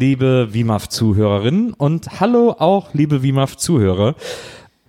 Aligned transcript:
liebe 0.00 0.48
WIMAF-Zuhörerinnen 0.52 1.74
und 1.74 2.20
hallo 2.20 2.56
auch, 2.58 2.94
liebe 2.94 3.22
WIMAF-Zuhörer. 3.22 4.14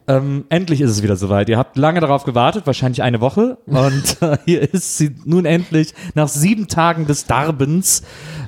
Ähm, 0.08 0.46
endlich 0.48 0.80
ist 0.80 0.90
es 0.90 1.04
wieder 1.04 1.18
soweit. 1.18 1.50
Ihr 1.50 1.58
habt 1.58 1.76
lange 1.78 2.00
darauf 2.00 2.24
gewartet, 2.24 2.66
wahrscheinlich 2.66 3.04
eine 3.04 3.20
Woche. 3.20 3.58
Und 3.66 4.18
äh, 4.22 4.38
hier 4.46 4.74
ist 4.74 4.98
sie 4.98 5.14
nun 5.26 5.44
endlich 5.44 5.94
nach 6.16 6.30
sieben 6.30 6.70
Tagen 6.70 7.08
des 7.08 7.26
Darbens. 7.26 8.04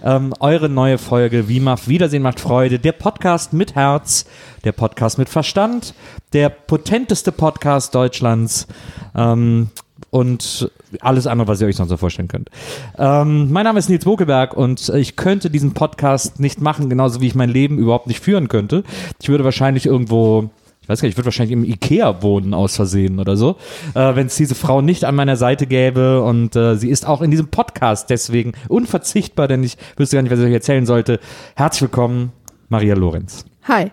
Ähm, 0.06 0.34
eure 0.40 0.70
neue 0.70 0.98
Folge 0.98 1.50
WIMAF 1.50 1.90
Wiedersehen 1.90 2.24
macht 2.24 2.40
Freude. 2.40 2.80
Der 2.80 2.94
Podcast 2.94 3.52
mit 3.52 3.76
Herz, 3.76 4.26
der 4.64 4.72
Podcast 4.72 5.18
mit 5.18 5.28
Verstand, 5.28 5.94
der 6.32 6.48
potenteste 6.48 7.34
Podcast 7.34 7.94
Deutschlands. 7.94 8.68
Ähm, 9.16 9.70
und 10.14 10.70
alles 11.02 11.26
andere, 11.26 11.48
was 11.48 11.60
ihr 11.60 11.66
euch 11.66 11.76
sonst 11.76 11.90
so 11.90 11.98
vorstellen 11.98 12.28
könnt. 12.28 12.52
Ähm, 13.00 13.52
mein 13.52 13.64
Name 13.64 13.80
ist 13.80 13.90
Nils 13.90 14.06
Bokelberg 14.06 14.56
und 14.56 14.90
ich 14.90 15.16
könnte 15.16 15.50
diesen 15.50 15.74
Podcast 15.74 16.40
nicht 16.40 16.62
machen, 16.62 16.88
genauso 16.88 17.20
wie 17.20 17.26
ich 17.26 17.34
mein 17.34 17.50
Leben 17.50 17.80
überhaupt 17.80 18.06
nicht 18.06 18.20
führen 18.20 18.48
könnte. 18.48 18.84
Ich 19.20 19.30
würde 19.30 19.44
wahrscheinlich 19.44 19.88
irgendwo 19.88 20.52
ich 20.82 20.90
weiß 20.90 21.00
gar 21.00 21.08
nicht, 21.08 21.14
ich 21.14 21.18
würde 21.18 21.28
wahrscheinlich 21.28 21.54
im 21.54 21.64
Ikea 21.64 22.22
wohnen 22.22 22.54
aus 22.54 22.76
Versehen 22.76 23.18
oder 23.20 23.38
so, 23.38 23.56
äh, 23.96 24.16
wenn 24.16 24.28
es 24.28 24.36
diese 24.36 24.54
Frau 24.54 24.82
nicht 24.82 25.06
an 25.06 25.16
meiner 25.16 25.38
Seite 25.38 25.66
gäbe 25.66 26.22
und 26.22 26.56
äh, 26.56 26.76
sie 26.76 26.90
ist 26.90 27.08
auch 27.08 27.22
in 27.22 27.32
diesem 27.32 27.48
Podcast 27.48 28.10
deswegen 28.10 28.52
unverzichtbar, 28.68 29.48
denn 29.48 29.64
ich 29.64 29.78
wüsste 29.96 30.18
gar 30.18 30.22
nicht, 30.22 30.32
was 30.32 30.40
ich 30.40 30.46
euch 30.46 30.54
erzählen 30.54 30.86
sollte. 30.86 31.20
Herzlich 31.56 31.84
willkommen, 31.84 32.34
Maria 32.70 32.96
Lorenz. 32.96 33.46
Hi. 33.68 33.92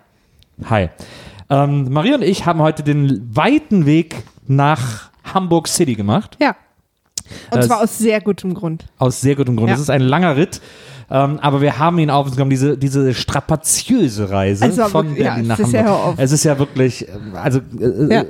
Hi. 0.69 0.91
Ähm, 1.48 1.91
Maria 1.91 2.17
und 2.17 2.25
ich 2.25 2.45
haben 2.45 2.61
heute 2.61 2.83
den 2.83 3.35
weiten 3.35 3.87
Weg 3.87 4.17
nach 4.48 5.09
Hamburg 5.34 5.69
City 5.69 5.95
gemacht. 5.95 6.36
Ja. 6.41 6.56
Und 7.50 7.59
Äh, 7.59 7.67
zwar 7.67 7.81
aus 7.83 7.98
sehr 7.98 8.20
gutem 8.20 8.55
Grund. 8.55 8.86
Aus 8.98 9.20
sehr 9.20 9.36
gutem 9.36 9.56
Grund. 9.56 9.69
Ja. 9.69 9.75
Es 9.75 9.81
ist 9.81 9.91
ein 9.91 10.00
langer 10.03 10.36
Ritt. 10.36 10.61
Ähm, 11.11 11.39
aber 11.41 11.61
wir 11.61 11.78
haben 11.78 11.98
ihn 11.98 12.08
auf 12.11 12.27
uns 12.27 12.36
genommen, 12.36 12.50
diese, 12.50 12.78
diese 12.78 13.12
strapaziöse 13.14 14.30
Reise 14.30 14.64
Also, 14.64 14.84
von 14.84 15.08
wirklich, 15.08 15.25
ja, 15.25 15.33
Berlin 15.34 15.48
nach 15.48 15.58
es 15.58 15.67
ist 15.67 15.72
ja, 15.72 15.80
Hamburg. 15.80 15.97
hör 15.98 16.05
auf. 16.06 16.14
es 16.19 16.33
ist 16.33 16.44
ja 16.44 16.58
wirklich, 16.58 17.08
äh, 17.08 17.12
also 17.34 17.58
äh, 17.80 18.14
Ja. 18.14 18.20
äh, 18.22 18.27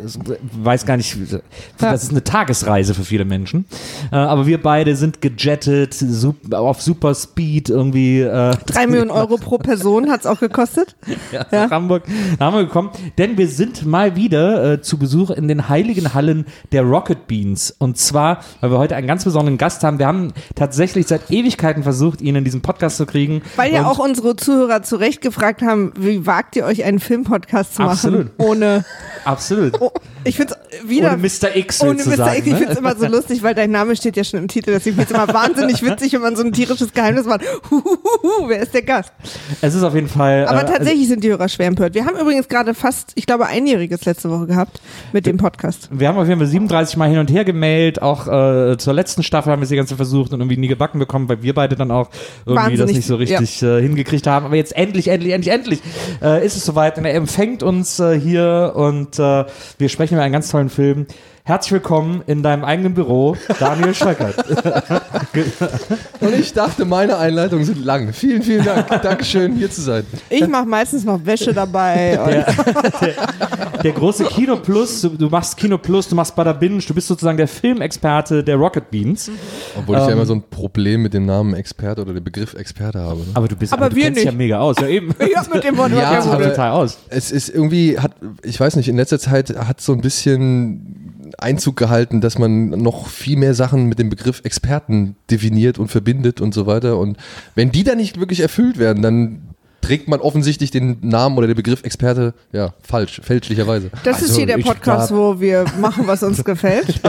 weiß 0.63 0.87
gar 0.87 0.97
nicht, 0.97 1.17
das 1.21 1.41
Ja. 1.81 1.93
ist 1.93 2.11
eine 2.11 2.25
Tagesreise 2.25 2.95
für 2.95 3.05
viele 3.05 3.25
Menschen. 3.25 3.67
Äh, 4.11 4.17
aber 4.17 4.47
wir 4.47 4.63
beide 4.63 4.97
sind 4.97 5.21
gejettet, 5.21 5.93
sup 5.95 6.55
auf 6.55 6.81
super 6.81 7.15
Speed 7.15 7.69
irgendwie. 7.69 8.21
Äh, 8.21 8.57
Drei 8.67 8.87
Millionen 8.89 9.11
Euro 9.11 9.37
pro 9.37 9.59
Person 9.59 10.11
hat's 10.11 10.25
auch 10.27 10.41
gekostet. 10.41 10.97
ja, 11.33 11.45
Ja. 11.53 11.65
nach 11.67 11.71
Hamburg, 11.71 12.05
nach 12.39 12.47
Hamburg 12.47 12.69
gekommen, 12.69 12.91
denn 13.19 13.37
wir 13.37 13.49
sind 13.49 13.85
mal 13.85 14.17
wieder 14.17 14.73
äh, 14.73 14.81
zu 14.81 14.97
Besuch 14.99 15.31
in 15.31 15.49
den 15.49 15.69
heiligen 15.69 16.15
Hallen 16.15 16.47
der 16.73 16.83
Rocket 16.83 17.27
Beans. 17.27 17.75
Und 17.79 17.99
zwar, 17.99 18.41
weil 18.61 18.71
wir 18.71 18.79
heute 18.79 18.97
einen 18.97 19.07
ganz 19.07 19.25
besonderen 19.25 19.59
Gast 19.59 19.85
haben. 19.85 19.99
Wir 19.99 20.07
haben 20.07 20.33
tatsächlich 20.55 21.07
seit 21.07 21.31
Ewigkeiten 21.31 21.83
versucht, 21.83 22.23
ihn 22.23 22.37
in 22.37 22.45
diesen 22.45 22.61
Podcast 22.63 22.70
zu 22.79 23.07
kriegen. 23.07 23.43
Weil 23.57 23.73
ja 23.73 23.81
Und 23.81 23.87
auch 23.87 23.99
unsere 23.99 24.37
Zuhörer 24.37 24.83
zu 24.83 24.97
Recht 24.97 25.21
gefragt 25.21 25.63
haben, 25.63 25.93
wie 25.97 26.27
wagt 26.27 26.57
ihr 26.57 26.65
euch 26.65 26.85
einen 26.85 27.01
Filmpodcast 27.01 27.75
zu 27.77 27.83
machen? 27.83 27.91
Absolut. 27.93 28.27
Ohne, 28.39 28.85
Absolut. 29.25 29.79
Ich 30.25 30.37
find's 30.37 30.55
wieder. 30.85 31.13
Ohne 31.13 31.23
Mr. 31.23 31.57
X 31.57 31.83
Ohne. 31.83 31.95
Mr. 32.05 32.37
X, 32.37 32.47
ich 32.47 32.53
ne? 32.53 32.59
find's 32.59 32.79
immer 32.79 32.97
so 32.97 33.07
lustig, 33.07 33.43
weil 33.43 33.55
dein 33.55 33.71
Name 33.71 33.97
steht 33.97 34.17
ja 34.17 34.25
schon 34.25 34.41
im 34.41 34.49
Titel. 34.49 34.73
Deswegen 34.73 34.97
find's 34.97 35.13
immer 35.13 35.29
wahnsinnig 35.29 35.83
witzig, 35.85 36.13
wenn 36.13 36.21
man 36.21 36.37
so 36.37 36.43
ein 36.43 36.53
tierisches 36.53 36.93
Geheimnis 36.93 37.27
macht. 37.27 37.43
Huhuhuhu, 37.71 38.49
wer 38.49 38.61
ist 38.61 38.75
der 38.75 38.83
Gast? 38.83 39.13
Es 39.61 39.75
ist 39.75 39.83
auf 39.83 39.95
jeden 39.95 40.09
Fall. 40.09 40.47
Aber 40.47 40.63
äh, 40.63 40.67
tatsächlich 40.67 41.09
sind 41.09 41.25
die 41.25 41.31
Hörer 41.31 41.49
schwer 41.49 41.67
empört. 41.67 41.95
Wir 41.95 42.05
haben 42.05 42.19
übrigens 42.19 42.49
gerade 42.49 42.75
fast, 42.75 43.13
ich 43.15 43.27
glaube, 43.27 43.47
einjähriges 43.47 44.05
letzte 44.05 44.31
Woche 44.31 44.47
gehabt 44.47 44.81
mit 45.13 45.27
dem 45.27 45.37
Podcast. 45.37 45.89
Wir 45.93 46.09
haben 46.09 46.19
auf 46.19 46.29
jeden 46.29 46.41
Fall 46.41 46.49
37 46.49 46.97
Mal 46.97 47.09
hin 47.09 47.19
und 47.19 47.31
her 47.31 47.45
gemailt, 47.45 48.03
auch 48.03 48.27
äh, 48.27 48.77
zur 48.79 48.95
letzten 48.95 49.23
Staffel 49.23 49.53
haben 49.53 49.61
wir 49.61 49.65
es 49.65 49.71
die 49.71 49.77
ganze 49.77 49.97
versucht 49.97 50.33
und 50.33 50.41
irgendwie 50.41 50.57
nie 50.57 50.69
gebacken 50.69 50.99
bekommen, 50.99 51.29
weil 51.29 51.43
wir 51.43 51.55
beide 51.55 51.77
dann 51.77 51.91
auch 51.91 52.11
irgendwie 52.45 52.55
das 52.55 52.65
Wahnsinnig, 52.65 52.97
nicht 52.97 53.07
so 53.07 53.17
richtig 53.17 53.63
äh, 53.63 53.81
hingekriegt 53.81 54.27
haben. 54.27 54.47
Aber 54.47 54.57
jetzt 54.57 54.77
endlich, 54.77 55.09
endlich, 55.09 55.33
endlich, 55.33 55.53
endlich 55.53 55.81
äh, 56.23 56.45
ist 56.45 56.57
es 56.57 56.65
soweit 56.65 56.99
und 56.99 57.05
er 57.05 57.15
empfängt 57.15 57.63
uns 57.63 57.99
äh, 58.01 58.19
hier 58.19 58.73
und 58.75 59.19
äh, 59.19 59.45
wir 59.79 59.89
sprechen 59.89 60.10
über 60.17 60.23
einen 60.23 60.33
ganz 60.33 60.51
tollen 60.51 60.71
Film. 60.71 61.07
Herzlich 61.45 61.73
willkommen 61.73 62.23
in 62.27 62.43
deinem 62.43 62.65
eigenen 62.65 62.95
Büro, 62.95 63.37
Daniel 63.59 63.95
Schreckert. 63.95 64.37
Und 66.21 66.35
ich 66.39 66.53
dachte, 66.53 66.85
meine 66.85 67.17
Einleitungen 67.17 67.65
sind 67.65 67.85
lang. 67.85 68.13
Vielen, 68.13 68.43
vielen 68.43 68.65
Dank. 68.65 68.87
Dankeschön, 69.03 69.57
hier 69.57 69.71
zu 69.71 69.81
sein. 69.81 70.07
Ich 70.29 70.47
mache 70.47 70.67
meistens 70.67 71.05
noch 71.05 71.25
Wäsche 71.25 71.53
dabei. 71.53 72.19
Der, 72.25 72.45
der, 73.01 73.83
der 73.83 73.93
große 73.93 74.27
Kino 74.27 74.57
Plus, 74.57 75.01
du, 75.01 75.09
du 75.09 75.29
machst 75.29 75.57
Kino 75.57 75.79
Plus, 75.79 76.09
du 76.09 76.15
machst 76.15 76.37
Bada 76.37 76.53
Binge, 76.53 76.83
du 76.87 76.95
bist 76.95 77.09
sozusagen 77.09 77.39
der 77.39 77.49
Filmexperte 77.49 78.45
der 78.45 78.57
Rocket 78.57 78.91
Beans. 78.91 79.31
Obwohl 79.79 79.97
ich 79.97 80.03
Ähm. 80.03 80.09
ja 80.09 80.15
immer 80.15 80.27
so 80.27 80.35
ein 80.35 80.43
Problem 80.51 81.03
mit 81.03 81.15
dem 81.15 81.27
Namen 81.27 81.55
Experte 81.55 82.03
oder 82.03 82.13
dem 82.15 82.25
Begriff 82.25 82.55
Experte 82.55 82.99
habe. 83.01 83.21
Ne? 83.21 83.27
Aber 83.35 83.49
du 83.49 83.57
bist, 83.57 83.73
Aber 83.73 83.89
du 83.91 83.97
wir 83.97 84.05
kennst 84.05 84.19
dich 84.19 84.25
ja 84.25 84.31
nicht. 84.33 84.39
mega 84.39 84.59
aus. 84.61 84.77
Ja, 84.81 84.87
eben. 84.89 85.15
ja, 85.33 85.43
mit 85.53 85.65
dem 85.65 85.77
Wort 85.79 85.93
Ja, 85.93 86.21
aber- 86.23 86.43
total 86.51 86.71
aus. 86.73 86.99
Es 87.09 87.31
ist 87.31 87.49
irgendwie, 87.49 87.99
hat, 87.99 88.13
ich 88.43 88.59
weiß 88.59 88.77
nicht, 88.77 88.89
in 88.89 88.97
letzter 88.97 89.19
Zeit 89.19 89.51
hat 89.57 89.81
so 89.81 89.93
ein 89.93 90.01
bisschen 90.01 91.33
Einzug 91.39 91.77
gehalten, 91.77 92.21
dass 92.21 92.39
man 92.39 92.71
noch 92.71 93.07
viel 93.07 93.37
mehr 93.37 93.55
Sachen 93.55 93.87
mit 93.87 93.99
dem 93.99 94.11
Begriff 94.11 94.41
Experten 94.45 95.17
definiert 95.31 95.79
und 95.79 95.89
verbindet 95.89 96.41
und 96.41 96.53
so 96.55 96.67
weiter. 96.67 96.99
Und 96.99 97.17
wenn 97.55 97.71
die 97.71 97.85
dann 97.85 97.99
nicht 97.99 98.19
wirklich 98.19 98.41
erfüllt 98.41 98.79
werden, 98.79 99.03
dann 99.03 99.43
trägt 99.81 100.09
man 100.09 100.21
offensichtlich 100.21 100.71
den 100.71 100.99
Namen 101.01 101.37
oder 101.39 101.47
den 101.47 101.57
Begriff 101.57 101.83
Experte 101.85 102.35
ja 102.53 102.75
falsch, 102.83 103.21
fälschlicherweise. 103.25 103.91
Das 104.05 104.19
ist 104.19 104.31
Also, 104.31 104.37
hier 104.37 104.47
der 104.47 104.59
Podcast, 104.59 105.13
wo 105.15 105.41
wir 105.41 105.65
machen, 105.81 106.07
was 106.07 106.23
uns 106.23 106.45
gefällt. 106.45 107.01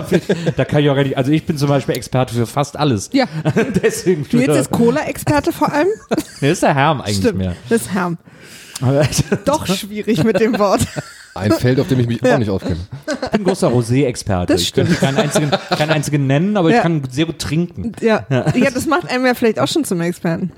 Da 0.55 0.65
kann 0.65 0.81
ich 0.83 0.89
auch 0.89 0.95
gar 0.95 1.03
nicht, 1.03 1.17
also 1.17 1.31
ich 1.31 1.45
bin 1.45 1.57
zum 1.57 1.69
Beispiel 1.69 1.95
Experte 1.95 2.33
für 2.33 2.47
fast 2.47 2.77
alles. 2.77 3.09
Ja. 3.13 3.25
Deswegen. 3.83 4.25
Nils 4.31 4.57
ist 4.57 4.71
Cola-Experte 4.71 5.51
vor 5.51 5.71
allem. 5.71 5.87
Nee, 6.41 6.51
ist 6.51 6.63
der 6.63 6.73
Herm 6.73 7.01
eigentlich 7.01 7.17
Stimmt. 7.17 7.37
mehr. 7.37 7.55
Das 7.69 7.81
ist 7.83 7.93
Herm. 7.93 8.17
Doch 9.45 9.67
schwierig 9.67 10.23
mit 10.23 10.39
dem 10.39 10.57
Wort. 10.57 10.81
Ein 11.33 11.51
Feld, 11.53 11.79
auf 11.79 11.87
dem 11.87 11.99
ich 11.99 12.07
mich 12.07 12.23
auch 12.23 12.37
nicht 12.37 12.49
auskenne. 12.49 12.77
ich 13.07 13.29
bin 13.29 13.41
ein 13.41 13.43
großer 13.45 13.69
Rosé-Experte. 13.69 14.53
Das 14.53 14.61
Ich 14.61 14.73
könnte 14.73 14.93
keinen 14.95 15.17
einzigen, 15.17 15.51
keinen 15.69 15.91
einzigen 15.91 16.27
nennen, 16.27 16.57
aber 16.57 16.69
ich 16.69 16.75
Ja. 16.75 16.81
kann 16.81 17.03
sehr 17.09 17.25
gut 17.25 17.39
trinken. 17.39 17.93
Ja. 18.01 18.25
ja, 18.29 18.69
das 18.73 18.85
macht 18.85 19.09
einem 19.09 19.25
ja 19.25 19.33
vielleicht 19.33 19.59
auch 19.59 19.67
schon 19.67 19.83
zum 19.85 20.01
Experten. 20.01 20.51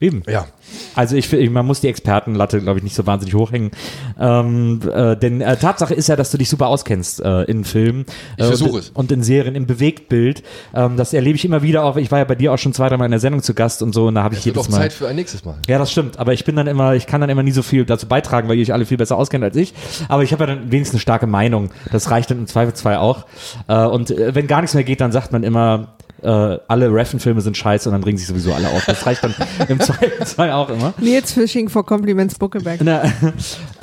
Eben. 0.00 0.22
Ja. 0.28 0.46
Also 0.94 1.16
ich 1.16 1.28
finde, 1.28 1.50
man 1.50 1.66
muss 1.66 1.80
die 1.80 1.88
Expertenlatte, 1.88 2.60
glaube 2.60 2.78
ich, 2.78 2.84
nicht 2.84 2.94
so 2.94 3.06
wahnsinnig 3.06 3.34
hochhängen. 3.34 3.72
Ähm, 4.18 4.80
äh, 4.92 5.16
denn 5.16 5.40
äh, 5.40 5.56
Tatsache 5.56 5.94
ist 5.94 6.08
ja, 6.08 6.16
dass 6.16 6.30
du 6.30 6.38
dich 6.38 6.48
super 6.48 6.68
auskennst 6.68 7.20
äh, 7.20 7.42
in 7.44 7.64
Filmen. 7.64 8.04
Ich 8.36 8.44
äh, 8.44 8.48
versuche 8.48 8.70
und, 8.70 8.78
es. 8.78 8.90
Und 8.90 9.12
in 9.12 9.22
Serien, 9.22 9.54
im 9.56 9.66
Bewegtbild. 9.66 10.42
Ähm, 10.74 10.96
das 10.96 11.12
erlebe 11.12 11.36
ich 11.36 11.44
immer 11.44 11.62
wieder 11.62 11.82
auch. 11.84 11.96
Ich 11.96 12.10
war 12.12 12.18
ja 12.18 12.24
bei 12.24 12.34
dir 12.36 12.52
auch 12.52 12.58
schon 12.58 12.72
zwei, 12.72 12.88
dreimal 12.88 13.06
in 13.06 13.10
der 13.10 13.20
Sendung 13.20 13.42
zu 13.42 13.54
Gast 13.54 13.82
und 13.82 13.92
so. 13.94 14.06
Und 14.06 14.14
da 14.14 14.22
habe 14.22 14.34
ich 14.34 14.44
jedes 14.44 14.68
Mal. 14.68 14.78
Zeit 14.78 14.92
für 14.92 15.08
ein 15.08 15.16
nächstes 15.16 15.44
Mal. 15.44 15.56
Ja, 15.66 15.78
das 15.78 15.90
stimmt. 15.90 16.18
Aber 16.18 16.32
ich 16.32 16.44
bin 16.44 16.54
dann 16.56 16.66
immer, 16.68 16.94
ich 16.94 17.06
kann 17.06 17.20
dann 17.20 17.30
immer 17.30 17.42
nie 17.42 17.50
so 17.50 17.62
viel 17.62 17.84
dazu 17.84 18.06
beitragen, 18.06 18.48
weil 18.48 18.56
ihr 18.56 18.62
euch 18.62 18.72
alle 18.72 18.86
viel 18.86 18.96
besser 18.96 19.16
auskennt 19.16 19.42
als 19.42 19.56
ich. 19.56 19.74
Aber 20.08 20.19
ich 20.22 20.32
habe 20.32 20.44
ja 20.44 20.54
dann 20.54 20.72
wenigstens 20.72 20.96
eine 20.96 21.00
starke 21.00 21.26
Meinung. 21.26 21.70
Das 21.92 22.10
reicht 22.10 22.30
dann 22.30 22.38
im 22.38 22.46
Zweifelsfall 22.46 22.96
auch. 22.96 23.26
Äh, 23.68 23.84
und 23.84 24.10
äh, 24.10 24.34
wenn 24.34 24.46
gar 24.46 24.60
nichts 24.60 24.74
mehr 24.74 24.84
geht, 24.84 25.00
dann 25.00 25.12
sagt 25.12 25.32
man 25.32 25.42
immer, 25.42 25.94
äh, 26.22 26.58
alle 26.68 26.92
Reffen-Filme 26.92 27.40
sind 27.40 27.56
scheiße 27.56 27.88
und 27.88 27.94
dann 27.94 28.02
bringen 28.02 28.18
sich 28.18 28.26
sowieso 28.26 28.52
alle 28.52 28.68
auf. 28.68 28.84
Das 28.84 29.06
reicht 29.06 29.24
dann 29.24 29.34
im 29.68 29.80
Zweifelsfall 29.80 30.52
auch 30.52 30.68
immer. 30.68 30.92
Nils 30.98 31.32
Fishing 31.32 31.68
for 31.68 31.84
Compliments 31.84 32.34
Buckelberg. 32.38 32.80
Na, 32.82 33.02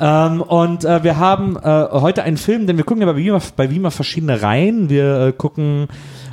ähm, 0.00 0.42
und 0.42 0.84
äh, 0.84 1.02
wir 1.02 1.18
haben 1.18 1.56
äh, 1.56 1.60
heute 1.90 2.22
einen 2.22 2.36
Film, 2.36 2.66
denn 2.66 2.76
wir 2.76 2.84
gucken 2.84 3.02
ja 3.02 3.12
bei 3.12 3.16
Wima, 3.16 3.40
bei 3.56 3.70
Wima 3.70 3.90
verschiedene 3.90 4.42
Reihen. 4.42 4.88
Wir 4.88 5.20
äh, 5.20 5.32
gucken 5.32 5.88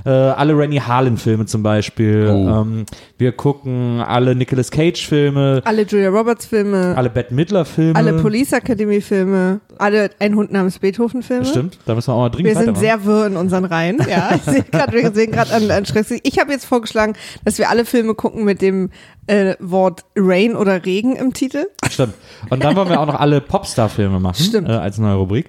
äh, 0.05 0.09
alle 0.09 0.57
Rennie 0.57 0.81
Harlan-Filme 0.81 1.45
zum 1.45 1.63
Beispiel. 1.63 2.29
Oh. 2.31 2.61
Ähm, 2.61 2.85
wir 3.17 3.31
gucken 3.31 4.01
alle 4.01 4.35
Nicolas 4.35 4.69
Cage-Filme, 4.71 5.61
Alle 5.63 5.83
Julia 5.83 6.09
Roberts 6.09 6.45
Filme, 6.45 6.93
alle 6.97 7.09
Bette 7.09 7.33
Midler-Filme. 7.33 7.95
alle 7.95 8.13
Police 8.21 8.51
Academy 8.53 8.99
Filme, 9.01 9.61
alle 9.77 10.09
Ein 10.19 10.35
Hund 10.35 10.51
namens 10.51 10.79
Beethoven 10.79 11.23
Filme. 11.23 11.45
Stimmt, 11.45 11.79
da 11.85 11.95
müssen 11.95 12.09
wir 12.09 12.13
auch 12.15 12.19
mal 12.21 12.29
dringend 12.29 12.55
Wir 12.57 12.61
sind 12.63 12.77
sehr 12.77 13.05
wirr 13.05 13.27
in 13.27 13.37
unseren 13.37 13.65
Reihen. 13.65 13.99
Ja, 14.09 14.31
ich 14.35 14.41
sehe 14.41 14.63
gerade, 14.63 14.93
wir 14.93 15.11
sehen 15.13 15.31
gerade 15.31 15.53
an, 15.53 15.71
an 15.71 15.85
Stress. 15.85 16.11
Ich 16.23 16.39
habe 16.39 16.51
jetzt 16.51 16.65
vorgeschlagen, 16.65 17.13
dass 17.45 17.57
wir 17.57 17.69
alle 17.69 17.85
Filme 17.85 18.15
gucken 18.15 18.43
mit 18.43 18.61
dem 18.61 18.89
äh, 19.27 19.55
Wort 19.59 20.03
Rain 20.15 20.55
oder 20.55 20.85
Regen 20.85 21.15
im 21.15 21.33
Titel. 21.33 21.65
Stimmt. 21.89 22.13
Und 22.49 22.63
dann 22.63 22.75
wollen 22.75 22.89
wir 22.89 22.99
auch 22.99 23.07
noch 23.07 23.19
alle 23.19 23.41
Popstar-Filme 23.41 24.19
machen 24.19 24.43
Stimmt. 24.43 24.69
Äh, 24.69 24.73
als 24.73 24.97
neue 24.99 25.15
Rubrik. 25.15 25.47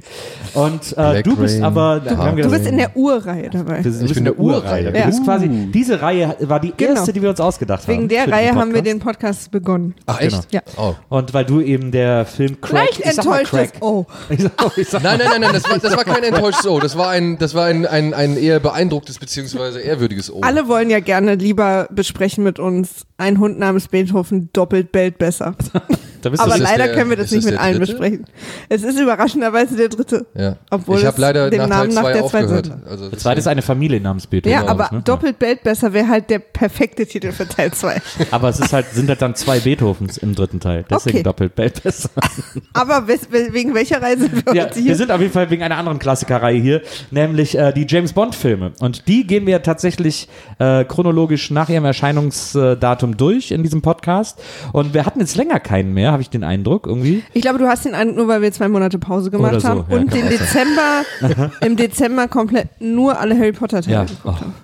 Und 0.54 0.96
äh, 0.96 1.22
du 1.22 1.36
bist 1.36 1.56
Rain. 1.56 1.64
aber, 1.64 2.00
Du 2.00 2.14
gedacht, 2.36 2.50
bist 2.52 2.66
in 2.66 2.78
der 2.78 2.96
Urreihe 2.96 3.50
dabei. 3.50 3.82
du 3.82 3.90
bist 3.90 4.02
Ich 4.02 4.08
in 4.10 4.14
bin 4.14 4.24
der 4.24 4.32
der 4.34 4.40
Urreihe. 4.40 4.62
Urreihe. 4.62 4.92
Du 4.92 4.98
Ja. 4.98 5.06
bist 5.06 5.24
quasi, 5.24 5.48
diese 5.74 6.00
Reihe 6.00 6.36
war 6.40 6.60
die 6.60 6.72
Genau. 6.76 6.92
erste, 6.94 7.12
die 7.12 7.20
wir 7.20 7.28
uns 7.28 7.40
ausgedacht 7.56 7.82
haben. 7.82 7.88
Wegen 7.88 8.08
der 8.08 8.30
Reihe 8.30 8.54
haben 8.54 8.74
wir 8.74 8.82
den 8.82 8.98
Podcast 8.98 9.50
begonnen. 9.50 9.94
Ach, 10.06 10.20
echt? 10.20 10.52
Ja. 10.52 10.60
Oh. 10.76 10.94
Und 11.08 11.32
weil 11.34 11.44
du 11.44 11.60
eben 11.60 11.90
der 11.90 12.26
Film 12.26 12.60
Crack, 12.60 12.72
Leicht 12.72 13.00
ich 13.04 13.12
sag 13.12 13.24
mal 13.24 13.40
enttäuscht 13.40 13.72
Crack. 13.72 13.82
Oh, 13.82 14.04
Ich 14.28 14.40
sag, 14.40 14.78
ich 14.78 14.88
sag, 14.88 15.02
Nein, 15.02 15.18
nein, 15.18 15.28
nein, 15.32 15.40
nein, 15.40 15.52
das 15.52 15.68
war, 15.68 15.78
das 15.78 15.96
war 15.96 16.04
kein 16.04 16.22
enttäuschtes 16.22 16.66
O. 16.66 16.80
Das 16.80 16.96
war 16.96 17.08
ein, 17.10 17.38
das 17.38 17.54
war 17.54 17.66
ein, 17.66 17.86
ein, 17.86 18.14
ein 18.14 18.36
eher 18.36 18.60
beeindrucktes 18.60 19.18
beziehungsweise 19.18 19.80
ehrwürdiges 19.80 20.32
O. 20.32 20.40
alle 20.42 20.68
wollen 20.68 20.90
ja 20.90 21.00
gerne 21.00 21.34
lieber 21.34 21.88
besprechen 21.90 22.44
mit 22.44 22.58
uns. 22.58 23.06
Ein 23.18 23.38
Hund 23.38 23.58
namens 23.58 23.88
Beethoven 23.88 24.50
doppelt 24.52 24.92
bellt 24.92 25.18
besser. 25.18 25.54
da 26.26 26.30
bist 26.30 26.42
Aber 26.42 26.58
leider 26.58 26.86
der- 26.86 26.94
können 26.94 27.10
wir 27.10 27.16
das 27.16 27.30
nicht 27.30 27.44
das 27.44 27.52
mit 27.52 27.60
allen 27.60 27.78
dritte? 27.78 27.92
besprechen. 27.92 28.24
Es 28.68 28.82
ist 28.82 28.98
überraschenderweise 28.98 29.76
der 29.76 29.88
dritte. 29.88 30.26
Ja. 30.34 30.56
Obwohl 30.70 30.98
ich 30.98 31.04
habe 31.06 31.20
leider 31.20 31.50
dem 31.50 31.60
nach 31.60 31.68
Namen 31.68 31.94
nach 31.94 32.02
2 32.02 32.12
der 32.12 32.26
zweiten. 32.26 32.82
Also 32.88 33.08
Der 33.10 33.18
zweite 33.18 33.38
ist 33.40 33.46
eine 33.46 33.62
Familie 33.62 34.00
namens 34.00 34.26
Beethoven. 34.26 34.52
Ja, 34.52 34.66
aber 34.66 34.88
ne? 34.92 35.02
doppelt 35.02 35.38
bellt 35.38 35.62
besser 35.62 35.92
wäre 35.92 36.08
halt 36.08 36.28
der 36.30 36.38
perfekte 36.40 37.06
Titel 37.06 37.32
für 37.32 37.46
Teil 37.48 37.72
2. 37.72 38.00
Aber 38.30 38.48
es 38.48 38.58
ist 38.60 38.72
halt, 38.72 38.86
sind 38.92 39.08
halt 39.08 39.22
dann 39.22 39.34
zwei 39.34 39.60
Beethovens 39.60 40.18
im 40.18 40.34
dritten 40.34 40.60
Teil. 40.60 40.84
Deswegen 40.90 41.16
Okay. 41.18 41.22
doppelt 41.22 41.54
Belt 41.54 41.82
besser. 41.82 42.10
Aber 42.72 43.06
wes 43.08 43.28
we- 43.30 43.52
wegen 43.52 43.74
welcher 43.74 44.02
Reise 44.02 44.22
sind 44.28 44.44
wir 44.46 44.54
Ja, 44.54 44.66
hier? 44.72 44.84
wir 44.84 44.96
sind 44.96 45.10
auf 45.10 45.20
jeden 45.20 45.32
Fall 45.32 45.48
wegen 45.50 45.62
einer 45.62 45.76
anderen 45.78 45.98
Klassikerreihe 45.98 46.60
hier, 46.60 46.82
nämlich 47.10 47.56
äh, 47.56 47.72
die 47.72 47.86
James 47.88 48.12
Bond 48.12 48.34
Filme. 48.34 48.72
Und 48.80 49.06
die 49.08 49.26
gehen 49.26 49.46
wir 49.46 49.62
tatsächlich 49.62 50.28
äh, 50.58 50.84
chronologisch 50.84 51.50
nach 51.50 51.68
ihrem 51.68 51.84
Erscheinungsdatum 51.84 53.16
durch 53.16 53.50
in 53.50 53.62
diesem 53.62 53.82
Podcast. 53.82 54.40
Und 54.72 54.94
wir 54.94 55.06
hatten 55.06 55.20
jetzt 55.20 55.36
länger 55.36 55.60
keinen 55.60 55.92
mehr, 55.94 56.12
habe 56.16 56.22
ich 56.22 56.30
den 56.30 56.44
Eindruck 56.44 56.86
irgendwie. 56.86 57.22
Ich 57.34 57.42
glaube, 57.42 57.58
du 57.58 57.68
hast 57.68 57.84
den 57.84 57.94
Eindruck, 57.94 58.16
nur 58.16 58.28
weil 58.28 58.42
wir 58.42 58.50
zwei 58.52 58.68
Monate 58.68 58.98
Pause 58.98 59.30
gemacht 59.30 59.60
so, 59.60 59.68
haben 59.68 59.84
ja, 59.88 59.96
und 59.96 60.10
kann 60.10 60.20
den 60.20 60.28
Dezember, 60.30 61.02
im 61.60 61.76
Dezember 61.76 62.26
komplett 62.28 62.68
nur 62.80 63.18
alle 63.18 63.36
Harry 63.36 63.52
Potter 63.52 63.82
Teile 63.82 63.94
Ja, 63.94 64.04
geguckt 64.04 64.22
oh, 64.24 64.40
haben. 64.40 64.54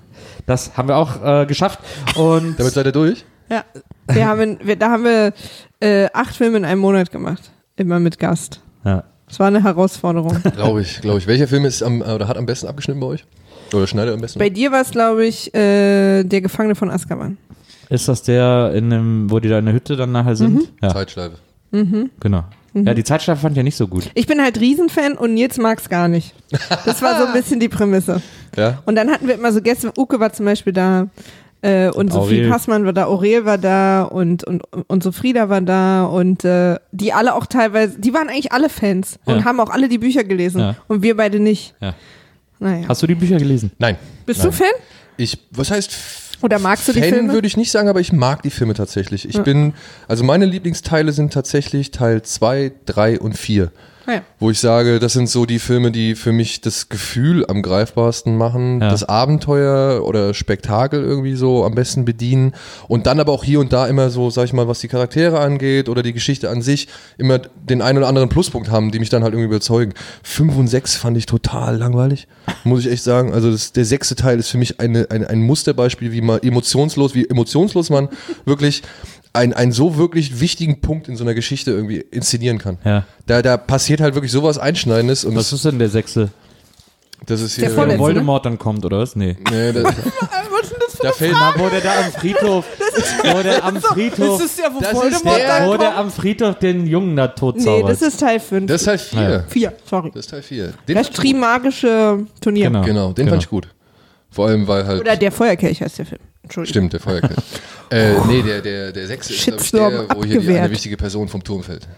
das 0.46 0.76
haben 0.76 0.88
wir 0.88 0.96
auch 0.96 1.22
äh, 1.24 1.46
geschafft. 1.46 1.80
Und 2.16 2.58
Damit 2.58 2.72
seid 2.72 2.86
ihr 2.86 2.92
durch? 2.92 3.24
Ja. 3.50 3.64
Wir 4.08 4.26
haben, 4.26 4.58
wir, 4.62 4.76
da 4.76 4.90
haben 4.90 5.04
wir 5.04 5.32
äh, 5.80 6.08
acht 6.12 6.34
Filme 6.34 6.56
in 6.56 6.64
einem 6.64 6.80
Monat 6.80 7.10
gemacht. 7.10 7.50
Immer 7.76 8.00
mit 8.00 8.18
Gast. 8.18 8.60
ja. 8.84 9.04
Es 9.28 9.40
war 9.40 9.46
eine 9.46 9.62
Herausforderung. 9.64 10.36
Glaube 10.56 10.82
ich, 10.82 11.00
glaube 11.00 11.16
ich. 11.16 11.26
Welcher 11.26 11.48
Film 11.48 11.64
ist 11.64 11.82
am, 11.82 12.02
oder 12.02 12.28
hat 12.28 12.36
am 12.36 12.44
besten 12.44 12.66
abgeschnitten 12.66 13.00
bei 13.00 13.06
euch? 13.06 13.24
Oder 13.72 13.86
schneidet 13.86 14.12
am 14.12 14.20
besten? 14.20 14.38
Bei 14.38 14.50
dir 14.50 14.70
war 14.72 14.82
es, 14.82 14.90
glaube 14.90 15.24
ich, 15.24 15.54
äh, 15.54 16.22
der 16.22 16.42
Gefangene 16.42 16.74
von 16.74 16.90
Azkaban. 16.90 17.38
Ist 17.92 18.08
das 18.08 18.22
der, 18.22 18.72
in 18.74 18.90
dem, 18.90 19.30
wo 19.30 19.38
die 19.40 19.48
da 19.48 19.58
in 19.58 19.66
der 19.66 19.74
Hütte 19.74 19.96
dann 19.96 20.12
nachher 20.12 20.36
sind? 20.36 20.72
Ja, 20.82 20.88
Zeitschleife. 20.90 21.36
genau. 22.20 22.44
Ja, 22.74 22.94
die 22.94 23.04
Zeitschleife 23.04 23.42
fand 23.42 23.52
ich 23.52 23.58
ja 23.58 23.62
nicht 23.62 23.76
so 23.76 23.86
gut. 23.86 24.10
Ich 24.14 24.26
bin 24.26 24.40
halt 24.40 24.58
Riesenfan 24.58 25.12
und 25.18 25.34
Nils 25.34 25.58
mag 25.58 25.78
es 25.78 25.88
gar 25.90 26.08
nicht. 26.08 26.34
Das 26.86 27.02
war 27.02 27.18
so 27.20 27.26
ein 27.26 27.32
bisschen 27.34 27.60
die 27.60 27.68
Prämisse. 27.68 28.20
Ja? 28.54 28.82
Und 28.84 28.96
dann 28.96 29.10
hatten 29.10 29.26
wir 29.28 29.34
immer 29.36 29.50
so 29.50 29.62
Gäste, 29.62 29.90
Uke 29.96 30.20
war 30.20 30.30
zum 30.34 30.44
Beispiel 30.44 30.74
da 30.74 31.08
äh, 31.62 31.86
und, 31.86 31.94
Und 31.96 32.12
Sophie 32.12 32.40
Aurel. 32.40 32.50
Passmann 32.50 32.84
war 32.84 32.92
da, 32.92 33.06
Aurel 33.06 33.46
war 33.46 33.56
da 33.56 34.02
und, 34.02 34.44
und, 34.44 34.62
und 34.88 35.02
so 35.02 35.10
Frieda 35.10 35.48
war 35.48 35.62
da 35.62 36.04
und 36.04 36.44
äh, 36.44 36.76
die 36.92 37.14
alle 37.14 37.34
auch 37.34 37.46
teilweise, 37.46 37.98
die 37.98 38.12
waren 38.12 38.28
eigentlich 38.28 38.52
alle 38.52 38.68
Fans 38.68 39.18
und 39.24 39.36
Ja. 39.38 39.44
haben 39.46 39.58
auch 39.58 39.70
alle 39.70 39.88
die 39.88 39.96
Bücher 39.96 40.22
gelesen 40.24 40.60
Ja. 40.60 40.76
und 40.86 41.02
wir 41.02 41.16
beide 41.16 41.40
nicht. 41.40 41.74
Ja. 41.80 41.94
Naja. 42.58 42.84
Hast 42.88 43.02
du 43.02 43.06
die 43.06 43.14
Bücher 43.14 43.38
gelesen? 43.38 43.72
Nein. 43.78 43.96
Bist 44.26 44.40
Nein. 44.40 44.50
du 44.50 44.56
Fan? 44.56 44.72
Ich, 45.16 45.38
was 45.50 45.70
heißt 45.70 45.92
Oder 46.42 46.58
magst 46.58 46.88
du 46.88 46.92
die 46.92 47.00
Fan 47.00 47.10
Filme? 47.10 47.32
würde 47.32 47.46
ich 47.46 47.56
nicht 47.56 47.70
sagen, 47.70 47.88
aber 47.88 48.00
ich 48.00 48.12
mag 48.12 48.42
die 48.42 48.50
Filme 48.50 48.74
tatsächlich. 48.74 49.28
Ich 49.28 49.40
bin, 49.42 49.74
also 50.08 50.24
meine 50.24 50.44
Lieblingsteile 50.44 51.12
sind 51.12 51.32
tatsächlich 51.32 51.90
Teil 51.90 52.22
2, 52.22 52.72
3 52.86 53.20
und 53.20 53.36
4. 53.36 53.70
Ah 54.06 54.14
ja. 54.14 54.22
Wo 54.40 54.50
ich 54.50 54.58
sage, 54.58 54.98
das 54.98 55.12
sind 55.12 55.28
so 55.28 55.46
die 55.46 55.60
Filme, 55.60 55.92
die 55.92 56.16
für 56.16 56.32
mich 56.32 56.60
das 56.60 56.88
Gefühl 56.88 57.46
am 57.46 57.62
greifbarsten 57.62 58.36
machen, 58.36 58.80
Ja. 58.80 58.90
das 58.90 59.04
Abenteuer 59.04 60.04
oder 60.04 60.34
Spektakel 60.34 61.02
irgendwie 61.04 61.34
so 61.36 61.64
am 61.64 61.74
besten 61.76 62.04
bedienen 62.04 62.52
und 62.88 63.06
dann 63.06 63.20
aber 63.20 63.30
auch 63.32 63.44
hier 63.44 63.60
und 63.60 63.72
da 63.72 63.86
immer 63.86 64.10
so, 64.10 64.28
sag 64.30 64.44
ich 64.46 64.52
mal, 64.52 64.66
was 64.66 64.80
die 64.80 64.88
Charaktere 64.88 65.38
angeht 65.38 65.88
oder 65.88 66.02
die 66.02 66.12
Geschichte 66.12 66.50
an 66.50 66.62
sich, 66.62 66.88
immer 67.16 67.38
den 67.38 67.80
einen 67.80 67.98
oder 67.98 68.08
anderen 68.08 68.28
Pluspunkt 68.28 68.70
haben, 68.70 68.90
die 68.90 68.98
mich 68.98 69.08
dann 69.08 69.22
halt 69.22 69.34
irgendwie 69.34 69.46
überzeugen. 69.48 69.94
5 70.24 70.56
und 70.56 70.66
6 70.66 70.96
fand 70.96 71.16
ich 71.16 71.26
total 71.26 71.76
langweilig, 71.76 72.26
muss 72.64 72.84
ich 72.84 72.90
echt 72.90 73.04
sagen. 73.04 73.32
Also 73.32 73.52
das, 73.52 73.70
der 73.72 73.84
sechste 73.84 74.16
Teil 74.16 74.38
ist 74.40 74.48
für 74.48 74.58
mich 74.58 74.80
eine, 74.80 75.06
ein, 75.10 75.24
ein 75.24 75.42
Musterbeispiel, 75.42 76.10
wie 76.10 76.22
man 76.22 76.40
emotionslos, 76.42 77.14
wie 77.14 77.28
emotionslos 77.28 77.88
man 77.90 78.08
wirklich 78.46 78.82
ein, 79.34 79.52
einen 79.54 79.72
so 79.72 79.96
wirklich 79.96 80.40
wichtigen 80.40 80.80
Punkt 80.80 81.08
in 81.08 81.16
so 81.16 81.24
einer 81.24 81.34
Geschichte 81.34 81.70
irgendwie 81.70 81.98
inszenieren 82.10 82.58
kann. 82.58 82.78
Ja. 82.84 83.04
Da, 83.26 83.40
da 83.42 83.56
passiert 83.56 84.00
halt 84.00 84.14
wirklich 84.14 84.32
sowas 84.32 84.58
Einschneidendes 84.58 85.24
und 85.24 85.34
Was 85.36 85.52
ist 85.52 85.64
denn 85.64 85.78
der 85.78 85.88
sechste? 85.88 86.30
das 87.26 87.40
ist 87.40 87.56
Der 87.56 87.68
hier. 87.68 87.74
Vorletzte. 87.76 87.98
Wo 88.00 88.02
ne? 88.08 88.14
Voldemort 88.14 88.44
dann 88.46 88.58
kommt, 88.58 88.84
oder 88.84 88.98
was? 88.98 89.14
Nee. 89.16 89.36
Nee, 89.50 89.72
das, 89.72 89.84
da 91.02 91.12
fällt, 91.12 91.32
Na, 91.38 91.54
wo 91.56 91.68
der 91.68 91.80
da 91.80 92.00
am 92.04 92.12
Friedhof, 92.12 92.64
wo 93.32 93.42
der 93.42 93.64
am 93.64 93.80
Friedhof, 93.80 94.38
Das 94.40 94.50
ist 94.50 94.58
ja, 94.58 94.66
wo 94.74 94.80
Das 94.80 94.90
ist 94.92 94.96
Voldemort 94.96 95.38
der- 95.38 95.46
dann 95.48 95.68
wo 95.68 95.76
der 95.76 95.96
am 95.96 96.10
Friedhof 96.10 96.58
den 96.58 96.86
Jungen 96.86 97.16
da 97.16 97.28
tot 97.28 97.56
Nee, 97.56 97.62
zaubert. 97.64 97.90
das 97.92 98.02
ist 98.02 98.18
Teil 98.20 98.40
5. 98.40 98.66
das 98.66 98.80
ist 98.82 98.86
Teil 98.86 98.98
4. 98.98 99.20
Ja. 99.30 99.44
4, 99.48 99.72
sorry. 99.88 100.10
Das 100.12 100.20
ist 100.26 100.30
Teil 100.30 100.42
4. 100.42 100.72
Den 100.88 100.96
Das. 100.96 101.10
Trimagische 101.10 102.26
Turnier. 102.40 102.66
Genau. 102.70 102.82
Genau, 102.82 103.06
den 103.12 103.14
Genau. 103.24 103.30
fand 103.30 103.42
ich 103.44 103.48
gut. 103.48 103.68
Vor 104.30 104.48
allem, 104.48 104.66
weil 104.66 104.84
halt. 104.86 105.00
Oder 105.00 105.16
der 105.16 105.30
Feuerkelch 105.32 105.80
heißt 105.80 105.98
der 105.98 106.06
Film. 106.06 106.20
Entschuldigung. 106.52 106.90
Stimmt, 106.90 106.92
der 106.92 107.00
Feuerkelch. 107.00 107.38
äh, 107.90 108.14
nee, 108.28 108.42
der, 108.42 108.60
der, 108.60 108.92
der 108.92 109.06
sechste 109.06 109.32
ist, 109.32 109.38
ich, 109.38 109.44
Shitstorm 109.44 109.92
der, 110.08 110.16
wo 110.16 110.24
hier 110.24 110.40
die, 110.40 110.58
eine 110.58 110.70
wichtige 110.70 110.96
Person 110.96 111.28
vom 111.28 111.42
Turm 111.42 111.62
fällt. 111.62 111.88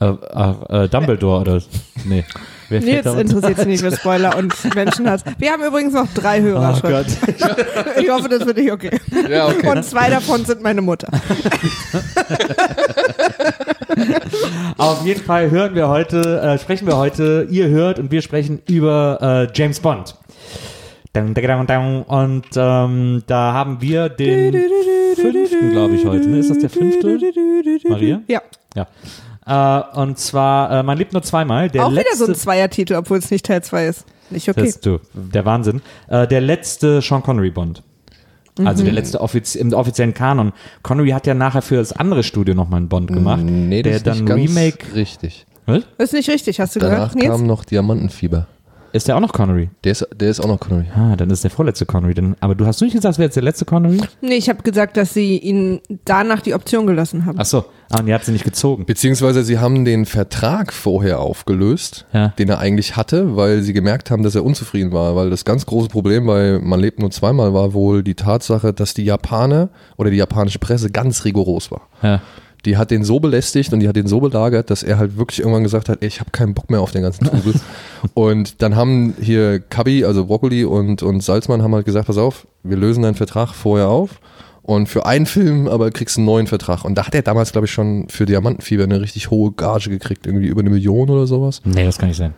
Äh, 0.00 0.12
ach, 0.34 0.68
äh, 0.68 0.88
Dumbledore 0.88 1.40
oder? 1.40 1.62
Nee. 2.04 2.24
Wer 2.68 3.02
da 3.02 3.10
unter? 3.12 3.20
interessiert 3.20 3.58
sich 3.58 3.66
nicht 3.66 3.80
für 3.82 3.96
Spoiler 3.96 4.36
und 4.36 4.52
Menschenhass. 4.74 5.22
Wir 5.38 5.52
haben 5.52 5.62
übrigens 5.62 5.94
noch 5.94 6.08
drei 6.14 6.40
Oh 6.40 6.42
Hörer 6.42 6.76
schon. 6.76 6.90
Gott. 6.90 7.06
Ich 7.96 8.10
hoffe, 8.10 8.28
das 8.28 8.44
wird 8.44 8.56
nicht 8.56 8.72
okay. 8.72 8.90
Ja, 9.30 9.46
okay. 9.48 9.68
Und 9.68 9.84
zwei 9.84 10.10
davon 10.10 10.44
sind 10.44 10.62
meine 10.62 10.82
Mutter. 10.82 11.08
Auf 14.76 15.06
jeden 15.06 15.22
Fall 15.22 15.50
hören 15.50 15.74
wir 15.74 15.88
heute, 15.88 16.40
äh, 16.40 16.58
sprechen 16.58 16.86
wir 16.86 16.96
heute, 16.96 17.46
ihr 17.50 17.68
hört 17.68 17.98
und 17.98 18.10
wir 18.10 18.20
sprechen 18.20 18.60
über 18.66 19.48
äh, 19.48 19.52
James 19.54 19.80
Bond. 19.80 20.16
Und 21.14 22.44
ähm, 22.56 23.22
da 23.26 23.52
haben 23.52 23.80
wir 23.80 24.08
den 24.08 24.52
fünften, 25.14 25.70
glaube 25.70 25.94
ich, 25.94 26.04
heute. 26.04 26.28
Ne? 26.28 26.38
Ist 26.38 26.50
das 26.50 26.58
der 26.58 26.70
fünfte? 26.70 27.18
Maria? 27.88 28.20
Ja. 28.26 28.42
Ja. 28.74 28.86
Äh, 29.46 30.00
und 30.00 30.18
zwar, 30.18 30.70
äh, 30.80 30.82
man 30.82 30.98
lebt 30.98 31.12
nur 31.12 31.22
zweimal. 31.22 31.68
Der 31.70 31.86
Auch 31.86 31.90
wieder 31.92 32.02
letzte, 32.02 32.16
so 32.18 32.26
ein 32.26 32.34
Zweiertitel, 32.34 32.94
obwohl 32.94 33.18
es 33.18 33.30
nicht 33.30 33.46
Teil 33.46 33.62
2 33.62 33.86
ist. 33.86 34.04
Nicht 34.30 34.48
okay. 34.48 34.64
Das, 34.64 34.80
du, 34.80 34.98
der 35.12 35.44
Wahnsinn. 35.44 35.82
Äh, 36.08 36.26
der 36.26 36.40
letzte 36.40 37.00
Sean 37.00 37.22
Connery 37.22 37.50
Bond. 37.50 37.82
Also 38.64 38.82
Mhm. 38.82 38.86
der 38.86 38.94
letzte 38.94 39.20
offiz 39.20 39.54
im 39.56 39.72
offiziellen 39.72 40.14
Kanon. 40.14 40.52
Connery 40.82 41.10
hat 41.10 41.26
ja 41.26 41.34
nachher 41.34 41.60
für 41.62 41.76
das 41.76 41.92
andere 41.92 42.22
Studio 42.22 42.54
nochmal 42.54 42.78
einen 42.78 42.88
Bond 42.88 43.12
gemacht. 43.12 43.42
Nee, 43.44 43.82
das 43.82 43.90
der 43.90 43.96
ist 43.96 44.06
dann 44.06 44.16
nicht 44.18 44.26
ganz 44.28 44.56
Remake. 44.56 44.94
richtig. 44.94 45.46
Was? 45.66 45.82
Das 45.98 46.08
ist 46.08 46.12
nicht 46.14 46.30
richtig, 46.30 46.60
hast 46.60 46.76
du 46.76 46.80
Danach 46.80 46.96
gehört, 46.96 47.14
Nils? 47.16 47.30
kam 47.30 47.46
noch 47.46 47.64
Diamantenfieber. 47.64 48.46
Ist 48.94 49.08
der 49.08 49.16
auch 49.16 49.20
noch 49.20 49.32
Connery? 49.32 49.70
Der 49.82 49.90
ist, 49.90 50.06
der 50.14 50.30
ist 50.30 50.38
auch 50.38 50.46
noch 50.46 50.60
Connery. 50.60 50.84
Ah, 50.94 51.16
dann 51.16 51.28
ist 51.28 51.42
der 51.42 51.50
vorletzte 51.50 51.84
Connery. 51.84 52.14
Denn, 52.14 52.36
aber 52.38 52.54
du 52.54 52.64
hast 52.64 52.80
nicht 52.80 52.92
gesagt, 52.92 53.18
wer 53.18 53.24
jetzt 53.24 53.34
der 53.34 53.42
letzte 53.42 53.64
Connery? 53.64 53.98
Nee, 54.20 54.36
ich 54.36 54.48
habe 54.48 54.62
gesagt, 54.62 54.96
dass 54.96 55.12
sie 55.12 55.36
ihnen 55.38 55.80
danach 56.04 56.40
die 56.42 56.54
Option 56.54 56.86
gelassen 56.86 57.26
haben. 57.26 57.36
Ach 57.40 57.44
so. 57.44 57.64
Ah, 57.90 57.98
und 57.98 58.06
die 58.06 58.14
hat 58.14 58.24
sie 58.24 58.30
nicht 58.30 58.44
gezogen. 58.44 58.86
Beziehungsweise 58.86 59.42
sie 59.42 59.58
haben 59.58 59.84
den 59.84 60.06
Vertrag 60.06 60.72
vorher 60.72 61.18
aufgelöst, 61.18 62.06
Ja. 62.12 62.28
den 62.38 62.48
er 62.48 62.60
eigentlich 62.60 62.94
hatte, 62.94 63.34
weil 63.34 63.62
sie 63.62 63.72
gemerkt 63.72 64.12
haben, 64.12 64.22
dass 64.22 64.36
er 64.36 64.44
unzufrieden 64.44 64.92
war. 64.92 65.16
Weil 65.16 65.28
das 65.28 65.44
ganz 65.44 65.66
große 65.66 65.88
Problem 65.88 66.26
bei 66.26 66.60
Man 66.62 66.78
lebt 66.78 67.00
nur 67.00 67.10
zweimal 67.10 67.52
war 67.52 67.74
wohl 67.74 68.04
die 68.04 68.14
Tatsache, 68.14 68.72
dass 68.72 68.94
die 68.94 69.04
Japaner 69.04 69.70
oder 69.96 70.10
die 70.10 70.18
japanische 70.18 70.60
Presse 70.60 70.90
ganz 70.90 71.24
rigoros 71.24 71.72
war. 71.72 71.88
Ja. 72.00 72.22
Die 72.64 72.76
hat 72.76 72.90
den 72.90 73.04
so 73.04 73.20
belästigt 73.20 73.72
und 73.72 73.80
die 73.80 73.88
hat 73.88 73.96
den 73.96 74.06
so 74.06 74.20
belagert, 74.20 74.70
dass 74.70 74.82
er 74.82 74.98
halt 74.98 75.16
wirklich 75.16 75.40
irgendwann 75.40 75.62
gesagt 75.62 75.88
hat, 75.88 75.98
ey, 76.00 76.08
ich 76.08 76.20
habe 76.20 76.30
keinen 76.30 76.54
Bock 76.54 76.70
mehr 76.70 76.80
auf 76.80 76.92
den 76.92 77.02
ganzen 77.02 77.24
Trubel. 77.24 77.54
und 78.14 78.62
dann 78.62 78.76
haben 78.76 79.14
hier 79.20 79.60
Kabi, 79.60 80.04
also 80.04 80.26
Brokkoli 80.26 80.64
und, 80.64 81.02
und 81.02 81.22
Salzmann 81.22 81.62
haben 81.62 81.74
halt 81.74 81.84
gesagt, 81.84 82.06
pass 82.06 82.18
auf, 82.18 82.46
wir 82.62 82.76
lösen 82.76 83.02
deinen 83.02 83.14
Vertrag 83.14 83.54
vorher 83.54 83.88
auf 83.88 84.20
und 84.64 84.88
für 84.88 85.04
einen 85.04 85.26
Film 85.26 85.68
aber 85.68 85.90
kriegst 85.90 86.16
du 86.16 86.20
einen 86.20 86.26
neuen 86.26 86.46
Vertrag. 86.46 86.84
Und 86.84 86.96
da 86.96 87.06
hat 87.06 87.14
er 87.14 87.20
damals, 87.20 87.52
glaube 87.52 87.66
ich, 87.66 87.72
schon 87.72 88.08
für 88.08 88.24
Diamantenfieber 88.24 88.84
eine 88.84 89.00
richtig 89.00 89.30
hohe 89.30 89.52
Gage 89.52 89.90
gekriegt, 89.90 90.26
irgendwie 90.26 90.46
über 90.46 90.60
eine 90.60 90.70
Million 90.70 91.10
oder 91.10 91.26
sowas. 91.26 91.60
Nee, 91.64 91.84
das 91.84 91.98
kann 91.98 92.08
nicht 92.08 92.16
sein. 92.16 92.34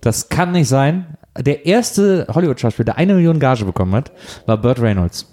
Das 0.00 0.28
kann 0.28 0.50
nicht 0.50 0.68
sein. 0.68 1.16
Der 1.38 1.64
erste 1.64 2.26
Hollywood-Schauspieler, 2.28 2.86
der 2.86 2.98
eine 2.98 3.14
Million 3.14 3.38
Gage 3.38 3.64
bekommen 3.64 3.94
hat, 3.94 4.10
war 4.46 4.56
Burt 4.56 4.80
Reynolds. 4.80 5.32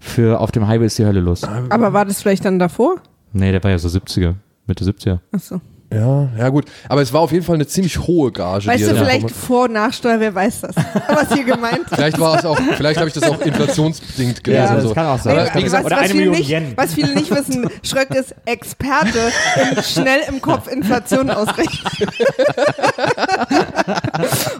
Für 0.00 0.40
Auf 0.40 0.50
dem 0.50 0.66
Highway 0.66 0.86
ist 0.86 0.98
die 0.98 1.04
Hölle 1.04 1.20
los. 1.20 1.44
Aber 1.44 1.92
war 1.92 2.04
das 2.04 2.20
vielleicht 2.20 2.44
dann 2.44 2.58
davor? 2.58 2.96
Nee, 3.32 3.52
der 3.52 3.62
war 3.62 3.70
ja 3.70 3.78
so 3.78 3.88
70er. 3.88 4.34
Mitte 4.66 4.84
70er. 4.84 5.18
Achso. 5.32 5.60
Ja, 5.92 6.28
ja 6.38 6.48
gut. 6.48 6.64
Aber 6.88 7.02
es 7.02 7.12
war 7.12 7.20
auf 7.20 7.32
jeden 7.32 7.44
Fall 7.44 7.56
eine 7.56 7.66
ziemlich 7.66 7.98
hohe 7.98 8.32
Gage. 8.32 8.66
Weißt 8.66 8.80
die 8.82 8.88
du, 8.88 8.96
vielleicht 8.96 9.30
Vor- 9.30 9.64
und 9.64 9.72
Nachsteuer, 9.72 10.18
wer 10.20 10.34
weiß 10.34 10.62
das, 10.62 10.74
was 11.08 11.32
hier 11.34 11.44
gemeint 11.44 11.84
hat. 11.90 11.96
Vielleicht 11.96 12.18
war 12.18 12.38
es 12.38 12.44
auch, 12.46 12.58
vielleicht 12.76 12.98
habe 12.98 13.08
ich 13.08 13.14
das 13.14 13.24
auch 13.24 13.38
inflationsbedingt 13.40 14.42
gelesen. 14.42 14.64
Ja, 14.64 14.74
das 14.74 14.84
so. 14.84 14.94
kann 14.94 15.06
auch 15.06 15.18
sein. 15.20 15.48
Sein. 15.52 15.62
gesagt, 15.62 15.84
Oder 15.84 15.98
eine 15.98 16.14
Million 16.14 16.34
nicht, 16.34 16.48
Yen. 16.48 16.72
was 16.76 16.94
viele 16.94 17.14
nicht 17.14 17.30
wissen, 17.30 17.68
Schröck 17.82 18.14
ist 18.14 18.34
Experte 18.46 19.18
in 19.76 19.82
schnell 19.82 20.20
im 20.28 20.40
Kopf 20.40 20.66
Inflation 20.68 21.28
ausrechnen. 21.30 22.08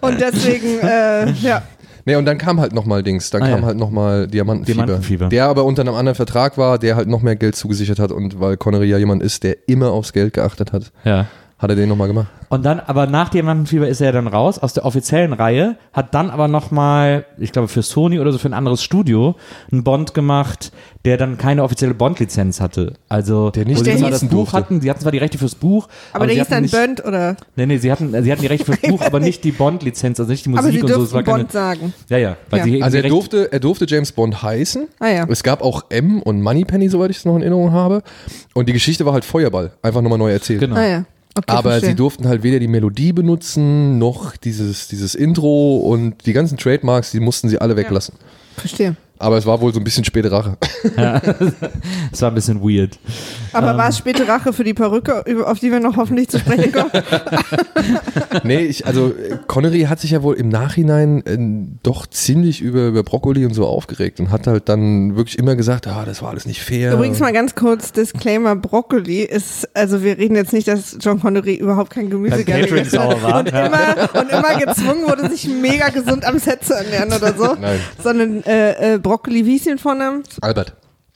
Und 0.02 0.20
deswegen, 0.20 0.80
äh, 0.80 1.30
ja. 1.32 1.62
Nee, 2.04 2.16
und 2.16 2.24
dann 2.24 2.38
kam 2.38 2.60
halt 2.60 2.72
nochmal 2.72 3.02
Dings, 3.02 3.30
dann 3.30 3.42
Ah, 3.42 3.48
kam 3.50 3.60
ja. 3.60 3.66
halt 3.66 3.78
nochmal 3.78 4.26
Diamantenfieber, 4.26 4.84
Diamantenfieber. 4.86 5.28
Der 5.28 5.46
aber 5.46 5.64
unter 5.64 5.82
einem 5.82 5.94
anderen 5.94 6.16
Vertrag 6.16 6.58
war, 6.58 6.78
der 6.78 6.96
halt 6.96 7.08
noch 7.08 7.22
mehr 7.22 7.36
Geld 7.36 7.54
zugesichert 7.56 7.98
hat 7.98 8.12
und 8.12 8.40
weil 8.40 8.56
Connery 8.56 8.86
ja 8.88 8.98
jemand 8.98 9.22
ist, 9.22 9.42
der 9.44 9.68
immer 9.68 9.90
aufs 9.92 10.12
Geld 10.12 10.32
geachtet 10.34 10.72
hat, 10.72 10.92
Ja. 11.04 11.26
Hat 11.62 11.70
er 11.70 11.76
den 11.76 11.88
nochmal 11.88 12.08
gemacht. 12.08 12.26
Und 12.48 12.64
dann, 12.64 12.80
aber 12.80 13.06
nach 13.06 13.28
Diamantenfieber 13.30 13.88
ist 13.88 14.00
er 14.00 14.06
ja 14.06 14.12
dann 14.12 14.26
raus 14.26 14.58
aus 14.58 14.74
der 14.74 14.84
offiziellen 14.84 15.32
Reihe, 15.32 15.76
hat 15.92 16.14
dann 16.14 16.28
aber 16.28 16.48
nochmal, 16.48 17.24
ich 17.38 17.52
glaube 17.52 17.68
für 17.68 17.82
Sony 17.82 18.18
oder 18.20 18.30
so 18.32 18.38
für 18.38 18.48
ein 18.48 18.52
anderes 18.52 18.82
Studio, 18.82 19.36
einen 19.70 19.84
Bond 19.84 20.12
gemacht, 20.12 20.72
der 21.04 21.16
dann 21.16 21.38
keine 21.38 21.62
offizielle 21.62 21.94
Bond-Lizenz 21.94 22.60
hatte. 22.60 22.94
Also, 23.08 23.50
Der 23.50 23.64
nicht 23.64 23.84
Der 23.86 23.96
das 23.96 24.20
Buch 24.22 24.30
durfte. 24.30 24.56
hatten, 24.56 24.80
sie 24.80 24.90
hatten 24.90 25.00
zwar 25.00 25.12
die 25.12 25.18
Rechte 25.18 25.38
fürs 25.38 25.54
Buch, 25.54 25.88
Aber 26.12 26.26
der 26.26 26.34
sie 26.34 26.40
hieß 26.40 26.48
dann 26.48 26.62
nicht, 26.62 26.72
Burnt 26.74 27.04
oder. 27.04 27.36
Nee, 27.56 27.66
nee, 27.66 27.78
sie 27.78 27.90
hatten, 27.90 28.10
sie 28.22 28.30
hatten 28.32 28.42
die 28.42 28.46
Rechte 28.48 28.66
fürs 28.66 28.80
Buch, 28.90 29.00
aber 29.02 29.20
nicht 29.20 29.42
die 29.44 29.52
Bond-Lizenz, 29.52 30.20
also 30.20 30.30
nicht 30.30 30.44
die 30.44 30.50
Musik 30.50 30.64
Aber 30.64 30.72
sie 30.72 30.82
und 30.82 30.88
so. 30.92 31.02
Es 31.04 31.12
war 31.12 31.22
keine, 31.22 31.38
Bond 31.38 31.52
sagen. 31.52 31.94
ja, 32.08 32.18
ja, 32.18 32.36
weil 32.50 32.58
Ja. 32.58 32.64
sie 32.64 32.82
Also 32.82 32.96
er 32.98 33.08
durfte, 33.08 33.52
er 33.52 33.60
durfte 33.60 33.86
James 33.88 34.12
Bond 34.12 34.42
heißen. 34.42 34.88
Ah 34.98 35.08
ja. 35.08 35.26
Es 35.28 35.42
gab 35.42 35.62
auch 35.62 35.84
M 35.88 36.20
und 36.22 36.42
Moneypenny, 36.42 36.88
soweit 36.88 37.10
ich 37.10 37.18
es 37.18 37.24
noch 37.24 37.36
in 37.36 37.42
Erinnerung 37.42 37.72
habe. 37.72 38.02
Und 38.54 38.68
die 38.68 38.72
Geschichte 38.72 39.06
war 39.06 39.12
halt 39.14 39.24
Feuerball, 39.24 39.72
einfach 39.80 40.02
nochmal 40.02 40.18
neu 40.18 40.30
erzählt. 40.32 40.60
Genau. 40.60 40.76
Ah 40.76 40.84
ja. 40.86 41.04
Okay, 41.34 41.44
Aber 41.48 41.70
verstehe. 41.70 41.90
sie 41.90 41.94
durften 41.96 42.28
halt 42.28 42.42
weder 42.42 42.58
die 42.58 42.68
Melodie 42.68 43.12
benutzen, 43.12 43.98
noch 43.98 44.36
dieses, 44.36 44.88
dieses 44.88 45.14
Intro 45.14 45.78
und 45.78 46.26
die 46.26 46.32
ganzen 46.34 46.58
Trademarks, 46.58 47.10
die 47.10 47.20
mussten 47.20 47.48
sie 47.48 47.58
alle 47.58 47.76
weglassen. 47.76 48.14
Verstehe. 48.56 48.96
Aber 49.22 49.36
es 49.36 49.46
war 49.46 49.60
wohl 49.60 49.72
so 49.72 49.78
ein 49.78 49.84
bisschen 49.84 50.04
späte 50.04 50.32
Rache. 50.32 50.56
Es 52.12 52.20
war 52.20 52.30
ein 52.30 52.34
bisschen 52.34 52.60
weird. 52.60 52.98
Aber 53.52 53.76
war 53.76 53.88
es 53.88 53.96
späte 53.96 54.26
Rache 54.28 54.52
für 54.52 54.64
die 54.64 54.74
Perücke, 54.74 55.24
auf 55.46 55.60
die 55.60 55.70
wir 55.70 55.80
noch 55.80 55.96
hoffentlich 55.96 56.28
zu 56.28 56.38
sprechen 56.38 56.72
kommen? 56.72 56.90
nee, 58.42 58.60
ich, 58.60 58.86
also 58.86 59.14
Connery 59.46 59.82
hat 59.82 60.00
sich 60.00 60.10
ja 60.10 60.22
wohl 60.22 60.34
im 60.34 60.48
Nachhinein 60.48 61.24
äh, 61.24 61.38
doch 61.82 62.06
ziemlich 62.06 62.60
über, 62.60 62.88
über 62.88 63.02
Brokkoli 63.02 63.46
und 63.46 63.54
so 63.54 63.66
aufgeregt 63.66 64.20
und 64.20 64.30
hat 64.30 64.46
halt 64.46 64.68
dann 64.68 65.16
wirklich 65.16 65.38
immer 65.38 65.56
gesagt, 65.56 65.86
ah, 65.86 66.04
das 66.04 66.20
war 66.22 66.30
alles 66.30 66.44
nicht 66.44 66.62
fair. 66.62 66.92
Übrigens 66.92 67.20
mal 67.20 67.32
ganz 67.32 67.54
kurz 67.54 67.92
Disclaimer: 67.92 68.56
Brokkoli 68.56 69.22
ist, 69.22 69.68
also 69.74 70.02
wir 70.02 70.18
reden 70.18 70.34
jetzt 70.34 70.52
nicht, 70.52 70.68
dass 70.68 70.98
John 71.00 71.20
Connery 71.20 71.54
überhaupt 71.54 71.90
kein 71.90 72.10
Gemüse 72.10 72.44
gegessen 72.44 72.98
hat 72.98 73.22
war. 73.22 73.40
und 73.40 73.48
immer 73.48 74.20
und 74.20 74.30
immer 74.30 74.58
gezwungen 74.58 75.06
wurde, 75.06 75.30
sich 75.30 75.48
mega 75.48 75.88
gesund 75.88 76.24
am 76.24 76.38
Set 76.38 76.64
zu 76.64 76.74
ernähren 76.74 77.12
oder 77.12 77.34
so, 77.34 77.54
Nein. 77.54 77.80
sondern 78.02 78.42
äh, 78.44 78.94
äh, 78.94 78.98
Brokkoli, 78.98 79.11
wie 79.24 79.56
ist 79.56 79.66
den 79.66 79.78
Vornamen? 79.78 80.22
Albert. 80.40 80.74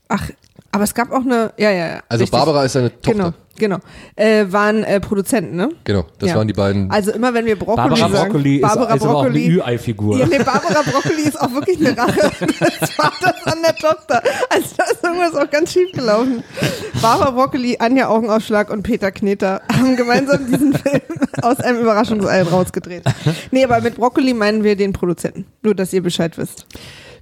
Ach, 0.08 0.30
aber 0.72 0.84
es 0.84 0.94
gab 0.94 1.10
auch 1.10 1.22
eine, 1.24 1.52
ja, 1.58 1.70
ja, 1.70 1.86
ja. 1.88 2.00
Also 2.08 2.22
richtig. 2.22 2.30
Barbara 2.38 2.64
ist 2.64 2.74
seine 2.74 2.90
Tochter. 3.00 3.12
Genau, 3.12 3.32
genau. 3.56 3.78
Äh, 4.14 4.44
waren 4.50 4.84
äh, 4.84 5.00
Produzenten, 5.00 5.56
ne? 5.56 5.70
Genau, 5.84 6.04
das 6.18 6.28
Ja. 6.30 6.36
waren 6.36 6.46
die 6.46 6.52
beiden. 6.52 6.90
Also 6.90 7.12
immer 7.12 7.32
wenn 7.34 7.46
wir 7.46 7.56
Brokkoli 7.58 7.76
Barbara 7.88 8.08
sagen, 8.10 8.32
Broccoli 8.32 8.56
ist, 8.56 8.62
Barbara 8.62 8.94
ist 8.94 9.02
aber 9.02 9.14
auch 9.16 9.20
eine 9.22 9.30
Broccoli, 9.30 9.50
Ü-Ei-Figur. 9.56 10.18
Ja, 10.18 10.26
nee, 10.26 10.38
Barbara 10.38 10.82
Broccoli 10.82 11.22
ist 11.22 11.40
auch 11.40 11.50
wirklich 11.52 11.78
eine 11.78 11.96
Rache 11.96 12.30
des 12.46 12.90
Vaters 12.90 13.46
an 13.46 13.58
der 13.64 13.74
Tochter. 13.74 14.22
Also 14.50 14.66
da 14.76 14.84
ist 14.84 15.02
irgendwas 15.02 15.34
auch 15.34 15.50
ganz 15.50 15.72
schief 15.72 15.90
gelaufen. 15.92 16.44
Barbara 17.00 17.30
Broccoli, 17.30 17.76
Anja 17.80 18.08
Augenausschlag 18.08 18.70
und 18.70 18.82
Peter 18.82 19.10
Kneter 19.10 19.62
haben 19.72 19.96
gemeinsam 19.96 20.46
diesen 20.46 20.74
Film 20.74 21.00
aus 21.42 21.58
einem 21.60 21.80
Überraschungsei 21.80 22.42
rausgedreht. 22.42 23.02
Nee, 23.50 23.64
aber 23.64 23.80
mit 23.80 23.96
Broccoli 23.96 24.34
meinen 24.34 24.62
wir 24.62 24.76
den 24.76 24.92
Produzenten. 24.92 25.46
Nur, 25.62 25.74
dass 25.74 25.92
ihr 25.94 26.02
Bescheid 26.02 26.36
wisst. 26.38 26.66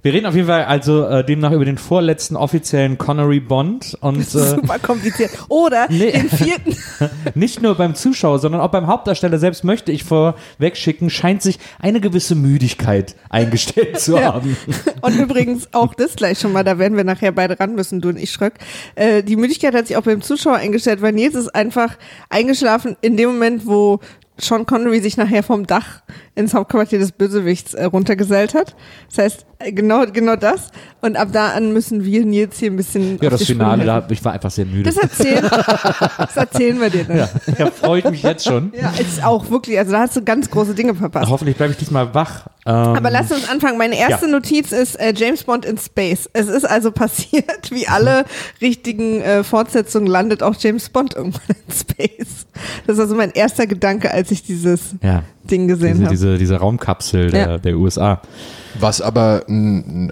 Wir 0.03 0.13
reden 0.13 0.25
auf 0.25 0.35
jeden 0.35 0.47
Fall 0.47 0.65
also 0.65 1.05
äh, 1.05 1.23
demnach 1.25 1.51
über 1.51 1.65
den 1.65 1.77
vorletzten 1.77 2.35
offiziellen 2.35 2.97
Connery 2.97 3.39
Bond 3.39 3.97
und 4.01 4.19
Das 4.19 4.35
ist 4.35 4.53
äh, 4.53 4.55
super 4.55 4.79
kompliziert. 4.79 5.31
Oder 5.49 5.87
Nee. 5.89 6.11
den 6.11 6.29
vierten. 6.29 6.75
nicht 7.35 7.61
nur 7.61 7.75
beim 7.75 7.95
Zuschauer, 7.95 8.39
sondern 8.39 8.61
auch 8.61 8.69
beim 8.71 8.87
Hauptdarsteller 8.87 9.39
selbst 9.39 9.63
möchte 9.63 9.91
ich 9.91 10.03
vorweg 10.03 10.77
schicken, 10.77 11.09
scheint 11.09 11.41
sich 11.41 11.59
eine 11.79 11.99
gewisse 12.01 12.35
Müdigkeit 12.35 13.15
eingestellt 13.29 13.99
zu 13.99 14.15
Ja. 14.19 14.33
haben. 14.35 14.55
Und 15.01 15.15
übrigens 15.17 15.69
auch 15.73 15.93
das 15.93 16.15
gleich 16.15 16.39
schon 16.39 16.53
mal, 16.53 16.63
da 16.63 16.77
werden 16.79 16.95
wir 16.97 17.03
nachher 17.03 17.31
beide 17.31 17.59
ran 17.59 17.75
müssen, 17.75 18.01
du 18.01 18.09
und 18.09 18.17
ich, 18.17 18.31
Schröck. 18.31 18.53
Äh, 18.95 19.23
die 19.23 19.35
Müdigkeit 19.35 19.73
hat 19.73 19.87
sich 19.87 19.97
auch 19.97 20.03
beim 20.03 20.21
Zuschauer 20.21 20.55
eingestellt, 20.55 21.01
weil 21.01 21.13
Nils 21.13 21.35
ist 21.35 21.53
einfach 21.55 21.97
eingeschlafen 22.29 22.95
in 23.01 23.17
dem 23.17 23.29
Moment, 23.29 23.65
wo 23.65 23.99
Sean 24.37 24.65
Connery 24.65 24.99
sich 24.99 25.15
nachher 25.15 25.43
vom 25.43 25.65
Dach 25.65 26.01
ins 26.35 26.53
Hauptquartier 26.53 26.99
des 26.99 27.13
Bösewichts 27.13 27.73
äh, 27.73 27.85
runtergesellt 27.85 28.53
hat. 28.53 28.75
Das 29.09 29.17
heißt, 29.23 29.45
genau, 29.59 30.05
genau 30.11 30.35
das. 30.35 30.69
Und 31.01 31.15
ab 31.17 31.29
da 31.31 31.49
an 31.49 31.71
müssen 31.71 32.03
wir 32.03 32.25
Nils 32.25 32.57
hier 32.57 32.71
ein 32.71 32.77
bisschen 32.77 33.19
Ja, 33.21 33.29
das 33.29 33.43
Finale, 33.43 33.85
da, 33.85 34.07
ich 34.09 34.23
war 34.25 34.33
einfach 34.33 34.49
sehr 34.51 34.65
müde. 34.65 34.83
Das 34.83 34.97
erzählen, 34.97 35.43
das 36.17 36.35
erzählen 36.35 36.79
wir 36.81 36.89
dir 36.89 37.03
dann. 37.03 37.17
ja, 37.17 37.29
da 37.57 37.67
freue 37.67 37.99
ich 37.99 38.09
mich 38.09 38.23
jetzt 38.23 38.45
schon. 38.45 38.73
Ja, 38.79 38.91
ist 38.99 39.23
auch 39.23 39.49
wirklich, 39.49 39.77
also 39.77 39.91
da 39.91 39.99
hast 39.99 40.15
du 40.15 40.23
ganz 40.23 40.49
große 40.49 40.73
Dinge 40.73 40.95
verpasst. 40.95 41.29
Hoffentlich 41.29 41.57
bleibe 41.57 41.71
ich 41.73 41.77
diesmal 41.77 42.13
wach. 42.13 42.47
Ähm, 42.65 42.73
Aber 42.73 43.11
lass 43.11 43.31
uns 43.31 43.47
anfangen. 43.47 43.77
Meine 43.77 43.97
erste 43.97 44.25
Ja. 44.25 44.31
Notiz 44.31 44.71
ist 44.71 44.95
äh, 44.99 45.13
James 45.15 45.43
Bond 45.43 45.65
in 45.65 45.77
Space. 45.77 46.27
Es 46.33 46.47
ist 46.47 46.65
also 46.65 46.91
passiert, 47.05 47.69
wie 47.71 47.87
alle 47.87 48.25
richtigen 48.61 49.21
äh, 49.21 49.43
Fortsetzungen 49.43 50.07
landet 50.07 50.41
auch 50.41 50.55
James 50.57 50.89
Bond 50.89 51.13
irgendwann 51.15 51.55
in 51.67 51.73
Space. 51.73 52.47
Das 52.87 52.95
ist 52.95 52.99
also 53.01 53.15
mein 53.15 53.31
erster 53.31 53.67
Gedanke, 53.67 54.09
als 54.11 54.31
ich 54.31 54.41
dieses 54.41 54.95
ja, 55.03 55.23
Ding 55.51 55.67
gesehen 55.67 55.93
diese, 55.93 56.03
habe. 56.05 56.09
diese, 56.15 56.37
diese 56.37 56.55
Raumkapsel 56.57 57.31
der, 57.31 57.49
Ja. 57.49 57.57
der 57.57 57.77
USA. 57.77 58.21
Was 58.79 59.01
aber, 59.01 59.43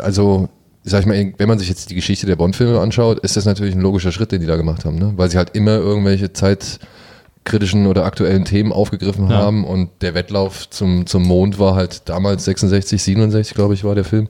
also, 0.02 0.50
sag 0.84 1.02
ich 1.02 1.06
mal, 1.06 1.34
wenn 1.38 1.48
man 1.48 1.60
sich 1.60 1.70
jetzt 1.70 1.90
die 1.90 1.96
Geschichte 1.96 2.26
der 2.26 2.36
Bond-Filme 2.36 2.80
anschaut, 2.80 3.20
ist 3.20 3.36
das 3.38 3.46
natürlich 3.46 3.76
ein 3.76 3.82
logischer 3.82 4.12
Schritt, 4.12 4.32
den 4.32 4.42
die 4.42 4.48
da 4.48 4.56
gemacht 4.56 4.86
haben, 4.86 4.98
ne? 4.98 5.14
Weil 5.16 5.30
sie 5.30 5.38
halt 5.38 5.56
immer 5.56 5.72
irgendwelche 5.78 6.32
zeitkritischen 6.34 7.88
oder 7.88 8.06
aktuellen 8.06 8.46
Themen 8.46 8.72
aufgegriffen 8.72 9.30
Ja. 9.30 9.38
haben 9.38 9.64
und 9.66 9.90
der 10.02 10.14
Wettlauf 10.14 10.70
zum, 10.70 11.06
zum 11.08 11.24
Mond 11.24 11.60
war 11.60 11.76
halt 11.76 12.04
damals 12.10 12.46
66, 12.46 13.02
67, 13.04 13.54
glaube 13.56 13.74
ich, 13.74 13.84
war 13.84 13.96
der 13.96 14.06
Film. 14.06 14.28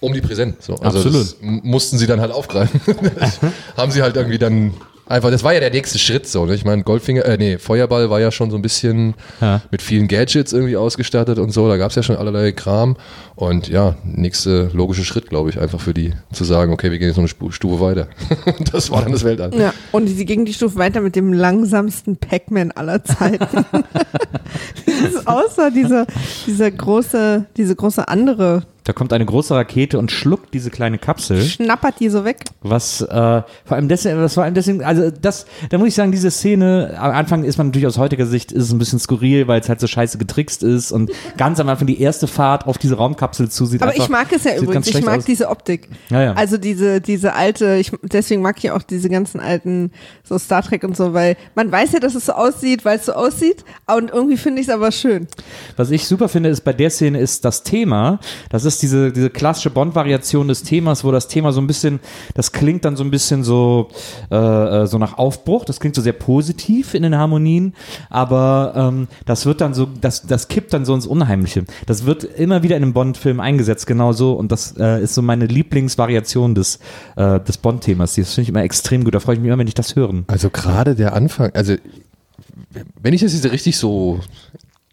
Um 0.00 0.12
die 0.12 0.20
Präsent. 0.20 0.62
So. 0.62 0.74
Also 0.76 0.98
Absolut. 0.98 1.36
Mussten 1.64 1.98
sie 1.98 2.06
dann 2.06 2.20
halt 2.20 2.30
aufgreifen. 2.30 2.80
haben 3.76 3.90
sie 3.90 4.00
halt 4.02 4.14
irgendwie 4.16 4.38
dann 4.38 4.72
einfach, 5.08 5.30
das 5.30 5.42
war 5.44 5.54
ja 5.54 5.60
der 5.60 5.70
nächste 5.70 5.98
Schritt 5.98 6.26
so. 6.26 6.46
Ne? 6.46 6.54
Ich 6.54 6.64
meine, 6.64 6.82
Goldfinger, 6.82 7.24
äh, 7.24 7.36
nee, 7.36 7.58
Feuerball 7.58 8.10
war 8.10 8.20
ja 8.20 8.30
schon 8.30 8.50
so 8.50 8.56
ein 8.56 8.62
bisschen 8.62 9.14
Ja. 9.40 9.62
mit 9.70 9.82
vielen 9.82 10.08
Gadgets 10.08 10.52
irgendwie 10.52 10.76
ausgestattet 10.76 11.38
und 11.38 11.50
so. 11.50 11.68
Da 11.68 11.76
gab 11.76 11.90
es 11.90 11.96
ja 11.96 12.02
schon 12.02 12.16
allerlei 12.16 12.52
Kram. 12.52 12.96
Und 13.34 13.68
ja, 13.68 13.96
nächste 14.04 14.70
logische 14.72 15.04
Schritt, 15.04 15.28
glaube 15.28 15.50
ich, 15.50 15.60
einfach 15.60 15.80
für 15.80 15.94
die 15.94 16.12
zu 16.32 16.44
sagen, 16.44 16.72
okay, 16.72 16.90
wir 16.90 16.98
gehen 16.98 17.08
jetzt 17.08 17.16
noch 17.16 17.28
eine 17.40 17.52
Stufe 17.52 17.80
weiter. 17.80 18.08
das 18.72 18.90
war 18.90 19.02
dann 19.02 19.12
das 19.12 19.24
Weltall. 19.24 19.54
ja, 19.58 19.72
und 19.92 20.08
sie 20.08 20.24
ging 20.24 20.44
die 20.44 20.54
Stufe 20.54 20.76
weiter 20.76 21.00
mit 21.00 21.16
dem 21.16 21.32
langsamsten 21.32 22.16
Pac-Man 22.16 22.72
aller 22.72 23.04
Zeiten. 23.04 23.64
Außer 25.24 25.70
dieser, 25.70 26.06
dieser 26.46 26.70
große, 26.70 27.46
diese 27.56 27.76
große 27.76 28.08
andere 28.08 28.62
Da 28.88 28.94
kommt 28.94 29.12
eine 29.12 29.26
große 29.26 29.54
Rakete 29.54 29.98
und 29.98 30.10
schluckt 30.10 30.54
diese 30.54 30.70
kleine 30.70 30.96
Kapsel. 30.96 31.42
schnappert 31.42 32.00
die 32.00 32.08
so 32.08 32.24
weg. 32.24 32.38
Was 32.62 33.02
äh, 33.02 33.42
vor 33.66 33.76
allem 33.76 33.86
deswegen, 33.86 34.16
das 34.18 34.32
vor 34.32 34.44
allem 34.44 34.54
deswegen, 34.54 34.82
also 34.82 35.10
das, 35.10 35.44
da 35.68 35.76
muss 35.76 35.88
ich 35.88 35.94
sagen, 35.94 36.10
diese 36.10 36.30
Szene, 36.30 36.96
am 36.98 37.12
Anfang 37.12 37.44
ist 37.44 37.58
man 37.58 37.66
natürlich 37.66 37.86
aus 37.86 37.98
heutiger 37.98 38.24
Sicht 38.24 38.50
ist 38.50 38.64
es 38.64 38.72
ein 38.72 38.78
bisschen 38.78 38.98
skurril, 38.98 39.46
weil 39.46 39.60
es 39.60 39.68
halt 39.68 39.78
so 39.78 39.86
scheiße 39.86 40.16
getrickst 40.16 40.62
ist 40.62 40.90
und 40.90 41.10
ganz 41.36 41.60
am 41.60 41.68
Anfang 41.68 41.86
die 41.86 42.00
erste 42.00 42.26
Fahrt 42.26 42.66
auf 42.66 42.78
diese 42.78 42.94
Raumkapsel 42.94 43.50
zusieht. 43.50 43.82
Aber 43.82 43.90
einfach, 43.90 44.04
ich 44.04 44.08
mag 44.08 44.32
es 44.32 44.44
ja 44.44 44.56
übrigens. 44.56 44.86
Ich 44.86 45.04
mag 45.04 45.18
aus. 45.18 45.24
diese 45.26 45.50
Optik. 45.50 45.90
Ja, 46.08 46.22
ja. 46.22 46.32
Also 46.32 46.56
diese, 46.56 47.02
diese 47.02 47.34
alte, 47.34 47.76
ich, 47.76 47.92
deswegen 48.04 48.40
mag 48.40 48.56
ich 48.56 48.70
auch 48.70 48.82
diese 48.82 49.10
ganzen 49.10 49.38
alten, 49.38 49.92
so 50.24 50.38
Star 50.38 50.62
Trek 50.62 50.82
und 50.84 50.96
so, 50.96 51.12
weil 51.12 51.36
man 51.54 51.70
weiß 51.70 51.92
ja, 51.92 52.00
dass 52.00 52.14
es 52.14 52.24
so 52.24 52.32
aussieht, 52.32 52.86
weil 52.86 52.96
es 52.96 53.04
so 53.04 53.12
aussieht. 53.12 53.66
Und 53.86 54.12
irgendwie 54.12 54.38
finde 54.38 54.62
ich 54.62 54.68
es 54.68 54.72
aber 54.72 54.92
schön. 54.92 55.26
Was 55.76 55.90
ich 55.90 56.06
super 56.06 56.30
finde, 56.30 56.48
ist 56.48 56.62
bei 56.62 56.72
der 56.72 56.88
Szene 56.88 57.20
ist 57.20 57.44
das 57.44 57.64
Thema. 57.64 58.18
Das 58.48 58.64
ist 58.64 58.77
diese, 58.82 59.12
diese 59.12 59.30
klassische 59.30 59.70
Bond-Variation 59.70 60.48
des 60.48 60.62
Themas, 60.62 61.04
wo 61.04 61.10
das 61.10 61.28
Thema 61.28 61.52
so 61.52 61.60
ein 61.60 61.66
bisschen, 61.66 62.00
das 62.34 62.52
klingt 62.52 62.84
dann 62.84 62.96
so 62.96 63.04
ein 63.04 63.10
bisschen 63.10 63.44
so, 63.44 63.88
äh, 64.30 64.36
äh, 64.36 64.86
so 64.86 64.98
nach 64.98 65.18
Aufbruch. 65.18 65.64
Das 65.64 65.80
klingt 65.80 65.94
so 65.94 66.02
sehr 66.02 66.12
positiv 66.12 66.94
in 66.94 67.02
den 67.02 67.16
Harmonien, 67.16 67.74
aber 68.10 68.72
ähm, 68.76 69.08
das 69.26 69.46
wird 69.46 69.60
dann 69.60 69.74
so, 69.74 69.88
das, 70.00 70.26
das 70.26 70.48
kippt 70.48 70.72
dann 70.72 70.84
so 70.84 70.94
ins 70.94 71.06
Unheimliche. 71.06 71.64
Das 71.86 72.06
wird 72.06 72.24
immer 72.24 72.62
wieder 72.62 72.76
in 72.76 72.82
einem 72.82 72.92
Bond-Film 72.92 73.40
eingesetzt, 73.40 73.86
genau 73.86 74.12
so. 74.12 74.32
Und 74.32 74.52
das 74.52 74.74
äh, 74.78 75.02
ist 75.02 75.14
so 75.14 75.22
meine 75.22 75.46
Lieblingsvariation 75.46 76.54
des, 76.54 76.78
äh, 77.16 77.40
des 77.40 77.58
Bond-Themas. 77.58 78.14
Das 78.14 78.34
finde 78.34 78.42
ich 78.42 78.48
immer 78.48 78.62
extrem 78.62 79.04
gut. 79.04 79.14
Da 79.14 79.20
freue 79.20 79.36
ich 79.36 79.40
mich 79.40 79.48
immer, 79.48 79.58
wenn 79.58 79.68
ich 79.68 79.74
das 79.74 79.96
höre. 79.96 80.08
Also 80.26 80.50
gerade 80.50 80.94
der 80.94 81.12
Anfang, 81.12 81.50
also 81.54 81.74
wenn 83.00 83.14
ich 83.14 83.20
das 83.20 83.34
jetzt 83.34 83.50
richtig 83.50 83.76
so 83.76 84.20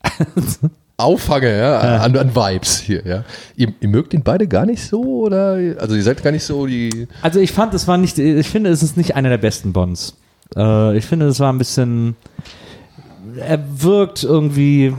auffange, 0.98 1.58
ja, 1.58 1.98
an, 2.00 2.16
an 2.18 2.36
Vibes 2.36 2.80
hier, 2.80 3.06
ja. 3.06 3.24
Ihr, 3.56 3.74
ihr 3.80 3.90
mögt 3.90 4.14
ihn 4.14 4.24
beide 4.24 4.48
gar 4.48 4.66
nicht 4.66 4.82
so 4.84 5.02
oder 5.02 5.58
also 5.80 5.96
ihr 5.96 6.04
seid 6.04 6.24
gar 6.24 6.32
nicht 6.32 6.44
so 6.44 6.66
die 6.66 7.08
Also 7.22 7.40
ich 7.40 7.52
fand, 7.52 7.74
es 7.74 7.88
war 7.88 7.98
nicht, 7.98 8.18
ich 8.18 8.50
finde, 8.50 8.70
es 8.70 8.82
ist 8.84 8.96
nicht 8.98 9.16
einer 9.16 9.30
der 9.30 9.38
besten 9.38 9.74
Bonds. 9.74 10.16
Äh, 10.56 10.98
ich 10.98 11.06
finde, 11.06 11.28
es 11.28 11.40
war 11.40 11.52
ein 11.52 11.58
bisschen. 11.58 12.16
Er 13.38 13.60
wirkt 13.82 14.24
irgendwie. 14.24 14.94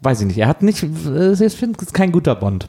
Weiß 0.00 0.20
ich 0.20 0.26
nicht. 0.26 0.38
Er 0.38 0.48
hat 0.48 0.62
nicht. 0.62 0.82
Ich 0.82 0.88
finde, 0.90 1.30
es 1.32 1.40
ist 1.86 1.94
kein 1.94 2.12
guter 2.12 2.34
Bond. 2.34 2.68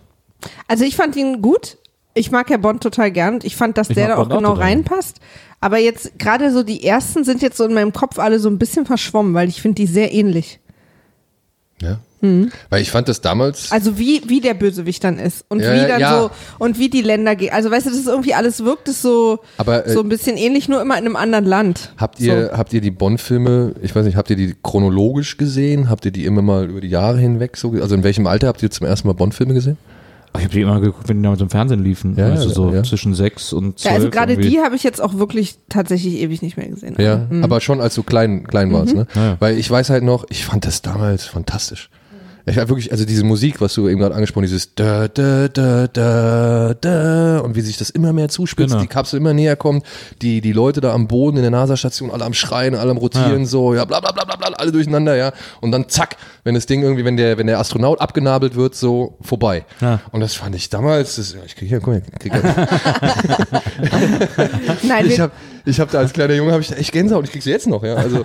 Also 0.68 0.84
ich 0.86 0.96
fand 0.96 1.16
ihn 1.16 1.42
gut. 1.42 1.78
Ich 2.16 2.32
mag 2.32 2.50
ja 2.50 2.58
Bond 2.58 2.82
total 2.82 3.12
gern. 3.12 3.36
und 3.36 3.44
Ich 3.44 3.56
fand, 3.56 3.78
dass 3.78 3.90
Ich 3.90 3.96
der 3.96 4.08
da 4.10 4.14
auch 4.16 4.20
Bond 4.20 4.32
auch 4.34 4.38
genau 4.38 4.50
total. 4.54 4.64
reinpasst. 4.68 5.20
Aber 5.60 5.78
jetzt 5.80 6.18
gerade 6.20 6.52
so 6.52 6.64
die 6.64 6.84
ersten 6.86 7.24
sind 7.24 7.42
jetzt 7.42 7.58
so 7.58 7.66
in 7.66 7.74
meinem 7.74 7.94
Kopf 7.94 8.20
alle 8.20 8.40
so 8.40 8.50
ein 8.50 8.58
bisschen 8.60 8.86
verschwommen, 8.86 9.34
weil 9.34 9.50
ich 9.50 9.62
finde 9.62 9.76
die 9.76 9.88
sehr 9.88 10.14
ähnlich. 10.14 10.60
Ja. 11.82 12.00
Weil 12.70 12.82
ich 12.82 12.90
fand 12.90 13.10
das 13.10 13.20
damals. 13.22 13.72
Also 13.72 14.00
wie, 14.00 14.22
wie 14.28 14.40
der 14.40 14.54
Bösewicht 14.54 15.04
dann 15.04 15.20
ist 15.20 15.44
und 15.50 15.60
Ja, 15.60 15.74
wie 15.74 15.78
ja, 15.78 15.88
dann 15.88 16.02
ja. 16.02 16.22
so 16.22 16.32
und 16.58 16.80
wie 16.80 16.90
die 16.90 17.02
Länder 17.02 17.36
gehen. 17.36 17.52
Also 17.54 17.70
weißt 17.70 17.86
du, 17.86 17.90
das 17.90 18.00
ist 18.00 18.08
irgendwie 18.08 18.34
alles 18.34 18.64
wirkt 18.64 18.88
es 18.88 19.02
so, 19.02 19.40
Aber, 19.58 19.86
äh, 19.86 19.90
so 19.92 20.00
ein 20.00 20.10
bisschen 20.10 20.38
ähnlich, 20.38 20.70
nur 20.70 20.82
immer 20.82 20.98
in 20.98 21.06
einem 21.06 21.16
anderen 21.18 21.46
Land. 21.46 21.94
Habt 21.98 22.20
ihr, 22.22 22.52
habt 22.56 22.72
ihr 22.74 22.82
die 22.82 22.92
Bond-Filme, 22.92 23.76
ich 23.82 23.94
weiß 23.94 24.06
nicht, 24.06 24.16
habt 24.16 24.30
ihr 24.30 24.38
die 24.38 24.56
chronologisch 24.64 25.38
gesehen? 25.38 25.90
Habt 25.90 26.06
ihr 26.06 26.12
die 26.12 26.26
immer 26.26 26.42
mal 26.42 26.70
über 26.70 26.80
die 26.82 26.90
Jahre 26.90 27.18
hinweg 27.18 27.58
so, 27.58 27.72
also 27.74 27.94
in 27.94 28.04
welchem 28.04 28.26
Alter 28.26 28.48
habt 28.48 28.64
ihr 28.64 28.72
zum 28.72 28.88
ersten 28.88 29.08
Mal 29.08 29.14
Bond-Filme 29.14 29.54
gesehen? 29.54 29.78
Ich 30.36 30.44
habe 30.46 30.54
die 30.54 30.62
immer 30.62 30.80
geguckt, 30.80 31.08
wenn 31.10 31.18
die 31.18 31.24
damals 31.24 31.42
im 31.42 31.50
Fernsehen 31.52 31.84
liefen. 31.84 32.16
Ja, 32.18 32.30
also 32.30 32.48
ja, 32.50 32.56
so 32.56 32.74
ja. 32.74 32.84
zwischen 32.84 33.14
sechs 33.14 33.54
und 33.54 33.80
Ja, 33.84 33.92
zwölf. 33.92 33.96
also 33.96 34.10
gerade 34.10 34.36
die 34.36 34.62
habe 34.62 34.76
ich 34.76 34.82
jetzt 34.82 35.00
auch 35.00 35.14
wirklich 35.20 35.58
tatsächlich 35.70 36.16
ewig 36.16 36.42
nicht 36.42 36.58
mehr 36.58 36.68
gesehen. 36.68 36.96
Ja, 36.98 37.28
aber 37.44 37.62
schon 37.62 37.80
als 37.80 37.94
du 37.94 38.02
klein, 38.02 38.44
klein 38.48 38.74
warst, 38.74 38.96
ne? 38.96 39.06
Ja. 39.14 39.38
Weil 39.40 39.60
ich 39.60 39.70
weiß 39.70 39.92
halt 39.92 40.04
noch, 40.04 40.26
ich 40.30 40.46
fand 40.46 40.66
das 40.66 40.82
damals 40.82 41.26
fantastisch. 41.26 41.90
Ich 42.46 42.58
war 42.58 42.68
wirklich, 42.68 42.92
also 42.92 43.06
diese 43.06 43.24
Musik, 43.24 43.62
was 43.62 43.74
du 43.74 43.88
eben 43.88 44.02
gerade 44.02 44.16
angesprochen, 44.16 44.44
dieses 44.44 44.76
da, 44.76 45.08
da, 45.08 45.48
da, 45.48 45.88
da, 45.88 46.74
da, 46.74 47.40
und 47.40 47.56
wie 47.56 47.62
sich 47.62 47.78
das 47.78 47.90
immer 47.90 48.12
mehr 48.12 48.28
zuspitzt, 48.28 48.72
Genau. 48.72 48.82
die 48.82 48.88
Kapsel 48.90 49.18
immer 49.20 49.34
näher 49.34 49.56
kommt, 49.56 49.86
die, 50.22 50.42
die 50.42 50.52
Leute 50.52 50.82
da 50.82 50.94
am 50.94 51.08
Boden 51.08 51.38
in 51.38 51.44
der 51.44 51.52
NASA-Station, 51.52 52.12
alle 52.12 52.26
am 52.26 52.34
Schreien, 52.34 52.76
alle 52.76 52.92
am 52.92 52.98
Rotieren, 52.98 53.42
Ja. 53.42 53.46
so, 53.46 53.74
ja, 53.74 53.86
bla, 53.86 54.02
bla, 54.02 54.12
bla, 54.12 54.26
bla, 54.26 54.36
bla, 54.36 54.50
alle 54.58 54.74
durcheinander, 54.74 55.16
ja. 55.16 55.32
Und 55.62 55.72
dann 55.72 55.88
zack, 55.88 56.18
wenn 56.44 56.54
das 56.54 56.66
Ding 56.66 56.84
irgendwie, 56.84 57.06
wenn 57.06 57.16
der, 57.16 57.38
wenn 57.38 57.48
der 57.48 57.60
Astronaut 57.60 58.02
abgenabelt 58.02 58.56
wird, 58.56 58.76
so, 58.76 59.18
vorbei. 59.22 59.64
Ja. 59.80 60.02
Und 60.12 60.20
das 60.20 60.34
fand 60.36 60.54
ich 60.56 60.70
damals, 60.70 61.16
das, 61.16 61.32
ja, 61.34 61.40
ich 61.46 61.56
krieg 61.56 61.70
hier, 61.70 61.80
guck 61.80 61.94
mal, 61.94 62.02
ich 62.12 62.20
krieg 62.20 62.34
Nein, 64.84 65.06
ich 65.08 65.20
hab, 65.20 65.32
ich 65.66 65.80
hab 65.80 65.92
da 65.92 66.00
als 66.00 66.14
kleiner 66.14 66.34
Junge, 66.34 66.52
habe 66.52 66.62
ich 66.62 66.70
da 66.70 66.76
echt 66.76 66.92
Gänsehaut, 66.92 67.26
ich 67.26 67.32
krieg 67.32 67.44
sie 67.44 67.52
jetzt 67.52 67.68
noch, 67.68 67.84
ja. 67.84 67.96
Also, 67.96 68.24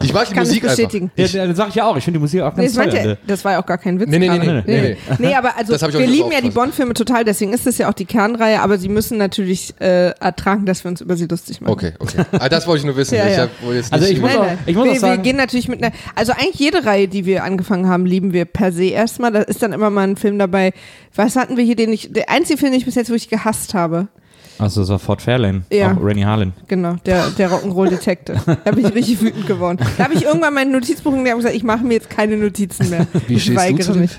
ich 0.00 0.12
mag 0.12 0.28
die 0.28 0.34
kann 0.34 0.44
Musik 0.44 0.62
einfach. 0.62 0.76
bestätigen. 0.76 1.10
Ja, 1.16 1.46
das 1.48 1.56
sag 1.56 1.68
ich 1.70 1.74
ja 1.74 1.84
auch. 1.84 1.96
Ich 1.96 2.04
finde 2.04 2.18
die 2.18 2.22
Musik 2.22 2.40
auch 2.42 2.54
Nee, 2.56 2.62
ganz 2.62 2.74
das, 2.76 2.84
toll. 2.84 2.92
meinte, 2.94 3.18
das 3.26 3.44
war 3.44 3.52
ja 3.52 3.60
auch 3.62 3.66
gar 3.66 3.76
kein 3.76 3.98
Witz. 3.98 4.08
Nee, 4.08 4.18
nee, 4.20 4.28
nee, 4.28 4.38
nee, 4.38 4.62
nee, 4.64 4.80
nee. 4.80 4.96
nee, 5.18 5.34
aber 5.34 5.56
also 5.58 5.72
wir 5.98 6.06
lieben 6.06 6.30
ja 6.30 6.40
die. 6.40 6.50
Bond-Filme 6.50 6.94
total, 6.94 7.24
deswegen 7.24 7.52
ist 7.52 7.66
das 7.66 7.76
ja 7.78 7.88
auch 7.88 7.92
die 7.94 8.04
Kernreihe, 8.04 8.60
aber 8.60 8.78
sie 8.78 8.88
müssen 8.88 9.18
natürlich 9.18 9.74
äh, 9.80 10.10
ertragen, 10.10 10.64
dass 10.64 10.84
wir 10.84 10.90
uns 10.90 11.00
über 11.00 11.16
sie 11.16 11.26
lustig 11.26 11.60
machen. 11.60 11.72
Okay, 11.72 11.92
okay. 11.98 12.24
Ah, 12.32 12.48
das 12.48 12.66
wollte 12.68 12.78
ich 12.80 12.86
nur 12.86 12.96
wissen. 12.96 13.16
Ja, 13.16 13.26
ich 13.26 13.36
ja. 13.36 13.42
hab 13.42 13.50
wohl 13.62 13.74
jetzt 13.74 13.92
Also 13.92 14.06
ich 14.06 14.20
muss 14.20 14.34
auch- 14.36 14.46
ich 14.66 14.76
muss 14.76 14.84
wir, 14.84 14.92
auch 14.92 14.96
sagen- 14.96 15.16
wir 15.16 15.22
gehen 15.22 15.36
natürlich 15.36 15.66
mit 15.68 15.82
einer, 15.82 15.92
also 16.14 16.32
eigentlich 16.32 16.58
jede 16.60 16.84
Reihe, 16.84 17.08
die 17.08 17.26
wir 17.26 17.42
angefangen 17.44 17.88
haben, 17.88 18.06
lieben 18.06 18.32
wir 18.32 18.44
per 18.44 18.70
se 18.72 18.84
erstmal. 18.84 19.32
Da 19.32 19.40
ist 19.42 19.60
dann 19.62 19.72
immer 19.72 19.90
mal 19.90 20.06
ein 20.06 20.16
Film 20.16 20.38
dabei. 20.38 20.72
Was 21.16 21.34
hatten 21.36 21.56
wir 21.56 21.64
hier, 21.64 21.76
den 21.76 21.92
ich, 21.92 22.12
der 22.12 22.30
einzige 22.30 22.58
Film, 22.58 22.70
den 22.72 22.78
ich 22.78 22.84
bis 22.86 22.94
jetzt 22.94 23.08
wirklich 23.08 23.28
gehasst 23.28 23.74
habe. 23.74 24.06
Achso, 24.60 24.80
das 24.80 24.88
war 24.90 24.98
Fort 24.98 25.22
Fairlane. 25.22 25.62
Ja. 25.72 25.92
Auch 25.92 26.04
Rennie 26.04 26.24
Harlan. 26.24 26.52
Genau, 26.68 26.96
der, 27.06 27.30
der 27.30 27.50
Rock'n'Roll 27.50 27.88
Detective. 27.88 28.38
Da 28.64 28.70
bin 28.72 28.86
ich 28.86 28.94
richtig 28.94 29.20
wütend 29.22 29.46
geworden. 29.46 29.78
Da 29.96 30.04
habe 30.04 30.14
ich 30.14 30.24
irgendwann 30.24 30.52
mein 30.54 30.70
Notizbuch 30.70 31.12
und 31.12 31.24
gesagt, 31.24 31.54
ich 31.54 31.62
mache 31.64 31.84
mir 31.84 31.94
jetzt 31.94 32.10
keine 32.10 32.36
Notizen 32.36 32.90
mehr. 32.90 33.06
Wie 33.26 33.34
ich 33.34 33.54
weigere 33.56 33.94
mich. 33.94 34.10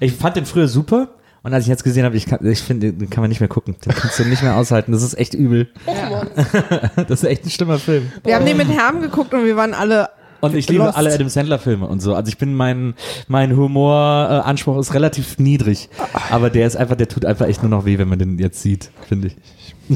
Ich 0.00 0.12
fand 0.12 0.36
den 0.36 0.46
früher 0.46 0.68
super. 0.68 1.08
Und 1.42 1.54
als 1.54 1.64
ich 1.64 1.68
jetzt 1.68 1.84
gesehen 1.84 2.04
habe, 2.04 2.16
ich, 2.16 2.26
kann- 2.26 2.44
ich 2.44 2.60
finde, 2.60 2.92
den 2.92 3.08
kann 3.08 3.22
man 3.22 3.28
nicht 3.30 3.40
mehr 3.40 3.48
gucken. 3.48 3.74
Den 3.84 3.92
kannst 3.94 4.18
du 4.18 4.24
nicht 4.24 4.42
mehr 4.42 4.56
aushalten. 4.56 4.92
Das 4.92 5.02
ist 5.02 5.14
echt 5.18 5.34
übel. 5.34 5.68
Das 7.08 7.22
ist 7.22 7.24
echt 7.24 7.44
ein 7.46 7.50
schlimmer 7.50 7.78
Film. 7.78 8.10
Wir 8.24 8.34
haben 8.36 8.44
den 8.46 8.56
mit 8.56 8.68
Herm 8.68 9.00
geguckt 9.00 9.32
und 9.34 9.44
wir 9.44 9.56
waren 9.56 9.74
alle 9.74 10.08
Und 10.40 10.54
ich 10.54 10.68
liebe 10.68 10.84
Lost. 10.84 10.96
alle 10.96 11.12
Adam 11.12 11.28
Sandler 11.28 11.58
Filme 11.58 11.86
und 11.86 12.00
so. 12.00 12.14
Also 12.14 12.28
ich 12.28 12.38
bin 12.38 12.54
mein 12.54 12.94
mein 13.28 13.56
Humoranspruch 13.56 14.44
äh, 14.44 14.48
Anspruch 14.48 14.78
ist 14.78 14.94
relativ 14.94 15.38
niedrig, 15.38 15.88
aber 16.30 16.50
der 16.50 16.66
ist 16.66 16.76
einfach, 16.76 16.96
der 16.96 17.08
tut 17.08 17.24
einfach 17.24 17.46
echt 17.46 17.62
nur 17.62 17.70
noch 17.70 17.84
weh, 17.84 17.98
wenn 17.98 18.08
man 18.08 18.18
den 18.18 18.38
jetzt 18.38 18.60
sieht, 18.62 18.90
finde 19.08 19.28
ich. 19.28 19.36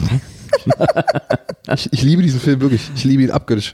Ich, 1.74 1.92
ich 1.92 2.02
liebe 2.02 2.22
diesen 2.22 2.40
Film 2.40 2.60
wirklich. 2.60 2.90
Ich 2.94 3.04
liebe 3.04 3.22
ihn 3.22 3.30
abgöttisch. 3.30 3.72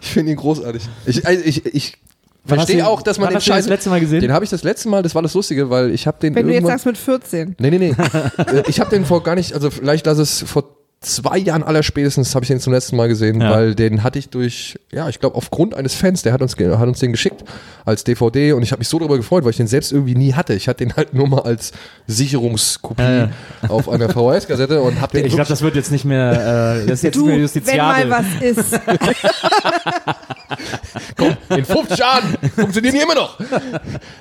Ich 0.00 0.08
finde 0.08 0.32
ihn 0.32 0.36
großartig. 0.36 0.82
Ich, 1.06 1.24
also 1.24 1.44
ich, 1.44 1.64
ich 1.66 1.96
verstehe 2.44 2.86
auch, 2.86 3.00
dass 3.02 3.18
man 3.18 3.28
den 3.28 3.30
den 3.30 3.34
das 3.36 3.44
Scheiß. 3.44 3.68
letzte 3.68 3.90
Mal 3.90 4.00
gesehen? 4.00 4.20
Den 4.20 4.32
habe 4.32 4.44
ich 4.44 4.50
das 4.50 4.64
letzte 4.64 4.88
Mal, 4.88 5.02
das 5.02 5.14
war 5.14 5.22
das 5.22 5.34
Lustige, 5.34 5.70
weil 5.70 5.92
ich 5.92 6.06
habe 6.06 6.18
den 6.20 6.34
Wenn 6.34 6.48
du 6.48 6.52
jetzt 6.52 6.66
sagst 6.66 6.86
mit 6.86 6.98
14. 6.98 7.56
nee, 7.58 7.70
nee, 7.70 7.78
nee. 7.78 7.94
Äh, 8.38 8.62
ich 8.66 8.80
habe 8.80 8.90
den 8.90 9.04
vor 9.04 9.22
gar 9.22 9.34
nicht, 9.34 9.52
also 9.52 9.70
vielleicht 9.70 10.06
lass 10.06 10.18
es 10.18 10.42
vor 10.42 10.77
zwei 11.00 11.38
Jahren 11.38 11.62
allerspätestens 11.62 12.34
habe 12.34 12.42
ich 12.44 12.48
den 12.48 12.58
zum 12.58 12.72
letzten 12.72 12.96
Mal 12.96 13.06
gesehen, 13.08 13.40
Ja. 13.40 13.50
weil 13.52 13.74
den 13.76 14.02
hatte 14.02 14.18
ich 14.18 14.30
durch, 14.30 14.78
ja, 14.92 15.08
ich 15.08 15.20
glaube 15.20 15.36
aufgrund 15.36 15.74
eines 15.74 15.94
Fans, 15.94 16.22
der 16.22 16.32
hat 16.32 16.42
uns, 16.42 16.56
hat 16.58 16.88
uns 16.88 16.98
den 16.98 17.12
geschickt 17.12 17.44
als 17.84 18.02
DVD 18.02 18.52
und 18.52 18.64
ich 18.64 18.72
habe 18.72 18.80
mich 18.80 18.88
so 18.88 18.98
darüber 18.98 19.16
gefreut, 19.16 19.44
weil 19.44 19.50
ich 19.50 19.56
den 19.56 19.68
selbst 19.68 19.92
irgendwie 19.92 20.16
nie 20.16 20.34
hatte. 20.34 20.54
Ich 20.54 20.66
hatte 20.66 20.84
den 20.84 20.96
halt 20.96 21.14
nur 21.14 21.28
mal 21.28 21.42
als 21.42 21.70
Sicherungskopie 22.08 23.02
Ja, 23.02 23.30
auf 23.68 23.88
einer 23.88 24.08
VHS-Kassette 24.08 24.80
und 24.82 25.00
habe 25.00 25.16
den 25.16 25.26
Ich 25.26 25.34
glaube, 25.34 25.48
das 25.48 25.62
wird 25.62 25.76
jetzt 25.76 25.92
nicht 25.92 26.04
mehr, 26.04 26.80
äh, 26.82 26.86
das 26.86 26.98
ist 26.98 27.02
jetzt 27.04 27.14
Du, 27.16 27.20
nicht 27.20 27.26
mehr 27.28 27.34
wenn 27.36 27.42
justiziabel. 27.42 28.06
mal 28.06 28.24
was 28.24 28.42
ist. 28.42 28.80
in 31.56 31.64
50 31.64 31.98
Jahren 31.98 32.34
funktionieren 32.56 32.94
die 32.96 33.00
immer 33.00 33.14
noch. 33.14 33.38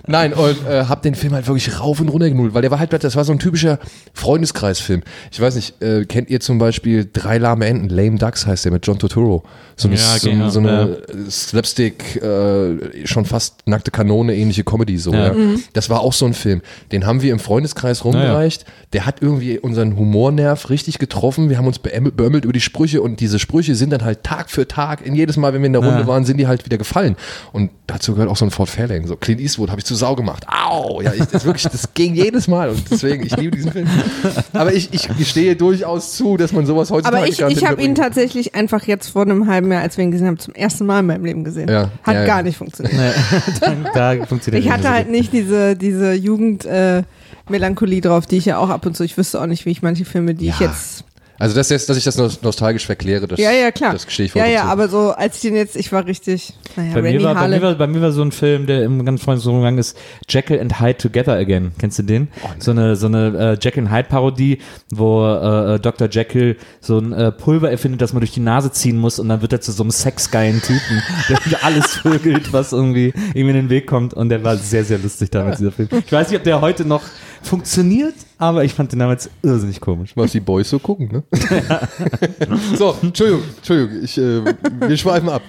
Nein, 0.05 0.33
und 0.33 0.65
äh, 0.67 0.85
hab 0.85 1.01
den 1.01 1.15
Film 1.15 1.33
halt 1.33 1.47
wirklich 1.47 1.79
rauf 1.79 1.99
und 1.99 2.09
runter 2.09 2.29
genullt, 2.29 2.53
weil 2.53 2.61
der 2.61 2.69
war 2.71 2.79
halt, 2.79 2.93
das 2.93 3.15
war 3.15 3.23
so 3.25 3.31
ein 3.31 3.39
typischer 3.39 3.79
Freundeskreisfilm. 4.13 5.01
Ich 5.31 5.41
weiß 5.41 5.55
nicht, 5.55 5.81
äh, 5.81 6.05
kennt 6.05 6.29
ihr 6.29 6.39
zum 6.39 6.57
Beispiel 6.59 6.66
Drei 6.71 7.38
lahme 7.38 7.65
Enten, 7.65 7.89
Lame 7.89 8.17
Ducks 8.17 8.45
heißt 8.45 8.65
der 8.65 8.71
mit 8.71 8.86
John 8.86 8.99
Turturro. 8.99 9.43
So 9.75 9.88
eine, 9.88 9.97
Ja, 9.97 10.17
so, 10.17 10.30
genau, 10.30 10.49
so 10.49 10.60
eine 10.60 10.97
Slapstick, 11.30 12.15
äh, 12.21 13.06
schon 13.06 13.25
fast 13.25 13.67
nackte 13.67 13.91
Kanone, 13.91 14.36
ähnliche 14.36 14.63
Comedy 14.63 14.97
so. 14.97 15.13
Ja. 15.13 15.27
Ja. 15.34 15.36
Das 15.73 15.89
war 15.89 16.01
auch 16.01 16.13
so 16.13 16.25
ein 16.25 16.34
Film. 16.34 16.62
Den 16.91 17.06
haben 17.06 17.21
wir 17.21 17.32
im 17.32 17.39
Freundeskreis 17.39 18.03
rumgereicht. 18.03 18.65
Der 18.93 19.06
hat 19.06 19.21
irgendwie 19.21 19.60
unseren 19.60 19.95
Humornerv 19.97 20.69
richtig 20.69 20.97
getroffen. 20.99 21.49
Wir 21.49 21.58
haben 21.58 21.67
uns 21.67 21.80
beämmelt, 21.80 22.15
beömmelt 22.17 22.43
über 22.45 22.53
die 22.53 22.62
Sprüche 22.62 23.01
und 23.01 23.19
diese 23.19 23.38
Sprüche 23.39 23.75
sind 23.75 23.91
dann 23.91 24.03
halt 24.03 24.23
Tag 24.23 24.49
für 24.49 24.67
Tag, 24.67 25.06
in 25.06 25.15
jedes 25.15 25.38
Mal, 25.38 25.53
wenn 25.53 25.62
wir 25.62 25.67
in 25.67 25.73
der 25.73 25.84
Runde 25.84 26.01
Ja. 26.01 26.08
waren, 26.08 26.25
sind 26.25 26.38
die 26.38 26.47
halt 26.47 26.65
wieder 26.65 26.77
gefallen. 26.77 27.15
Und 27.51 27.69
dazu 27.86 28.13
gehört 28.13 28.30
auch 28.30 28.38
so 28.38 28.45
ein 28.45 28.51
Fort 28.51 28.69
Fairlane. 28.69 29.08
So 29.08 29.15
Clint 29.15 29.39
Eastwood 29.41 29.69
habe 29.69 29.80
ich 29.80 29.86
zu 29.86 29.95
Sau 29.95 30.15
gemacht. 30.15 30.45
Au! 30.47 31.01
Ja, 31.01 31.13
ich, 31.13 31.23
das 31.25 31.45
wirklich, 31.45 31.63
das 31.63 31.93
ging 31.93 32.15
jedes 32.15 32.47
Mal 32.47 32.69
und 32.69 32.82
deswegen, 32.89 33.25
ich 33.25 33.36
liebe 33.38 33.56
diesen 33.56 33.71
Film. 33.71 33.88
Aber 34.53 34.73
ich, 34.73 34.89
ich 34.93 35.08
gestehe 35.17 35.56
durchaus 35.56 36.15
zu, 36.15 36.38
dass 36.38 36.51
man 36.51 36.57
sowas 36.65 36.91
heutzutage 36.91 37.17
Aber 37.17 37.28
ich, 37.28 37.39
ich 37.41 37.65
habe 37.65 37.82
ihn 37.82 37.96
tatsächlich 37.96 38.56
einfach 38.56 38.84
jetzt 38.86 39.10
vor 39.10 39.24
einem 39.24 39.48
halben 39.48 39.72
Jahr, 39.72 39.82
als 39.82 39.98
wir 39.98 40.04
ihn 40.04 40.12
gesehen 40.12 40.28
haben, 40.28 40.39
zum 40.39 40.54
ersten 40.56 40.86
Mal 40.86 41.00
in 41.00 41.06
meinem 41.08 41.26
Leben 41.26 41.43
gesehen. 41.43 41.70
Ja, 41.70 41.89
Hat 42.04 42.13
ja, 42.15 42.22
ja. 42.22 42.26
gar 42.26 42.43
nicht 42.43 42.58
funktioniert. 42.58 42.96
da 43.93 44.26
funktioniert 44.26 44.63
Ich 44.63 44.72
hatte 44.72 44.89
halt 44.89 45.10
nicht 45.10 45.34
diese, 45.34 45.76
diese 45.76 46.13
Jugend 46.13 46.65
äh, 46.65 47.04
Melancholie 47.50 48.02
drauf, 48.02 48.26
die 48.26 48.38
ich 48.38 48.46
ja 48.46 48.58
auch 48.58 48.70
ab 48.70 48.86
und 48.86 48.96
zu, 48.96 49.04
ich 49.04 49.17
wüsste 49.17 49.41
auch 49.41 49.46
nicht, 49.46 49.65
wie 49.65 49.72
ich 49.72 49.82
manche 49.82 50.06
Filme, 50.06 50.34
die 50.34 50.50
ich 50.50 50.60
Ja. 50.60 50.67
jetzt. 50.67 51.04
Also, 51.39 51.56
das 51.56 51.69
jetzt, 51.69 51.88
dass 51.89 51.97
ich 51.97 52.04
das 52.04 52.17
nos- 52.17 52.41
nostalgisch 52.41 52.86
verkläre, 52.86 53.28
das, 53.28 53.39
Ja, 53.39 53.52
ja, 53.52 53.71
klar. 53.71 53.93
das 53.93 54.06
gestehe 54.06 54.26
ich 54.26 54.34
ja, 54.34 54.45
ja, 54.45 54.62
dazu. 54.62 54.69
aber 54.71 54.88
so, 54.89 55.12
als 55.12 55.36
ich 55.36 55.41
den 55.43 55.56
jetzt, 55.56 55.76
ich 55.76 55.91
war 55.91 56.06
richtig, 56.06 56.54
naja, 56.76 56.93
Bei 56.95 57.02
mir, 57.02 57.10
Randy 57.10 57.23
war, 57.23 57.36
bei, 57.36 57.47
mir 57.47 57.62
war, 57.62 57.76
bei 57.76 57.88
mir 57.88 58.02
war 58.02 58.12
so 58.12 58.21
ein 58.23 58.32
Film, 58.32 58.65
der 58.65 58.84
im 58.84 59.06
ganz 59.06 59.21
Freundes 59.21 59.45
rumgegangen 59.45 59.80
ist, 59.80 59.97
Jekyll 60.30 60.60
and 60.60 60.80
Hyde 60.80 60.97
Together 60.97 61.34
Again. 61.34 61.71
Kennst 61.80 62.00
du 62.00 62.04
den? 62.04 62.28
So 62.60 62.71
eine, 62.71 62.95
so 62.95 63.08
eine 63.08 63.56
äh, 63.56 63.58
Jekyll 63.62 63.84
and 63.84 63.91
Hyde 63.91 64.10
Parodie, 64.10 64.60
wo 64.91 65.26
äh, 65.26 65.76
äh, 65.76 65.80
Dr. 65.80 66.08
Jekyll 66.10 66.58
so 66.82 66.97
ein 67.00 67.13
äh, 67.13 67.32
Pulver 67.32 67.69
erfindet, 67.69 68.02
das 68.02 68.13
man 68.13 68.21
durch 68.21 68.32
die 68.32 68.39
Nase 68.39 68.71
ziehen 68.71 68.97
muss 68.97 69.19
und 69.19 69.30
dann 69.30 69.41
wird 69.41 69.54
er 69.54 69.62
zu 69.62 69.71
so 69.71 69.84
einem 69.84 69.91
sexgeilen 69.91 70.62
Typen, 70.62 71.02
der 71.52 71.63
alles 71.63 71.86
vögelt, 71.97 72.52
was 72.54 72.71
irgendwie 72.73 73.13
ihm 73.36 73.47
in 73.50 73.56
den 73.56 73.69
Weg 73.69 73.88
kommt 73.88 74.13
und 74.13 74.30
der 74.30 74.43
war 74.43 74.58
sehr, 74.58 74.84
sehr 74.84 74.97
lustig 74.97 75.30
damals, 75.32 75.58
dieser 75.60 75.71
Film. 75.71 75.89
Ich 76.06 76.12
weiß 76.12 76.30
nicht, 76.30 76.38
ob 76.38 76.43
der 76.43 76.62
heute 76.62 76.86
noch 76.86 77.04
funktioniert, 77.41 78.15
aber 78.38 78.63
ich 78.63 78.73
fand 78.73 78.91
den 78.91 79.00
damals 79.00 79.30
irrsinnig 79.41 79.80
komisch. 79.82 80.12
Was 80.15 80.32
die 80.32 80.39
Boys 80.39 80.69
so 80.69 80.80
gucken, 80.80 81.10
ne? 81.12 81.23
so, 82.76 82.95
Entschuldigung, 83.02 83.43
Entschuldigung, 83.58 84.04
ich, 84.04 84.17
äh, 84.17 84.43
wir 84.88 84.97
schweifen 84.97 85.30
ab. 85.30 85.41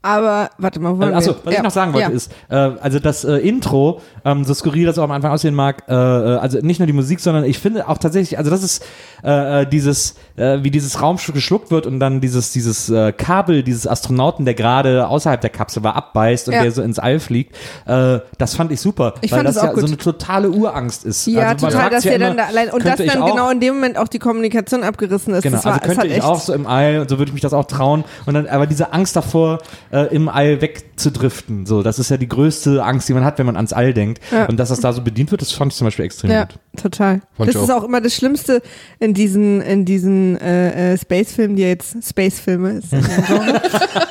Aber, 0.00 0.50
warte 0.58 0.78
mal, 0.78 0.94
wo 0.94 1.00
waren 1.00 1.14
Achso, 1.14 1.34
was 1.42 1.52
ich 1.52 1.58
Ja, 1.58 1.62
noch 1.62 1.72
sagen 1.72 1.92
wollte 1.92 2.10
ja. 2.10 2.16
ist, 2.16 2.32
äh, 2.48 2.54
also 2.54 3.00
das 3.00 3.24
äh, 3.24 3.36
Intro, 3.38 4.00
ähm, 4.24 4.44
so 4.44 4.54
skurril 4.54 4.86
das 4.86 4.96
auch 4.98 5.02
am 5.02 5.10
Anfang 5.10 5.32
aussehen 5.32 5.54
mag, 5.54 5.82
äh, 5.88 5.92
äh, 5.92 6.36
also 6.36 6.58
nicht 6.60 6.78
nur 6.78 6.86
die 6.86 6.92
Musik, 6.92 7.18
sondern 7.18 7.44
ich 7.44 7.58
finde 7.58 7.88
auch 7.88 7.98
tatsächlich, 7.98 8.38
also 8.38 8.50
das 8.50 8.62
ist 8.62 8.84
äh, 9.24 9.62
äh, 9.62 9.66
dieses, 9.66 10.14
äh, 10.38 10.62
wie 10.62 10.70
dieses 10.70 11.02
Raumschiff 11.02 11.34
geschluckt 11.34 11.70
wird 11.70 11.86
und 11.86 12.00
dann 12.00 12.20
dieses, 12.20 12.52
dieses 12.52 12.88
äh, 12.88 13.12
Kabel, 13.12 13.62
dieses 13.62 13.86
Astronauten, 13.86 14.44
der 14.44 14.54
gerade 14.54 15.08
außerhalb 15.08 15.40
der 15.40 15.50
Kapsel 15.50 15.82
war, 15.82 15.96
abbeißt 15.96 16.48
und 16.48 16.54
Ja. 16.54 16.62
der 16.62 16.72
so 16.72 16.82
ins 16.82 16.98
All 16.98 17.20
fliegt, 17.20 17.56
äh, 17.86 18.20
das 18.38 18.54
fand 18.54 18.72
ich 18.72 18.80
super, 18.80 19.14
Ich 19.20 19.30
weil 19.32 19.38
fand 19.38 19.48
das 19.48 19.56
es 19.56 19.62
auch 19.62 19.66
ja 19.66 19.74
so 19.74 19.80
gut. 19.80 19.88
eine 19.88 19.96
totale 19.98 20.50
Urangst 20.50 21.04
ist. 21.04 21.26
Ja, 21.26 21.48
also 21.48 21.66
man 21.66 21.72
total, 21.74 21.90
dass 21.90 22.04
ja 22.04 22.12
dann 22.18 22.32
immer, 22.32 22.34
da 22.42 22.44
allein, 22.48 22.70
und 22.70 22.84
dass 22.86 22.96
dann 22.98 23.22
auch- 23.22 23.30
genau 23.32 23.50
in 23.50 23.60
dem 23.60 23.74
Moment 23.74 23.98
auch 23.98 24.08
die 24.08 24.18
Kommunikation 24.18 24.84
abgerissen 24.84 25.34
ist. 25.34 25.42
Genau, 25.42 25.56
das 25.56 25.64
war, 25.64 25.74
also 25.82 25.84
könnte 25.94 26.06
ich 26.06 26.22
auch 26.22 26.40
so 26.40 26.52
im 26.54 26.66
All 26.66 27.00
und 27.00 27.10
so 27.10 27.18
würde 27.18 27.30
ich 27.30 27.34
mich 27.34 27.42
das 27.42 27.52
auch 27.52 27.64
trauen. 27.66 28.04
Und 28.26 28.34
dann, 28.34 28.46
aber 28.46 28.66
diese 28.66 28.92
Angst 28.92 29.16
davor, 29.16 29.58
äh, 29.90 30.14
im 30.14 30.28
All 30.28 30.60
wegzudriften. 30.60 31.66
So, 31.66 31.82
das 31.82 31.98
ist 31.98 32.10
ja 32.10 32.16
die 32.16 32.28
größte 32.28 32.82
Angst, 32.82 33.08
die 33.08 33.14
man 33.14 33.24
hat, 33.24 33.38
wenn 33.38 33.46
man 33.46 33.56
ans 33.56 33.72
All 33.72 33.92
denkt. 33.94 34.20
Ja. 34.32 34.46
Und 34.46 34.58
dass 34.58 34.68
das 34.70 34.80
da 34.80 34.92
so 34.92 35.02
bedient 35.02 35.30
wird, 35.30 35.40
das 35.42 35.52
fand 35.52 35.72
ich 35.72 35.78
zum 35.78 35.86
Beispiel 35.86 36.04
extrem 36.04 36.30
Ja, 36.30 36.44
gut. 36.44 36.54
total. 36.80 37.20
Fand 37.36 37.54
das 37.54 37.62
ist 37.62 37.70
auch. 37.70 37.78
auch 37.82 37.84
immer 37.84 38.00
das 38.00 38.14
Schlimmste 38.14 38.62
in 38.98 39.14
diesen, 39.14 39.60
in 39.60 39.84
diesen 39.84 40.27
äh, 40.36 40.92
äh, 40.92 40.98
Space-Filmen, 40.98 41.56
die 41.56 41.62
ja 41.62 41.68
jetzt 41.68 41.96
Space-Filme 42.06 42.80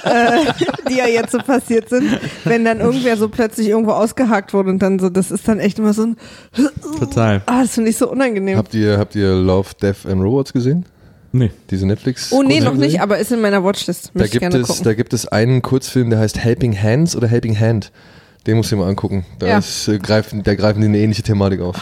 äh, 0.04 0.46
die 0.90 0.98
ja 0.98 1.08
jetzt 1.08 1.32
so 1.32 1.40
passiert 1.40 1.90
sind, 1.90 2.20
wenn 2.44 2.66
dann 2.66 2.80
irgendwer 2.80 3.18
so 3.18 3.30
plötzlich 3.30 3.70
irgendwo 3.70 3.92
ausgehakt 3.92 4.54
wurde 4.54 4.70
und 4.70 4.80
dann 4.80 5.00
so, 5.00 5.10
das 5.10 5.32
ist 5.32 5.48
dann 5.48 5.60
echt 5.60 5.80
immer 5.80 5.94
so 5.94 6.04
ein, 6.04 6.18
Total. 7.00 7.42
ah, 7.46 7.62
das 7.62 7.74
finde 7.74 7.90
ich 7.90 7.98
so 7.98 8.10
unangenehm. 8.10 8.58
Habt 8.58 8.74
ihr, 8.74 8.98
habt 8.98 9.16
ihr 9.16 9.34
Love, 9.34 9.70
Death 9.82 10.06
and 10.06 10.22
Robots 10.22 10.54
gesehen? 10.54 10.86
Nee. 11.32 11.52
Diese 11.70 11.86
Netflix? 11.86 12.32
Oh 12.32 12.42
nee, 12.42 12.62
noch 12.62 12.74
nicht, 12.74 13.02
aber 13.02 13.18
ist 13.18 13.32
in 13.32 13.42
meiner 13.42 13.64
Watchlist. 13.64 14.12
Da 14.14 14.26
gibt, 14.26 14.40
gerne 14.40 14.58
es, 14.58 14.68
gucken. 14.68 14.84
da 14.84 14.94
gibt 14.94 15.14
es 15.14 15.28
einen 15.28 15.62
Kurzfilm, 15.62 16.10
der 16.10 16.20
heißt 16.20 16.40
Helping 16.40 16.82
Hands 16.82 17.16
oder 17.16 17.28
Helping 17.28 17.60
Hand. 17.60 17.92
Den 18.48 18.56
musst 18.56 18.72
du 18.72 18.78
dir 18.78 18.82
mal 18.82 18.88
angucken. 18.88 19.26
Da, 19.40 19.48
Ja. 19.48 19.58
ist, 19.58 19.90
äh, 19.90 20.00
greifen, 20.00 20.42
da 20.42 20.56
greifen 20.56 20.80
die 20.80 20.88
eine 20.88 20.98
ähnliche 20.98 21.22
Thematik 21.22 21.60
auf. 21.60 21.76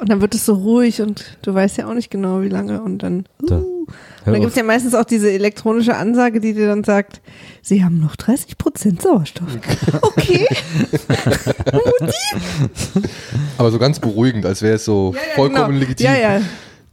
Und 0.00 0.08
dann 0.08 0.20
wird 0.20 0.36
es 0.36 0.46
so 0.46 0.54
ruhig 0.54 1.02
und 1.02 1.24
du 1.42 1.52
weißt 1.52 1.78
ja 1.78 1.88
auch 1.88 1.94
nicht 1.94 2.12
genau, 2.12 2.42
wie 2.42 2.48
lange. 2.48 2.80
Und 2.80 3.02
dann, 3.02 3.24
uh. 3.42 3.46
Da. 3.46 3.56
und 3.56 3.86
dann 4.26 4.34
gibt 4.34 4.50
es 4.50 4.54
ja 4.56 4.62
meistens 4.62 4.94
auch 4.94 5.04
diese 5.04 5.32
elektronische 5.32 5.96
Ansage, 5.96 6.38
die 6.40 6.54
dir 6.54 6.68
dann 6.68 6.84
sagt, 6.84 7.20
sie 7.60 7.84
haben 7.84 8.00
noch 8.00 8.14
30% 8.14 9.02
Sauerstoff. 9.02 9.48
Okay. 10.02 10.46
Aber 13.58 13.70
so 13.70 13.78
ganz 13.78 13.98
beruhigend, 13.98 14.46
als 14.46 14.62
wäre 14.62 14.74
es 14.74 14.84
so 14.84 15.14
vollkommen 15.34 15.66
genau. 15.72 15.78
legitim. 15.80 16.06
Ja, 16.06 16.16
ja. 16.16 16.40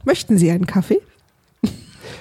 Möchten 0.04 0.38
Sie 0.38 0.50
einen 0.50 0.66
Kaffee? 0.66 1.00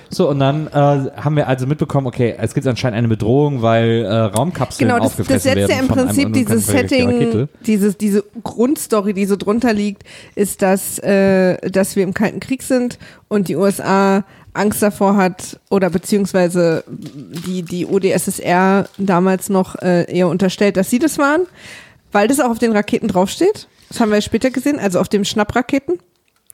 So, 0.10 0.30
und 0.30 0.40
dann 0.40 0.68
äh, 0.68 0.72
haben 0.72 1.36
wir 1.36 1.48
also 1.48 1.68
mitbekommen, 1.68 2.08
okay, 2.08 2.36
es 2.38 2.54
gibt 2.54 2.66
anscheinend 2.66 2.98
eine 2.98 3.08
Bedrohung, 3.08 3.62
weil 3.62 4.06
äh, 4.06 4.14
Raumkapseln 4.14 4.90
Genau, 4.90 5.00
das, 5.00 5.12
das 5.12 5.20
aufgefressen 5.20 5.42
setzt 5.42 5.56
werden. 5.56 5.70
ja 5.70 5.80
im 5.80 5.88
von 5.88 6.00
einem 6.00 6.08
Prinzip 6.08 6.26
unbekannten 6.26 6.56
dieses 6.56 6.68
Setting, 6.68 7.48
dieses, 7.66 7.98
diese 7.98 8.24
Grundstory, 8.44 9.14
die 9.14 9.26
so 9.26 9.36
drunter 9.36 9.74
liegt, 9.74 10.04
ist, 10.36 10.62
dass, 10.62 11.00
äh, 11.00 11.58
dass 11.70 11.96
wir 11.96 12.04
im 12.04 12.14
Kalten 12.14 12.40
Krieg 12.40 12.64
sind 12.64 12.98
und 13.28 13.48
die 13.50 13.56
USA 13.56 14.24
Angst 14.54 14.82
davor 14.82 15.16
hat 15.16 15.60
oder 15.70 15.90
beziehungsweise 15.90 16.84
die, 16.88 17.62
die 17.62 17.86
OdSSR 17.86 18.90
damals 18.98 19.50
noch 19.50 19.76
äh, 19.76 20.12
eher 20.12 20.28
unterstellt, 20.28 20.78
dass 20.78 20.90
sie 20.90 21.00
das 21.00 21.18
waren, 21.18 21.44
weil 22.12 22.28
das 22.28 22.40
auch 22.40 22.50
auf 22.50 22.60
den 22.60 22.72
Raketen 22.72 23.08
draufsteht. 23.08 23.68
Das 23.90 24.00
haben 24.00 24.12
wir 24.12 24.22
später 24.22 24.50
gesehen, 24.52 24.80
also 24.80 25.00
auf 25.00 25.08
dem 25.08 25.24
Schnappraketen 25.24 26.00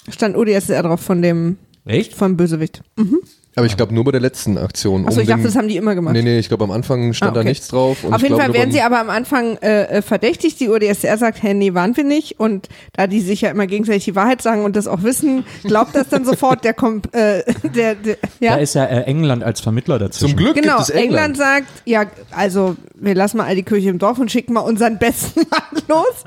stand 0.10 0.38
OdSSR 0.38 0.84
drauf 0.84 1.02
von 1.02 1.22
dem, 1.22 1.58
Echt? 1.86 2.14
vom 2.14 2.38
Bösewicht. 2.38 2.82
Aber 3.58 3.66
ich 3.66 3.78
glaube 3.78 3.94
nur 3.94 4.04
bei 4.04 4.12
der 4.12 4.20
letzten 4.20 4.58
Aktion. 4.58 5.06
Achso, 5.06 5.18
um 5.20 5.22
ich 5.24 5.30
dachte, 5.30 5.44
das 5.44 5.56
haben 5.56 5.68
die 5.70 5.78
immer 5.78 5.96
gemacht. 5.96 6.14
Nee, 6.14 6.22
nee, 6.24 6.40
ich 6.40 6.50
glaube 6.50 6.66
am 6.66 6.72
Anfang 6.72 7.14
stand 7.14 7.32
Ah, 7.32 7.34
da 7.36 7.40
okay. 7.42 7.50
nichts 7.50 7.70
drauf. 7.70 8.04
Und 8.04 8.14
Auf 8.14 8.22
jeden 8.22 8.38
Fall 8.38 8.54
werden 8.54 8.72
sie 8.72 8.82
aber 8.82 9.00
am 9.00 9.10
Anfang 9.10 9.58
äh, 9.58 9.84
äh, 9.84 10.02
verdächtigt. 10.02 10.60
Die 10.60 10.70
OdSR 10.70 11.18
sagt, 11.18 11.42
hey, 11.42 11.54
nee, 11.54 11.74
waren 11.74 11.96
wir 11.96 12.04
nicht. 12.04 12.40
Und 12.40 12.68
da 12.94 13.08
die 13.08 13.22
sich 13.22 13.42
ja 13.42 13.52
immer 13.52 13.66
gegenseitig 13.66 14.04
die 14.06 14.16
Wahrheit 14.16 14.42
sagen 14.42 14.66
und 14.66 14.76
das 14.76 14.88
auch 14.88 15.04
wissen, 15.04 15.46
glaubt 15.64 15.96
das 15.96 16.10
dann 16.10 16.26
sofort 16.26 16.64
der 16.66 16.74
kommt, 16.74 17.14
äh, 17.16 17.44
der, 17.76 17.96
der 17.96 18.18
ja. 18.42 18.56
Da 18.56 18.62
ist 18.62 18.76
ja 18.76 18.86
äh, 18.86 19.04
England 19.04 19.44
als 19.44 19.62
Vermittler 19.62 20.00
dazwischen. 20.00 20.36
Zum 20.36 20.38
Glück 20.38 20.56
Genau, 20.56 20.78
gibt 20.78 20.90
es 20.90 20.90
England. 20.90 21.36
England. 21.36 21.38
sagt, 21.38 21.68
ja, 21.86 22.06
also 22.32 22.76
wir 22.96 23.16
lassen 23.16 23.38
mal 23.38 23.46
all 23.46 23.56
die 23.56 23.64
Kirche 23.64 23.90
im 23.90 24.00
Dorf 24.00 24.20
und 24.20 24.32
schicken 24.32 24.54
mal 24.54 24.62
unseren 24.62 25.00
besten 25.00 25.42
Mann 25.50 25.82
los, 25.88 26.24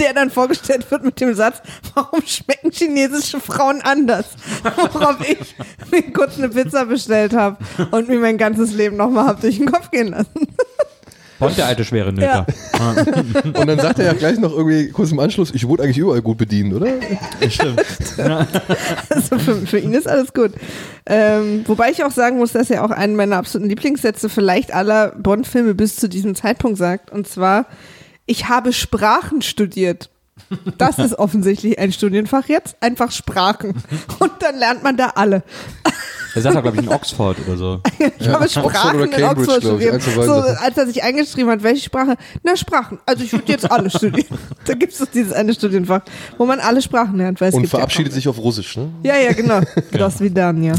der 0.00 0.14
dann 0.14 0.30
vorgestellt 0.30 0.90
wird 0.90 1.04
mit 1.04 1.20
dem 1.20 1.34
Satz, 1.34 1.58
warum 1.94 2.22
schmecken 2.24 2.70
chinesische 2.70 3.40
Frauen 3.40 3.80
anders? 3.82 4.26
Worauf 4.92 5.16
ich 5.28 5.54
mir 5.90 6.02
kurz 6.12 6.38
eine 6.38 6.54
Pizza 6.62 6.86
bestellt 6.86 7.34
habe 7.34 7.56
und 7.90 8.08
mir 8.08 8.18
mein 8.18 8.38
ganzes 8.38 8.72
Leben 8.72 8.96
nochmal 8.96 9.26
hab 9.26 9.40
durch 9.40 9.58
den 9.58 9.70
Kopf 9.70 9.90
gehen 9.90 10.08
lassen. 10.08 10.48
Bond, 11.42 11.58
der 11.58 11.66
alte 11.66 11.84
schwere 11.84 12.12
Nöter. 12.12 12.46
Und 13.42 13.66
dann 13.66 13.78
sagt 13.80 13.98
er 13.98 14.06
ja 14.06 14.12
gleich 14.12 14.38
noch 14.38 14.52
irgendwie 14.52 14.90
kurz 14.90 15.10
im 15.10 15.18
Anschluss, 15.18 15.50
ich 15.52 15.66
wurde 15.66 15.82
eigentlich 15.82 15.98
überall 15.98 16.22
gut 16.22 16.38
bedient, 16.38 16.72
oder? 16.72 16.86
Stimmt. 17.48 17.82
Also 19.10 19.38
für, 19.38 19.66
für 19.66 19.78
ihn 19.78 19.92
ist 19.92 20.08
alles 20.08 20.32
gut. 20.32 20.52
Ähm, 21.06 21.64
wobei 21.66 21.90
ich 21.90 22.04
auch 22.04 22.12
sagen 22.12 22.38
muss, 22.38 22.52
dass 22.52 22.70
er 22.70 22.84
auch 22.84 22.90
einen 22.90 23.16
meiner 23.16 23.36
absoluten 23.36 23.68
Lieblingssätze 23.68 24.28
vielleicht 24.28 24.72
aller 24.72 25.10
Bond-Filme 25.18 25.74
bis 25.74 25.96
zu 25.96 26.08
diesem 26.08 26.34
Zeitpunkt 26.34 26.78
sagt. 26.78 27.10
Und 27.10 27.26
zwar, 27.26 27.66
ich 28.26 28.48
habe 28.48 28.72
Sprachen 28.72 29.42
studiert. 29.42 30.10
Das 30.78 30.98
ist 30.98 31.18
offensichtlich 31.18 31.78
ein 31.78 31.92
Studienfach 31.92 32.46
jetzt. 32.48 32.76
Einfach 32.80 33.10
Sprachen. 33.10 33.74
Und 34.18 34.32
dann 34.40 34.58
lernt 34.58 34.82
man 34.82 34.96
da 34.96 35.12
alle. 35.14 35.42
Der 36.34 36.42
sagt 36.42 36.56
doch, 36.56 36.62
glaube 36.62 36.76
ich, 36.78 36.82
in 36.84 36.88
Oxford 36.88 37.36
oder 37.46 37.56
so. 37.56 37.80
Ich 38.18 38.28
habe 38.28 38.44
Oxford 38.44 38.70
Sprachen 38.70 39.00
oder 39.00 39.18
in 39.18 39.24
Oxford 39.24 39.62
studiert. 39.62 40.02
So, 40.02 40.32
als 40.32 40.76
er 40.78 40.86
sich 40.86 41.02
eingeschrieben 41.02 41.50
hat, 41.50 41.62
welche 41.62 41.84
Sprache? 41.84 42.16
Na, 42.42 42.56
Sprachen. 42.56 42.98
Also 43.06 43.24
ich 43.24 43.32
würde 43.32 43.50
jetzt 43.52 43.70
alle 43.70 43.90
studieren. 43.90 44.38
Da 44.64 44.74
gibt 44.74 44.92
es 44.92 44.98
doch 44.98 45.06
dieses 45.06 45.32
eine 45.32 45.52
Studienfach, 45.54 46.02
wo 46.38 46.46
man 46.46 46.60
alle 46.60 46.80
Sprachen 46.82 47.16
lernt. 47.16 47.40
Weil 47.40 47.48
es 47.48 47.54
Und 47.54 47.62
gibt 47.62 47.72
ja 47.72 47.78
verabschiedet 47.78 48.12
sich 48.12 48.28
auf 48.28 48.38
Russisch, 48.38 48.76
ne? 48.76 48.88
Ja, 49.02 49.16
ja, 49.16 49.32
genau. 49.32 49.60
Das 49.92 50.20
wie 50.20 50.30
dann, 50.30 50.62
ja. 50.62 50.74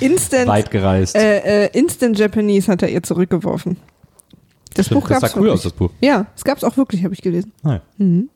Instant, 0.00 0.48
Weit 0.48 0.70
gereist. 0.70 1.14
äh, 1.16 1.66
äh, 1.66 1.78
Instant 1.78 2.18
Japanese 2.18 2.70
hat 2.70 2.82
er 2.82 2.88
ihr 2.88 3.02
zurückgeworfen. 3.02 3.76
Das 4.74 4.88
Buch 4.88 5.08
das 5.08 5.20
gab's 5.20 5.32
sah 5.32 5.38
cool 5.38 5.44
wirklich. 5.46 5.52
aus, 5.54 5.62
das 5.62 5.72
Buch. 5.72 5.90
Ja, 6.00 6.26
es 6.36 6.42
gab's 6.44 6.64
auch 6.64 6.76
wirklich, 6.76 7.04
habe 7.04 7.14
ich 7.14 7.22
gelesen. 7.22 7.52
Nein. 7.62 8.28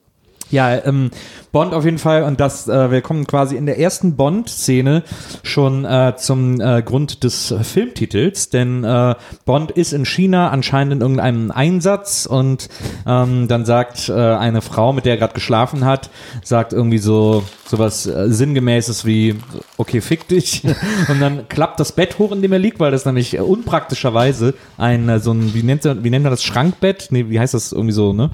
Ja, 0.51 0.85
ähm, 0.85 1.11
Bond 1.53 1.75
auf 1.75 1.85
jeden 1.85 1.99
Fall 1.99 2.23
und 2.25 2.41
das, 2.41 2.69
äh, 2.69 2.91
wir 2.91 3.01
kommen 3.01 3.27
quasi 3.27 3.57
in 3.57 3.67
der 3.67 3.79
ersten 3.79 4.17
Bond-Szene 4.17 5.03
schon 5.43 5.85
äh, 5.85 6.15
zum 6.17 6.61
äh, 6.61 6.83
Grund 6.83 7.25
des 7.25 7.55
Filmtitels, 7.63 8.51
denn 8.51 8.85
äh, 8.85 9.15
Bond 9.45 9.71
ist 9.71 9.93
in 9.93 10.05
China 10.05 10.51
anscheinend 10.51 10.95
in 10.95 11.01
irgendeinem 11.01 11.51
Einsatz 11.51 12.27
und 12.27 12.69
ähm, 13.07 13.49
dann 13.49 13.65
sagt 13.65 14.09
äh, 14.09 14.13
eine 14.13 14.63
Frau, 14.63 14.93
mit 14.93 15.05
der 15.05 15.15
er 15.15 15.19
gerade 15.19 15.35
geschlafen 15.35 15.85
hat, 15.85 16.11
sagt 16.43 16.73
irgendwie 16.73 16.99
so 16.99 17.45
sowas 17.67 18.07
äh, 18.07 18.31
sinngemäßes 18.31 19.05
wie 19.05 19.37
okay 19.77 20.01
fick 20.01 20.29
dich 20.29 20.63
und 21.09 21.21
dann 21.21 21.49
klappt 21.49 21.81
das 21.81 21.93
Bett 21.93 22.19
hoch, 22.19 22.33
in 22.33 22.41
dem 22.41 22.53
er 22.53 22.59
liegt, 22.59 22.81
weil 22.81 22.91
das 22.91 23.05
nämlich 23.05 23.35
äh, 23.35 23.41
unpraktischerweise 23.41 24.55
ein 24.77 25.21
so 25.21 25.33
ein 25.33 25.53
wie 25.55 25.63
nennt 25.63 25.85
wie 25.85 26.11
nennt 26.11 26.25
man 26.25 26.33
das 26.33 26.43
Schrankbett? 26.43 27.09
Nee, 27.11 27.27
wie 27.29 27.39
heißt 27.39 27.55
das 27.55 27.73
irgendwie 27.73 27.93
so, 27.93 28.13
ne? 28.13 28.31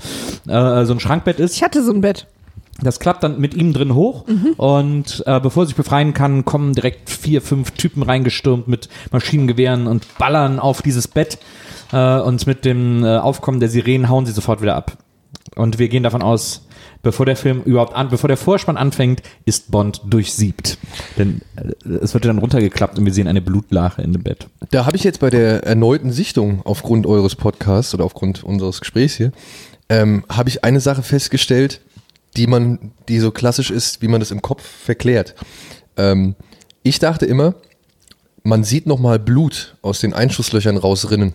So 0.47 0.51
ein 0.53 1.01
Schrankbett 1.01 1.39
ist. 1.41 1.55
Ich 1.57 1.63
hatte 1.63 1.83
so 1.83 1.93
ein 1.93 2.01
Bett. 2.05 2.27
Das 2.83 3.01
klappt 3.01 3.23
dann 3.23 3.41
mit 3.41 3.55
ihm 3.55 3.73
drin 3.73 3.95
hoch 3.95 4.25
und 4.57 5.23
äh, 5.27 5.41
bevor 5.41 5.63
er 5.63 5.67
sich 5.69 5.77
befreien 5.77 6.13
kann, 6.13 6.45
kommen 6.45 6.75
direkt 6.75 7.09
vier, 7.09 7.41
fünf 7.41 7.71
Typen 7.71 8.03
reingestürmt 8.03 8.69
mit 8.69 8.91
Maschinengewehren 9.11 9.87
und 9.87 10.07
ballern 10.19 10.59
auf 10.59 10.83
dieses 10.83 11.09
Bett 11.09 11.39
äh, 11.93 12.19
und 12.19 12.47
mit 12.47 12.67
dem 12.67 13.03
äh, 13.03 13.17
Aufkommen 13.17 13.61
der 13.61 13.71
Sirenen 13.71 14.11
hauen 14.11 14.27
sie 14.27 14.33
sofort 14.33 14.61
wieder 14.61 14.77
ab. 14.77 14.99
Und 15.55 15.79
wir 15.79 15.89
gehen 15.89 16.03
davon 16.03 16.21
aus, 16.21 16.67
bevor 17.03 17.25
der 17.25 17.37
Film 17.37 17.63
überhaupt 17.63 17.95
an, 17.95 18.09
bevor 18.09 18.29
der 18.29 18.37
Vorspann 18.37 18.77
anfängt, 18.77 19.23
ist 19.45 19.71
Bond 19.71 20.03
durchsiebt. 20.05 20.77
Denn 21.17 21.41
äh, 21.57 21.89
es 22.03 22.13
wird 22.13 22.27
dann 22.27 22.39
runtergeklappt 22.39 22.99
und 22.99 23.07
wir 23.07 23.15
sehen 23.15 23.29
eine 23.29 23.41
Blutlache 23.41 24.03
in 24.03 24.13
dem 24.13 24.25
Bett. 24.25 24.49
Da 24.73 24.85
habe 24.85 24.97
ich 24.97 25.05
jetzt 25.05 25.21
bei 25.21 25.31
der 25.31 25.63
erneuten 25.63 26.13
Sichtung 26.13 26.61
aufgrund 26.65 27.07
eures 27.07 27.37
Podcasts 27.37 27.95
oder 27.95 28.05
aufgrund 28.05 28.45
unseres 28.45 28.81
Gesprächs 28.81 29.15
hier, 29.15 29.33
ähm, 29.89 30.25
habe 30.29 30.49
ich 30.49 30.65
eine 30.65 30.81
Sache 30.81 31.03
festgestellt, 31.03 31.81
die 32.37 32.47
man, 32.47 32.93
die 33.09 33.19
so 33.19 33.31
klassisch 33.31 33.71
ist, 33.71 34.03
wie 34.03 34.09
man 34.09 34.21
das 34.21 34.31
im 34.31 34.43
Kopf 34.43 34.63
verklärt. 34.63 35.35
Ähm, 35.97 36.35
ich 36.83 36.99
dachte 36.99 37.27
immer, 37.27 37.55
man 38.43 38.65
sieht 38.65 38.87
noch 38.87 38.99
mal 38.99 39.19
Blut 39.19 39.77
aus 39.83 40.01
den 40.01 40.13
Einschusslöchern 40.13 40.77
rausrinnen. 40.77 41.33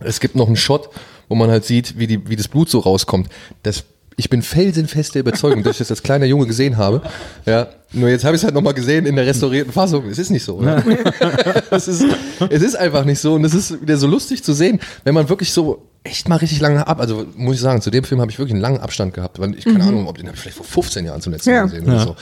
Es 0.00 0.20
gibt 0.20 0.34
noch 0.34 0.48
einen 0.48 0.56
Shot, 0.56 0.90
wo 1.28 1.34
man 1.34 1.50
halt 1.50 1.64
sieht, 1.64 1.98
wie, 1.98 2.06
die, 2.06 2.28
wie 2.28 2.36
das 2.36 2.48
Blut 2.48 2.68
so 2.68 2.80
rauskommt. 2.80 3.28
Das, 3.62 3.84
ich 4.16 4.28
bin 4.28 4.42
felsenfest 4.42 5.14
der 5.14 5.20
Überzeugung, 5.20 5.62
dass 5.62 5.76
ich 5.76 5.78
das 5.78 5.90
als 5.90 6.02
kleiner 6.02 6.26
Junge 6.26 6.46
gesehen 6.46 6.76
habe. 6.76 7.02
Ja, 7.44 7.68
nur 7.92 8.08
jetzt 8.08 8.24
habe 8.24 8.34
ich 8.34 8.40
es 8.40 8.44
halt 8.44 8.54
nochmal 8.54 8.74
gesehen 8.74 9.06
in 9.06 9.16
der 9.16 9.26
restaurierten 9.26 9.72
Fassung. 9.72 10.08
Es 10.08 10.18
ist 10.18 10.30
nicht 10.30 10.44
so. 10.44 10.56
Oder? 10.56 10.82
es, 11.70 11.88
ist, 11.88 12.04
es 12.50 12.62
ist 12.62 12.76
einfach 12.76 13.04
nicht 13.04 13.20
so 13.20 13.34
und 13.34 13.44
es 13.44 13.54
ist 13.54 13.80
wieder 13.80 13.96
so 13.96 14.06
lustig 14.06 14.42
zu 14.42 14.52
sehen, 14.52 14.80
wenn 15.04 15.14
man 15.14 15.28
wirklich 15.28 15.52
so 15.52 15.86
echt 16.02 16.28
mal 16.28 16.36
richtig 16.36 16.60
lange 16.60 16.86
ab, 16.86 17.00
also 17.00 17.26
muss 17.36 17.56
ich 17.56 17.60
sagen, 17.60 17.80
zu 17.80 17.90
dem 17.90 18.04
Film 18.04 18.20
habe 18.20 18.30
ich 18.30 18.38
wirklich 18.38 18.54
einen 18.54 18.62
langen 18.62 18.80
Abstand 18.80 19.14
gehabt, 19.14 19.38
weil 19.38 19.54
ich 19.56 19.64
keine 19.64 19.84
Ahnung, 19.84 20.06
ob 20.08 20.18
den 20.18 20.26
habe 20.26 20.36
ich 20.36 20.42
vielleicht 20.42 20.56
vor 20.56 20.66
15 20.66 21.04
Jahren 21.04 21.20
zum 21.20 21.32
letzten 21.32 21.50
Ja. 21.50 21.62
Mal 21.62 21.70
gesehen 21.70 21.86
oder 21.86 22.00
so. 22.00 22.16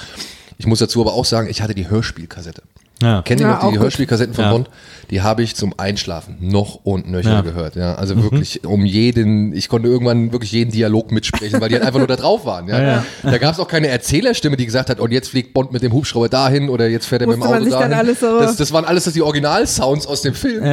Ich 0.59 0.67
muss 0.67 0.79
dazu 0.79 1.01
aber 1.01 1.15
auch 1.15 1.25
sagen, 1.25 1.49
ich 1.49 1.63
hatte 1.63 1.75
die 1.75 1.89
Hörspielkassette. 1.89 2.63
Ja. 3.05 3.23
Kennt 3.23 3.41
ihr 3.41 3.47
Ja, 3.47 3.63
noch 3.63 3.73
die. 3.73 3.79
Hörspielkassetten 3.79 4.35
von 4.35 4.45
Ja. 4.45 4.51
Bond? 4.51 4.71
Die 5.11 5.21
habe 5.21 5.43
ich 5.43 5.55
zum 5.55 5.75
Einschlafen 5.77 6.39
noch 6.41 6.77
und 6.85 7.11
nöcher 7.11 7.31
Ja. 7.35 7.41
gehört. 7.43 7.77
Ja, 7.77 7.95
also 7.95 8.21
wirklich 8.23 8.65
um 8.67 8.85
jeden, 8.87 9.55
ich 9.55 9.69
konnte 9.69 9.87
irgendwann 9.89 10.33
wirklich 10.33 10.51
jeden 10.53 10.73
Dialog 10.73 11.13
mitsprechen, 11.13 11.61
weil 11.61 11.69
die 11.69 11.75
halt 11.75 11.85
einfach 11.85 11.99
nur 11.99 12.09
da 12.09 12.17
drauf 12.17 12.47
waren. 12.47 12.69
Ja. 12.69 12.83
Ja, 12.83 13.05
Da 13.23 13.39
gab 13.39 13.53
es 13.53 13.61
auch 13.61 13.69
keine 13.69 13.89
Erzählerstimme, 13.89 14.57
die 14.57 14.65
gesagt 14.65 14.89
hat, 14.89 14.99
und 15.01 15.13
jetzt 15.13 15.29
fliegt 15.29 15.53
Bond 15.53 15.73
mit 15.73 15.83
dem 15.83 15.93
Hubschrauber 15.93 16.29
dahin 16.31 16.69
oder 16.71 16.89
jetzt 16.89 17.07
fährt 17.07 17.21
er 17.23 17.29
mit 17.29 17.37
dem 17.37 17.41
Musste 17.41 17.55
man 17.55 17.63
Auto 17.65 17.71
dahin. 17.79 17.93
alles 17.93 18.21
so- 18.21 18.39
das, 18.41 18.57
das 18.57 18.73
waren 18.73 18.85
alles 18.87 19.05
die 19.05 19.21
Originalsounds 19.23 20.07
aus 20.07 20.23
dem 20.23 20.33
Film. 20.35 20.65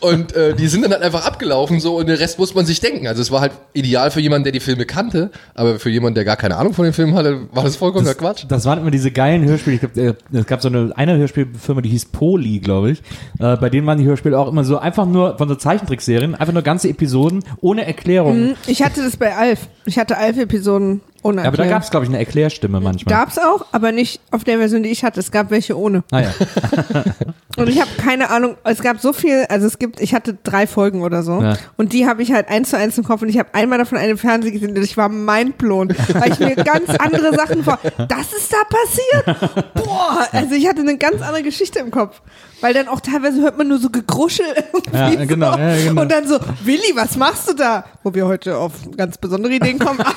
Und 0.00 0.34
äh, 0.36 0.54
die 0.54 0.68
sind 0.68 0.82
dann 0.82 0.92
halt 0.92 1.02
einfach 1.02 1.26
abgelaufen 1.26 1.80
so 1.80 1.96
und 1.96 2.06
den 2.08 2.16
Rest 2.16 2.38
muss 2.38 2.54
man 2.54 2.66
sich 2.66 2.80
denken. 2.80 3.06
Also 3.06 3.22
es 3.22 3.30
war 3.30 3.40
halt 3.40 3.52
ideal 3.72 4.10
für 4.10 4.20
jemanden, 4.20 4.44
der 4.44 4.52
die 4.52 4.60
Filme 4.60 4.84
kannte, 4.84 5.30
aber 5.54 5.78
für 5.78 5.88
jemanden, 5.90 6.14
der 6.16 6.24
gar 6.24 6.36
keine 6.36 6.56
Ahnung 6.56 6.74
von 6.74 6.84
den 6.84 6.92
Filmen 6.92 7.14
hatte, 7.14 7.48
war 7.52 7.64
das 7.64 7.76
vollkommener 7.76 8.14
Quatsch. 8.14 8.44
Das 8.48 8.66
waren 8.66 8.78
immer 8.80 8.90
diese 8.90 9.10
geilen 9.10 9.44
Hörspiele. 9.46 9.76
Ich 9.76 9.80
glaub, 9.80 9.96
äh, 9.96 10.14
es 10.32 10.46
gab 10.46 10.60
so 10.60 10.68
eine, 10.68 10.92
eine 10.94 11.16
Hörspiel 11.16 11.48
Firma, 11.70 11.80
die 11.82 11.88
hieß 11.90 12.06
Poli, 12.06 12.58
glaube 12.60 12.90
ich. 12.92 13.02
Äh, 13.38 13.56
bei 13.56 13.70
denen 13.70 13.86
waren 13.86 13.98
die 13.98 14.04
Hörspiele 14.04 14.38
auch 14.38 14.48
immer 14.48 14.64
so 14.64 14.78
einfach 14.78 15.06
nur 15.06 15.38
von 15.38 15.48
so 15.48 15.54
Zeichentrickserien, 15.54 16.34
einfach 16.34 16.52
nur 16.52 16.62
ganze 16.62 16.88
Episoden 16.88 17.42
ohne 17.60 17.86
Erklärung. 17.86 18.34
Hm, 18.34 18.54
Ich 18.66 18.82
hatte 18.82 19.02
das 19.02 19.16
bei 19.16 19.34
Alf. 19.36 19.68
Ich 19.86 19.98
hatte 19.98 20.16
Alf-Episoden 20.18 21.00
ohne 21.22 21.44
Aber 21.44 21.56
da 21.56 21.66
gab 21.66 21.82
es, 21.82 21.90
glaube 21.90 22.04
ich, 22.06 22.10
eine 22.10 22.18
Erklärstimme 22.18 22.80
manchmal. 22.80 23.14
Gab's 23.14 23.38
auch, 23.38 23.66
aber 23.72 23.92
nicht 23.92 24.20
auf 24.30 24.44
der 24.44 24.58
Version, 24.58 24.82
die 24.82 24.90
ich 24.90 25.04
hatte. 25.04 25.20
Es 25.20 25.30
gab 25.30 25.50
welche 25.50 25.78
ohne. 25.78 26.02
Ah 26.10 26.20
ja. 26.20 26.34
Und 27.56 27.68
ich 27.68 27.80
habe 27.80 27.90
keine 27.98 28.30
Ahnung, 28.30 28.56
es 28.64 28.80
gab 28.80 29.00
so 29.00 29.12
viel, 29.12 29.44
also 29.48 29.66
es 29.66 29.78
gibt, 29.78 30.00
ich 30.00 30.14
hatte 30.14 30.38
drei 30.42 30.66
Folgen 30.66 31.02
oder 31.02 31.22
so 31.22 31.42
Ja. 31.42 31.56
und 31.76 31.92
die 31.92 32.06
habe 32.06 32.22
ich 32.22 32.32
halt 32.32 32.48
eins 32.48 32.70
zu 32.70 32.78
eins 32.78 32.96
im 32.96 33.04
Kopf 33.04 33.22
und 33.22 33.28
ich 33.28 33.38
habe 33.38 33.52
einmal 33.54 33.76
davon 33.78 33.98
eine 33.98 34.16
Fernsehen 34.16 34.52
gesehen 34.52 34.70
und 34.76 34.82
ich 34.82 34.96
war 34.96 35.08
mindblown, 35.08 35.88
weil 36.14 36.32
ich 36.32 36.38
mir 36.38 36.54
ganz 36.54 36.88
andere 36.88 37.34
Sachen 37.34 37.64
vor, 37.64 37.78
das 37.82 38.32
ist 38.32 38.52
da 38.52 38.62
passiert? 38.64 39.74
Boah, 39.74 40.26
also 40.32 40.54
ich 40.54 40.68
hatte 40.68 40.80
eine 40.80 40.96
ganz 40.96 41.20
andere 41.22 41.42
Geschichte 41.42 41.80
im 41.80 41.90
Kopf, 41.90 42.22
weil 42.60 42.74
dann 42.74 42.88
auch 42.88 43.00
teilweise 43.00 43.40
hört 43.42 43.56
man 43.58 43.68
nur 43.68 43.78
so 43.78 43.90
Gegruschel 43.90 44.44
irgendwie 44.72 44.96
Ja, 44.96 45.24
genau, 45.24 45.52
so. 45.52 45.58
ja, 45.58 45.76
genau. 45.76 46.02
und 46.02 46.10
dann 46.12 46.26
so, 46.26 46.38
Willi, 46.64 46.92
was 46.94 47.16
machst 47.16 47.48
du 47.48 47.54
da? 47.54 47.84
Wo 48.02 48.14
wir 48.14 48.26
heute 48.26 48.56
auf 48.56 48.72
ganz 48.96 49.18
besondere 49.18 49.52
Ideen 49.54 49.78
kommen. 49.78 50.00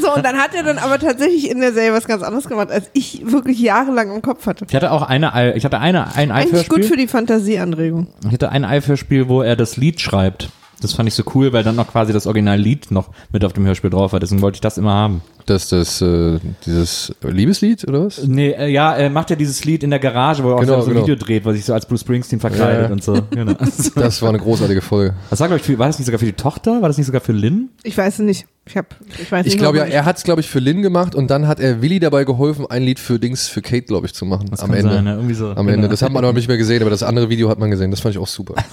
So, 0.00 0.14
und 0.14 0.24
dann 0.24 0.36
hat 0.36 0.54
er 0.54 0.62
dann 0.62 0.78
aber 0.78 0.98
tatsächlich 0.98 1.50
in 1.50 1.60
der 1.60 1.72
Serie 1.72 1.92
was 1.92 2.06
ganz 2.06 2.22
anderes 2.22 2.48
gemacht, 2.48 2.70
als 2.70 2.90
ich 2.92 3.22
wirklich 3.30 3.58
jahrelang 3.60 4.14
im 4.14 4.22
Kopf 4.22 4.46
hatte. 4.46 4.66
Ich 4.68 4.74
hatte 4.74 4.90
auch 4.90 5.02
eine, 5.02 5.54
ich 5.56 5.64
hatte 5.64 5.78
eine, 5.80 6.14
ein 6.14 6.30
Eigentlich 6.30 6.68
gut 6.68 6.84
für 6.84 6.96
die 6.96 7.06
Fantasieanregung. 7.08 8.08
Ich 8.26 8.32
hatte 8.32 8.50
ein 8.50 8.64
Eifhörspiel, 8.64 9.28
wo 9.28 9.42
er 9.42 9.56
das 9.56 9.76
Lied 9.76 10.00
schreibt. 10.00 10.50
Das 10.80 10.92
fand 10.92 11.08
ich 11.08 11.14
so 11.14 11.22
cool, 11.34 11.52
weil 11.52 11.62
dann 11.64 11.76
noch 11.76 11.90
quasi 11.90 12.12
das 12.12 12.26
Originallied 12.26 12.90
noch 12.90 13.08
mit 13.32 13.44
auf 13.44 13.52
dem 13.52 13.64
Hörspiel 13.66 13.90
drauf 13.90 14.12
war. 14.12 14.20
Deswegen 14.20 14.42
wollte 14.42 14.56
ich 14.56 14.60
das 14.60 14.76
immer 14.76 14.92
haben. 14.92 15.22
Das, 15.46 15.68
das, 15.68 16.00
äh, 16.00 16.38
dieses 16.64 17.14
Liebeslied 17.22 17.86
oder 17.86 18.06
was? 18.06 18.22
Nee, 18.26 18.50
äh, 18.52 18.68
ja, 18.68 18.94
er 18.94 19.10
macht 19.10 19.28
ja 19.30 19.36
dieses 19.36 19.64
Lied 19.64 19.82
in 19.82 19.90
der 19.90 19.98
Garage, 19.98 20.42
wo 20.42 20.48
er 20.50 20.54
auch 20.56 20.60
Genau, 20.60 20.80
so 20.80 20.86
ein 20.86 20.94
genau. 20.94 21.02
Video 21.06 21.16
dreht, 21.16 21.44
wo 21.44 21.50
er 21.50 21.54
sich 21.54 21.64
so 21.66 21.74
als 21.74 21.84
Bruce 21.86 22.00
Springsteen 22.00 22.40
verkleidet 22.40 22.76
Ja, 22.82 22.86
ja. 22.86 22.92
und 22.92 23.02
so. 23.02 23.18
Genau. 23.30 23.52
Das 23.94 24.22
war 24.22 24.30
eine 24.30 24.38
großartige 24.38 24.80
Folge. 24.80 25.14
Das 25.30 25.40
war, 25.40 25.48
glaube 25.48 25.60
ich, 25.60 25.66
für, 25.66 25.78
war 25.78 25.86
das 25.86 25.98
nicht 25.98 26.06
sogar 26.06 26.18
für 26.18 26.24
die 26.26 26.32
Tochter? 26.32 26.80
War 26.82 26.88
das 26.88 26.96
nicht 26.96 27.06
sogar 27.06 27.20
für 27.20 27.32
Lynn? 27.32 27.68
Ich 27.82 27.96
weiß 27.96 28.14
es 28.14 28.20
nicht. 28.20 28.46
Ich 28.66 28.76
hab, 28.78 28.94
ich 29.20 29.30
weiß 29.30 29.44
Ich 29.46 29.52
nicht 29.54 29.60
glaube 29.60 29.76
ja, 29.78 29.84
er 29.84 30.06
hat 30.06 30.16
es, 30.16 30.22
glaube 30.24 30.40
ich, 30.40 30.48
für 30.48 30.58
Lynn 30.60 30.80
gemacht 30.80 31.14
und 31.14 31.30
dann 31.30 31.46
hat 31.46 31.60
er 31.60 31.82
Willi 31.82 32.00
dabei 32.00 32.24
geholfen, 32.24 32.66
ein 32.68 32.82
Lied 32.82 32.98
für 32.98 33.18
Dings, 33.18 33.46
für 33.46 33.60
Kate, 33.60 33.82
glaube 33.82 34.06
ich, 34.06 34.14
zu 34.14 34.24
machen. 34.24 34.48
Das 34.50 34.60
am 34.60 34.70
kann 34.70 34.78
Ende. 34.78 34.92
sein, 34.94 35.06
irgendwie 35.06 35.34
so. 35.34 35.48
Am 35.50 35.66
Genau. 35.66 35.68
Ende. 35.74 35.88
Das 35.88 36.00
hat 36.00 36.10
man 36.12 36.24
aber 36.24 36.32
nicht 36.32 36.48
mehr 36.48 36.56
gesehen, 36.56 36.80
aber 36.80 36.90
das 36.90 37.02
andere 37.02 37.28
Video 37.28 37.50
hat 37.50 37.58
man 37.58 37.70
gesehen. 37.70 37.90
Das 37.90 38.00
fand 38.00 38.14
ich 38.14 38.20
auch 38.20 38.26
super. 38.26 38.54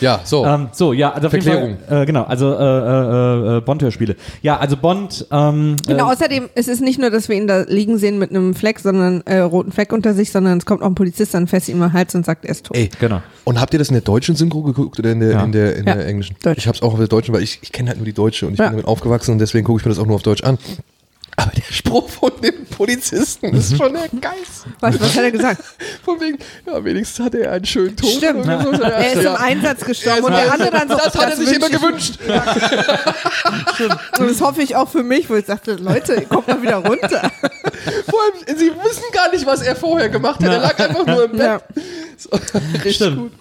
ja, 0.00 0.20
so. 0.24 0.44
Ähm, 0.46 0.68
so, 0.72 0.92
ja, 0.92 1.12
also 1.12 1.30
Verklärung. 1.30 1.76
Fall, 1.86 2.02
äh, 2.02 2.06
genau, 2.06 2.24
also 2.24 2.52
äh, 2.52 2.56
äh, 2.58 3.56
äh, 3.58 3.60
Bond-Hörspiele. 3.60 4.16
Ja, 4.42 4.56
also 4.58 4.76
Bond, 4.76 5.26
ähm, 5.30 5.76
Genau, 5.86 6.08
äh, 6.08 6.12
außerdem, 6.12 6.48
es 6.54 6.68
ist 6.68 6.80
nicht 6.80 6.98
nur, 6.98 7.10
dass 7.10 7.28
wir 7.28 7.36
ihn 7.36 7.46
da 7.46 7.62
liegen 7.68 7.98
sehen 7.98 8.18
mit 8.18 8.30
einem 8.30 8.54
Fleck, 8.54 8.78
sondern 8.80 9.22
äh, 9.26 9.38
roten 9.38 9.72
Fleck 9.72 9.92
unter 9.92 10.14
sich, 10.14 10.30
sondern 10.32 10.58
es 10.58 10.66
kommt 10.66 10.82
auch 10.82 10.86
ein 10.86 10.94
Polizist, 10.94 11.34
dann 11.34 11.46
fässt 11.46 11.68
ihm 11.68 11.80
am 11.82 11.92
Hals 11.92 12.14
und 12.14 12.24
sagt, 12.26 12.44
er 12.44 12.50
ist 12.52 12.66
tot. 12.66 12.76
Ey, 12.76 12.90
genau. 13.00 13.20
und 13.44 13.60
habt 13.60 13.72
ihr 13.72 13.78
das 13.78 13.88
in 13.88 13.94
der 13.94 14.02
deutschen 14.02 14.36
Synchro 14.36 14.62
geguckt 14.62 14.98
oder 14.98 15.12
in 15.12 15.20
der, 15.20 15.30
Ja. 15.32 15.44
in 15.44 15.52
der, 15.52 15.76
in 15.76 15.86
Ja, 15.86 15.94
der 15.94 16.06
englischen? 16.06 16.36
Deutsch. 16.42 16.58
Ich 16.58 16.68
hab's 16.68 16.82
auch 16.82 16.92
auf 16.92 16.98
der 16.98 17.08
deutschen, 17.08 17.34
weil 17.34 17.42
ich, 17.42 17.58
ich 17.62 17.72
kenne 17.72 17.88
halt 17.88 17.98
nur 17.98 18.06
die 18.06 18.12
deutsche 18.12 18.46
und 18.46 18.52
ich 18.54 18.58
Ja. 18.58 18.66
bin 18.66 18.72
damit 18.74 18.86
aufgewachsen 18.86 19.32
und 19.32 19.38
deswegen 19.38 19.64
gucke 19.66 19.80
ich 19.80 19.84
mir 19.86 19.90
das 19.90 19.98
auch 19.98 20.06
nur 20.06 20.16
auf 20.16 20.22
Deutsch 20.22 20.42
an. 20.44 20.58
Aber 21.36 21.50
der 21.50 21.72
Spruch 21.74 22.08
von 22.08 22.30
dem 22.42 22.64
Polizisten 22.66 23.50
Mhm. 23.50 23.56
ist 23.56 23.76
schon 23.76 23.92
der 23.92 24.08
Geist. 24.20 24.66
Was, 24.80 25.00
was 25.00 25.16
hat 25.16 25.22
er 25.24 25.30
gesagt? 25.32 25.62
Von 26.04 26.20
wegen, 26.20 26.38
ja, 26.66 26.84
wenigstens 26.84 27.24
hatte 27.24 27.42
er 27.42 27.52
einen 27.52 27.64
schönen 27.64 27.96
Tod. 27.96 28.08
Stimmt. 28.10 28.44
so. 28.44 28.50
Ja, 28.50 28.88
Er 28.88 29.12
ist 29.14 29.22
ja. 29.22 29.34
im 29.34 29.42
Einsatz 29.42 29.84
gestorben 29.84 30.24
und 30.24 30.32
der 30.32 30.52
andere 30.52 30.70
dann 30.70 30.88
so, 30.88 30.96
Das 30.96 31.14
hat 31.14 31.30
er 31.30 31.36
sich 31.36 31.52
immer 31.56 31.68
gewünscht. 31.70 32.18
Und 34.18 34.28
das 34.30 34.40
hoffe 34.40 34.62
ich 34.62 34.76
auch 34.76 34.88
für 34.88 35.02
mich, 35.02 35.28
wo 35.28 35.34
ich 35.34 35.46
sagte, 35.46 35.74
Leute, 35.74 36.22
kommt 36.22 36.46
mal 36.48 36.62
wieder 36.62 36.76
runter. 36.76 37.30
Vor 38.08 38.20
allem, 38.22 38.58
sie 38.58 38.70
wissen 38.70 39.02
gar 39.12 39.30
nicht, 39.32 39.44
was 39.46 39.62
er 39.62 39.74
vorher 39.76 40.08
gemacht 40.08 40.40
hat. 40.40 40.50
Er 40.52 40.60
lag 40.60 40.78
einfach 40.78 41.06
nur 41.06 41.24
im 41.24 41.32
Bett. 41.32 41.40
Ja. 41.40 41.60
So, 42.16 42.30
richtig 42.74 42.94
Stimmt. 42.96 43.18
gut. 43.18 43.32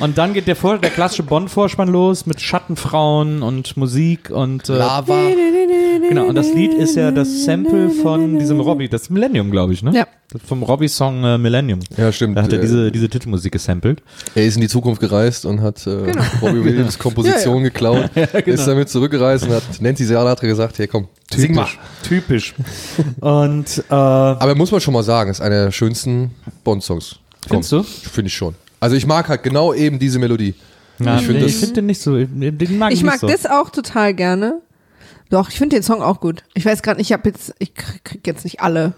Und 0.00 0.18
dann 0.18 0.34
geht 0.34 0.46
der, 0.46 0.56
Vor 0.56 0.78
der 0.78 0.90
klassische 0.90 1.22
Bond-Vorspann 1.22 1.88
los 1.88 2.26
mit 2.26 2.40
Schattenfrauen 2.40 3.42
und 3.42 3.76
Musik 3.76 4.30
und 4.30 4.68
äh, 4.68 4.74
Lava. 4.76 5.16
genau. 6.08 6.26
Und 6.26 6.34
das 6.34 6.52
Lied 6.54 6.74
ist 6.74 6.96
ja 6.96 7.10
das 7.10 7.44
Sample 7.44 7.90
von 7.90 8.38
diesem 8.38 8.60
Robbie, 8.60 8.88
das 8.88 9.08
Millennium, 9.10 9.50
glaube 9.50 9.72
ich, 9.72 9.82
ne? 9.82 9.92
Ja. 9.94 10.06
Das 10.30 10.42
Vom 10.42 10.62
Robbie-Song 10.62 11.24
äh, 11.24 11.38
Millennium. 11.38 11.80
Ja, 11.96 12.12
stimmt. 12.12 12.36
Da 12.36 12.42
hat 12.42 12.52
er 12.52 12.58
Äh, 12.58 12.62
diese, 12.62 12.92
diese 12.92 13.08
Titelmusik 13.08 13.50
gesampelt. 13.52 14.02
Er 14.34 14.44
ist 14.44 14.56
in 14.56 14.60
die 14.60 14.68
Zukunft 14.68 15.00
gereist 15.00 15.46
und 15.46 15.62
hat 15.62 15.86
äh, 15.86 16.12
Robbie 16.42 16.62
Williams 16.64 16.98
Komposition 16.98 17.62
geklaut, 17.62 18.10
ist 18.44 18.66
damit 18.66 18.90
zurückgereist 18.90 19.44
und 19.44 19.52
hat 19.54 19.62
Nancy 19.80 20.04
Sinatra 20.04 20.46
gesagt, 20.46 20.76
hier 20.76 20.86
komm, 20.86 21.08
mal. 21.50 21.66
Typisch. 22.02 22.54
und 23.20 23.78
äh, 23.88 23.94
Aber 23.94 24.54
muss 24.54 24.70
man 24.70 24.80
schon 24.82 24.92
mal 24.92 25.02
sagen, 25.02 25.30
ist 25.30 25.40
einer 25.40 25.64
der 25.64 25.70
schönsten 25.72 26.32
Bond-Songs. 26.62 27.16
Findest 27.48 27.72
du? 27.72 27.82
Finde 27.82 28.28
ich 28.28 28.34
schon. 28.34 28.54
Also 28.80 28.96
ich 28.96 29.06
mag 29.06 29.28
halt 29.28 29.42
genau 29.42 29.74
eben 29.74 29.98
diese 29.98 30.18
Melodie. 30.18 30.54
na, 30.98 31.16
ich 31.18 31.26
finde 31.26 31.42
nee, 31.42 31.48
finde 31.48 31.74
den 31.74 31.86
nicht 31.86 32.00
so. 32.00 32.16
Den 32.16 32.78
mag 32.78 32.92
ich, 32.92 32.98
Ich 32.98 33.04
mag 33.04 33.18
so. 33.18 33.26
das 33.26 33.46
auch 33.46 33.70
total 33.70 34.14
gerne. 34.14 34.60
Doch, 35.30 35.50
ich 35.50 35.58
finde 35.58 35.76
den 35.76 35.82
Song 35.82 36.02
auch 36.02 36.20
gut. 36.20 36.42
Ich 36.54 36.64
weiß 36.64 36.82
gerade 36.82 36.98
nicht, 36.98 37.10
ich 37.10 37.12
habe 37.12 37.28
jetzt, 37.28 37.54
ich 37.58 37.74
krieg 37.74 38.26
jetzt 38.26 38.44
nicht 38.44 38.60
alle. 38.60 38.94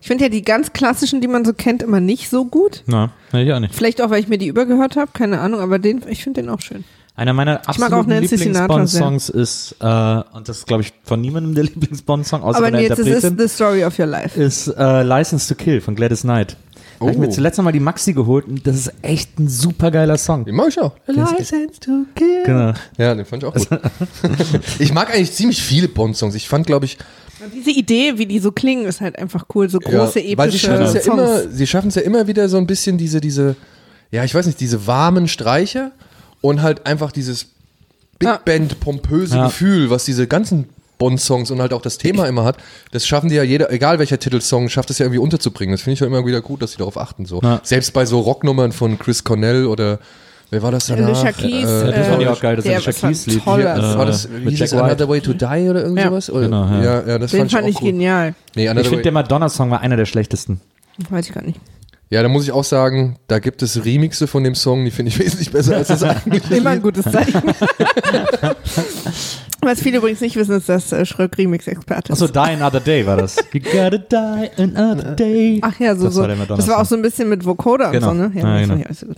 Ich 0.00 0.08
finde 0.08 0.24
ja 0.24 0.30
die 0.30 0.42
ganz 0.42 0.72
klassischen, 0.72 1.20
die 1.20 1.28
man 1.28 1.44
so 1.44 1.52
kennt, 1.52 1.82
immer 1.82 2.00
nicht 2.00 2.28
so 2.28 2.44
gut. 2.44 2.82
Na, 2.86 3.12
nee, 3.32 3.44
ich 3.44 3.52
auch 3.52 3.60
nicht. 3.60 3.74
Vielleicht 3.74 4.00
auch, 4.02 4.10
weil 4.10 4.20
ich 4.20 4.28
mir 4.28 4.38
die 4.38 4.48
übergehört 4.48 4.96
habe, 4.96 5.10
keine 5.12 5.40
Ahnung, 5.40 5.60
aber 5.60 5.78
den, 5.78 6.02
ich 6.08 6.24
finde 6.24 6.42
den 6.42 6.50
auch 6.50 6.60
schön. 6.60 6.84
Einer 7.16 7.34
meiner 7.34 7.68
absoluten 7.68 8.12
Lieblings-Bond-Songs 8.18 9.28
ist, 9.28 9.76
äh, 9.80 9.84
und 10.32 10.48
das 10.48 10.58
ist, 10.58 10.66
glaube 10.66 10.82
ich, 10.82 10.92
von 11.04 11.20
niemandem 11.20 11.54
der 11.54 11.64
Lieblings-Bond-Song, 11.74 12.42
außer 12.42 12.56
aber 12.58 12.68
von 12.68 12.72
der 12.74 12.82
jetzt 12.82 12.98
es 12.98 13.24
ist 13.24 13.38
The 13.38 13.48
Story 13.48 13.84
of 13.84 13.98
Your 13.98 14.06
Life. 14.06 14.40
ist 14.40 14.68
äh, 14.68 15.02
License 15.02 15.54
to 15.54 15.62
Kill 15.62 15.80
von 15.82 15.94
Gladys 15.94 16.22
Knight. 16.22 16.56
Da 17.00 17.06
hab 17.06 17.12
ich 17.12 17.18
Oh. 17.18 17.20
mir 17.22 17.30
zuletzt 17.30 17.60
mal 17.62 17.72
die 17.72 17.80
Maxi 17.80 18.12
geholt 18.12 18.46
und 18.46 18.66
das 18.66 18.76
ist 18.76 18.92
echt 19.02 19.38
ein 19.38 19.48
super 19.48 19.90
geiler 19.90 20.18
Song. 20.18 20.44
Den 20.44 20.54
mag 20.54 20.68
ich 20.68 20.78
auch. 20.80 20.92
License 21.06 21.80
to 21.80 22.04
Kill. 22.14 22.42
Genau. 22.44 22.72
Ja, 22.98 23.14
den 23.14 23.24
fand 23.24 23.42
ich 23.42 23.48
auch 23.48 23.54
gut. 23.54 23.68
ich 24.78 24.92
mag 24.92 25.08
eigentlich 25.14 25.32
ziemlich 25.32 25.62
viele 25.62 25.88
Bond-Songs. 25.88 26.34
Ich 26.34 26.48
fand, 26.48 26.66
glaube 26.66 26.84
ich, 26.84 26.98
Und 27.42 27.54
diese 27.54 27.70
Idee, 27.70 28.18
wie 28.18 28.26
die 28.26 28.38
so 28.38 28.52
klingen, 28.52 28.84
ist 28.84 29.00
halt 29.00 29.18
einfach 29.18 29.46
cool. 29.54 29.68
So 29.70 29.78
große, 29.78 30.20
ja, 30.20 30.36
weil 30.36 30.50
sie 30.50 30.58
epische 30.58 30.66
schaffen 30.66 30.82
es 30.84 30.92
ja 30.94 31.00
Songs. 31.00 31.18
immer, 31.22 31.48
sie 31.50 31.66
schaffen 31.66 31.88
es 31.88 31.94
ja 31.94 32.02
immer 32.02 32.26
wieder 32.26 32.48
so 32.50 32.58
ein 32.58 32.66
bisschen 32.66 32.98
diese, 32.98 33.20
diese, 33.22 33.56
ja, 34.10 34.22
ich 34.24 34.34
weiß 34.34 34.44
nicht, 34.46 34.60
diese 34.60 34.86
warmen 34.86 35.26
Streicher 35.26 35.92
und 36.42 36.60
halt 36.60 36.84
einfach 36.86 37.12
dieses 37.12 37.46
Big. 38.18 38.44
Band 38.44 38.78
pompöse 38.80 39.36
Ja. 39.36 39.46
Gefühl, 39.46 39.88
was 39.88 40.04
diese 40.04 40.26
ganzen 40.26 40.68
Bond-Songs 41.00 41.50
und 41.50 41.60
halt 41.60 41.72
auch 41.72 41.82
das 41.82 41.98
Thema 41.98 42.28
immer 42.28 42.44
hat. 42.44 42.58
Das 42.92 43.04
schaffen 43.06 43.28
die 43.30 43.34
ja 43.34 43.42
jeder, 43.42 43.72
egal 43.72 43.98
welcher 43.98 44.20
Titelsong, 44.20 44.68
schafft 44.68 44.90
es 44.90 44.98
ja 44.98 45.06
irgendwie 45.06 45.18
unterzubringen. 45.18 45.72
Das 45.72 45.80
finde 45.82 45.94
ich 45.94 46.00
ja 46.00 46.06
immer 46.06 46.24
wieder 46.24 46.40
gut, 46.42 46.62
dass 46.62 46.72
sie 46.72 46.78
darauf 46.78 46.96
achten. 46.96 47.24
So. 47.26 47.40
Ja. 47.42 47.60
Selbst 47.64 47.92
bei 47.92 48.06
so 48.06 48.20
Rocknummern 48.20 48.70
von 48.70 48.98
Chris 48.98 49.24
Cornell 49.24 49.66
oder 49.66 49.98
wer 50.50 50.62
war 50.62 50.70
das 50.70 50.86
danach? 50.86 51.08
Alicia 51.08 51.32
Keys, 51.32 51.64
Äh, 51.68 51.92
Das 51.92 52.06
fand 52.08 52.20
ich 52.22 52.26
Äh, 52.28 52.30
auch 52.30 52.40
geil, 52.40 52.56
das 52.56 52.64
der- 52.64 52.74
Alicia 52.76 52.92
Keys 52.92 53.26
Lied. 53.26 53.44
toll, 53.44 53.66
also. 53.66 53.94
äh, 53.94 53.98
war 53.98 54.06
das, 54.06 54.28
wie 54.30 54.44
mit 54.44 54.54
hieß 54.58 54.74
Another. 54.74 55.08
Way 55.08 55.20
to 55.22 55.32
Die 55.32 55.44
oder 55.70 55.82
irgendwie 55.82 56.02
Ja. 56.02 56.08
sowas? 56.10 56.30
Oder? 56.30 56.40
Genau, 56.42 56.64
ja. 56.66 56.82
ja. 56.84 57.02
ja, 57.08 57.18
das 57.18 57.30
Den 57.30 57.40
fand, 57.40 57.52
fand 57.52 57.64
ich 57.64 57.70
ich 57.70 57.76
auch 57.76 57.80
gut. 57.80 57.90
genial. 57.90 58.34
Nee, 58.54 58.68
Ich 58.70 58.88
finde, 58.88 59.02
der 59.02 59.12
Madonna-Song 59.12 59.70
war 59.70 59.80
einer 59.80 59.96
der 59.96 60.06
schlechtesten. 60.06 60.60
Weiß 61.08 61.26
ich 61.28 61.34
gar 61.34 61.42
nicht. 61.42 61.58
Ja, 62.10 62.22
da 62.22 62.28
muss 62.28 62.44
ich 62.44 62.52
auch 62.52 62.64
sagen, 62.64 63.18
da 63.28 63.38
gibt 63.38 63.62
es 63.62 63.84
Remixe 63.84 64.26
von 64.26 64.42
dem 64.44 64.54
Song, 64.54 64.84
die 64.84 64.90
finde 64.90 65.10
ich 65.10 65.18
wesentlich 65.24 65.50
besser 65.52 65.76
als 65.76 65.88
das 65.88 66.02
eigentliche. 66.02 66.56
Immer 66.56 66.70
ein 66.70 66.82
gutes 66.82 67.04
Zeichen. 67.04 67.40
Was 69.62 69.80
viele 69.80 69.98
übrigens 69.98 70.20
nicht 70.22 70.36
wissen, 70.36 70.56
ist, 70.56 70.68
dass 70.70 70.90
äh, 70.90 71.04
Schröck 71.04 71.36
Remix-Experte 71.36 72.12
ist. 72.12 72.22
Achso, 72.22 72.32
Die 72.32 72.38
Another 72.38 72.80
Day 72.80 73.06
war 73.06 73.16
das. 73.18 73.36
You 73.52 73.60
gotta 73.60 73.98
die 73.98 74.62
another 74.62 75.14
day. 75.14 75.60
Ach 75.62 75.78
ja, 75.78 75.94
so, 75.94 76.04
Das 76.06 76.14
so. 76.14 76.22
war 76.22 76.28
das 76.28 76.66
war 76.66 76.80
auch 76.80 76.86
so 76.86 76.96
ein 76.96 77.02
bisschen 77.02 77.28
mit 77.28 77.44
Vocoder 77.44 77.90
Genau. 77.90 78.10
und 78.10 78.16
so, 78.18 78.22
ne? 78.28 78.32
Ja, 78.34 78.42
das 78.58 78.62
genau. 78.68 78.74
fand 78.78 78.90
ich 78.90 78.98
so 78.98 79.06
gut. 79.06 79.16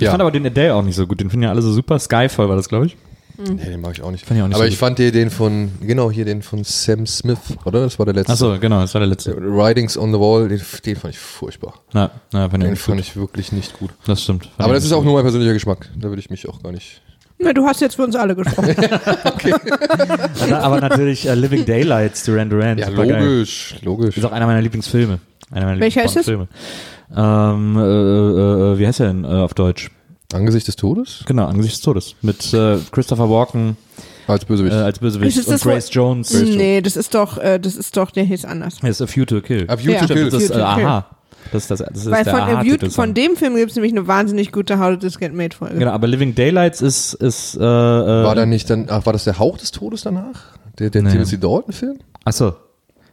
Ich 0.00 0.06
fand 0.08 0.20
aber 0.20 0.30
den 0.30 0.46
Adele 0.46 0.74
auch 0.74 0.82
nicht 0.82 0.94
so 0.96 1.06
gut. 1.06 1.18
Den 1.20 1.30
finden 1.30 1.44
ja 1.44 1.50
alle 1.50 1.62
so 1.62 1.72
super. 1.72 1.98
Skyfall 1.98 2.48
war 2.48 2.56
das, 2.56 2.68
glaube 2.68 2.86
ich. 2.86 2.96
Nee, 3.38 3.64
den 3.64 3.80
mag 3.80 3.92
ich 3.96 4.02
auch 4.02 4.10
nicht. 4.10 4.24
Ich 4.24 4.30
auch 4.30 4.34
nicht 4.34 4.54
aber 4.56 4.56
so 4.56 4.64
ich 4.64 4.70
gut. 4.70 4.78
fand 4.78 4.98
dir 4.98 5.12
den 5.12 5.30
von, 5.30 5.70
genau 5.80 6.10
hier 6.10 6.24
den 6.24 6.42
von 6.42 6.64
Sam 6.64 7.06
Smith, 7.06 7.38
oder? 7.64 7.82
Das 7.82 7.96
war 7.98 8.04
der 8.06 8.14
letzte. 8.16 8.32
Achso, 8.32 8.58
genau, 8.58 8.80
das 8.80 8.92
war 8.94 9.00
der 9.00 9.08
letzte. 9.08 9.36
Writings 9.36 9.96
on 9.96 10.12
the 10.12 10.18
Wall, 10.18 10.48
den, 10.48 10.60
den 10.84 10.96
fand 10.96 11.14
ich 11.14 11.20
furchtbar. 11.20 11.74
Na, 11.92 12.10
na, 12.32 12.50
fand 12.50 12.54
ich 12.54 12.66
Den 12.66 12.70
nicht 12.72 12.82
fand 12.82 12.96
gut. 12.98 13.06
ich 13.06 13.16
wirklich 13.16 13.52
nicht 13.52 13.78
gut. 13.78 13.90
Das 14.06 14.22
stimmt. 14.22 14.50
Aber 14.58 14.72
ich 14.72 14.78
das 14.78 14.84
ist 14.86 14.92
auch 14.92 14.98
gut. 14.98 15.06
nur 15.06 15.14
mein 15.14 15.22
persönlicher 15.22 15.52
Geschmack. 15.52 15.88
Da 15.96 16.08
würde 16.08 16.20
ich 16.20 16.30
mich 16.30 16.48
auch 16.48 16.60
gar 16.62 16.72
nicht. 16.72 17.00
Na, 17.38 17.52
du 17.52 17.64
hast 17.64 17.80
jetzt 17.80 17.94
für 17.94 18.02
uns 18.02 18.16
alle 18.16 18.34
gesprochen. 18.34 18.74
Na, 20.50 20.58
aber 20.58 20.80
natürlich 20.80 21.28
äh, 21.28 21.34
Living 21.34 21.64
Daylights, 21.64 22.24
Duran 22.24 22.50
Duran. 22.50 22.78
Ja, 22.78 22.88
logisch, 22.88 23.76
logisch. 23.82 24.16
Ist 24.16 24.24
auch 24.24 24.32
einer 24.32 24.46
meiner 24.46 24.60
Lieblingsfilme. 24.62 25.20
Einer 25.52 25.66
meiner 25.66 25.80
Welcher 25.80 26.04
ist 26.04 26.16
es? 26.16 26.26
Ähm, 26.28 27.76
äh, 27.76 27.80
äh, 27.80 28.72
äh, 28.74 28.78
wie 28.78 28.86
heißt 28.86 29.00
er 29.00 29.06
denn 29.06 29.24
äh, 29.24 29.28
auf 29.28 29.54
Deutsch? 29.54 29.90
Angesicht 30.34 30.68
des 30.68 30.76
Todes? 30.76 31.24
Genau, 31.26 31.46
Angesichts 31.46 31.78
des 31.78 31.84
Todes. 31.84 32.14
Mit 32.20 32.52
äh, 32.52 32.76
Christopher 32.92 33.30
Walken 33.30 33.78
Als 34.26 34.42
äh, 34.42 34.46
Bösewicht. 34.46 34.74
als 34.74 34.98
Bösewicht 34.98 35.36
Ist 35.38 35.48
und 35.48 35.62
Grace 35.62 35.88
Jones. 35.90 36.32
nee, 36.34 36.82
das 36.82 36.96
ist 36.96 37.14
doch, 37.14 37.38
äh, 37.38 37.58
das 37.58 37.76
ist 37.76 37.96
doch, 37.96 38.10
der 38.10 38.24
hieß 38.24 38.44
anders. 38.44 38.76
Das 38.82 39.00
ist 39.00 39.02
A 39.02 39.16
View 39.16 39.24
to 39.24 39.40
Kill. 39.40 39.64
A 39.68 39.78
View 39.78 39.92
Ja. 39.92 40.00
to 40.06 40.12
Kill. 40.12 40.28
das 40.30 40.42
ist, 40.42 40.50
äh, 40.50 40.54
to 40.58 40.62
aha. 40.64 41.06
Das 41.50 41.62
ist, 41.62 41.70
das, 41.70 41.78
das 41.78 41.96
ist 42.04 42.10
Weil 42.10 42.24
der 42.24 42.34
von, 42.34 42.42
aha 42.42 42.58
A 42.58 42.64
View, 42.64 42.76
von 42.90 43.14
dem 43.14 43.36
Film 43.36 43.56
gibt 43.56 43.70
es 43.70 43.76
nämlich 43.76 43.92
eine 43.92 44.06
wahnsinnig 44.06 44.52
gute 44.52 44.78
How 44.78 44.90
Did 44.90 45.00
This 45.00 45.18
Get 45.18 45.32
Made 45.32 45.56
Folge. 45.56 45.78
Genau, 45.78 45.92
aber 45.92 46.06
Living 46.06 46.34
Daylights 46.34 46.82
ist, 46.82 47.14
ist 47.14 47.56
äh, 47.56 47.60
War 47.60 48.32
äh, 48.32 48.36
da 48.36 48.44
nicht 48.44 48.68
dann, 48.68 48.86
ach, 48.90 49.06
war 49.06 49.14
das 49.14 49.24
der 49.24 49.38
Hauch 49.38 49.56
des 49.56 49.70
Todes 49.70 50.02
danach? 50.02 50.58
Der, 50.78 50.90
der 50.90 51.02
Nee. 51.04 51.12
Timothy 51.12 51.38
Dalton-Film? 51.40 51.98
achso. 52.24 52.54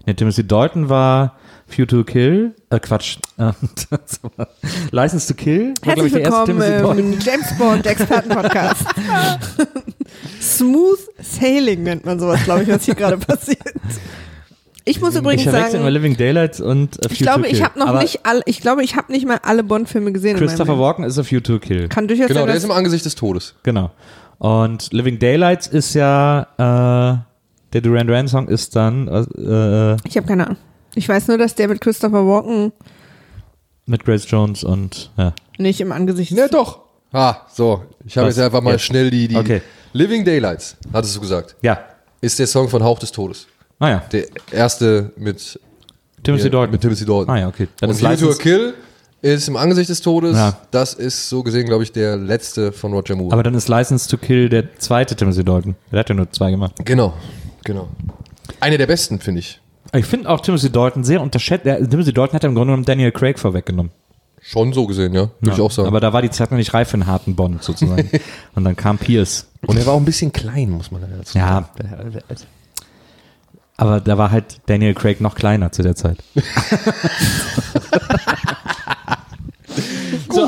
Nee, 0.05 0.15
Timothy 0.15 0.45
Dalton 0.45 0.89
war 0.89 1.37
View 1.67 1.85
to 1.85 2.03
Kill, 2.03 2.53
äh, 2.69 2.79
Quatsch, 2.79 3.17
äh, 3.37 3.41
war- 3.41 4.47
License 4.91 5.27
to 5.27 5.33
Kill, 5.33 5.73
war, 5.81 5.95
Herzlich 5.95 6.05
ich, 6.07 6.13
der 6.13 6.21
erste 6.21 6.57
willkommen 6.57 6.99
im 7.13 7.19
James 7.19 7.57
Bond 7.57 7.85
Experten-Podcast. 7.85 8.85
Smooth 10.41 10.99
Sailing 11.19 11.83
nennt 11.83 12.05
man 12.05 12.19
sowas, 12.19 12.43
glaube 12.43 12.63
ich, 12.63 12.69
was 12.69 12.85
hier 12.85 12.95
gerade 12.95 13.17
passiert. 13.17 13.59
Ich 14.85 15.01
muss 15.01 15.15
übrigens 15.15 15.41
ich 15.43 15.49
verwechsel 15.49 15.75
immer 15.79 15.85
sagen, 15.85 15.93
Living 15.93 16.15
Daylights 16.15 16.61
und 16.61 17.03
A 17.03 17.09
View 17.09 17.13
ich 17.13 17.19
glaube, 17.19 17.41
to 17.41 17.47
Kill. 17.47 17.57
ich 17.57 17.63
habe 17.63 17.79
noch 17.79 17.87
Aber 17.87 18.01
nicht 18.03 18.19
alle, 18.25 18.41
ich 18.45 18.61
glaube, 18.61 18.83
ich 18.83 18.95
habe 18.95 19.11
nicht 19.11 19.25
mal 19.27 19.39
alle 19.41 19.63
Bond-Filme 19.63 20.11
gesehen. 20.11 20.37
Christopher. 20.37 20.79
Walken 20.79 21.03
ist 21.03 21.17
A 21.17 21.23
View 21.29 21.39
to 21.39 21.57
Kill. 21.59 21.87
Kann 21.89 22.07
durchaus 22.07 22.27
Genau, 22.27 22.41
sein, 22.41 22.47
der 22.47 22.55
ist 22.57 22.63
im 22.63 22.71
Angesicht 22.71 23.03
des 23.05 23.15
Todes. 23.15 23.55
Genau. 23.63 23.89
Und 24.37 24.93
Living 24.93 25.17
Daylights 25.17 25.65
ist 25.67 25.95
ja, 25.95 26.43
äh, 26.57 27.17
der 27.73 27.81
Duran 27.81 28.05
Duran 28.05 28.27
Song 28.27 28.47
ist 28.47 28.75
dann 28.75 29.07
äh, 29.07 29.97
ich 30.07 30.15
habe 30.15 30.27
keine 30.27 30.45
Ahnung. 30.45 30.57
Ich 30.95 31.07
weiß 31.09 31.27
nur, 31.27 31.37
dass 31.37 31.55
der 31.55 31.67
mit 31.67 31.81
Christopher 31.81 32.25
Walken 32.25 32.71
mit 33.85 34.03
Grace 34.03 34.25
Jones 34.29 34.63
und, 34.63 35.11
ja. 35.17 35.33
nicht 35.59 35.79
im 35.81 35.91
Angesicht 35.91 36.31
Ja, 36.31 36.45
ist. 36.45 36.53
doch. 36.53 36.79
Ah, 37.13 37.37
so. 37.53 37.83
Ich 38.05 38.17
habe 38.17 38.27
jetzt 38.27 38.39
einfach 38.39 38.61
mal 38.61 38.71
Jetzt. 38.71 38.83
schnell 38.83 39.11
die, 39.11 39.27
die 39.27 39.35
Okay. 39.35 39.61
Living 39.93 40.25
Daylights, 40.25 40.75
hattest 40.91 41.15
du 41.15 41.21
gesagt, 41.21 41.55
Ja. 41.61 41.79
ist 42.19 42.39
der 42.39 42.47
Song 42.47 42.67
von 42.67 42.83
Hauch 42.83 42.99
des 42.99 43.11
Todes. 43.11 43.47
Ah 43.79 43.89
ja, 43.89 44.03
Der 44.11 44.25
erste 44.51 45.11
mit 45.17 45.59
Timothy 46.23 46.43
hier, 46.43 46.51
Dalton. 46.51 46.71
Mit 46.71 46.81
Timothy 46.81 47.05
Dalton. 47.05 47.29
Ah 47.29 47.39
ja, 47.39 47.47
okay. 47.47 47.67
Dann 47.79 47.89
Und 47.89 47.95
ist 47.95 48.01
View 48.01 48.07
to 48.07 48.09
a 48.09 48.11
License, 48.29 48.37
Kill 48.41 48.73
ist 49.21 49.47
im 49.47 49.57
Angesicht 49.57 49.89
des 49.89 50.01
Todes. 50.01 50.35
Ja. 50.35 50.57
Das 50.71 50.93
ist 50.93 51.29
so 51.29 51.43
gesehen, 51.43 51.65
glaube 51.67 51.83
ich, 51.83 51.91
der 51.91 52.15
letzte 52.17 52.71
von 52.71 52.93
Roger 52.93 53.15
Moore. 53.15 53.33
aber 53.33 53.43
dann 53.43 53.53
ist 53.53 53.67
License 53.67 54.09
to 54.09 54.17
Kill 54.17 54.49
der 54.49 54.75
zweite 54.79 55.15
Timothy 55.15 55.43
Dalton. 55.43 55.75
Der 55.91 55.99
hat 55.99 56.09
ja 56.09 56.15
nur 56.15 56.31
zwei 56.31 56.51
gemacht. 56.51 56.73
genau, 56.83 57.13
genau. 57.63 57.87
Eine 58.59 58.77
der 58.77 58.87
besten, 58.87 59.19
finde 59.19 59.39
ich. 59.39 59.59
Ich 59.95 60.05
finde 60.05 60.29
auch 60.29 60.41
Timothy 60.41 60.71
Dalton 60.71 61.03
sehr 61.03 61.21
unterschätzt. 61.21 61.65
Der, 61.65 61.77
Timothy 61.89 62.13
Dalton 62.13 62.35
hat 62.35 62.43
ja 62.43 62.49
im 62.49 62.55
Grunde 62.55 62.71
genommen 62.71 62.85
Daniel 62.85 63.11
Craig 63.11 63.39
vorweggenommen. 63.39 63.91
Schon 64.41 64.73
so 64.73 64.85
gesehen, 64.85 65.13
ja. 65.13 65.29
Würde 65.39 65.51
ich 65.53 65.57
Ja. 65.57 65.63
auch 65.63 65.71
sagen. 65.71 65.87
Aber 65.87 65.99
da 65.99 66.13
war 66.13 66.21
die 66.21 66.29
Zeit 66.29 66.51
noch 66.51 66.57
nicht 66.57 66.73
reif 66.73 66.89
für 66.89 66.95
einen 66.95 67.07
harten 67.07 67.35
Bond 67.35 67.63
sozusagen. 67.63 68.09
Und 68.55 68.63
dann 68.63 68.75
kam 68.75 68.97
Pierce. 68.97 69.47
Und 69.65 69.77
er 69.77 69.85
war 69.87 69.93
auch 69.93 69.99
ein 69.99 70.05
bisschen 70.05 70.31
klein, 70.31 70.69
muss 70.69 70.91
man 70.91 71.01
dazu 71.01 71.33
sagen. 71.33 71.65
Ja. 71.79 72.21
Aber 73.77 73.99
da 73.99 74.17
war 74.17 74.31
halt 74.31 74.61
Daniel 74.67 74.93
Craig 74.93 75.19
noch 75.19 75.35
kleiner 75.35 75.71
zu 75.71 75.81
der 75.81 75.95
Zeit. 75.95 76.17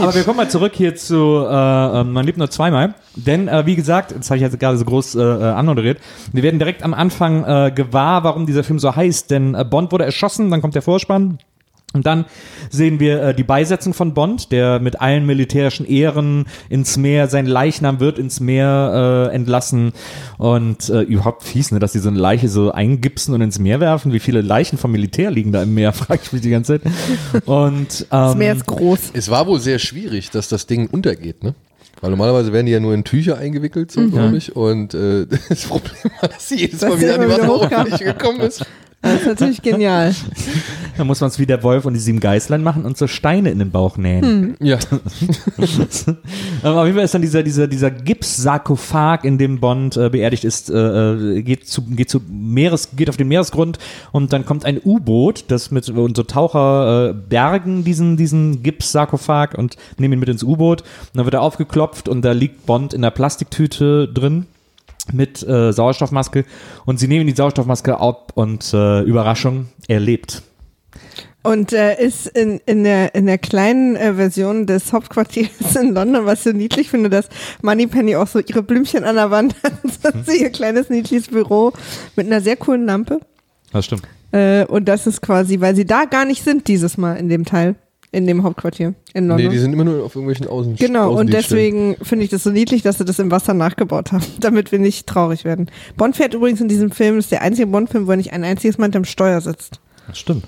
aber 0.01 0.15
wir 0.15 0.23
kommen 0.23 0.37
mal 0.37 0.49
zurück 0.49 0.73
hier 0.75 0.95
zu 0.95 1.45
äh, 1.49 2.01
äh, 2.01 2.03
Man 2.03 2.25
lebt 2.25 2.37
nur 2.37 2.49
zweimal. 2.49 2.95
Denn, 3.15 3.47
äh, 3.47 3.65
wie 3.65 3.75
gesagt, 3.75 4.13
das 4.17 4.29
habe 4.29 4.37
ich 4.37 4.43
jetzt 4.43 4.59
gerade 4.59 4.77
so 4.77 4.85
groß 4.85 5.15
äh, 5.15 5.21
äh, 5.21 5.43
anmoderiert, 5.43 5.99
wir 6.31 6.43
werden 6.43 6.59
direkt 6.59 6.83
am 6.83 6.93
Anfang 6.93 7.43
äh, 7.43 7.71
gewahr, 7.71 8.23
warum 8.23 8.45
dieser 8.45 8.63
Film 8.63 8.79
so 8.79 8.95
heißt. 8.95 9.31
Denn 9.31 9.55
äh, 9.55 9.65
Bond 9.65 9.91
wurde 9.91 10.05
erschossen, 10.05 10.51
dann 10.51 10.61
kommt 10.61 10.75
der 10.75 10.81
Vorspann. 10.81 11.39
Und 11.97 12.05
dann 12.05 12.25
sehen 12.69 12.99
wir 12.99 13.21
äh, 13.21 13.35
die 13.35 13.43
Beisetzung 13.43 13.93
von 13.93 14.13
Bond, 14.13 14.51
der 14.51 14.79
mit 14.79 15.01
allen 15.01 15.25
militärischen 15.25 15.85
Ehren 15.85 16.45
ins 16.69 16.95
Meer, 16.97 17.27
sein 17.27 17.45
Leichnam 17.45 17.99
wird 17.99 18.17
ins 18.17 18.39
Meer 18.39 19.29
äh, 19.31 19.35
entlassen. 19.35 19.91
Und 20.37 20.89
äh, 20.89 21.01
überhaupt 21.01 21.43
fies, 21.43 21.71
ne, 21.71 21.79
dass 21.79 21.91
die 21.91 21.99
so 21.99 22.09
eine 22.09 22.19
Leiche 22.19 22.47
so 22.47 22.71
eingipsen 22.71 23.33
und 23.33 23.41
ins 23.41 23.59
Meer 23.59 23.79
werfen. 23.79 24.13
Wie 24.13 24.19
viele 24.19 24.41
Leichen 24.41 24.77
vom 24.77 24.91
Militär 24.91 25.31
liegen 25.31 25.51
da 25.51 25.63
im 25.63 25.73
Meer, 25.73 25.91
frage 25.93 26.21
ich 26.23 26.31
mich 26.31 26.41
die 26.41 26.49
ganze 26.51 26.79
Zeit. 26.81 26.91
Und 27.45 28.05
Das 28.09 28.31
ähm, 28.33 28.37
Meer 28.39 28.53
ist 28.53 28.65
groß. 28.65 28.99
Es 29.13 29.29
war 29.29 29.47
wohl 29.47 29.59
sehr 29.59 29.79
schwierig, 29.79 30.29
dass 30.31 30.47
das 30.47 30.67
Ding 30.67 30.87
untergeht, 30.87 31.43
ne? 31.43 31.53
Weil 31.99 32.11
normalerweise 32.11 32.53
werden 32.53 32.67
die 32.67 32.71
ja 32.73 32.79
nur 32.79 32.93
in 32.93 33.03
Tücher 33.03 33.39
eingewickelt, 33.39 33.95
Mhm. 33.95 34.01
so 34.03 34.09
glaube 34.11 34.37
ich. 34.37 34.55
Und 34.55 34.93
äh, 34.93 35.25
das 35.49 35.63
Problem 35.65 36.11
war, 36.21 36.29
dass 36.29 36.47
sie 36.47 36.57
jedes 36.57 36.81
Mal 36.81 36.89
der 36.89 36.99
wieder 36.99 37.15
an 37.15 37.21
die 37.21 37.27
Wasseroberfläche 37.29 38.03
gekommen 38.03 38.41
ist. 38.41 38.63
Das 39.13 39.21
ist 39.21 39.27
natürlich 39.27 39.61
genial. 39.61 40.13
dann 40.97 41.07
muss 41.07 41.21
man 41.21 41.29
es 41.29 41.39
wie 41.39 41.45
der 41.45 41.63
Wolf 41.63 41.85
und 41.85 41.93
die 41.93 41.99
sieben 41.99 42.19
Geißlein 42.19 42.63
machen 42.63 42.85
und 42.85 42.97
so 42.97 43.07
Steine 43.07 43.51
in 43.51 43.59
den 43.59 43.71
Bauch 43.71 43.97
nähen. 43.97 44.55
Ja. 44.59 44.79
Aber 46.63 46.81
auf 46.81 46.85
jeden 46.85 46.97
Fall 46.97 47.05
ist 47.05 47.13
dann 47.13 47.21
dieser, 47.21 47.43
dieser, 47.43 47.67
dieser 47.67 47.91
Gipssarkophag, 47.91 49.23
in 49.23 49.37
dem 49.37 49.59
Bond 49.59 49.97
äh, 49.97 50.09
beerdigt 50.09 50.43
ist, 50.43 50.69
äh, 50.69 50.77
äh, 50.77 51.41
geht 51.43 51.67
zu, 51.67 51.83
geht 51.83 52.09
zu 52.09 52.21
Meeres, 52.27 52.95
geht 52.95 53.09
auf 53.09 53.17
den 53.17 53.27
Meeresgrund 53.27 53.77
und 54.11 54.33
dann 54.33 54.45
kommt 54.45 54.65
ein 54.65 54.79
U-Boot, 54.83 55.45
das 55.49 55.71
mit, 55.71 55.87
und 55.89 56.17
so 56.17 56.23
Taucher 56.23 57.09
äh, 57.09 57.13
bergen 57.13 57.83
diesen, 57.83 58.17
diesen 58.17 58.63
Gipssarkophag 58.63 59.57
und 59.57 59.75
nehmen 59.97 60.13
ihn 60.13 60.19
mit 60.19 60.29
ins 60.29 60.43
U-Boot. 60.43 60.81
Und 60.81 60.87
dann 61.13 61.25
wird 61.25 61.35
er 61.35 61.41
aufgeklopft 61.41 62.09
und 62.09 62.23
da 62.23 62.31
liegt 62.31 62.65
Bond 62.65 62.93
in 62.93 63.01
der 63.01 63.11
Plastiktüte 63.11 64.07
drin 64.07 64.47
mit 65.13 65.41
äh, 65.47 65.71
Sauerstoffmaske 65.71 66.45
und 66.85 66.99
sie 66.99 67.07
nehmen 67.07 67.27
die 67.27 67.35
Sauerstoffmaske 67.35 67.99
ab 67.99 68.31
und 68.35 68.73
äh, 68.73 69.01
Überraschung, 69.01 69.67
er 69.87 69.99
lebt. 69.99 70.43
Und 71.43 71.71
äh, 71.71 72.03
ist 72.03 72.27
in, 72.27 72.59
in, 72.65 72.83
der, 72.83 73.15
in 73.15 73.25
der 73.25 73.37
kleinen 73.37 73.95
äh, 73.95 74.15
Version 74.15 74.65
des 74.65 74.91
Hauptquartiers 74.91 75.75
in 75.81 75.93
London, 75.93 76.25
was 76.25 76.39
ich 76.39 76.43
so 76.43 76.51
niedlich 76.51 76.89
finde, 76.89 77.09
dass 77.09 77.29
Moneypenny 77.61 78.17
auch 78.17 78.27
so 78.27 78.39
ihre 78.39 78.63
Blümchen 78.63 79.05
an 79.05 79.15
der 79.15 79.31
Wand 79.31 79.55
hat. 79.63 79.73
Hat 80.03 80.25
sie 80.25 80.41
ihr 80.41 80.49
kleines 80.49 80.89
niedliches 80.89 81.29
Büro 81.29 81.71
mit 82.17 82.25
einer 82.25 82.41
sehr 82.41 82.57
coolen 82.57 82.85
Lampe. 82.85 83.21
Das 83.71 83.85
stimmt. 83.85 84.03
Äh, 84.31 84.65
und 84.65 84.89
das 84.89 85.07
ist 85.07 85.21
quasi, 85.21 85.61
weil 85.61 85.75
sie 85.75 85.85
da 85.85 86.03
gar 86.03 86.25
nicht 86.25 86.43
sind 86.43 86.67
dieses 86.67 86.97
Mal 86.97 87.15
in 87.15 87.29
dem 87.29 87.45
Teil, 87.45 87.75
in 88.11 88.25
dem 88.25 88.43
Hauptquartier 88.43 88.93
in 89.13 89.27
London. 89.27 89.47
Nee, 89.47 89.51
die 89.51 89.57
sind 89.59 89.73
immer 89.73 89.83
nur 89.83 90.03
auf 90.03 90.15
irgendwelchen 90.15 90.47
Außen 90.47 90.75
Genau, 90.77 91.17
und 91.17 91.31
deswegen 91.33 91.97
finde 92.01 92.23
ich 92.23 92.31
das 92.31 92.43
so 92.43 92.51
niedlich, 92.51 92.81
dass 92.81 92.97
sie 92.97 93.05
das 93.05 93.19
im 93.19 93.31
Wasser 93.31 93.53
nachgebaut 93.53 94.11
haben, 94.11 94.23
damit 94.39 94.71
wir 94.71 94.79
nicht 94.79 95.07
traurig 95.07 95.43
werden. 95.43 95.69
Bond 95.97 96.15
fährt 96.15 96.33
übrigens 96.33 96.61
in 96.61 96.67
diesem 96.69 96.91
Film, 96.91 97.17
ist 97.17 97.31
der 97.31 97.41
einzige 97.41 97.67
Bond-Film, 97.67 98.07
wo 98.07 98.11
er 98.11 98.17
nicht 98.17 98.31
ein 98.33 98.43
einziges 98.43 98.77
Mal 98.77 98.85
hinterm 98.85 99.05
Steuer 99.05 99.41
sitzt. 99.41 99.79
Das 100.07 100.17
stimmt. 100.17 100.45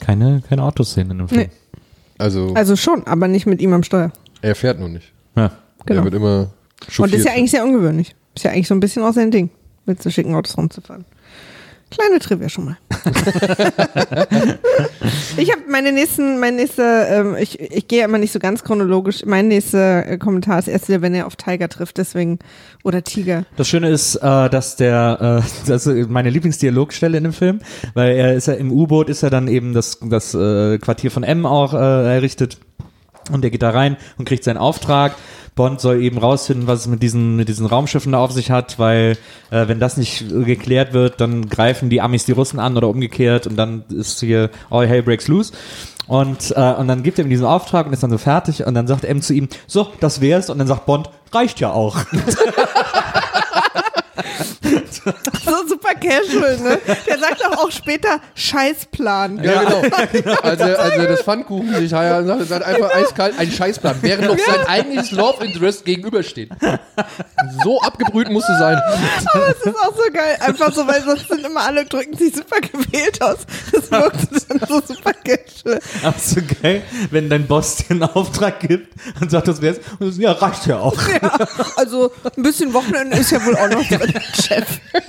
Keine, 0.00 0.42
keine 0.48 0.64
Autoszene 0.64 1.12
in 1.12 1.18
dem 1.18 1.28
Film. 1.28 1.40
Nee. 1.42 1.50
Also, 2.18 2.52
Also 2.54 2.76
schon, 2.76 3.06
aber 3.06 3.28
nicht 3.28 3.46
mit 3.46 3.60
ihm 3.60 3.72
am 3.72 3.82
Steuer. 3.82 4.12
er 4.42 4.54
fährt 4.54 4.78
nur 4.78 4.88
nicht. 4.88 5.12
Ja. 5.36 5.52
Genau. 5.86 6.00
Er 6.00 6.04
wird 6.04 6.14
immer 6.14 6.50
chauffiert. 6.88 6.98
Und 6.98 7.12
das 7.12 7.20
ist 7.20 7.26
ja 7.26 7.32
eigentlich 7.32 7.50
sehr 7.50 7.64
ungewöhnlich. 7.64 8.14
Ist 8.34 8.44
ja 8.44 8.50
eigentlich 8.50 8.68
so 8.68 8.74
ein 8.74 8.80
bisschen 8.80 9.02
auch 9.02 9.12
sein 9.12 9.30
Ding, 9.30 9.50
mit 9.86 10.02
so 10.02 10.10
schicken 10.10 10.34
Autos 10.34 10.56
rumzufahren. 10.56 11.04
Kleine 11.92 12.18
Trivia 12.20 12.48
schon 12.48 12.64
mal. 12.64 12.78
ich 15.36 15.52
habe 15.52 15.62
meine 15.68 15.92
nächsten, 15.92 16.38
mein 16.40 16.56
nächster, 16.56 17.20
ähm, 17.20 17.36
ich, 17.38 17.60
ich 17.60 17.86
gehe 17.86 18.02
immer 18.04 18.16
nicht 18.16 18.32
so 18.32 18.38
ganz 18.38 18.64
chronologisch. 18.64 19.26
Mein 19.26 19.48
nächster 19.48 20.08
äh, 20.08 20.16
Kommentar 20.16 20.58
ist 20.58 20.68
erst 20.68 20.88
wieder, 20.88 21.02
wenn 21.02 21.14
er 21.14 21.26
auf 21.26 21.36
Tiger 21.36 21.68
trifft, 21.68 21.98
deswegen, 21.98 22.38
oder 22.82 23.04
Tiger. 23.04 23.44
Das 23.56 23.68
Schöne 23.68 23.90
ist, 23.90 24.16
äh, 24.16 24.48
dass 24.48 24.76
der, 24.76 25.42
äh, 25.44 25.68
das 25.68 25.86
ist 25.86 26.08
meine 26.08 26.30
Lieblingsdialogstelle 26.30 27.18
in 27.18 27.24
dem 27.24 27.34
Film, 27.34 27.60
weil 27.92 28.16
er 28.16 28.32
ist 28.34 28.46
ja 28.46 28.54
im 28.54 28.72
U-Boot, 28.72 29.10
ist 29.10 29.22
ja 29.22 29.28
dann 29.28 29.46
eben 29.46 29.74
das, 29.74 29.98
das 30.00 30.32
äh, 30.32 30.78
Quartier 30.78 31.10
von 31.10 31.24
M 31.24 31.44
auch 31.44 31.74
äh, 31.74 32.14
errichtet 32.14 32.56
und 33.30 33.44
er 33.44 33.50
geht 33.50 33.62
da 33.62 33.70
rein 33.70 33.96
und 34.18 34.24
kriegt 34.24 34.44
seinen 34.44 34.56
Auftrag. 34.56 35.14
Bond 35.54 35.80
soll 35.80 36.02
eben 36.02 36.18
rausfinden, 36.18 36.66
was 36.66 36.80
es 36.80 36.86
mit 36.86 37.02
diesen, 37.02 37.36
mit 37.36 37.48
diesen 37.48 37.66
Raumschiffen 37.66 38.12
da 38.12 38.18
auf 38.18 38.32
sich 38.32 38.50
hat, 38.50 38.78
weil 38.78 39.18
äh, 39.50 39.68
wenn 39.68 39.80
das 39.80 39.98
nicht 39.98 40.28
geklärt 40.30 40.94
wird, 40.94 41.20
dann 41.20 41.48
greifen 41.48 41.90
die 41.90 42.00
Amis 42.00 42.24
die 42.24 42.32
Russen 42.32 42.58
an 42.58 42.76
oder 42.76 42.88
umgekehrt 42.88 43.46
und 43.46 43.56
dann 43.56 43.84
ist 43.90 44.20
hier 44.20 44.50
all 44.70 44.86
hell 44.86 45.02
breaks 45.02 45.28
loose. 45.28 45.52
Und, 46.06 46.52
äh, 46.56 46.72
und 46.72 46.88
dann 46.88 47.02
gibt 47.02 47.18
er 47.18 47.24
ihm 47.24 47.30
diesen 47.30 47.46
Auftrag 47.46 47.86
und 47.86 47.92
ist 47.92 48.02
dann 48.02 48.10
so 48.10 48.18
fertig 48.18 48.66
und 48.66 48.74
dann 48.74 48.86
sagt 48.86 49.04
M 49.04 49.20
zu 49.20 49.34
ihm, 49.34 49.48
so, 49.66 49.88
das 50.00 50.20
wär's 50.20 50.50
und 50.50 50.58
dann 50.58 50.66
sagt 50.66 50.86
Bond, 50.86 51.10
reicht 51.32 51.60
ja 51.60 51.70
auch. 51.70 51.98
So 55.44 55.66
super 55.68 55.94
casual, 55.94 56.58
ne? 56.58 56.78
Der 57.06 57.18
sagt 57.18 57.40
doch 57.40 57.58
auch 57.58 57.70
später 57.70 58.20
Scheißplan. 58.34 59.42
Ja, 59.42 59.62
genau. 59.64 59.82
Als 60.42 60.60
er, 60.60 60.78
als 60.80 60.94
er 60.94 61.06
das 61.06 61.22
Pfannkuchen 61.22 61.74
sich 61.74 61.92
heiraten 61.92 62.26
sagt, 62.26 62.46
sagt 62.46 62.64
einfach 62.64 62.94
eiskalt 62.94 63.38
ein 63.38 63.50
Scheißplan, 63.50 63.96
während 64.02 64.28
noch 64.28 64.38
sein 64.38 64.66
eigentliches 64.66 65.10
Love 65.10 65.44
Interest 65.44 65.84
gegenübersteht. 65.84 66.50
So 67.64 67.80
abgebrüht 67.80 68.30
musst 68.30 68.48
du 68.48 68.58
sein. 68.58 68.80
Aber 69.34 69.48
es 69.48 69.66
ist 69.66 69.76
auch 69.76 69.94
so 69.96 70.12
geil. 70.12 70.36
Einfach 70.40 70.72
so, 70.72 70.86
weil 70.86 71.02
sonst 71.02 71.28
sind 71.28 71.44
immer 71.44 71.62
alle 71.62 71.84
drücken 71.84 72.16
sich 72.16 72.34
super 72.34 72.60
gewählt 72.60 73.20
aus. 73.22 73.38
Das 73.72 73.90
wirkt 73.90 74.16
dann 74.48 74.60
so 74.68 74.80
super 74.80 75.12
casual. 75.12 75.80
Ach 76.04 76.18
so 76.18 76.40
geil, 76.62 76.82
wenn 77.10 77.28
dein 77.28 77.46
Boss 77.46 77.76
dir 77.76 77.90
einen 77.90 78.02
Auftrag 78.04 78.60
gibt 78.60 78.94
und 79.20 79.30
sagt, 79.30 79.48
das 79.48 79.60
wär's. 79.60 79.78
Und 79.98 80.06
sagst, 80.06 80.18
ja, 80.18 80.32
reicht 80.32 80.66
ja 80.66 80.78
auch. 80.78 80.96
Ja, 81.08 81.48
also 81.76 82.12
ein 82.36 82.42
bisschen 82.42 82.72
Wochenende 82.72 83.16
ist 83.16 83.30
ja 83.30 83.44
wohl 83.44 83.56
auch 83.56 83.68
noch 83.68 83.86
drin, 83.86 84.14
Chef. 84.34 84.66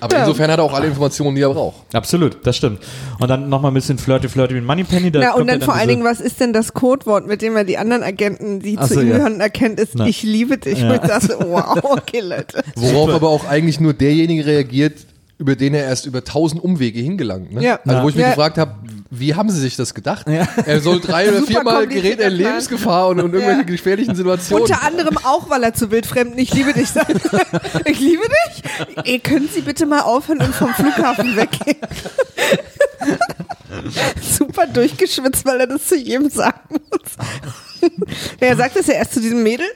Aber 0.00 0.14
Ja. 0.14 0.20
insofern 0.20 0.48
hat 0.52 0.58
er 0.60 0.64
auch 0.64 0.72
alle 0.72 0.86
Informationen, 0.86 1.34
die 1.34 1.42
er 1.42 1.48
braucht. 1.52 1.92
Absolut, 1.92 2.46
das 2.46 2.56
stimmt. 2.56 2.80
Und 3.18 3.28
dann 3.28 3.48
nochmal 3.48 3.72
ein 3.72 3.74
bisschen 3.74 3.98
flirty 3.98 4.28
flirty 4.28 4.54
mit 4.54 4.64
Moneypenny. 4.64 5.10
Da 5.10 5.20
Ja, 5.20 5.30
kommt 5.30 5.42
und 5.42 5.48
ja 5.48 5.54
dann 5.54 5.62
vor 5.62 5.74
allen 5.74 5.88
Dingen, 5.88 6.04
was 6.04 6.20
ist 6.20 6.38
denn 6.38 6.52
das 6.52 6.72
Codewort, 6.72 7.26
mit 7.26 7.42
dem 7.42 7.56
er 7.56 7.64
die 7.64 7.78
anderen 7.78 8.04
Agenten, 8.04 8.60
die 8.60 8.78
Ach 8.78 8.86
zu 8.86 8.94
so, 8.94 9.00
ihm 9.00 9.08
ja. 9.10 9.16
gehören, 9.16 9.40
erkennt, 9.40 9.80
ist 9.80 9.96
Na. 9.96 10.06
Ich 10.06 10.22
liebe 10.22 10.56
dich. 10.56 10.78
Ja. 10.80 10.92
Und 10.92 11.02
dachte, 11.08 11.36
wow, 11.40 11.78
okay, 11.82 12.20
Leute. 12.20 12.62
Worauf 12.76 13.10
aber 13.10 13.28
auch 13.28 13.44
eigentlich 13.48 13.80
nur 13.80 13.92
derjenige 13.92 14.46
reagiert, 14.46 14.94
über 15.38 15.54
den 15.54 15.72
er 15.72 15.84
erst 15.84 16.04
über 16.06 16.24
tausend 16.24 16.62
Umwege 16.62 16.98
hingelangt. 17.00 17.52
Ne? 17.52 17.62
Ja. 17.62 17.78
Also 17.86 18.02
wo 18.02 18.04
Ja. 18.04 18.08
ich 18.08 18.14
mich 18.16 18.22
Ja. 18.24 18.28
gefragt 18.30 18.58
habe, 18.58 18.74
wie 19.10 19.34
haben 19.36 19.48
sie 19.50 19.60
sich 19.60 19.76
das 19.76 19.94
gedacht? 19.94 20.26
Er 20.26 20.80
soll 20.80 21.00
drei 21.00 21.28
oder 21.30 21.42
viermal 21.46 21.86
gerät 21.86 22.18
er 22.20 22.28
in. 22.28 22.34
Lebensgefahr 22.34 23.08
und, 23.08 23.20
und 23.20 23.32
irgendwelche 23.32 23.60
Ja. 23.60 23.66
gefährlichen 23.66 24.14
Situationen. 24.16 24.64
Unter 24.64 24.82
anderem 24.82 25.16
auch, 25.18 25.48
weil 25.48 25.62
er 25.62 25.72
zu 25.74 25.90
wildfremden 25.92 26.36
Ich 26.38 26.52
liebe 26.52 26.72
dich 26.72 26.88
sagt. 26.90 27.12
ich 27.86 28.00
liebe 28.00 28.22
dich? 28.24 28.96
Ey, 29.04 29.18
können 29.20 29.48
Sie 29.52 29.60
bitte 29.62 29.86
mal 29.86 30.00
aufhören 30.00 30.40
und 30.42 30.54
vom 30.54 30.74
Flughafen 30.74 31.36
weggehen? 31.36 31.76
Super 34.20 34.66
durchgeschwitzt, 34.66 35.44
weil 35.46 35.60
er 35.60 35.66
das 35.68 35.86
zu 35.86 35.96
jedem 35.96 36.28
sagen 36.30 36.58
muss. 36.90 37.90
er 38.40 38.56
sagt 38.56 38.76
es 38.76 38.86
ja 38.88 38.94
erst 38.94 39.14
zu 39.14 39.20
diesem 39.20 39.42
Mädel 39.42 39.66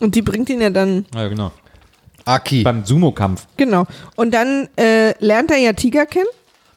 und 0.00 0.14
die 0.14 0.22
bringt 0.22 0.50
ihn 0.50 0.60
ja 0.60 0.70
dann, 0.70 1.06
Ja, 1.14 1.26
genau. 1.28 1.52
Aki. 2.24 2.62
Beim 2.62 2.84
Sumo-Kampf. 2.84 3.46
genau. 3.56 3.86
Und 4.16 4.32
dann 4.32 4.68
äh, 4.76 5.14
lernt 5.24 5.50
er 5.50 5.58
ja 5.58 5.72
Tiger 5.72 6.06
kennen. 6.06 6.26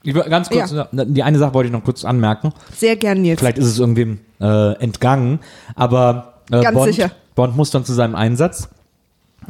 Ich 0.04 0.14
will 0.16 0.24
Ganz 0.24 0.50
kurz, 0.50 0.74
die 0.93 1.24
eine 1.24 1.38
Sache 1.38 1.54
wollte 1.54 1.68
ich 1.68 1.74
noch 1.74 1.84
kurz 1.84 2.06
anmerken. 2.06 2.54
Sehr 2.76 2.95
gern 2.95 3.26
jetzt. 3.26 3.39
Vielleicht 3.39 3.58
ist 3.58 3.66
es 3.66 3.80
irgendwem 3.80 4.20
äh, 4.39 4.74
entgangen, 4.82 5.39
aber 5.76 6.41
äh, 6.52 6.62
Ganz 6.62 6.76
Bond, 6.76 6.93
sicher. 6.93 7.12
Bond 7.36 7.58
muss 7.58 7.72
dann 7.72 7.84
zu 7.84 7.93
seinem 7.93 8.16
Einsatz, 8.16 8.70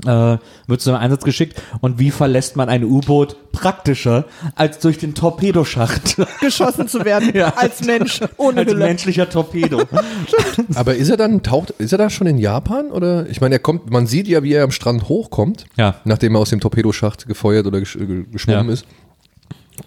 äh, 0.05 0.37
wird 0.67 0.81
zu 0.81 0.89
seinem 0.91 0.97
Einsatz 1.01 1.23
geschickt. 1.23 1.61
Und 1.81 1.99
wie 1.99 2.11
verlässt 2.11 2.55
man 2.55 2.69
ein 2.69 2.83
U-Boot 2.83 3.51
praktischer 3.51 4.25
als 4.55 4.79
durch 4.79 4.97
den 4.97 5.13
Torpedoschacht? 5.15 6.17
geschossen 6.41 6.87
zu 6.87 7.03
werden 7.05 7.31
Ja. 7.33 7.53
als 7.55 7.83
Mensch 7.83 8.19
ohne 8.37 8.59
als 8.61 8.71
Hülle. 8.71 8.85
menschlicher 8.85 9.29
Torpedo. 9.29 9.81
Aber 10.75 10.95
ist 10.95 11.09
er 11.09 11.17
dann, 11.17 11.41
taucht, 11.43 11.71
ist 11.71 11.91
er 11.91 11.97
da 11.97 12.09
schon 12.09 12.27
in 12.27 12.37
Japan? 12.37 12.91
Oder? 12.91 13.27
Ich 13.29 13.41
meine, 13.41 13.55
er 13.55 13.59
kommt, 13.59 13.89
man 13.89 14.07
sieht 14.07 14.27
ja, 14.27 14.43
wie 14.43 14.53
er 14.53 14.63
am 14.63 14.71
Strand 14.71 15.09
hochkommt, 15.09 15.65
Ja. 15.77 15.95
nachdem 16.03 16.35
er 16.35 16.41
aus 16.41 16.49
dem 16.51 16.59
Torpedoschacht 16.59 17.27
gefeuert 17.27 17.65
oder 17.67 17.79
gesch 17.79 17.97
ge- 17.97 18.25
geschwommen 18.31 18.67
Ja. 18.67 18.73
ist. 18.73 18.85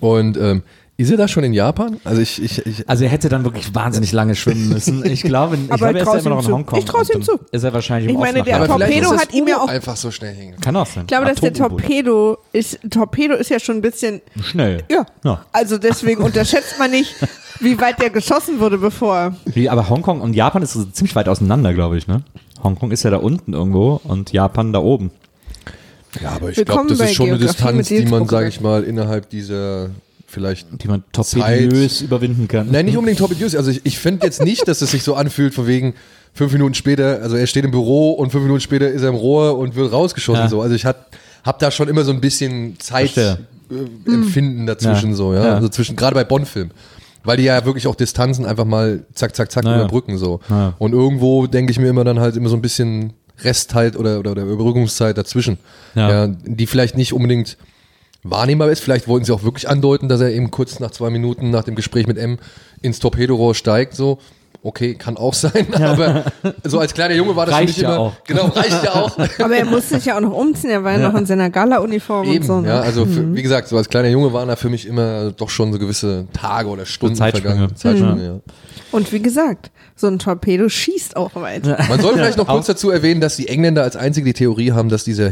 Und 0.01 0.37
ähm, 0.37 0.63
ist 1.01 1.11
er 1.11 1.17
da 1.17 1.29
schon 1.29 1.45
in 1.45 1.53
Japan? 1.53 1.99
Also 2.05 2.21
ich, 2.21 2.43
ich, 2.43 2.65
ich 2.67 2.89
Also 2.89 3.05
er 3.05 3.11
hätte 3.11 3.29
dann 3.29 3.45
wirklich 3.45 3.75
wahnsinnig 3.75 4.13
lange 4.13 4.35
schwimmen 4.35 4.69
müssen. 4.69 5.05
Ich 5.11 5.23
glaube, 5.23 5.57
ich 5.57 5.63
Aber 5.73 5.77
glaube 5.93 5.99
er 5.99 6.03
ist 6.07 6.13
ja 6.13 6.19
immer 6.21 6.31
noch 6.31 6.39
in 6.41 6.45
zu. 6.47 6.53
Hongkong. 6.53 6.79
Ich 6.79 6.85
trau's 6.85 7.11
ihm 7.11 7.23
zu. 7.23 7.39
Ist 7.51 7.65
er 7.65 7.73
wahrscheinlich 7.73 8.11
im 8.11 8.17
Ich 8.17 8.21
meine, 8.21 8.43
der 8.43 8.57
aber 8.57 8.67
vielleicht 8.75 9.03
Torpedo 9.03 9.21
hat 9.21 9.33
ihm 9.35 9.49
ja 9.49 9.57
auch- 9.59 9.69
einfach 9.69 9.97
so 9.97 10.11
schnell 10.11 10.35
hängen. 10.35 10.61
Kann 10.61 10.77
auch 10.77 10.87
sein. 10.87 11.03
Ich 11.05 11.09
glaube, 11.09 11.27
dass 11.27 11.41
der. 11.41 11.53
Torpedo 11.53 12.39
ist, 12.53 12.79
Torpedo 12.91 13.35
ist 13.35 13.51
ja 13.51 13.59
schon 13.61 13.77
ein 13.77 13.83
bisschen, 13.83 14.21
Schnell. 14.43 14.85
ja. 14.91 15.05
Ja. 15.25 15.45
Also 15.53 15.79
deswegen 15.79 16.23
unterschätzt 16.23 16.79
man 16.79 16.91
nicht, 16.91 17.15
wie 17.61 17.81
weit 17.81 18.01
der 18.01 18.11
geschossen 18.11 18.61
wurde, 18.61 18.79
bevor. 18.79 19.35
Wie, 19.47 19.69
aber 19.69 19.89
Hongkong 19.89 20.21
und 20.21 20.35
Japan 20.35 20.63
ist 20.63 20.73
so 20.75 20.85
ziemlich 20.85 21.15
weit 21.17 21.29
auseinander, 21.29 21.75
glaube 21.75 21.99
ich, 21.99 22.07
ne? 22.07 22.23
Hongkong 22.63 22.91
ist 22.91 23.03
ja 23.05 23.11
da 23.11 23.17
unten 23.19 23.53
irgendwo 23.55 24.01
und 24.05 24.33
Japan 24.33 24.73
da 24.73 24.81
oben. 24.81 25.11
Ja, 26.21 26.31
aber 26.33 26.51
ich 26.51 26.65
glaube, 26.65 26.89
das 26.89 27.01
ist 27.01 27.15
schon 27.15 27.29
eine 27.29 27.39
Distanz, 27.39 27.89
die 27.89 28.05
man, 28.07 28.27
sage 28.29 28.49
ich 28.49 28.61
mal, 28.61 28.83
innerhalb 28.83 29.31
dieser 29.31 29.91
vielleicht 30.31 30.69
Die 30.83 30.89
man 30.89 31.03
torpediös 31.13 32.03
überwinden 32.03 32.47
kann. 32.49 32.69
Nein, 32.71 32.87
nicht 32.87 32.97
unbedingt 32.97 33.19
torpediös. 33.19 33.57
Also 33.57 33.71
ich, 33.71 33.81
ich 33.85 33.99
finde 33.99 34.25
jetzt 34.25 34.43
nicht, 34.43 34.67
dass 34.69 34.81
es 34.81 34.93
sich 34.93 35.03
so 35.03 35.15
anfühlt, 35.15 35.55
von 35.55 35.67
wegen 35.67 35.95
fünf 36.33 36.53
Minuten 36.53 36.75
später, 36.75 37.21
also 37.23 37.37
er 37.37 37.47
steht 37.47 37.65
im 37.65 37.73
Büro 37.73 38.13
und 38.13 38.31
fünf 38.31 38.45
Minuten 38.45 38.61
später 38.61 38.89
ist 38.89 39.03
er 39.03 39.09
im 39.09 39.17
Rohr 39.17 39.59
und 39.59 39.75
wird 39.75 39.93
rausgeschossen. 39.93 40.45
Ja. 40.45 40.49
So. 40.49 40.63
Also 40.63 40.75
ich 40.75 40.85
habe 40.85 40.99
hab 41.45 41.59
da 41.59 41.71
schon 41.71 41.89
immer 41.89 42.05
so 42.05 42.13
ein 42.13 42.21
bisschen. 42.21 42.77
Zeitempfinden 42.79 44.67
dazwischen 44.67 45.11
Ja. 45.11 45.17
so, 45.17 45.35
ja. 45.35 45.45
Ja. 45.45 45.55
Also 45.57 45.69
zwischen, 45.69 45.97
gerade 45.97 46.15
bei 46.15 46.25
Bond-Filmen. 46.25 46.73
Weil 47.23 47.37
die 47.37 47.45
ja 47.45 47.67
wirklich 47.67 47.87
auch 47.87 47.97
Distanzen 47.97 48.47
einfach 48.47 48.65
mal 48.65 49.05
zack, 49.15 49.37
zack, 49.37 49.53
zack 49.53 49.65
überbrücken 49.65 50.17
so. 50.17 50.41
Und 50.79 50.93
irgendwo 50.93 51.47
denke 51.47 51.71
ich 51.71 51.79
mir 51.79 51.89
immer 51.89 52.05
dann 52.05 52.19
halt 52.19 52.37
immer 52.37 52.49
so 52.49 52.57
ein 52.57 52.63
bisschen 52.63 53.13
Restzeit 53.43 53.97
oder, 53.97 54.21
oder, 54.21 54.31
oder 54.31 54.45
Überbrückungszeit 54.45 55.19
dazwischen. 55.19 55.59
Ja. 55.95 56.29
die 56.29 56.67
vielleicht 56.67 56.97
nicht 56.97 57.13
unbedingt 57.13 57.57
wahrnehmbar 58.23 58.71
ist. 58.71 58.81
Vielleicht 58.81 59.09
wollten 59.09 59.25
sie 59.25 59.33
auch 59.33 59.43
wirklich 59.43 59.69
andeuten, 59.69 60.09
dass 60.09 60.21
er 60.21 60.31
eben 60.31 60.51
kurz 60.51 60.81
nach 60.81 60.91
zwei 60.91 61.11
Minuten 61.11 61.51
nach 61.51 61.65
dem 61.65 61.75
Gespräch 61.75 62.07
mit 62.07 62.19
M 62.19 62.39
ins 62.83 62.99
Torpedorohr 62.99 63.55
steigt, 63.55 63.95
so. 63.95 64.19
Okay, 64.63 64.95
kann 64.95 65.17
auch 65.17 65.33
sein, 65.33 65.73
aber 65.73 66.25
so 66.65 66.79
als 66.79 66.93
kleiner 66.93 67.15
Junge 67.15 67.35
war 67.35 67.47
das 67.47 67.55
Reicht 67.55 67.75
für 67.75 67.81
mich 67.81 67.83
ja 67.83 67.95
immer. 67.95 67.99
auch. 67.99 68.25
Genau, 68.27 68.47
reicht 68.49 68.85
ja 68.85 68.95
auch. 68.95 69.19
Aber 69.39 69.57
er 69.57 69.65
musste 69.65 69.95
sich 69.95 70.05
ja 70.05 70.19
auch 70.19 70.21
noch 70.21 70.35
umziehen, 70.35 70.69
er 70.69 70.85
war 70.85 70.93
ja, 70.93 71.09
noch 71.09 71.19
in 71.19 71.25
seiner 71.25 71.49
Gala-Uniform 71.49 72.29
und 72.29 72.35
Eben, 72.35 72.45
so. 72.45 72.61
Ne? 72.61 72.69
ja, 72.69 72.81
also 72.81 73.07
für, 73.07 73.35
wie 73.35 73.43
gesagt, 73.43 73.69
so 73.69 73.79
als 73.79 73.89
kleiner 73.89 74.09
Junge 74.09 74.35
waren 74.35 74.49
da 74.49 74.57
für 74.57 74.69
mich 74.69 74.87
immer 74.87 75.31
doch 75.31 75.49
schon 75.49 75.73
so 75.73 75.79
gewisse 75.79 76.27
Tage 76.35 76.69
oder 76.69 76.85
Stunden 76.85 77.17
Zeitsprünge. 77.17 77.49
vergangen. 77.49 77.77
Zeitsprünge, 77.77 78.25
ja. 78.25 78.41
Und 78.93 79.11
wie 79.13 79.23
gesagt, 79.23 79.71
so 79.97 80.09
ein 80.09 80.19
Torpedo 80.19 80.69
schießt 80.69 81.17
auch 81.17 81.35
weit. 81.37 81.65
Man 81.89 82.01
soll 82.01 82.15
vielleicht 82.15 82.37
noch 82.37 82.49
kurz 82.49 82.67
dazu 82.67 82.91
erwähnen, 82.91 83.23
dass 83.23 83.37
die 83.37 83.49
Engländer 83.49 83.83
als 83.83 83.97
einzige 83.97 84.27
die 84.27 84.35
Theorie 84.35 84.73
haben, 84.73 84.91
dass 84.91 85.05
dieser 85.05 85.31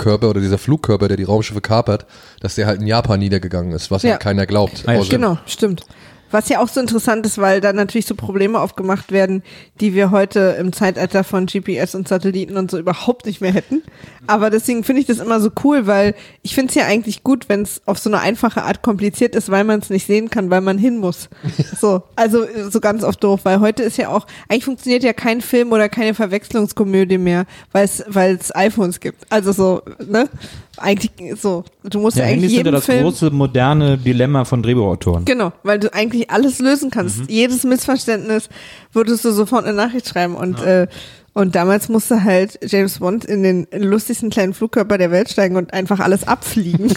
Himmelskörper 0.00 0.30
oder 0.30 0.40
dieser 0.40 0.58
Flugkörper, 0.58 1.08
der 1.08 1.16
die 1.16 1.24
Raumschiffe 1.24 1.60
kapert, 1.60 2.06
dass 2.40 2.54
der 2.54 2.66
halt 2.66 2.80
in 2.80 2.86
Japan 2.86 3.18
niedergegangen 3.20 3.72
ist, 3.72 3.90
was 3.90 4.02
Ja. 4.02 4.10
ja 4.10 4.16
keiner 4.18 4.46
glaubt. 4.46 4.84
Ja, 4.86 4.94
Außer- 4.94 5.10
Genau, 5.10 5.38
stimmt. 5.46 5.82
Was 6.30 6.48
ja 6.48 6.60
auch 6.60 6.68
so 6.68 6.80
interessant 6.80 7.26
ist, 7.26 7.38
weil 7.38 7.60
da 7.60 7.72
natürlich 7.72 8.06
so 8.06 8.14
Probleme 8.14 8.60
aufgemacht 8.60 9.12
werden, 9.12 9.42
die 9.80 9.94
wir 9.94 10.10
heute 10.10 10.56
im 10.58 10.72
Zeitalter 10.72 11.24
von 11.24 11.46
GPS 11.46 11.94
und 11.94 12.08
Satelliten 12.08 12.56
und 12.56 12.70
so 12.70 12.78
überhaupt 12.78 13.26
nicht 13.26 13.40
mehr 13.40 13.52
hätten. 13.52 13.82
Aber 14.26 14.50
deswegen 14.50 14.84
finde 14.84 15.00
ich 15.00 15.06
das 15.06 15.18
immer 15.18 15.40
so 15.40 15.50
cool, 15.64 15.86
weil 15.86 16.14
ich 16.42 16.54
finde 16.54 16.70
es 16.70 16.74
ja 16.74 16.86
eigentlich 16.86 17.24
gut, 17.24 17.48
wenn 17.48 17.62
es 17.62 17.82
auf 17.86 17.98
so 17.98 18.10
eine 18.10 18.20
einfache 18.20 18.62
Art 18.62 18.82
kompliziert 18.82 19.34
ist, 19.34 19.50
weil 19.50 19.64
man 19.64 19.80
es 19.80 19.90
nicht 19.90 20.06
sehen 20.06 20.30
kann, 20.30 20.50
weil 20.50 20.60
man 20.60 20.78
hin 20.78 20.98
muss. 20.98 21.28
So, 21.80 22.02
also 22.14 22.46
so 22.68 22.80
ganz 22.80 23.04
oft 23.04 23.22
doof, 23.24 23.40
weil 23.44 23.60
heute 23.60 23.82
ist 23.82 23.96
ja 23.96 24.08
auch, 24.08 24.26
eigentlich 24.48 24.64
funktioniert 24.64 25.02
ja 25.02 25.12
kein 25.12 25.40
Film 25.40 25.72
oder 25.72 25.88
keine 25.88 26.14
Verwechslungskomödie 26.14 27.16
mehr, 27.16 27.46
weil 27.72 27.84
es 27.84 28.04
weil 28.06 28.34
es 28.34 28.54
iPhones 28.54 29.00
gibt. 29.00 29.24
Also 29.30 29.52
so, 29.52 29.82
ne? 30.06 30.28
Eigentlich 30.76 31.10
so, 31.40 31.64
du 31.84 32.00
musst 32.00 32.16
Ja, 32.16 32.24
ja, 32.24 32.30
eigentlich 32.30 32.52
ja 32.52 32.58
jeden 32.58 32.72
das 32.72 32.86
Film 32.86 33.02
große 33.02 33.30
moderne 33.30 33.98
Dilemma 33.98 34.44
von 34.44 34.62
Drehbuchautoren. 34.62 35.24
Genau, 35.24 35.52
weil 35.62 35.78
du 35.78 35.92
eigentlich 35.92 36.19
alles 36.28 36.58
lösen 36.58 36.90
kannst. 36.90 37.20
Mhm. 37.20 37.26
Jedes 37.28 37.64
Missverständnis 37.64 38.48
würdest 38.92 39.24
du 39.24 39.32
sofort 39.32 39.64
eine 39.64 39.74
Nachricht 39.74 40.08
schreiben. 40.08 40.34
Und, 40.34 40.60
äh, 40.62 40.86
und 41.32 41.54
damals 41.54 41.88
musste 41.88 42.24
halt 42.24 42.58
James 42.62 42.98
Bond 42.98 43.24
in 43.24 43.42
den 43.42 43.66
lustigsten 43.72 44.30
kleinen 44.30 44.52
Flugkörper 44.52 44.98
der 44.98 45.10
Welt 45.10 45.30
steigen 45.30 45.56
und 45.56 45.72
einfach 45.72 46.00
alles 46.00 46.26
abfliegen. 46.26 46.92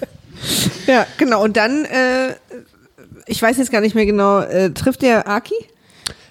ja, 0.86 1.06
genau. 1.18 1.42
Und 1.42 1.56
dann, 1.56 1.84
äh, 1.84 2.34
ich 3.26 3.42
weiß 3.42 3.56
jetzt 3.58 3.72
gar 3.72 3.80
nicht 3.80 3.94
mehr 3.94 4.06
genau, 4.06 4.40
äh, 4.40 4.70
trifft 4.70 5.02
der 5.02 5.28
Aki? 5.28 5.54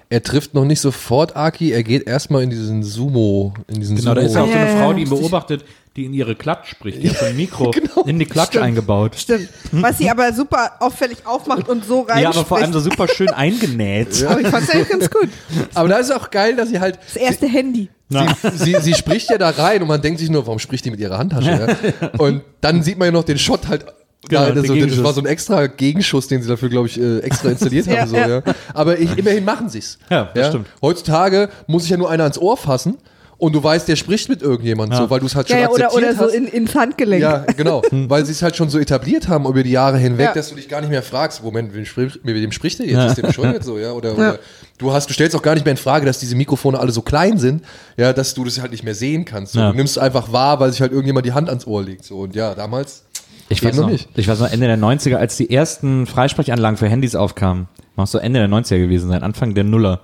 Er 0.09 0.21
trifft 0.21 0.53
noch 0.53 0.65
nicht 0.65 0.81
sofort 0.81 1.37
Aki, 1.37 1.71
er 1.71 1.83
geht 1.83 2.05
erstmal 2.05 2.43
in 2.43 2.49
diesen 2.49 2.83
Sumo, 2.83 3.53
in 3.67 3.79
diesen 3.79 3.95
Genau, 3.95 4.13
da 4.13 4.21
Sumo. 4.21 4.27
ist 4.27 4.35
ja 4.35 4.41
auch 4.43 4.47
so 4.47 4.51
eine 4.53 4.65
Ja, 4.65 4.73
ja, 4.73 4.77
Frau, 4.77 4.89
ja, 4.89 4.93
die 4.97 5.01
ihn 5.03 5.09
beobachtet, 5.09 5.65
die 5.97 6.05
in 6.05 6.13
ihre 6.13 6.35
Klatsch 6.35 6.69
spricht. 6.69 7.03
Die 7.03 7.09
hat 7.09 7.17
so 7.17 7.25
ein 7.25 7.35
Mikro 7.37 7.71
Genau. 7.71 8.03
in 8.05 8.17
die 8.17 8.25
Klatsch 8.25 8.55
eingebaut. 8.57 9.15
Stimmt. 9.17 9.49
Was 9.71 9.97
sie 9.97 10.09
aber 10.09 10.31
super 10.33 10.73
auffällig 10.79 11.25
aufmacht 11.25 11.67
und 11.67 11.83
so 11.85 12.01
rein. 12.01 12.23
Ja, 12.23 12.29
aber 12.29 12.45
vor 12.45 12.57
allem 12.57 12.71
so 12.71 12.79
super 12.79 13.07
schön 13.09 13.29
eingenäht. 13.65 14.23
Aber 14.25 14.39
ich 14.39 14.47
fand's 14.47 14.69
eigentlich 14.69 14.89
ganz 14.89 15.09
gut. 15.09 15.29
Aber 15.73 15.89
da 15.89 15.97
ist 15.97 16.11
auch 16.11 16.31
geil, 16.31 16.55
dass 16.55 16.69
sie 16.69 16.79
halt, 16.79 16.97
Das 17.05 17.17
erste 17.17 17.47
Handy. 17.47 17.89
sie, 18.09 18.17
sie, 18.55 18.75
sie 18.81 18.93
spricht 18.93 19.29
ja 19.29 19.37
da 19.37 19.49
rein 19.49 19.81
und 19.81 19.87
man 19.89 20.01
denkt 20.01 20.19
sich 20.19 20.29
nur, 20.29 20.45
warum 20.47 20.59
spricht 20.59 20.85
die 20.85 20.91
mit 20.91 20.99
ihrer 21.01 21.17
Handtasche? 21.17 21.77
Ja? 22.01 22.09
Und 22.17 22.41
dann 22.61 22.83
sieht 22.83 22.97
man 22.97 23.07
ja 23.07 23.11
noch 23.11 23.23
den 23.25 23.37
Shot 23.37 23.67
halt. 23.67 23.85
Genau, 24.29 24.41
also, 24.43 24.61
das 24.61 24.71
Gegenschuss. 24.71 25.03
war 25.03 25.13
so 25.13 25.21
ein 25.21 25.25
extra 25.25 25.65
Gegenschuss, 25.65 26.27
den 26.27 26.43
sie 26.43 26.47
dafür, 26.47 26.69
glaube 26.69 26.87
ich, 26.87 26.97
äh, 27.01 27.19
extra 27.21 27.49
installiert 27.49 27.87
Ja, 27.87 28.01
haben. 28.01 28.09
So, 28.11 28.15
ja. 28.15 28.27
ja. 28.29 28.41
Aber 28.73 28.99
ich, 28.99 29.17
immerhin 29.17 29.43
machen 29.43 29.67
sie 29.67 29.79
es. 29.79 29.97
Ja, 30.11 30.29
das 30.35 30.49
stimmt. 30.49 30.67
Heutzutage 30.81 31.49
muss 31.65 31.81
sich 31.83 31.91
ja 31.91 31.97
nur 31.97 32.09
einer 32.09 32.23
ans 32.23 32.37
Ohr 32.37 32.55
fassen 32.55 32.97
und 33.41 33.53
du 33.53 33.63
weißt, 33.63 33.87
der 33.87 33.95
spricht 33.95 34.29
mit 34.29 34.41
irgendjemandem, 34.43 34.97
Ja. 34.97 35.03
so, 35.03 35.09
weil 35.09 35.19
du 35.19 35.25
es 35.25 35.35
halt 35.35 35.49
Ja, 35.49 35.55
schon 35.55 35.63
ja, 35.63 35.69
oder, 35.69 35.85
akzeptiert 35.87 36.11
oder 36.11 36.17
so 36.19 36.25
hast. 36.25 36.33
in, 36.35 36.45
ins 36.47 36.75
Handgelenk. 36.75 37.21
Ja, 37.23 37.37
genau. 37.57 37.81
Weil 37.91 38.23
sie 38.25 38.31
es 38.33 38.41
halt 38.43 38.55
schon 38.55 38.69
so 38.69 38.77
etabliert 38.77 39.27
haben 39.27 39.45
über 39.47 39.63
die 39.63 39.71
Jahre 39.71 39.97
hinweg, 39.97 40.27
Ja. 40.27 40.33
dass 40.33 40.49
du 40.49 40.55
dich 40.55 40.69
gar 40.69 40.79
nicht 40.81 40.91
mehr 40.91 41.01
fragst, 41.01 41.43
Moment, 41.43 41.69
mit 41.69 41.77
wem 41.77 41.85
spricht, 41.85 42.23
mit 42.23 42.35
wem 42.35 42.51
spricht 42.51 42.77
der 42.79 42.85
jetzt? 42.85 43.05
Ist 43.07 43.15
der 43.17 43.23
bescheuert 43.27 43.63
so, 43.63 43.79
ja? 43.79 43.91
Oder, 43.93 44.09
Ja. 44.09 44.15
oder 44.15 44.39
du 44.77 44.93
hast, 44.93 45.09
du 45.09 45.13
stellst 45.13 45.35
auch 45.35 45.41
gar 45.41 45.55
nicht 45.55 45.65
mehr 45.65 45.71
in 45.71 45.77
Frage, 45.77 46.05
dass 46.05 46.19
diese 46.19 46.35
Mikrofone 46.35 46.79
alle 46.79 46.91
so 46.91 47.01
klein 47.01 47.39
sind, 47.39 47.63
ja, 47.97 48.13
dass 48.13 48.35
du 48.35 48.43
das 48.45 48.61
halt 48.61 48.71
nicht 48.71 48.83
mehr 48.83 48.95
sehen 48.95 49.25
kannst. 49.25 49.53
So. 49.53 49.59
Ja. 49.59 49.71
Du 49.71 49.75
nimmst 49.77 49.97
es 49.97 50.03
einfach 50.03 50.31
wahr, 50.31 50.59
weil 50.59 50.71
sich 50.71 50.79
halt 50.81 50.91
irgendjemand 50.91 51.25
die 51.25 51.33
Hand 51.33 51.49
ans 51.49 51.65
Ohr 51.65 51.83
legt. 51.83 52.05
So. 52.05 52.19
Und 52.19 52.35
ja, 52.35 52.53
damals. 52.53 53.03
Ich 53.49 53.63
weiß, 53.63 53.75
noch 53.75 53.83
noch, 53.85 53.89
nicht. 53.91 54.07
ich 54.15 54.27
weiß 54.27 54.39
noch, 54.39 54.49
Ende 54.51 54.67
der 54.67 54.77
90er, 54.77 55.15
als 55.15 55.35
die 55.35 55.49
ersten 55.51 56.05
Freisprechanlagen 56.05 56.77
für 56.77 56.87
Handys 56.87 57.15
aufkamen, 57.15 57.67
muss 57.97 58.11
so 58.11 58.17
Ende 58.17 58.39
der 58.39 58.47
90er 58.47 58.77
gewesen 58.77 59.09
sein, 59.09 59.23
Anfang 59.23 59.55
der 59.55 59.65
Nuller, 59.65 59.99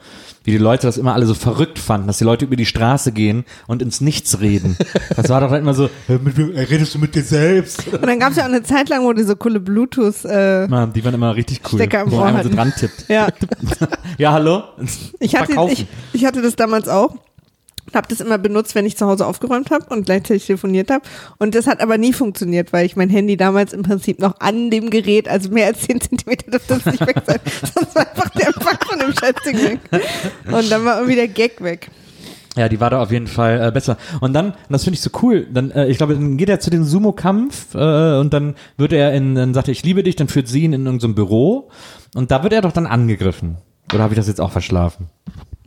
wie 0.48 0.52
die 0.52 0.58
Leute 0.60 0.88
das 0.88 0.96
immer 0.98 1.14
alle 1.14 1.26
so 1.26 1.34
verrückt 1.34 1.78
fanden, 1.78 2.08
dass 2.08 2.20
die 2.20 2.24
Leute 2.24 2.46
über 2.46 2.56
die 2.56 2.66
Straße 2.66 3.12
gehen 3.12 3.44
und 3.68 3.82
ins 3.82 4.00
Nichts 4.00 4.40
reden. 4.40 4.78
Das 5.14 5.28
war 5.28 5.42
doch 5.42 5.52
dann 5.52 5.60
immer 5.60 5.74
so, 5.74 5.90
"Hä, 6.08 6.20
mit 6.24 6.38
wem 6.38 6.52
redest 6.52 6.96
du 6.96 7.00
mit 7.00 7.14
dir 7.16 7.22
selbst? 7.24 7.86
Und 7.90 8.06
dann 8.08 8.18
gab 8.18 8.32
es 8.32 8.38
ja 8.38 8.44
auch 8.44 8.48
eine 8.48 8.64
Zeit 8.64 8.88
lang, 8.88 9.04
wo 9.04 9.12
die 9.12 9.24
so 9.24 9.36
coole 9.36 9.60
Bluetooth, 9.60 10.24
äh, 10.24 10.66
Mann, 10.70 10.94
die 10.94 11.04
waren 11.04 11.14
immer 11.14 11.36
richtig 11.36 11.60
cool. 11.70 11.80
Stecker 11.80 12.04
im 12.04 12.12
wo 12.12 12.20
man 12.22 12.42
so 12.44 12.50
dran 12.50 12.72
tippt. 12.78 13.10
ja. 13.10 13.28
Ja, 14.18 14.32
hallo? 14.32 14.64
Ich 15.20 15.36
hatte, 15.36 15.54
ich, 15.70 15.86
ich 16.14 16.26
hatte 16.26 16.42
das 16.42 16.56
damals 16.56 16.88
auch. 16.88 17.16
Habe 17.94 18.08
das 18.10 18.20
immer 18.20 18.38
benutzt, 18.38 18.76
wenn 18.76 18.86
ich 18.86 18.98
zu 18.98 19.06
Hause 19.06 19.26
aufgeräumt 19.26 19.72
habe 19.72 19.86
und 19.94 20.06
gleichzeitig 20.06 20.46
telefoniert 20.46 20.92
habe. 20.92 21.04
Und 21.38 21.56
das 21.56 21.68
hat 21.68 21.82
aber 21.82 21.98
nie 21.98 22.14
funktioniert, 22.14 22.74
weil 22.74 22.86
ich 22.86 22.96
mein 22.96 23.10
Handy 23.10 23.38
damals 23.38 23.74
im 23.74 23.84
Prinzip 23.84 24.20
noch 24.20 24.40
an 24.40 24.70
dem 24.70 24.90
Gerät, 24.90 25.28
also 25.28 25.50
mehr 25.50 25.68
als 25.68 25.82
10 25.82 26.02
Zentimeter 26.02 26.52
dürfte 26.52 26.76
es 26.76 26.86
nicht 26.86 27.06
weg 27.06 27.22
sein. 27.26 27.40
Sonst 27.74 27.96
war 27.96 28.08
einfach 28.10 28.30
der 28.30 28.48
Empfang 28.48 28.78
von 28.88 29.00
dem 29.00 29.14
Scheißding 29.14 29.64
weg. 29.64 29.80
Und 30.52 30.72
dann 30.72 30.86
war 30.86 30.98
irgendwie 30.98 31.16
der 31.16 31.28
Gag 31.28 31.62
weg. 31.64 31.90
Ja, 32.58 32.68
die 32.70 32.80
war 32.80 32.90
da 32.90 33.02
auf 33.02 33.12
jeden 33.12 33.28
Fall 33.28 33.68
äh, 33.68 33.72
besser. 33.72 33.98
Und 34.20 34.34
dann, 34.34 34.48
und 34.48 34.56
das 34.70 34.84
finde 34.84 34.96
ich 34.96 35.02
so 35.02 35.12
cool, 35.22 35.46
dann, 35.52 35.70
äh, 35.70 35.88
ich 35.88 35.98
glaube, 35.98 36.16
dann 36.16 36.38
geht 36.38 36.50
er 36.50 36.60
zu 36.60 36.72
dem 36.72 36.84
Sumo-Kampf 36.84 37.76
äh, 37.76 38.18
und 38.18 38.34
dann 38.34 38.56
wird 38.78 38.94
er 38.94 39.14
in, 39.14 39.36
dann 39.36 39.54
sagt 39.54 39.68
er, 39.68 39.74
ich 39.74 39.84
liebe 39.84 40.02
dich, 40.02 40.16
dann 40.16 40.28
führt 40.28 40.48
sie 40.48 40.64
ihn 40.64 40.74
in 40.74 40.86
irgendein 40.86 41.14
Büro 41.14 41.70
und 42.16 42.32
da 42.32 42.42
wird 42.42 42.54
er 42.54 42.62
doch 42.62 42.72
dann 42.72 42.88
angegriffen. 42.88 43.58
Oder 43.94 44.04
habe 44.04 44.14
ich 44.14 44.18
das 44.18 44.28
jetzt 44.28 44.42
auch 44.42 44.52
verschlafen? 44.52 45.10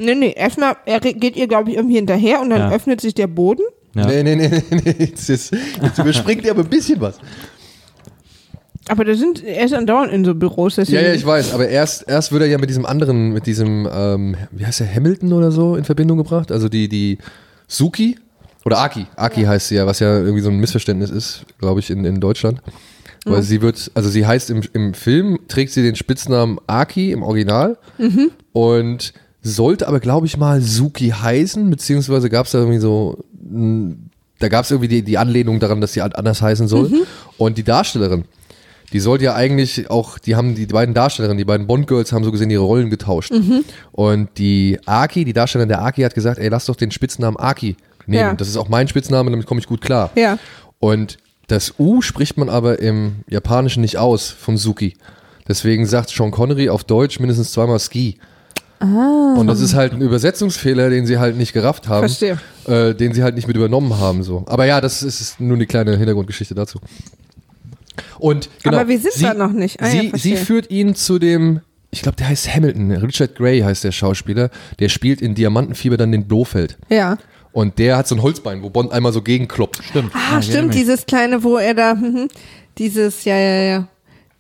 Nee, 0.01 0.14
nee, 0.14 0.32
erstmal, 0.36 0.76
er 0.86 0.98
geht 1.01 1.36
ihr, 1.36 1.46
glaube 1.46 1.70
ich, 1.70 1.76
irgendwie 1.76 1.96
hinterher 1.96 2.40
und 2.40 2.51
dann 2.51 2.70
Ja. 2.70 2.72
öffnet 2.72 3.01
sich 3.01 3.14
der 3.14 3.26
Boden. 3.26 3.62
Ja. 3.94 4.07
Nee, 4.07 4.22
nee, 4.22 4.36
nee, 4.36 4.48
nee, 4.48 4.82
nee. 4.84 4.96
Jetzt, 4.98 5.28
jetzt, 5.28 5.53
jetzt 5.82 5.98
überspringt 5.98 6.44
ihr 6.44 6.53
aber 6.53 6.62
ein 6.62 6.68
bisschen 6.70 7.01
was. 7.01 7.18
Aber 8.88 9.05
da 9.05 9.14
sind, 9.14 9.44
er 9.44 9.64
ist 9.64 9.74
andauernd 9.74 10.12
in 10.12 10.24
so 10.24 10.34
Büros. 10.34 10.76
Deswegen, 10.76 11.01
Ja, 11.03 11.09
ja, 11.09 11.14
ich 11.14 11.24
weiß, 11.24 11.53
aber 11.55 11.68
erst, 11.68 12.09
erst 12.09 12.32
wird 12.32 12.42
er 12.42 12.48
ja 12.48 12.59
mit 12.59 12.70
diesem 12.70 12.86
anderen, 12.86 13.32
mit 13.32 13.46
diesem, 13.46 13.88
ähm, 13.92 14.36
wie 14.51 14.64
heißt 14.66 14.80
der, 14.80 14.92
Hamilton 14.92 15.32
oder 15.32 15.53
so 15.53 15.76
in 15.76 15.84
Verbindung 15.84 16.18
gebracht. 16.18 16.51
Also 16.51 16.68
die, 16.68 16.88
die 16.88 17.18
Suki 17.68 18.18
oder 18.64 18.78
Aki, 18.78 19.07
Aki 19.16 19.42
heißt 19.42 19.68
sie 19.68 19.76
ja, 19.76 19.86
was 19.86 20.01
ja 20.01 20.18
irgendwie 20.18 20.40
so 20.42 20.51
ein 20.51 20.59
Missverständnis 20.59 21.11
ist, 21.11 21.44
glaube 21.59 21.80
ich, 21.80 21.90
in, 21.90 22.05
in 22.05 22.20
Deutschland. 22.20 22.61
Weil 23.26 23.42
sie 23.42 23.61
wird, 23.61 23.90
also 23.94 24.09
sie 24.09 24.26
heißt 24.26 24.48
im, 24.48 24.62
im 24.72 24.94
Film, 24.94 25.40
trägt 25.46 25.72
sie 25.72 25.82
den 25.82 25.94
Spitznamen 25.94 26.59
Aki 26.66 27.12
im 27.12 27.22
Original 27.22 27.76
und 28.53 29.12
sollte 29.43 29.88
aber, 29.88 30.01
glaube 30.01 30.26
ich, 30.26 30.36
mal 30.36 30.61
Suki 30.61 31.11
heißen, 31.11 31.70
beziehungsweise 31.70 32.28
gab 32.28 32.47
es 32.47 32.53
da 32.53 32.59
irgendwie 32.59 32.78
so, 32.78 33.24
da 34.38 34.49
gab 34.49 34.64
es 34.64 34.70
irgendwie 34.70 34.88
die, 34.88 35.03
die 35.03 35.18
Anlehnung 35.18 35.61
daran, 35.61 35.80
dass 35.80 35.93
sie 35.93 36.03
anders 36.03 36.43
heißen 36.43 36.68
soll. 36.68 36.91
Und 37.38 37.59
die 37.59 37.64
Darstellerin, 37.64 38.24
die 38.93 39.01
sollte 39.01 39.24
ja 39.24 39.34
eigentlich 39.34 39.88
auch, 39.91 40.18
die 40.18 40.36
haben 40.36 40.55
die 40.55 40.66
beiden 40.66 40.95
Darstellerinnen, 40.95 41.38
die 41.38 41.45
beiden 41.45 41.66
Bond-Girls 41.66 42.12
haben 42.12 42.24
so 42.24 42.32
gesehen 42.32 42.51
ihre 42.51 42.64
Rollen 42.64 42.91
getauscht. 42.91 43.32
Und 43.93 44.28
die 44.36 44.78
Aki, 44.84 45.24
die 45.24 45.32
Darstellerin 45.32 45.68
der 45.68 45.82
Aki 45.82 46.03
hat 46.03 46.14
gesagt, 46.14 46.38
ey, 46.38 46.49
lass 46.49 46.66
doch 46.66 46.76
den 46.76 46.91
Spitznamen 46.91 47.36
Aki 47.38 47.76
nehmen. 48.07 48.20
Ja. 48.22 48.34
Das 48.34 48.49
ist 48.49 48.57
auch 48.57 48.68
mein 48.68 48.88
Spitzname, 48.88 49.30
damit 49.30 49.47
komme 49.47 49.61
ich 49.61 49.66
gut 49.66 49.80
klar. 49.80 50.11
Ja. 50.16 50.38
Und 50.80 51.18
das 51.47 51.74
U 51.78 52.01
spricht 52.03 52.36
man 52.36 52.49
aber 52.49 52.78
im 52.78 53.24
Japanischen 53.28 53.80
nicht 53.80 53.99
aus 53.99 54.30
von 54.30 54.57
Suki. 54.57 54.95
Deswegen 55.49 55.86
sagt 55.86 56.11
Sean 56.11 56.30
Connery 56.30 56.68
auf 56.68 56.84
Deutsch 56.84 57.18
mindestens 57.18 57.53
zweimal 57.53 57.80
Ski. 57.80 58.18
Und 58.80 59.46
das 59.46 59.60
ist 59.60 59.74
halt 59.74 59.92
ein 59.92 60.00
Übersetzungsfehler, 60.00 60.88
den 60.88 61.04
sie 61.04 61.18
halt 61.18 61.36
nicht 61.36 61.52
gerafft 61.52 61.88
haben. 61.88 62.08
Verstehe. 62.08 62.38
Äh, 62.66 62.94
den 62.94 63.12
sie 63.12 63.22
halt 63.22 63.34
nicht 63.34 63.46
mit 63.46 63.56
übernommen 63.56 63.98
haben. 63.98 64.22
So. 64.22 64.44
Aber 64.46 64.64
ja, 64.64 64.80
das 64.80 65.02
ist 65.02 65.38
nur 65.38 65.56
eine 65.56 65.66
kleine 65.66 65.96
Hintergrundgeschichte 65.98 66.54
dazu. 66.54 66.80
Und 68.18 68.48
genau, 68.62 68.78
Aber 68.78 68.88
wir 68.88 68.98
sind 68.98 69.12
sie, 69.12 69.24
da 69.24 69.34
noch 69.34 69.52
nicht. 69.52 69.82
Ah, 69.82 69.86
ja, 69.86 69.90
sie, 69.90 70.08
verstehe. 70.10 70.36
sie 70.36 70.44
führt 70.44 70.70
ihn 70.70 70.94
zu 70.94 71.18
dem, 71.18 71.60
ich 71.90 72.00
glaube, 72.00 72.16
der 72.16 72.28
heißt 72.28 72.54
Hamilton, 72.54 72.92
Richard 72.92 73.34
Gray 73.34 73.60
heißt 73.60 73.84
der 73.84 73.92
Schauspieler, 73.92 74.50
der 74.78 74.88
spielt 74.88 75.20
in 75.20 75.34
Diamantenfieber 75.34 75.98
dann 75.98 76.12
den 76.12 76.26
Blofeld. 76.26 76.78
Ja. 76.88 77.18
Und 77.52 77.78
der 77.78 77.96
hat 77.96 78.06
so 78.08 78.14
ein 78.14 78.22
Holzbein, 78.22 78.62
wo 78.62 78.70
Bond 78.70 78.92
einmal 78.92 79.12
so 79.12 79.22
gegenkloppt. 79.22 79.80
Stimmt. 79.82 80.12
Ah, 80.14 80.40
stimmt, 80.40 80.74
dieses 80.74 81.04
kleine, 81.04 81.42
wo 81.42 81.56
er 81.58 81.74
da, 81.74 81.94
mhm, 81.94 82.28
dieses, 82.78 83.24
ja, 83.24 83.36
ja, 83.36 83.62
ja. 83.62 83.88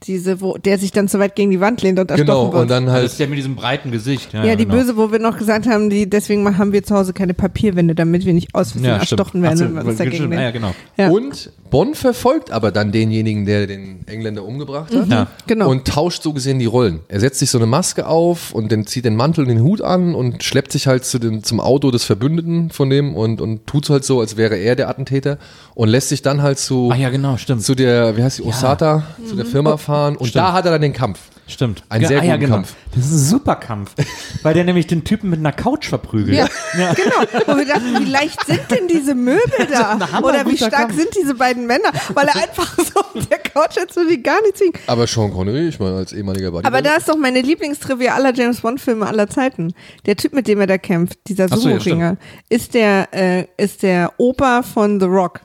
Diese, 0.04 0.40
wo 0.40 0.56
der 0.56 0.78
sich 0.78 0.92
dann 0.92 1.08
so 1.08 1.18
weit 1.18 1.36
gegen 1.36 1.50
die 1.50 1.60
Wand 1.60 1.82
lehnt 1.82 1.98
und 1.98 2.10
erstochen 2.10 2.26
Genau, 2.26 2.52
wird. 2.52 2.62
und 2.62 2.70
dann 2.70 2.86
Das 2.86 2.94
halt 2.94 3.04
ist 3.06 3.18
ja 3.20 3.26
mit 3.26 3.36
diesem 3.36 3.54
breiten 3.54 3.90
Gesicht. 3.90 4.32
Ja, 4.32 4.44
ja, 4.44 4.56
die 4.56 4.64
genau. 4.64 4.78
böse, 4.78 4.96
wo 4.96 5.12
wir 5.12 5.18
noch 5.18 5.36
gesagt 5.36 5.66
haben, 5.66 5.90
die, 5.90 6.08
deswegen 6.08 6.56
haben 6.56 6.72
wir 6.72 6.82
zu 6.82 6.94
Hause 6.94 7.12
keine 7.12 7.34
Papierwände, 7.34 7.94
damit 7.94 8.24
wir 8.24 8.32
nicht 8.32 8.54
aus 8.54 8.72
Versehen 8.72 8.88
Ja, 8.90 8.96
erstochen 8.96 9.42
werden, 9.42 9.60
wenn 9.60 9.74
wir 9.74 9.84
uns 9.84 9.98
dagegen 9.98 10.16
stimmt. 10.16 10.34
Ah, 10.36 10.40
ja, 10.42 10.50
genau. 10.52 10.74
Ja. 10.96 11.10
Und 11.10 11.52
Bonn 11.70 11.94
verfolgt 11.94 12.50
aber 12.50 12.72
dann 12.72 12.92
denjenigen, 12.92 13.44
der 13.44 13.66
den 13.66 14.06
Engländer 14.08 14.42
umgebracht 14.44 14.94
hat. 14.96 15.06
Ja. 15.08 15.26
Genau. 15.46 15.68
Und 15.70 15.86
tauscht 15.86 16.22
so 16.22 16.32
gesehen 16.32 16.58
die 16.58 16.66
Rollen. 16.66 17.00
Er 17.08 17.20
setzt 17.20 17.38
sich 17.38 17.50
so 17.50 17.58
eine 17.58 17.66
Maske 17.66 18.06
auf 18.06 18.52
und 18.54 18.72
dann 18.72 18.86
zieht 18.86 19.04
den 19.04 19.16
Mantel 19.16 19.42
und 19.42 19.48
den 19.50 19.62
Hut 19.62 19.82
an 19.82 20.14
und 20.14 20.42
schleppt 20.42 20.72
sich 20.72 20.86
halt 20.86 21.04
zu 21.04 21.18
den, 21.18 21.44
zum 21.44 21.60
Auto 21.60 21.90
des 21.90 22.04
Verbündeten 22.04 22.70
von 22.70 22.88
dem 22.88 23.14
und, 23.14 23.42
und 23.42 23.66
tut 23.66 23.88
halt 23.90 24.04
so, 24.04 24.20
als 24.20 24.38
wäre 24.38 24.56
er 24.56 24.76
der 24.76 24.88
Attentäter 24.88 25.36
und 25.74 25.88
lässt 25.90 26.08
sich 26.08 26.22
dann 26.22 26.40
halt 26.40 26.58
zu, 26.58 26.90
Ah 26.90 26.96
ja, 26.96 27.10
genau, 27.10 27.36
stimmt. 27.36 27.62
zu 27.62 27.74
der, 27.74 28.16
wie 28.16 28.22
heißt 28.22 28.38
die, 28.38 28.44
Osata, 28.44 29.04
zu 29.26 29.34
Mhm. 29.34 29.36
der 29.36 29.46
Firma 29.46 29.76
fahren 29.76 29.89
und 29.90 30.28
Stimmt. 30.28 30.36
da 30.36 30.52
hat 30.52 30.64
er 30.64 30.72
dann 30.72 30.80
den 30.80 30.92
Kampf. 30.92 31.20
Stimmt. 31.46 31.82
Ein 31.88 32.04
sehr 32.04 32.20
ah, 32.20 32.24
ja, 32.24 32.34
guten 32.34 32.44
genau. 32.44 32.54
Kampf. 32.56 32.74
Das 32.94 33.06
ist 33.06 33.12
ein 33.12 33.18
super 33.18 33.56
Kampf. 33.56 33.94
weil 34.42 34.54
der 34.54 34.64
nämlich 34.64 34.86
den 34.86 35.04
Typen 35.04 35.30
mit 35.30 35.40
einer 35.40 35.52
Couch 35.52 35.88
verprügelt. 35.88 36.36
Ja, 36.36 36.46
genau. 36.94 37.44
Wo 37.46 37.56
wir 37.56 37.66
dachten, 37.66 37.98
wie 37.98 38.10
leicht 38.10 38.46
sind 38.46 38.70
denn 38.70 38.86
diese 38.88 39.14
Möbel 39.14 39.66
da? 39.70 39.98
Oder 40.22 40.46
wie 40.46 40.52
guter 40.52 40.68
stark 40.68 40.88
Kampf. 40.88 40.94
sind 40.94 41.08
diese 41.20 41.34
beiden 41.34 41.66
Männer? 41.66 41.90
Weil 42.14 42.28
er 42.28 42.36
einfach 42.36 42.76
so 42.76 43.00
auf 43.00 43.26
der 43.28 43.38
Couch 43.38 43.76
hat, 43.76 43.92
so 43.92 44.06
die 44.08 44.22
gar 44.22 44.40
nichts 44.42 44.60
hinkriegen. 44.60 44.88
Aber 44.88 45.06
Sean 45.06 45.32
Connery, 45.32 45.68
ich 45.68 45.80
meine, 45.80 45.96
als 45.96 46.12
ehemaliger 46.12 46.52
Buddy. 46.52 46.66
Aber 46.66 46.82
da 46.82 46.94
ist 46.94 47.08
doch 47.08 47.16
meine 47.16 47.40
Lieblingstrivia 47.40 48.14
aller 48.14 48.32
James 48.32 48.60
Bond 48.60 48.80
Filme 48.80 49.06
aller 49.06 49.28
Zeiten. 49.28 49.74
Der 50.06 50.16
Typ, 50.16 50.32
mit 50.32 50.46
dem 50.46 50.60
er 50.60 50.68
da 50.68 50.78
kämpft, 50.78 51.18
dieser 51.26 51.46
Ach 51.50 51.56
so, 51.56 51.68
ja, 51.68 51.80
Sumo-Ringer, 51.80 52.16
ist 52.48 52.74
der 52.74 53.08
äh, 53.12 53.46
ist 53.56 53.82
der 53.82 54.12
Opa 54.18 54.62
von 54.62 55.00
The 55.00 55.06
Rock. 55.06 55.40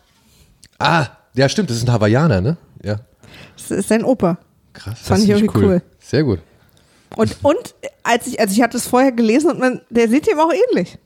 Ah, 0.78 1.08
ja, 1.34 1.50
stimmt, 1.50 1.70
das 1.70 1.78
ist 1.78 1.88
ein 1.88 1.92
Hawaiianer, 1.92 2.42
ne? 2.42 2.58
Ja. 2.84 2.98
Das 3.58 3.72
ist 3.72 3.90
sein 3.90 4.04
Opa. 4.04 4.38
Krass. 4.74 5.00
Fand 5.00 5.20
das 5.20 5.24
ich 5.24 5.30
ist 5.30 5.42
irgendwie 5.42 5.60
cool. 5.60 5.82
Sehr 6.00 6.24
gut. 6.24 6.40
Und 7.16 7.38
und 7.44 7.76
als 8.04 8.28
ich 8.28 8.40
also 8.40 8.54
ich 8.54 8.62
hatte 8.62 8.78
es 8.78 8.88
vorher 8.88 9.12
gelesen 9.12 9.52
und 9.52 9.60
man 9.60 9.82
der 9.90 10.10
sieht 10.10 10.28
ihm 10.28 10.40
auch 10.40 10.52
ähnlich. 10.52 10.98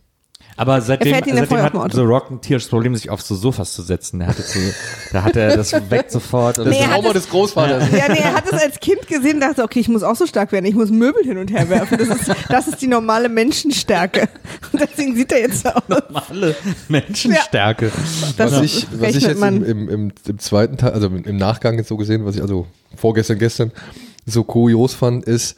Aber 0.60 0.82
seitdem, 0.82 1.14
Er 1.14 1.20
ja 1.26 1.36
seitdem 1.45 1.62
hat. 1.82 1.93
The 1.93 2.01
Rock 2.01 2.32
ein 2.32 2.41
tierisches 2.41 2.70
Problem, 2.70 2.93
sich 2.93 3.10
auf 3.10 3.22
so 3.22 3.34
Sofas 3.34 3.72
zu 3.72 3.82
setzen. 3.82 4.20
Der 4.20 4.28
hatte 4.28 4.41
so, 4.41 4.60
da 5.14 5.24
hat 5.24 5.38
er 5.38 5.55
das 5.55 5.72
weg 5.89 6.07
sofort. 6.10 6.60
Und 6.60 6.66
Das 6.66 6.74
Nee, 6.74 6.82
er 6.82 6.88
hat 6.88 6.95
Trauma 6.95 7.07
es- 7.07 7.14
des 7.14 7.30
Großvaters. 7.30 7.84
Ja, 7.93 8.12
nee, 8.12 8.20
er 8.20 8.34
hat 8.34 8.43
es 8.45 8.62
als 8.62 8.78
Kind 8.82 9.07
gesehen 9.07 9.36
und 9.36 9.39
dachte, 9.39 9.64
okay, 9.64 9.80
ich 9.80 9.88
muss 9.88 10.03
auch 10.03 10.18
so 10.18 10.26
stark 10.28 10.51
werden, 10.51 10.66
ich 10.66 10.76
muss 10.76 10.89
Möbel 10.89 11.24
hin 11.24 11.38
und 11.38 11.49
her 11.49 11.70
werfen. 11.70 11.97
Das 11.97 12.10
ist, 12.10 12.36
das 12.49 12.68
ist 12.68 12.82
die 12.82 12.88
normale 12.88 13.30
Menschenstärke. 13.30 14.28
Und 14.74 14.82
deswegen 14.82 15.16
sieht 15.16 15.32
er 15.32 15.39
jetzt 15.39 15.64
so 15.64 15.70
aus. 15.70 15.82
normale 15.88 16.55
Menschenstärke. 16.89 17.89
Das 18.36 18.51
was 18.51 18.62
ich, 18.62 18.88
was 18.91 19.16
ich 19.16 19.24
jetzt 19.24 19.41
im, 19.41 19.64
im, 19.64 19.89
im, 19.89 20.12
im 20.28 20.39
zweiten 20.39 20.76
Teil, 20.76 20.91
also 20.91 21.07
im 21.07 21.38
Nachgang 21.38 21.78
jetzt 21.78 21.88
so 21.88 21.95
gesehen, 21.95 22.26
was 22.26 22.36
ich 22.36 22.41
also 22.41 22.68
vorgestern, 22.95 23.39
gestern 23.39 23.72
so 24.26 24.43
kurios 24.43 24.93
fand, 24.93 25.24
ist, 25.24 25.55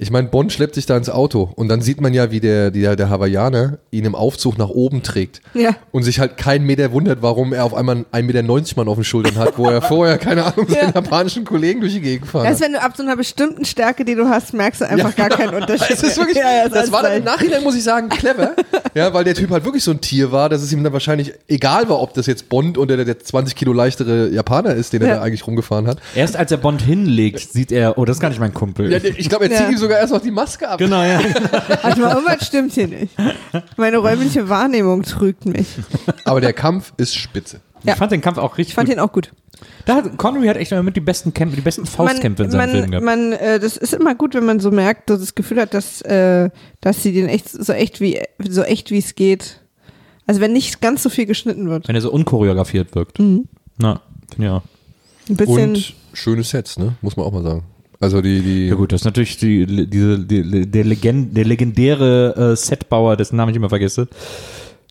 ich 0.00 0.10
meine, 0.10 0.28
Bond 0.28 0.52
schleppt 0.52 0.74
sich 0.74 0.86
da 0.86 0.96
ins 0.96 1.10
Auto 1.10 1.50
und 1.56 1.68
dann 1.68 1.82
sieht 1.82 2.00
man 2.00 2.14
ja, 2.14 2.30
wie 2.30 2.40
der, 2.40 2.70
der, 2.70 2.96
der 2.96 3.10
Hawaiianer 3.10 3.78
ihn 3.90 4.04
im 4.06 4.14
Aufzug 4.14 4.56
nach 4.58 4.70
oben 4.70 5.02
trägt 5.02 5.42
Ja. 5.54 5.76
und 5.92 6.02
sich 6.04 6.18
halt 6.18 6.36
kein 6.38 6.64
Meter 6.64 6.90
wundert, 6.92 7.22
warum 7.22 7.52
er 7.52 7.64
auf 7.64 7.74
einmal 7.74 8.04
einen 8.12 8.30
1,90 8.30 8.62
Meter 8.66 8.76
Mann 8.76 8.88
auf 8.88 8.94
den 8.96 9.04
Schultern 9.04 9.36
hat, 9.36 9.58
wo 9.58 9.66
er 9.68 9.82
vorher, 9.82 10.16
keine 10.18 10.44
Ahnung, 10.44 10.66
seinen 10.68 10.94
japanischen 10.94 11.44
Kollegen 11.44 11.80
durch 11.80 11.92
die 11.92 12.00
Gegend 12.00 12.22
gefahren 12.22 12.46
Erst 12.46 12.60
hat. 12.60 12.66
wenn 12.68 12.72
du 12.72 12.82
ab 12.82 12.92
so 12.96 13.02
einer 13.02 13.16
bestimmten 13.16 13.64
Stärke, 13.64 14.04
die 14.04 14.14
du 14.14 14.28
hast, 14.28 14.54
merkst 14.54 14.80
du 14.80 14.88
einfach 14.88 15.14
gar 15.14 15.28
keinen 15.28 15.54
Unterschied. 15.60 15.90
Es 15.96 16.02
ist 16.02 16.16
wirklich, 16.16 16.36
Ja, 16.38 16.50
ja, 16.50 16.62
ist 16.64 16.74
das 16.74 16.90
war 16.90 17.02
dann 17.02 17.10
alles 17.12 17.18
im 17.20 17.24
Nachhinein, 17.26 17.62
muss 17.62 17.76
ich 17.76 17.84
sagen, 17.84 18.08
clever. 18.08 18.52
ja, 18.94 19.12
weil 19.12 19.24
der 19.24 19.34
Typ 19.34 19.50
halt 19.50 19.64
wirklich 19.64 19.84
so 19.84 19.90
ein 19.90 20.00
Tier 20.00 20.32
war, 20.32 20.48
dass 20.48 20.62
es 20.62 20.72
ihm 20.72 20.82
dann 20.82 20.92
wahrscheinlich 20.94 21.34
egal 21.46 21.88
war, 21.90 22.00
ob 22.00 22.14
das 22.14 22.26
jetzt 22.26 22.48
Bond 22.48 22.78
oder 22.78 22.96
der, 22.96 23.04
der 23.04 23.18
20 23.18 23.54
Kilo 23.54 23.72
leichtere 23.74 24.28
Japaner 24.30 24.74
ist, 24.74 24.92
den 24.94 25.02
er 25.02 25.08
Ja. 25.08 25.14
da 25.16 25.22
eigentlich 25.22 25.46
rumgefahren 25.46 25.86
hat. 25.86 25.98
Erst 26.14 26.36
als 26.36 26.50
er 26.50 26.56
Bond 26.58 26.80
hinlegt, 26.80 27.52
sieht 27.52 27.70
er, 27.70 27.98
oh, 27.98 28.04
das 28.06 28.16
ist 28.16 28.20
gar 28.20 28.30
nicht 28.30 28.40
mein 28.40 28.54
Kumpel. 28.54 28.90
Ja, 28.90 28.98
ich 29.02 29.28
glaube, 29.28 29.44
er 29.44 29.50
zieht 29.50 29.60
Ja. 29.60 29.70
ihm 29.70 29.78
sogar 29.90 30.00
erst 30.00 30.12
noch 30.12 30.22
die 30.22 30.30
Maske 30.30 30.68
ab. 30.68 30.78
genau, 30.78 31.02
ja. 31.02 31.18
Mal, 31.82 32.14
irgendwas 32.14 32.46
stimmt 32.46 32.72
hier 32.72 32.86
nicht. 32.86 33.12
Meine 33.76 33.98
räumliche 33.98 34.48
Wahrnehmung 34.48 35.02
trügt 35.02 35.46
mich. 35.46 35.66
Aber 36.24 36.40
der 36.40 36.52
Kampf 36.52 36.92
ist 36.96 37.16
spitze. 37.16 37.60
Ja. 37.82 37.94
Ich 37.94 37.98
fand 37.98 38.12
den 38.12 38.20
Kampf 38.20 38.38
auch 38.38 38.56
richtig 38.56 38.68
Ich 38.68 38.74
fand 38.74 38.88
gut. 38.88 38.96
ihn 38.96 39.00
auch 39.00 39.10
gut. 39.12 39.32
Da 39.84 39.96
hat, 39.96 40.16
Connery 40.16 40.46
hat 40.46 40.56
echt 40.56 40.70
immer 40.72 40.82
mit 40.82 40.96
die 40.96 41.00
besten 41.00 41.34
Kämpfe, 41.34 41.56
die 41.56 41.62
besten 41.62 41.86
Faustkämpfe 41.86 42.44
in 42.44 42.50
seinem 42.50 42.70
Film 42.70 42.80
man, 42.82 42.90
gehabt. 42.90 43.04
man, 43.04 43.32
äh, 43.32 43.58
das 43.58 43.76
ist 43.76 43.92
immer 43.92 44.14
gut, 44.14 44.34
wenn 44.34 44.44
man 44.44 44.60
so 44.60 44.70
merkt, 44.70 45.10
so 45.10 45.16
das 45.16 45.34
Gefühl 45.34 45.60
hat, 45.60 45.74
dass, 45.74 46.00
äh, 46.02 46.50
dass 46.80 47.02
sie 47.02 47.12
den 47.12 47.28
echt 47.28 47.48
so 47.50 47.72
echt 47.72 48.00
wie 48.00 48.20
so 48.48 48.62
echt 48.62 48.90
wie 48.90 48.98
es 48.98 49.16
geht. 49.16 49.60
Also 50.26 50.40
wenn 50.40 50.52
nicht 50.52 50.80
ganz 50.80 51.02
so 51.02 51.10
viel 51.10 51.26
geschnitten 51.26 51.68
wird. 51.68 51.88
Wenn 51.88 51.96
er 51.96 52.00
so 52.00 52.12
unchoreografiert 52.12 52.94
wirkt. 52.94 53.18
Mhm. 53.18 53.48
Na, 53.78 54.00
auch. 54.38 54.62
Ein 55.28 55.36
bisschen. 55.36 55.70
Und 55.70 55.94
schöne 56.12 56.44
Sets, 56.44 56.78
ne? 56.78 56.94
Muss 57.02 57.16
man 57.16 57.26
auch 57.26 57.32
mal 57.32 57.42
sagen. 57.42 57.64
Also 58.00 58.22
die, 58.22 58.40
die. 58.40 58.68
Ja 58.68 58.74
gut, 58.74 58.92
das 58.92 59.02
ist 59.02 59.04
natürlich 59.04 59.36
die, 59.36 59.86
diese, 59.86 60.18
die, 60.18 60.66
der, 60.66 60.84
Legend, 60.84 61.36
der 61.36 61.44
legendäre 61.44 62.52
äh, 62.52 62.56
Setbauer, 62.56 63.16
dessen 63.16 63.36
Namen 63.36 63.50
ich 63.50 63.56
immer 63.56 63.68
vergesse. 63.68 64.08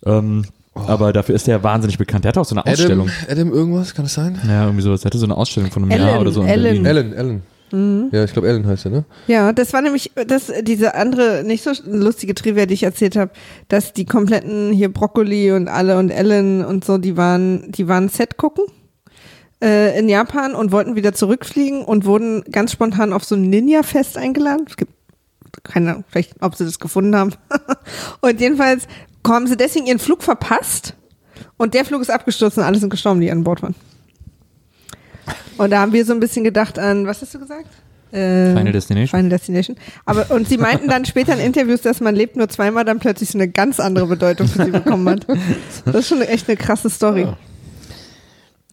Ähm, 0.06 0.44
Aber 0.74 1.12
dafür 1.12 1.34
ist 1.34 1.48
er 1.48 1.62
wahnsinnig 1.64 1.98
bekannt. 1.98 2.24
Der 2.24 2.30
hatte 2.30 2.40
auch 2.40 2.44
so 2.44 2.54
eine 2.54 2.64
Ausstellung. 2.64 3.10
Adam, 3.26 3.48
Adam 3.48 3.52
irgendwas, 3.52 3.94
kann 3.94 4.04
das 4.04 4.14
sein? 4.14 4.40
Ja, 4.46 4.64
irgendwie 4.64 4.82
so. 4.82 4.92
Er 4.92 4.98
hatte 4.98 5.18
so 5.18 5.26
eine 5.26 5.36
Ausstellung 5.36 5.72
von 5.72 5.82
einem 5.82 5.90
Ellen, 5.90 6.06
Jahr 6.06 6.20
oder 6.20 6.30
so 6.30 6.42
in 6.42 6.48
Ellen. 6.48 6.82
Berlin. 6.82 6.86
Ellen, 6.86 7.12
Ellen. 7.12 7.42
Mhm. 7.72 8.08
Ja, 8.12 8.24
ich 8.24 8.32
glaube 8.32 8.48
Ellen 8.48 8.66
heißt 8.66 8.86
er, 8.86 8.90
ne? 8.92 9.04
Ja, 9.26 9.52
das 9.52 9.72
war 9.72 9.82
nämlich 9.82 10.12
das, 10.26 10.52
diese 10.62 10.94
andere, 10.94 11.42
nicht 11.44 11.62
so 11.62 11.70
lustige 11.84 12.34
Trivia, 12.34 12.66
die 12.66 12.74
ich 12.74 12.82
erzählt 12.84 13.16
habe, 13.16 13.32
dass 13.68 13.92
die 13.92 14.06
kompletten 14.06 14.72
hier 14.72 14.92
Broccoli 14.92 15.52
und 15.52 15.68
alle 15.68 15.98
und 15.98 16.10
Ellen 16.10 16.64
und 16.64 16.84
so, 16.84 16.98
die 16.98 17.16
waren, 17.16 17.70
die 17.72 17.88
waren 17.88 18.08
Set 18.08 18.36
gucken 18.36 18.64
äh, 19.62 19.98
in 19.98 20.08
Japan 20.08 20.54
und 20.54 20.72
wollten 20.72 20.96
wieder 20.96 21.12
zurückfliegen 21.12 21.84
und 21.84 22.04
wurden 22.04 22.42
ganz 22.50 22.72
spontan 22.72 23.12
auf 23.12 23.24
so 23.24 23.34
ein 23.34 23.42
Ninja-Fest 23.42 24.16
eingeladen. 24.16 24.64
Es 24.68 24.76
gibt 24.76 24.92
keine 25.62 25.90
Ahnung, 25.90 26.04
vielleicht, 26.08 26.34
ob 26.40 26.54
sie 26.54 26.64
das 26.64 26.78
gefunden 26.78 27.14
haben. 27.16 27.32
und 28.20 28.40
jedenfalls 28.40 28.86
haben 29.26 29.46
sie 29.46 29.56
deswegen 29.56 29.86
ihren 29.86 29.98
Flug 29.98 30.22
verpasst 30.22 30.94
und 31.56 31.74
der 31.74 31.84
Flug 31.84 32.00
ist 32.00 32.10
abgestürzt 32.10 32.58
und 32.58 32.64
alle 32.64 32.78
sind 32.78 32.90
gestorben, 32.90 33.20
die 33.20 33.30
an 33.30 33.44
Bord 33.44 33.62
waren. 33.62 33.74
Und 35.58 35.70
da 35.70 35.80
haben 35.80 35.92
wir 35.92 36.04
so 36.04 36.12
ein 36.12 36.20
bisschen 36.20 36.44
gedacht 36.44 36.78
an, 36.78 37.06
was 37.06 37.20
hast 37.20 37.34
du 37.34 37.38
gesagt? 37.38 37.68
Äh, 38.12 38.54
Final 38.54 38.72
Destination. 38.72 39.20
Final 39.20 39.30
Destination. 39.30 39.76
Aber, 40.04 40.30
und 40.30 40.48
sie 40.48 40.56
meinten 40.58 40.88
dann 40.88 41.04
später 41.04 41.34
in 41.34 41.40
Interviews, 41.40 41.82
dass 41.82 42.00
man 42.00 42.16
lebt 42.16 42.36
nur 42.36 42.48
zweimal, 42.48 42.84
dann 42.84 42.98
plötzlich 42.98 43.28
so 43.28 43.38
eine 43.38 43.48
ganz 43.48 43.78
andere 43.78 44.06
Bedeutung 44.06 44.48
für 44.48 44.64
sie 44.64 44.70
bekommen 44.70 45.08
hat. 45.08 45.26
Das 45.84 45.94
ist 45.94 46.08
schon 46.08 46.22
echt 46.22 46.48
eine 46.48 46.56
krasse 46.56 46.90
Story. 46.90 47.28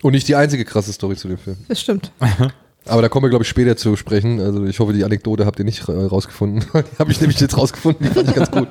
Und 0.04 0.12
nicht 0.14 0.28
die 0.28 0.36
einzige 0.36 0.66
krasse 0.66 0.93
Story 0.93 1.16
zu 1.16 1.28
dem 1.28 1.38
Film. 1.38 1.58
Das 1.68 1.82
stimmt. 1.82 2.12
Aber 2.86 3.02
da 3.02 3.10
kommen 3.10 3.26
wir, 3.26 3.30
glaube 3.30 3.43
ich, 3.43 3.50
später 3.50 3.76
zu 3.76 3.95
sprechen. 3.95 4.39
Also 4.39 4.66
ich 4.66 4.80
hoffe, 4.80 4.93
die 4.93 5.04
Anekdote 5.04 5.45
habt 5.45 5.60
ihr 5.60 5.66
nicht 5.66 5.88
äh, 5.89 5.91
rausgefunden. 5.91 6.62
die 6.74 7.00
habe 7.00 7.12
ich 7.12 7.20
nämlich 7.20 7.39
jetzt 7.39 7.58
rausgefunden, 7.58 8.08
die 8.08 8.14
fand 8.14 8.30
ich 8.30 8.36
ganz 8.36 8.52
gut. 8.52 8.70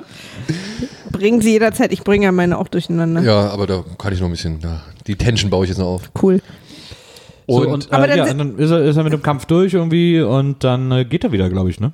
Bringen 1.11 1.41
sie 1.41 1.51
jederzeit, 1.51 1.91
ich 1.91 2.03
bringe 2.03 2.25
ja 2.25 2.31
meine 2.31 2.57
auch 2.57 2.67
durcheinander. 2.67 3.21
Ja, 3.21 3.49
aber 3.49 3.67
da 3.67 3.83
kann 3.97 4.13
ich 4.13 4.19
noch 4.19 4.27
ein 4.27 4.31
bisschen, 4.31 4.59
ja, 4.59 4.81
die 5.07 5.15
Tension 5.15 5.49
baue 5.49 5.65
ich 5.65 5.69
jetzt 5.69 5.77
noch 5.77 5.87
auf. 5.87 6.11
Cool. 6.21 6.41
So, 7.47 7.61
Und, 7.61 7.67
und, 7.67 7.91
Aber 7.93 8.05
äh, 8.05 8.09
dann 8.09 8.17
ja, 8.17 8.31
und 8.31 8.37
dann 8.37 8.57
ist 8.57 8.71
er, 8.71 8.83
ist 8.83 8.97
er 8.97 9.03
mit 9.03 9.13
dem 9.13 9.21
Kampf 9.21 9.45
durch 9.45 9.73
irgendwie 9.73 10.19
und 10.21 10.63
dann 10.63 10.91
äh, 10.91 11.05
geht 11.05 11.23
er 11.23 11.31
wieder, 11.31 11.49
glaube 11.49 11.69
ich, 11.69 11.79
ne? 11.79 11.93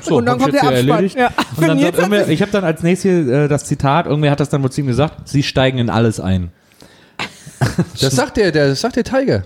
so, 0.00 0.16
Und 0.16 0.26
dann 0.26 0.38
kommt 0.38 0.54
der 0.54 0.62
hier 0.62 0.70
Abspann. 0.70 0.88
erledigt. 0.88 1.18
Ja. 1.18 1.30
Und 1.56 1.68
dann 1.68 1.78
sagt 1.78 2.28
ich 2.30 2.40
habe 2.40 2.52
dann 2.52 2.64
als 2.64 2.82
nächstes 2.82 3.28
äh, 3.28 3.48
das 3.48 3.64
Zitat, 3.66 4.06
irgendwer 4.06 4.30
hat 4.30 4.40
das 4.40 4.48
dann 4.48 4.62
wohl 4.62 4.70
zu 4.70 4.80
ihm 4.80 4.86
gesagt, 4.86 5.28
sie 5.28 5.42
steigen 5.42 5.78
in 5.78 5.90
alles 5.90 6.20
ein. 6.20 6.52
Das 8.00 8.14
sagt 8.14 8.36
der, 8.36 8.52
der, 8.52 8.68
das 8.68 8.80
sagt 8.80 8.96
der 8.96 9.04
Tiger. 9.04 9.44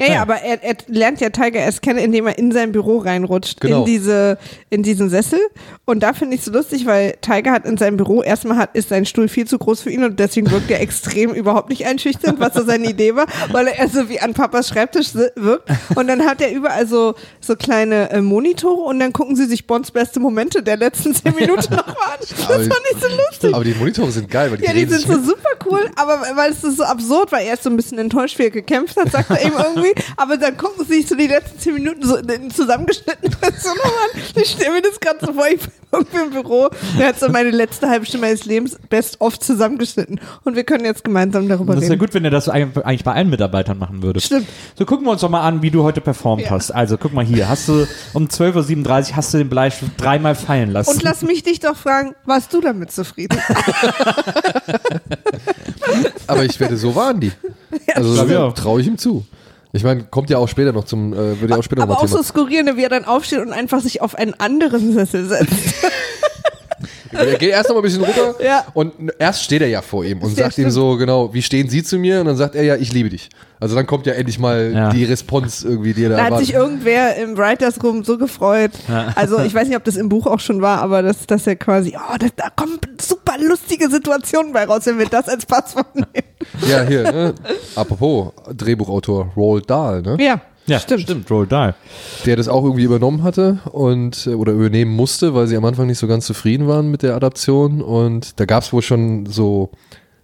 Ja, 0.00 0.14
ja, 0.14 0.22
aber 0.22 0.36
er, 0.42 0.62
er 0.62 0.74
lernt 0.88 1.20
ja 1.20 1.30
Tiger 1.30 1.60
erst 1.60 1.82
kennen, 1.82 1.98
indem 1.98 2.26
er 2.26 2.38
in 2.38 2.52
sein 2.52 2.72
Büro 2.72 2.98
reinrutscht, 2.98 3.60
Genau. 3.60 3.80
in 3.80 3.84
diese, 3.84 4.38
in 4.70 4.82
diesen 4.82 5.10
Sessel. 5.10 5.38
Und 5.84 6.02
da 6.02 6.12
finde 6.12 6.36
ich 6.36 6.42
so 6.42 6.50
lustig, 6.50 6.86
weil 6.86 7.14
Tiger 7.20 7.52
hat 7.52 7.66
in 7.66 7.76
seinem 7.76 7.96
Büro 7.96 8.22
erstmal 8.22 8.56
hat, 8.56 8.74
ist 8.74 8.88
sein 8.88 9.06
Stuhl 9.06 9.28
viel 9.28 9.46
zu 9.46 9.58
groß 9.58 9.82
für 9.82 9.90
ihn 9.90 10.02
und 10.04 10.18
deswegen 10.18 10.50
wirkt 10.50 10.70
er 10.70 10.80
extrem 10.80 11.30
überhaupt 11.32 11.68
nicht 11.68 11.86
einschüchternd, 11.86 12.40
was 12.40 12.54
so 12.54 12.64
seine 12.64 12.88
Idee 12.90 13.14
war, 13.14 13.26
weil 13.52 13.66
er 13.68 13.88
so 13.88 14.08
wie 14.08 14.20
an 14.20 14.34
Papas 14.34 14.68
Schreibtisch 14.68 15.14
wirkt. 15.14 15.68
Und 15.94 16.06
dann 16.08 16.24
hat 16.26 16.40
er 16.40 16.52
überall 16.52 16.86
so, 16.86 17.14
so 17.40 17.54
kleine 17.56 18.10
äh, 18.10 18.20
Monitore 18.20 18.82
und 18.82 18.98
dann 19.00 19.12
gucken 19.12 19.36
sie 19.36 19.46
sich 19.46 19.66
Bonds 19.66 19.90
beste 19.90 20.20
Momente 20.20 20.62
der 20.62 20.76
letzten 20.76 21.14
zehn 21.14 21.34
Minuten 21.34 21.74
noch 21.74 21.86
an. 21.88 22.18
Das 22.20 22.44
Aber- 22.44 22.54
fand 22.54 22.80
ich 22.92 23.00
so 23.02 23.08
lustig. 23.08 23.54
Aber 23.54 23.64
die 23.64 23.74
Monitore 23.74 24.10
sind 24.10 24.30
geil, 24.30 24.50
weil 24.50 24.58
die 24.58 24.64
Ja, 24.64 24.72
die 24.72 24.84
sind 24.86 25.02
so 25.06 25.20
super 25.22 25.50
cool, 25.66 25.90
aber 25.96 26.22
weil 26.36 26.52
es 26.52 26.64
ist 26.64 26.76
so 26.78 26.84
absurd, 26.84 27.32
weil 27.32 27.46
er 27.46 27.54
ist 27.54 27.64
so 27.64 27.70
ein 27.70 27.76
bisschen 27.76 27.98
enttäuscht, 27.98 28.38
wie 28.38 28.44
er 28.44 28.50
gekämpft 28.50 28.96
hat, 28.96 29.10
sagt 29.12 29.30
er 29.30 29.44
eben 29.44 29.54
irgendwie. 29.74 29.89
Aber 30.16 30.36
dann 30.36 30.56
gucken 30.56 30.84
sie 30.86 30.94
sich 31.00 31.08
so 31.08 31.14
die 31.14 31.26
letzten 31.26 31.58
zehn 31.58 31.74
Minuten 31.74 32.02
so 32.06 32.16
in 32.16 32.50
zusammengeschnitten 32.50 33.30
so 33.58 33.68
nochmal 33.70 33.92
an. 34.14 34.20
Ich 34.36 34.50
stelle 34.50 34.72
mir 34.72 34.82
das 34.82 34.98
gerade 35.00 35.18
so 35.24 35.32
vor, 35.32 35.46
ich 35.48 35.60
bin 35.60 35.70
irgendwie 35.92 36.18
im 36.18 36.30
Büro, 36.30 36.68
der 36.98 37.08
hat 37.08 37.18
so 37.20 37.28
meine 37.28 37.50
letzte 37.50 37.88
halbe 37.88 38.06
Stunde 38.06 38.26
meines 38.26 38.44
Lebens 38.44 38.76
best 38.88 39.20
of 39.20 39.38
zusammengeschnitten. 39.40 40.20
Und 40.44 40.54
wir 40.56 40.64
können 40.64 40.84
jetzt 40.84 41.02
gemeinsam 41.04 41.48
darüber 41.48 41.74
Das 41.74 41.82
ist 41.84 41.88
ja 41.88 41.94
reden. 41.94 42.00
gut, 42.00 42.14
wenn 42.14 42.24
er 42.24 42.30
das 42.30 42.48
eigentlich 42.48 43.04
bei 43.04 43.12
allen 43.12 43.28
Mitarbeitern 43.30 43.78
machen 43.78 44.02
würde. 44.02 44.20
Stimmt. 44.20 44.46
So, 44.78 44.84
gucken 44.86 45.06
wir 45.06 45.10
uns 45.12 45.20
doch 45.22 45.28
mal 45.30 45.40
an, 45.42 45.62
wie 45.62 45.70
du 45.70 45.82
heute 45.82 46.00
performt 46.00 46.42
Ja. 46.42 46.50
hast. 46.50 46.70
Also, 46.70 46.96
guck 46.96 47.12
mal 47.12 47.24
hier, 47.24 47.48
hast 47.48 47.68
du 47.68 47.86
um 48.12 48.26
12.37 48.26 49.10
Uhr 49.10 49.16
hast 49.16 49.34
du 49.34 49.38
den 49.38 49.48
Bleistift 49.48 49.92
dreimal 49.96 50.34
fallen 50.34 50.70
lassen. 50.70 50.90
Und 50.90 51.02
lass 51.02 51.22
mich 51.22 51.42
dich 51.42 51.60
doch 51.60 51.76
fragen, 51.76 52.14
warst 52.24 52.52
du 52.52 52.60
damit 52.60 52.92
zufrieden? 52.92 53.38
Aber 56.26 56.44
ich 56.44 56.58
werde, 56.60 56.76
so 56.76 56.94
waren 56.94 57.20
die. 57.20 57.32
Also. 57.94 58.24
Ja. 58.26 58.50
traue 58.52 58.80
ich 58.80 58.86
ihm 58.86 58.98
zu. 58.98 59.24
Ich 59.72 59.84
meine, 59.84 60.02
kommt 60.04 60.30
ja 60.30 60.38
auch 60.38 60.48
später 60.48 60.72
noch 60.72 60.84
zum, 60.84 61.12
äh, 61.12 61.40
würde 61.40 61.54
ja 61.54 61.58
auch 61.58 61.62
später 61.62 61.82
Aber 61.82 61.92
noch 61.92 61.98
auch 61.98 62.02
mal 62.02 62.08
so 62.08 62.16
Thema. 62.16 62.24
skurril, 62.24 62.64
ne, 62.64 62.76
wie 62.76 62.82
er 62.82 62.88
dann 62.88 63.04
aufsteht 63.04 63.38
und 63.40 63.52
einfach 63.52 63.80
sich 63.80 64.02
auf 64.02 64.16
einen 64.16 64.34
anderen 64.34 64.92
Sessel 64.92 65.26
setzt. 65.26 65.52
Er 67.12 67.34
geht 67.38 67.50
erst 67.50 67.68
noch 67.68 67.74
mal 67.76 67.80
ein 67.80 67.82
bisschen 67.84 68.02
runter 68.04 68.34
Ja. 68.44 68.64
und 68.74 68.92
erst 69.18 69.42
steht 69.44 69.62
er 69.62 69.68
ja 69.68 69.82
vor 69.82 70.04
ihm 70.04 70.18
und 70.22 70.30
Ja, 70.30 70.44
sagt 70.44 70.58
ihm 70.58 70.62
stimmt. 70.62 70.72
so, 70.72 70.96
genau, 70.96 71.32
wie 71.34 71.42
stehen 71.42 71.68
Sie 71.68 71.82
zu 71.82 71.98
mir? 71.98 72.20
Und 72.20 72.26
dann 72.26 72.36
sagt 72.36 72.54
er 72.54 72.62
ja, 72.62 72.76
ich 72.76 72.92
liebe 72.92 73.08
dich. 73.08 73.28
Also 73.58 73.74
dann 73.74 73.86
kommt 73.86 74.06
ja 74.06 74.14
endlich 74.14 74.38
mal 74.38 74.72
Ja. 74.72 74.88
die 74.90 75.04
Response 75.04 75.66
irgendwie, 75.68 75.92
die 75.92 76.04
er 76.04 76.10
da 76.10 76.16
Da 76.16 76.24
hat 76.24 76.38
sich 76.38 76.54
irgendwer 76.54 77.16
im 77.16 77.36
Writers 77.36 77.82
Room 77.82 78.04
so 78.04 78.16
gefreut. 78.16 78.70
Also 79.16 79.38
ich 79.40 79.54
weiß 79.54 79.68
nicht, 79.68 79.76
ob 79.76 79.84
das 79.84 79.96
im 79.96 80.08
Buch 80.08 80.26
auch 80.26 80.40
schon 80.40 80.62
war, 80.62 80.80
aber 80.80 81.02
dass, 81.02 81.26
dass 81.26 81.46
er 81.46 81.56
quasi, 81.56 81.94
oh, 81.96 82.16
das, 82.18 82.30
da 82.36 82.48
kommen 82.50 82.78
super 83.00 83.34
lustige 83.38 83.90
Situationen 83.90 84.52
bei 84.52 84.64
raus, 84.64 84.86
wenn 84.86 84.98
wir 84.98 85.06
das 85.06 85.28
als 85.28 85.44
Passwort 85.46 85.94
nehmen. 85.94 86.08
Ja, 86.68 86.82
hier, 86.84 87.02
ne? 87.12 87.34
Apropos, 87.76 88.32
Drehbuchautor 88.56 89.30
Roald 89.36 89.68
Dahl, 89.68 90.00
ne? 90.02 90.16
Ja, 90.20 90.40
ja, 90.70 90.80
stimmt. 90.80 91.02
stimmt, 91.02 91.30
Roll 91.30 91.46
Die. 91.46 91.72
Der 92.26 92.36
das 92.36 92.48
auch 92.48 92.64
irgendwie 92.64 92.84
übernommen 92.84 93.22
hatte 93.22 93.58
und 93.72 94.26
äh, 94.26 94.30
oder 94.34 94.52
übernehmen 94.52 94.94
musste, 94.94 95.34
weil 95.34 95.46
sie 95.46 95.56
am 95.56 95.64
Anfang 95.64 95.86
nicht 95.86 95.98
so 95.98 96.06
ganz 96.06 96.26
zufrieden 96.26 96.66
waren 96.66 96.90
mit 96.90 97.02
der 97.02 97.14
Adaption. 97.14 97.82
Und 97.82 98.38
da 98.40 98.44
gab 98.44 98.62
es 98.62 98.72
wohl 98.72 98.82
schon 98.82 99.26
so, 99.26 99.70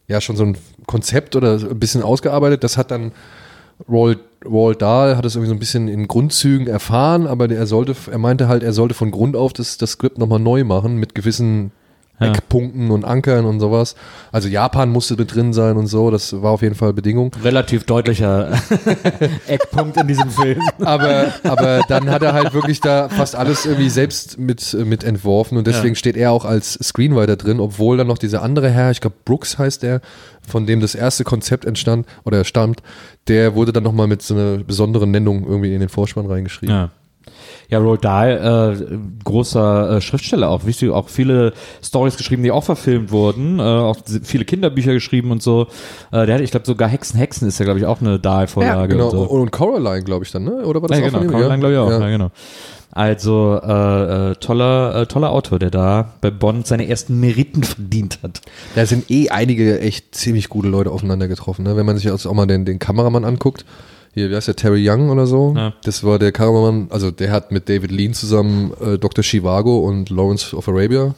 ja, 0.08 0.20
schon 0.20 0.36
so 0.36 0.44
ein 0.44 0.56
Konzept 0.86 1.36
oder 1.36 1.54
ein 1.54 1.78
bisschen 1.78 2.02
ausgearbeitet. 2.02 2.64
Das 2.64 2.76
hat 2.76 2.90
dann 2.90 3.12
Roald, 3.88 4.20
Roald 4.44 4.80
Dahl 4.80 5.16
hat 5.16 5.24
es 5.24 5.34
irgendwie 5.34 5.48
so 5.48 5.54
ein 5.54 5.58
bisschen 5.58 5.88
in 5.88 6.08
Grundzügen 6.08 6.66
erfahren, 6.66 7.26
aber 7.26 7.50
er 7.50 7.66
sollte, 7.66 7.94
er 8.10 8.18
meinte 8.18 8.48
halt, 8.48 8.62
er 8.62 8.72
sollte 8.72 8.94
von 8.94 9.10
Grund 9.10 9.36
auf 9.36 9.52
das, 9.52 9.76
das 9.76 9.92
Skript 9.92 10.18
nochmal 10.18 10.38
neu 10.38 10.64
machen 10.64 10.96
mit 10.96 11.14
gewissen 11.14 11.72
Ja. 12.18 12.28
Eckpunkten 12.28 12.90
und 12.90 13.04
Ankern 13.04 13.44
und 13.44 13.60
sowas. 13.60 13.94
Also 14.32 14.48
Japan 14.48 14.88
musste 14.90 15.16
mit 15.16 15.34
drin 15.34 15.52
sein 15.52 15.76
und 15.76 15.86
so, 15.86 16.10
das 16.10 16.40
war 16.40 16.50
auf 16.52 16.62
jeden 16.62 16.74
Fall 16.74 16.92
Bedingung. 16.94 17.30
Relativ 17.44 17.84
deutlicher 17.84 18.52
Eckpunkt 19.46 19.96
in 19.98 20.06
diesem 20.08 20.30
Film. 20.30 20.60
Aber, 20.80 21.26
aber 21.44 21.80
dann 21.88 22.10
hat 22.10 22.22
er 22.22 22.32
halt 22.32 22.54
wirklich 22.54 22.80
da 22.80 23.08
fast 23.08 23.36
alles 23.36 23.66
irgendwie 23.66 23.90
selbst 23.90 24.38
mit, 24.38 24.74
mit 24.84 25.04
entworfen 25.04 25.58
und 25.58 25.66
deswegen 25.66 25.94
Ja. 25.94 25.98
steht 25.98 26.16
er 26.16 26.32
auch 26.32 26.44
als 26.44 26.74
Screenwriter 26.82 27.36
drin, 27.36 27.60
obwohl 27.60 27.96
dann 27.96 28.06
noch 28.06 28.18
dieser 28.18 28.42
andere 28.42 28.70
Herr, 28.70 28.90
ich 28.90 29.00
glaube 29.00 29.16
Brooks 29.24 29.58
heißt 29.58 29.84
er, 29.84 30.00
von 30.46 30.66
dem 30.66 30.80
das 30.80 30.94
erste 30.94 31.24
Konzept 31.24 31.64
entstand 31.64 32.06
oder 32.24 32.44
stammt, 32.44 32.82
der 33.28 33.54
wurde 33.54 33.72
dann 33.72 33.82
nochmal 33.82 34.06
mit 34.06 34.22
so 34.22 34.34
einer 34.34 34.58
besonderen 34.58 35.10
Nennung 35.10 35.44
irgendwie 35.46 35.74
in 35.74 35.80
den 35.80 35.88
Vorspann 35.88 36.26
reingeschrieben. 36.26 36.74
Ja. 36.74 36.90
Ja, 37.68 37.78
Roald 37.78 38.04
Dahl, 38.04 38.76
äh, 38.80 38.98
großer 39.24 39.96
äh, 39.96 40.00
Schriftsteller 40.00 40.48
auch, 40.48 40.66
wichtig, 40.66 40.90
auch 40.90 41.08
viele 41.08 41.52
Stories 41.82 42.16
geschrieben, 42.16 42.42
die 42.42 42.52
auch 42.52 42.64
verfilmt 42.64 43.10
wurden, 43.10 43.58
äh, 43.58 43.62
auch 43.62 43.96
viele 44.22 44.44
Kinderbücher 44.44 44.92
geschrieben 44.92 45.30
und 45.30 45.42
so. 45.42 45.66
Äh, 46.12 46.26
der 46.26 46.36
hat, 46.36 46.42
ich 46.42 46.50
glaube, 46.50 46.66
sogar 46.66 46.88
Hexen, 46.88 47.18
Hexen 47.18 47.48
ist 47.48 47.58
ja, 47.58 47.64
glaube 47.64 47.80
ich, 47.80 47.86
auch 47.86 48.00
eine 48.00 48.18
Dahl-Vorlage. 48.18 48.94
Genau, 48.94 49.06
und 49.06 49.10
so. 49.10 49.22
und 49.22 49.50
Coraline, 49.50 50.04
glaube 50.04 50.24
ich 50.24 50.30
dann, 50.30 50.44
ne? 50.44 50.64
Oder 50.64 50.82
war 50.82 50.88
das 50.88 50.98
ja, 50.98 51.06
auch 51.06 51.08
genau, 51.08 51.18
von 51.18 51.28
ihm? 51.28 51.32
Caroline, 51.32 51.58
glaube 51.58 51.74
ich 51.74 51.78
auch, 51.80 51.90
ja. 51.90 52.00
Ja. 52.00 52.10
genau. 52.10 52.30
Also 52.96 53.60
äh, 53.62 54.30
äh, 54.30 54.34
toller, 54.36 55.02
äh, 55.02 55.06
toller 55.06 55.30
Autor, 55.30 55.58
der 55.58 55.70
da 55.70 56.14
bei 56.22 56.30
Bond 56.30 56.66
seine 56.66 56.88
ersten 56.88 57.20
Meriten 57.20 57.62
verdient 57.62 58.20
hat. 58.22 58.40
Da 58.74 58.86
sind 58.86 59.10
eh 59.10 59.28
einige 59.28 59.80
echt 59.80 60.14
ziemlich 60.14 60.48
gute 60.48 60.68
Leute 60.68 60.90
aufeinander 60.90 61.28
getroffen. 61.28 61.64
Ne? 61.64 61.76
Wenn 61.76 61.84
man 61.84 61.96
sich 61.96 62.06
jetzt 62.06 62.24
auch 62.24 62.32
mal 62.32 62.46
den, 62.46 62.64
den 62.64 62.78
Kameramann 62.78 63.26
anguckt, 63.26 63.66
hier, 64.16 64.30
wie 64.30 64.34
heißt 64.34 64.48
der, 64.48 64.56
Terry 64.56 64.88
Young 64.88 65.10
oder 65.10 65.26
so? 65.26 65.52
Ja. 65.54 65.74
Das 65.84 66.02
war 66.02 66.18
der 66.18 66.32
Kameramann, 66.32 66.86
also 66.90 67.10
der 67.10 67.30
hat 67.30 67.52
mit 67.52 67.68
David 67.68 67.90
Lean 67.90 68.14
zusammen 68.14 68.72
äh, 68.80 68.96
Dr. 68.96 69.22
Chivago 69.22 69.80
und 69.80 70.08
Lawrence 70.08 70.56
of 70.56 70.66
Arabia 70.68 71.14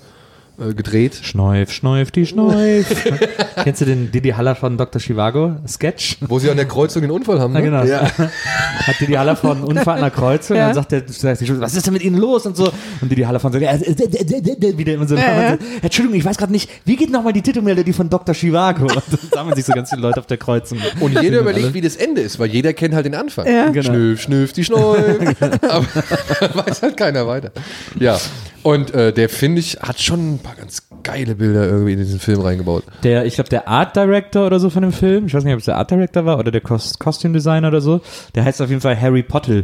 äh, 0.61 0.75
gedreht. 0.75 1.19
Schneuf, 1.23 1.73
schneuf, 1.73 2.11
die 2.11 2.27
Schneuf. 2.27 2.87
Kennst 3.65 3.81
du 3.81 3.85
den 3.85 4.11
Didi 4.11 4.31
Haller 4.31 4.55
von 4.55 4.77
Dr. 4.77 5.01
Chivago 5.01 5.57
Sketch? 5.67 6.19
Wo 6.21 6.39
sie 6.39 6.51
an 6.51 6.57
der 6.57 6.67
Kreuzung 6.67 7.03
den 7.03 7.11
Unfall 7.11 7.41
haben, 7.41 7.53
ne? 7.53 7.61
Ja, 7.61 7.65
genau. 7.65 7.85
Ja. 7.85 8.03
Hat 8.03 9.01
Didi 9.01 9.13
Haller 9.15 9.37
von 9.37 9.63
Unfall 9.63 9.97
an 9.97 10.01
der 10.03 10.11
Kreuzung 10.11 10.57
Ja. 10.57 10.69
und 10.69 10.77
dann 10.77 10.85
sagt 10.89 10.93
der, 10.93 11.61
was 11.61 11.75
ist 11.75 11.87
denn 11.87 11.93
mit 11.93 12.03
Ihnen 12.03 12.17
los 12.17 12.47
und 12.47 12.57
so. 12.57 12.71
Und 13.01 13.11
Didi 13.11 13.23
Haller 13.23 13.41
von 13.41 13.53
so, 13.53 13.59
ja, 13.59 13.73
äh, 13.73 14.79
wieder 14.79 14.95
immer 14.95 15.07
so, 15.07 15.15
Ja, 15.17 15.41
ja. 15.43 15.51
so, 15.53 15.59
Entschuldigung, 15.83 16.19
ich 16.19 16.25
weiß 16.25 16.37
gerade 16.37 16.53
nicht, 16.53 16.71
wie 16.85 16.97
geht 16.97 17.11
nochmal 17.11 17.33
die 17.33 17.43
Titelmelodie 17.43 17.93
von 17.93 18.09
Dr. 18.11 18.35
Chivago? 18.35 18.83
Und 18.83 18.97
dann 18.97 19.19
sammeln 19.33 19.57
sich 19.57 19.65
so 19.65 19.73
ganz 19.73 19.91
viele 19.91 20.03
Leute 20.03 20.21
auf 20.21 20.27
der 20.27 20.39
Kreuzung. 20.39 20.79
Und 21.01 21.21
jeder 21.21 21.41
überlegt, 21.41 21.67
alle. 21.67 21.75
wie 21.75 21.81
das 21.81 21.97
Ende 21.97 22.21
ist, 22.21 22.39
weil 22.39 22.49
jeder 22.49 22.73
kennt 22.73 22.95
halt 22.95 23.07
den 23.07 23.15
Anfang. 23.15 23.47
Ja. 23.47 23.69
Genau. 23.71 23.83
Schnüff, 23.89 24.23
schnüff, 24.23 24.53
die 24.53 24.65
Schneuf. 24.65 24.99
Aber 25.69 25.87
weiß 26.67 26.83
halt 26.83 26.97
keiner 26.97 27.27
weiter. 27.27 27.51
Ja. 27.99 28.19
Und 28.63 28.93
äh, 28.93 29.13
der, 29.13 29.29
finde 29.29 29.61
ich, 29.61 29.79
hat 29.81 30.01
schon 30.01 30.35
ein 30.35 30.39
paar 30.41 30.48
ganz 30.57 30.89
geile 31.03 31.35
Bilder 31.35 31.67
irgendwie 31.67 31.93
in 31.93 31.99
diesen 31.99 32.21
Film 32.21 32.41
reingebaut. 32.41 32.85
Der, 33.03 33.25
ich 33.27 33.35
glaube, 33.35 33.51
der 33.51 33.69
Art 33.69 33.95
Director 33.97 34.47
oder 34.47 34.59
so 34.61 34.71
von 34.71 34.83
dem 34.83 34.93
Film, 34.93 35.27
ich 35.27 35.35
weiß 35.35 35.45
nicht, 35.45 35.53
ob 35.55 35.59
es 35.61 35.65
der 35.67 35.77
Art 35.77 35.91
Director 35.91 36.25
war 36.25 36.39
oder 36.39 36.51
der 36.51 36.61
Cost 36.61 36.99
Costume 37.01 37.35
Designer 37.35 37.69
oder 37.69 37.81
so, 37.81 38.01
der 38.35 38.45
heißt 38.45 38.61
auf 38.63 38.69
jeden 38.69 38.81
Fall 38.81 39.01
Harry 39.01 39.23
Potter. 39.23 39.63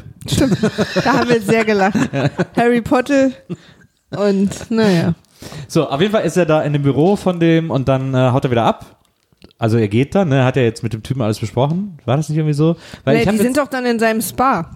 Da 1.05 1.12
haben 1.12 1.28
wir 1.28 1.41
sehr 1.41 1.64
gelacht. 1.64 1.97
Harry 2.57 2.80
Potter 2.80 3.30
und 4.11 4.70
naja. 4.70 5.14
So, 5.68 5.89
auf 5.89 6.01
jeden 6.01 6.12
Fall 6.12 6.24
ist 6.24 6.37
er 6.37 6.47
da 6.47 6.62
in 6.62 6.72
dem 6.72 6.82
Büro 6.82 7.16
von 7.16 7.39
dem 7.41 7.70
und 7.70 7.89
dann 7.89 8.14
äh, 8.14 8.30
haut 8.30 8.45
er 8.45 8.51
wieder 8.51 8.64
ab. 8.64 9.03
Also 9.59 9.76
er 9.78 9.89
geht 9.89 10.14
dann, 10.14 10.28
ne, 10.30 10.45
hat 10.45 10.57
er 10.57 10.64
jetzt 10.64 10.82
mit 10.82 10.93
dem 10.93 11.03
Typen 11.03 11.22
alles 11.22 11.39
besprochen? 11.39 11.99
War 12.05 12.16
das 12.16 12.28
nicht 12.28 12.39
irgendwie 12.39 12.55
so? 12.55 12.76
Weil 13.05 13.16
Nee, 13.18 13.24
die 13.24 13.30
jetzt- 13.30 13.43
sind 13.43 13.57
doch 13.57 13.68
dann 13.68 13.85
in 13.87 13.99
seinem 13.99 14.20
Spa. 14.20 14.70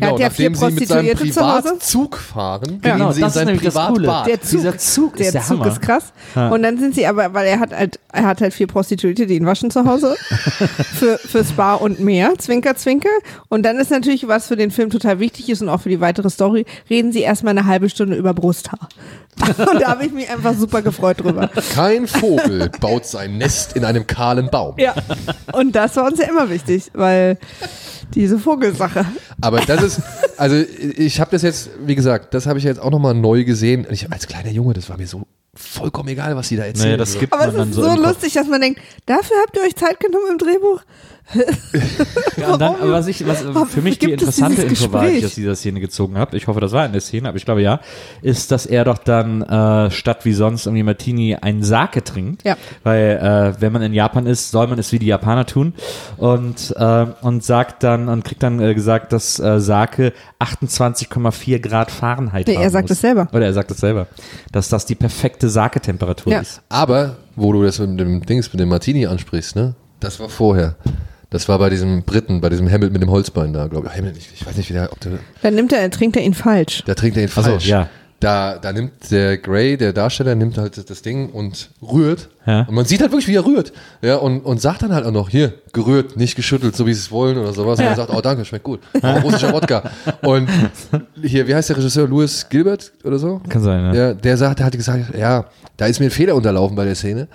Genau, 0.00 0.12
hat 0.12 0.20
ja 0.20 0.30
vier 0.30 0.50
nachdem 0.50 0.70
sie 0.70 0.74
mit 0.80 0.88
seinem 0.88 1.06
Prostituierte 1.06 1.32
zu 1.32 1.46
Hause. 1.46 1.62
Privatzug 1.68 2.16
fahren, 2.16 2.80
Ja, 2.84 2.90
gehen 2.90 2.98
genau, 2.98 3.12
sie 3.12 3.20
in 3.20 3.26
das 3.26 3.36
ist 3.36 3.44
sein. 3.44 3.56
Privatbad. 3.58 4.26
Der 4.26 4.40
Zug, 4.42 4.50
Dieser 4.50 4.78
Zug 4.78 5.12
ist 5.20 5.24
der, 5.24 5.32
der 5.32 5.42
Zug 5.42 5.66
ist 5.66 5.82
krass. 5.82 6.12
Ja. 6.34 6.48
Und 6.48 6.62
dann 6.62 6.78
sind 6.78 6.94
sie 6.94 7.06
aber, 7.06 7.34
weil 7.34 7.46
er 7.46 7.60
hat 7.60 7.72
halt, 7.72 7.98
er 8.12 8.22
hat 8.24 8.40
halt 8.40 8.54
vier 8.54 8.66
Prostituierte, 8.66 9.26
die 9.26 9.36
ihn 9.36 9.46
waschen 9.46 9.70
zu 9.70 9.84
Hause. 9.84 10.16
für, 10.98 11.18
für 11.18 11.44
Spa 11.44 11.74
und 11.74 12.00
mehr. 12.00 12.34
Zwinker, 12.38 12.76
zwinker. 12.76 13.08
Und 13.48 13.64
dann 13.64 13.78
ist 13.78 13.90
natürlich, 13.90 14.28
was 14.28 14.48
für 14.48 14.56
den 14.56 14.70
Film 14.70 14.90
total 14.90 15.18
wichtig 15.20 15.48
ist 15.48 15.62
und 15.62 15.68
auch 15.68 15.80
für 15.80 15.88
die 15.88 16.00
weitere 16.00 16.30
Story, 16.30 16.66
reden 16.88 17.12
sie 17.12 17.20
erstmal 17.20 17.56
eine 17.56 17.66
halbe 17.66 17.88
Stunde 17.90 18.16
über 18.16 18.34
Brusthaar. 18.34 18.88
und 19.72 19.80
da 19.80 19.88
habe 19.88 20.04
ich 20.06 20.12
mich 20.12 20.28
einfach 20.30 20.54
super 20.54 20.82
gefreut 20.82 21.20
drüber. 21.20 21.48
Kein 21.74 22.06
Vogel 22.08 22.70
baut 22.80 23.06
sein 23.06 23.38
Nest 23.38 23.76
in 23.76 23.84
einem 23.84 24.06
kahlen 24.06 24.50
Baum. 24.50 24.74
Ja. 24.78 24.94
Und 25.52 25.76
das 25.76 25.94
war 25.96 26.06
uns 26.06 26.18
ja 26.18 26.26
immer 26.28 26.50
wichtig, 26.50 26.90
weil 26.94 27.38
Diese 28.14 28.38
Vogelsache. 28.38 29.04
Aber 29.40 29.60
das 29.60 29.82
ist, 29.82 30.02
also 30.36 30.56
ich 30.56 31.20
habe 31.20 31.30
das 31.30 31.42
jetzt, 31.42 31.70
wie 31.84 31.94
gesagt, 31.94 32.34
das 32.34 32.46
habe 32.46 32.58
ich 32.58 32.64
jetzt 32.64 32.80
auch 32.80 32.90
nochmal 32.90 33.14
neu 33.14 33.44
gesehen. 33.44 33.86
Ich, 33.90 34.10
als 34.10 34.26
kleiner 34.26 34.50
Junge, 34.50 34.74
das 34.74 34.88
war 34.88 34.96
mir 34.96 35.06
so 35.06 35.22
vollkommen 35.54 36.08
egal, 36.08 36.36
was 36.36 36.48
die 36.48 36.56
da 36.56 36.64
erzählen. 36.64 36.86
Naja, 36.90 36.96
das 36.98 37.18
gibt 37.18 37.32
Aber 37.32 37.42
man 37.46 37.50
es 37.50 37.56
dann 37.56 37.70
ist 37.70 37.96
so, 37.96 38.02
lustig, 38.02 38.32
dass 38.34 38.46
man 38.46 38.60
denkt, 38.60 38.80
dafür 39.06 39.36
habt 39.42 39.56
ihr 39.56 39.62
euch 39.62 39.76
Zeit 39.76 40.00
genommen 40.00 40.26
im 40.32 40.38
Drehbuch? 40.38 40.82
Ja, 42.36 42.52
und 42.52 42.60
dann, 42.60 42.76
aber 42.76 42.92
was 42.92 43.06
ich, 43.08 43.26
was 43.26 43.44
Warum 43.46 43.68
für 43.68 43.82
mich 43.82 43.98
die 43.98 44.12
interessante 44.12 44.62
Info 44.62 44.92
war, 44.92 45.06
die 45.06 45.16
ich 45.16 45.26
aus 45.26 45.34
dieser 45.34 45.56
Szene 45.56 45.80
gezogen 45.80 46.16
habe, 46.16 46.36
ich 46.36 46.46
hoffe, 46.46 46.60
das 46.60 46.70
war 46.72 46.86
in 46.86 46.92
der 46.92 47.00
Szene, 47.00 47.28
aber 47.28 47.36
ich 47.36 47.44
glaube 47.44 47.62
ja, 47.62 47.80
ist, 48.22 48.52
dass 48.52 48.64
er 48.64 48.84
doch 48.84 48.98
dann 48.98 49.42
äh, 49.42 49.90
statt 49.90 50.24
wie 50.24 50.32
sonst 50.32 50.66
irgendwie 50.66 50.84
Martini 50.84 51.34
einen 51.34 51.62
Sake 51.64 52.04
trinkt. 52.04 52.44
Ja. 52.44 52.56
Weil 52.84 53.54
äh, 53.56 53.60
wenn 53.60 53.72
man 53.72 53.82
in 53.82 53.92
Japan 53.92 54.26
ist, 54.26 54.50
soll 54.52 54.68
man 54.68 54.78
es 54.78 54.92
wie 54.92 54.98
die 55.00 55.06
Japaner 55.06 55.46
tun 55.46 55.74
und 56.16 56.74
äh, 56.76 57.06
und 57.22 57.42
sagt 57.44 57.82
dann 57.82 58.08
und 58.08 58.24
kriegt 58.24 58.42
dann 58.42 58.60
äh, 58.60 58.74
gesagt, 58.74 59.12
dass 59.12 59.40
äh, 59.40 59.60
Sake 59.60 60.12
28,4 60.40 61.58
Grad 61.58 61.90
Fahrenheit 61.90 62.46
Nee, 62.46 62.54
haben 62.54 62.62
er 62.62 62.70
sagt 62.70 62.90
es 62.90 63.00
selber. 63.00 63.28
Oder 63.32 63.46
er 63.46 63.52
sagt 63.52 63.70
es 63.70 63.78
selber, 63.78 64.06
dass 64.52 64.68
das 64.68 64.86
die 64.86 64.94
perfekte 64.94 65.48
Sake-Temperatur 65.48 66.32
Ja. 66.32 66.40
ist. 66.40 66.62
Aber, 66.68 67.16
wo 67.36 67.52
du 67.52 67.62
das 67.62 67.78
mit 67.78 67.98
dem 67.98 68.24
Dings, 68.24 68.52
mit 68.52 68.60
dem 68.60 68.68
Martini 68.68 69.06
ansprichst, 69.06 69.56
ne? 69.56 69.74
Das 70.00 70.20
war 70.20 70.28
vorher. 70.28 70.76
Das 71.30 71.48
war 71.48 71.58
bei 71.58 71.68
diesem 71.68 72.02
Briten, 72.04 72.40
bei 72.40 72.48
diesem 72.48 72.66
Hamilton 72.68 72.92
mit 72.92 73.02
dem 73.02 73.10
Holzbein 73.10 73.52
da, 73.52 73.66
glaube 73.66 73.88
ich. 73.88 73.96
Hamilton, 73.98 74.18
ich, 74.18 74.30
ich 74.40 74.46
weiß 74.46 74.56
nicht, 74.56 74.70
wie 74.70 74.74
der, 74.74 74.90
ob 74.92 74.98
der, 75.00 75.12
Dann 75.42 75.54
nimmt 75.54 75.72
er, 75.72 75.90
trinkt 75.90 76.16
er 76.16 76.22
ihn 76.22 76.34
falsch. 76.34 76.82
da 76.86 76.94
trinkt 76.94 77.16
er 77.18 77.24
ihn 77.24 77.28
Ach 77.32 77.42
so, 77.44 77.50
falsch. 77.50 77.66
ja. 77.66 77.88
Da, 78.20 78.58
da 78.58 78.72
nimmt 78.72 79.12
der 79.12 79.38
Gray, 79.38 79.76
der 79.76 79.92
Darsteller, 79.92 80.34
nimmt 80.34 80.58
halt 80.58 80.90
das 80.90 81.02
Ding 81.02 81.30
und 81.30 81.70
rührt. 81.80 82.28
Ja. 82.46 82.62
Und 82.62 82.74
man 82.74 82.84
sieht 82.84 83.00
halt 83.00 83.12
wirklich, 83.12 83.28
wie 83.28 83.36
er 83.36 83.46
rührt. 83.46 83.72
Ja, 84.02 84.16
und, 84.16 84.40
und 84.40 84.60
sagt 84.60 84.82
dann 84.82 84.92
halt 84.92 85.06
auch 85.06 85.12
noch, 85.12 85.28
hier, 85.28 85.52
gerührt, 85.72 86.16
nicht 86.16 86.34
geschüttelt, 86.34 86.74
so 86.74 86.84
wie 86.84 86.94
sie 86.94 86.98
es 86.98 87.12
wollen 87.12 87.38
oder 87.38 87.52
sowas. 87.52 87.78
Und 87.78 87.84
er 87.84 87.94
sagt, 87.94 88.10
oh 88.12 88.20
danke, 88.20 88.44
schmeckt 88.44 88.64
gut. 88.64 88.80
Oh, 89.00 89.06
russischer 89.22 89.52
Wodka. 89.52 89.88
Und 90.22 90.48
hier, 91.22 91.46
wie 91.46 91.54
heißt 91.54 91.68
der 91.68 91.76
Regisseur? 91.76 92.08
Louis 92.08 92.48
Gilbert 92.48 92.90
oder 93.04 93.20
so? 93.20 93.40
Kann 93.48 93.62
sein, 93.62 93.84
ja. 93.84 93.94
Ja, 94.08 94.14
der 94.14 94.36
sagt, 94.36 94.58
der 94.58 94.66
hat 94.66 94.72
gesagt, 94.72 95.14
ja, 95.16 95.44
da 95.76 95.86
ist 95.86 96.00
mir 96.00 96.06
ein 96.06 96.10
Fehler 96.10 96.34
unterlaufen 96.34 96.74
bei 96.74 96.86
der 96.86 96.96
Szene. 96.96 97.28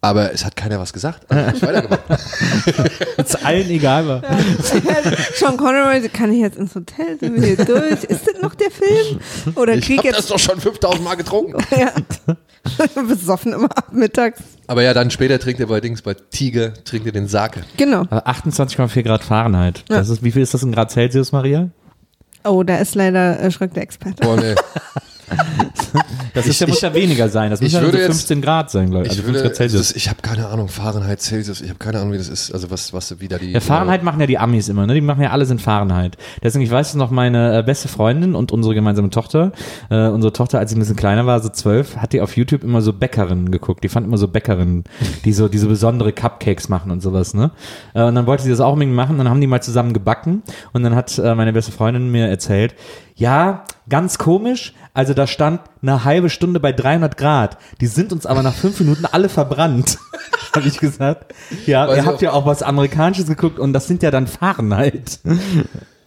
Aber 0.00 0.32
es 0.32 0.44
hat 0.44 0.54
keiner 0.54 0.78
was 0.78 0.92
gesagt. 0.92 1.28
Also 1.28 1.46
hab 1.46 1.54
ich 1.56 1.62
weitergemacht. 1.62 2.02
Ist 3.16 3.44
allen 3.44 3.68
egal 3.68 4.06
war. 4.06 4.22
Sean 5.34 5.56
Connery, 5.56 6.08
kann 6.08 6.32
ich 6.32 6.38
jetzt 6.38 6.56
ins 6.56 6.74
Hotel? 6.76 7.18
Sind 7.18 7.34
wir 7.34 7.56
hier 7.56 7.64
durch? 7.64 8.04
Ist 8.04 8.28
das 8.28 8.40
noch 8.40 8.54
der 8.54 8.70
Film? 8.70 9.18
Oder 9.56 9.74
Ich 9.74 9.86
krieg 9.86 9.98
hab 9.98 10.04
das 10.10 10.18
jetzt 10.18 10.30
doch 10.30 10.38
schon 10.38 10.60
5000 10.60 11.02
Mal 11.02 11.16
getrunken. 11.16 11.58
ja. 11.76 11.92
besoffen 13.02 13.52
immer 13.52 13.76
ab 13.76 13.92
mittags? 13.92 14.40
Aber 14.68 14.82
ja, 14.82 14.94
dann 14.94 15.10
später 15.10 15.40
trinkt 15.40 15.58
er 15.58 15.66
bei 15.66 15.80
Dings, 15.80 16.02
bei 16.02 16.14
Tiger, 16.14 16.74
trinkt 16.84 17.06
er 17.06 17.12
den 17.12 17.26
Sake. 17.26 17.62
Genau. 17.76 18.02
Aber 18.02 18.28
28,4 18.28 19.02
Grad 19.02 19.24
Fahrenheit. 19.24 19.84
Das 19.88 20.08
ist, 20.10 20.22
wie 20.22 20.30
viel 20.30 20.42
ist 20.42 20.54
das 20.54 20.62
in 20.62 20.70
Grad 20.70 20.92
Celsius, 20.92 21.32
Maria? 21.32 21.70
Oh, 22.44 22.62
da 22.62 22.76
ist 22.76 22.94
leider 22.94 23.40
äh, 23.40 23.50
der 23.50 23.82
Experte. 23.82 24.22
Boah, 24.22 24.36
nee. 24.36 24.54
Das 26.34 26.44
Ich- 26.44 26.50
ist 26.52 26.60
ja, 26.60 26.66
muss 26.66 26.76
ich- 26.76 26.82
ja 26.82 26.94
weniger 26.94 27.28
sein. 27.28 27.50
Das 27.50 27.60
ich 27.60 27.64
muss 27.66 27.72
ja 27.72 27.80
nur 27.80 27.88
so 27.88 27.92
würde 27.94 28.04
jetzt- 28.04 28.12
15 28.16 28.42
Grad 28.42 28.70
sein, 28.70 28.90
glaube 28.90 29.06
ich. 29.06 29.12
Ich, 29.12 29.18
Also 29.18 29.26
würde, 29.28 29.40
15 29.40 29.48
Grad 29.48 29.56
Celsius. 29.56 29.88
das, 29.88 29.96
ich 29.96 30.08
habe 30.08 30.22
keine 30.22 30.46
Ahnung, 30.48 30.68
Fahrenheit, 30.68 31.20
Celsius, 31.20 31.60
ich 31.60 31.68
habe 31.70 31.78
keine 31.78 31.98
Ahnung, 31.98 32.12
wie 32.12 32.18
das 32.18 32.28
ist. 32.28 32.52
Also 32.52 32.70
was, 32.70 32.92
was 32.92 33.18
wie 33.20 33.28
da 33.28 33.38
die. 33.38 33.52
Ja, 33.52 33.60
Fahrenheit 33.60 34.02
machen 34.02 34.20
ja 34.20 34.26
die 34.26 34.38
Amis 34.38 34.68
immer, 34.68 34.86
ne? 34.86 34.94
Die 34.94 35.00
machen 35.00 35.22
ja 35.22 35.30
alles 35.30 35.50
in 35.50 35.58
Fahrenheit. 35.58 36.16
Deswegen, 36.42 36.64
ich 36.64 36.70
weiß 36.70 36.88
es 36.90 36.94
noch, 36.94 37.10
meine 37.10 37.58
äh, 37.58 37.62
beste 37.62 37.88
Freundin 37.88 38.34
und 38.34 38.52
unsere 38.52 38.74
gemeinsame 38.74 39.10
Tochter, 39.10 39.52
äh, 39.90 40.08
unsere 40.08 40.32
Tochter, 40.32 40.58
als 40.58 40.70
sie 40.70 40.76
ein 40.76 40.80
bisschen 40.80 40.96
kleiner 40.96 41.26
war, 41.26 41.40
so 41.40 41.48
zwölf, 41.48 41.96
hat 41.96 42.12
die 42.12 42.20
auf 42.20 42.36
YouTube 42.36 42.62
immer 42.62 42.82
so 42.82 42.92
Bäckerinnen 42.92 43.50
geguckt. 43.50 43.82
Die 43.82 43.88
fand 43.88 44.06
immer 44.06 44.18
so 44.18 44.28
Bäckerinnen, 44.28 44.84
die 45.24 45.32
so 45.32 45.48
diese 45.48 45.66
besondere 45.66 46.12
Cupcakes 46.12 46.68
machen 46.68 46.90
und 46.90 47.00
sowas, 47.02 47.34
ne? 47.34 47.50
Äh, 47.94 48.02
und 48.04 48.14
dann 48.14 48.26
wollte 48.26 48.42
sie 48.44 48.50
das 48.50 48.60
auch 48.60 48.74
unbedingt 48.74 48.94
machen, 48.94 49.18
dann 49.18 49.28
haben 49.28 49.40
die 49.40 49.46
mal 49.46 49.62
zusammen 49.62 49.92
gebacken 49.92 50.42
und 50.72 50.82
dann 50.82 50.94
hat 50.94 51.18
äh, 51.18 51.34
meine 51.34 51.52
beste 51.52 51.72
Freundin 51.72 52.10
mir 52.10 52.28
erzählt, 52.28 52.74
ja, 53.16 53.64
ganz 53.88 54.18
komisch, 54.18 54.74
also 54.98 55.14
da 55.14 55.28
stand 55.28 55.60
eine 55.80 56.02
halbe 56.04 56.28
Stunde 56.28 56.58
bei 56.58 56.72
300 56.72 57.16
Grad. 57.16 57.56
Die 57.80 57.86
sind 57.86 58.12
uns 58.12 58.26
aber 58.26 58.42
nach 58.42 58.52
fünf 58.52 58.80
Minuten 58.80 59.04
alle 59.06 59.28
verbrannt. 59.28 59.96
Habe 60.56 60.66
ich 60.66 60.80
gesagt. 60.80 61.32
Ja, 61.66 61.86
Weiß 61.86 61.98
ihr 61.98 62.00
ich 62.02 62.06
habt 62.08 62.16
auch. 62.16 62.22
ja 62.22 62.32
auch 62.32 62.46
was 62.46 62.64
Amerikanisches 62.64 63.28
geguckt 63.28 63.60
und 63.60 63.72
das 63.72 63.86
sind 63.86 64.02
ja 64.02 64.10
dann 64.10 64.26
Fahrenheit. 64.26 65.20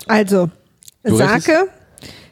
Also, 0.08 0.50
Du 1.06 1.16
Sake, 1.16 1.70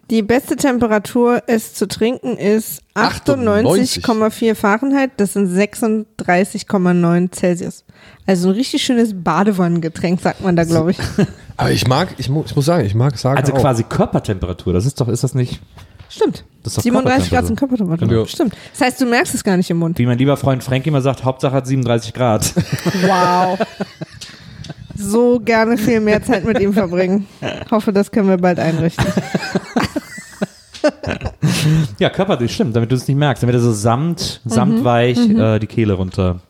die 0.09 0.21
beste 0.21 0.57
Temperatur 0.57 1.43
es 1.47 1.75
zu 1.75 1.87
trinken 1.87 2.35
ist 2.35 2.81
98,4 2.93 4.53
Fahrenheit, 4.53 5.11
das 5.15 5.33
sind 5.33 5.47
36,9 5.55 7.31
Celsius. 7.33 7.85
Also 8.25 8.49
ein 8.49 8.55
richtig 8.55 8.83
schönes 8.83 9.11
Badewannengetränk, 9.13 10.19
sagt 10.19 10.41
man 10.41 10.57
da, 10.57 10.65
glaube 10.65 10.91
ich. 10.91 10.97
Aber 11.55 11.71
ich 11.71 11.87
mag, 11.87 12.15
ich, 12.17 12.27
mu 12.27 12.43
ich 12.45 12.53
muss 12.53 12.65
sagen, 12.65 12.85
ich 12.85 12.95
mag 12.95 13.17
Sake 13.17 13.37
Also 13.39 13.53
auch. 13.53 13.61
quasi 13.61 13.83
Körpertemperatur. 13.83 14.73
Das 14.73 14.85
ist 14.85 14.99
doch, 14.99 15.07
ist 15.07 15.23
das 15.23 15.35
nicht, 15.35 15.61
Stimmt. 16.09 16.43
Das 16.63 16.73
ist 16.73 16.77
doch 16.79 16.83
37 16.83 17.29
Grad 17.31 17.45
sind 17.45 17.57
Körpertemperatur. 17.57 18.19
Ja. 18.19 18.25
Stimmt. 18.25 18.53
Das 18.71 18.81
heißt, 18.81 18.99
du 19.01 19.05
merkst 19.05 19.33
es 19.33 19.43
gar 19.43 19.55
nicht 19.57 19.69
im 19.69 19.77
Mund. 19.77 19.97
wie 19.97 20.05
mein 20.05 20.17
lieber 20.17 20.35
Freund 20.37 20.63
Frank 20.63 20.85
immer 20.87 21.01
sagt, 21.01 21.23
Hauptsache 21.23 21.53
hat 21.53 21.67
37 21.67 22.13
Grad. 22.13 22.53
Wow. 23.03 23.59
So 25.01 25.39
gerne 25.39 25.77
viel 25.77 26.01
mehr 26.01 26.21
Zeit 26.21 26.43
mit 26.43 26.59
ihm 26.59 26.73
verbringen. 26.73 27.25
Hoffe, 27.71 27.93
das 27.93 28.11
können 28.11 28.27
wir 28.27 28.35
bald 28.37 28.59
einrichten. 28.59 29.05
ja, 31.99 32.09
Körper, 32.09 32.45
stimmt, 32.49 32.75
damit 32.75 32.91
du 32.91 32.95
es 32.95 33.07
nicht 33.07 33.17
merkst. 33.17 33.43
Damit 33.43 33.55
er 33.55 33.61
so 33.61 33.71
samt, 33.71 34.41
Mhm. 34.43 34.49
samtweich 34.49 35.17
äh, 35.17 35.59
die 35.59 35.67
Kehle 35.67 35.93
runter, 35.93 36.41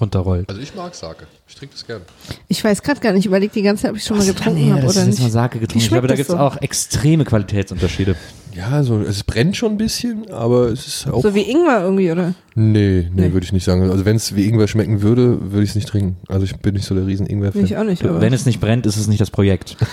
runterrollt. 0.00 0.48
Also 0.48 0.60
ich 0.60 0.74
mag 0.74 0.94
Sake. 0.94 1.26
Ich 1.48 1.54
trinke 1.54 1.74
das 1.74 1.86
gerne. 1.86 2.04
Ich 2.48 2.62
weiß 2.64 2.82
gerade 2.82 3.00
gar 3.00 3.12
nicht, 3.12 3.26
überleg 3.26 3.52
die 3.52 3.62
ganze 3.62 3.82
Zeit, 3.82 3.90
ob 3.92 3.96
ich 3.96 4.04
schon 4.04 4.18
mal 4.18 4.26
getrunken 4.26 4.72
habe 4.72 4.82
das 4.82 4.96
oder 4.96 5.06
nicht. 5.06 5.20
mal 5.20 5.30
Sake 5.30 5.58
getrunken. 5.58 5.78
Ich 5.82 5.88
glaube, 5.88 6.06
da 6.08 6.14
gibt 6.16 6.28
es 6.28 6.34
so? 6.34 6.38
auch 6.40 6.56
extreme 6.60 7.24
Qualitätsunterschiede. 7.24 8.16
Ja, 8.54 8.68
also 8.68 9.00
es 9.00 9.24
brennt 9.24 9.56
schon 9.56 9.72
ein 9.72 9.78
bisschen, 9.78 10.30
aber 10.30 10.68
es 10.68 10.86
ist 10.86 11.08
auch. 11.08 11.22
So 11.22 11.34
wie 11.34 11.42
Ingwer 11.42 11.82
irgendwie, 11.82 12.10
oder? 12.12 12.34
nee, 12.54 13.08
nee, 13.12 13.22
Nee. 13.26 13.32
würde 13.32 13.44
ich 13.44 13.52
nicht 13.52 13.64
sagen. 13.64 13.90
Also 13.90 14.04
wenn 14.04 14.14
es 14.16 14.36
wie 14.36 14.46
Ingwer 14.48 14.68
schmecken 14.68 15.02
würde, 15.02 15.50
würde 15.50 15.64
ich 15.64 15.70
es 15.70 15.74
nicht 15.74 15.88
trinken. 15.88 16.16
Also 16.28 16.44
ich 16.44 16.54
bin 16.56 16.74
nicht 16.74 16.86
so 16.86 16.94
der 16.94 17.06
riesen 17.06 17.26
Ingwer-Fan. 17.26 17.64
Ich 17.64 17.76
auch 17.76 17.82
nicht, 17.84 18.04
aber 18.04 18.20
Wenn 18.20 18.32
es 18.32 18.46
nicht 18.46 18.60
brennt, 18.60 18.86
ist 18.86 18.96
es 18.96 19.08
nicht 19.08 19.20
das 19.20 19.30
Projekt. 19.32 19.76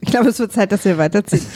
ich 0.00 0.10
glaube, 0.10 0.28
es 0.28 0.38
wird 0.38 0.52
Zeit, 0.52 0.72
dass 0.72 0.84
wir 0.84 0.98
weiterziehen. 0.98 1.40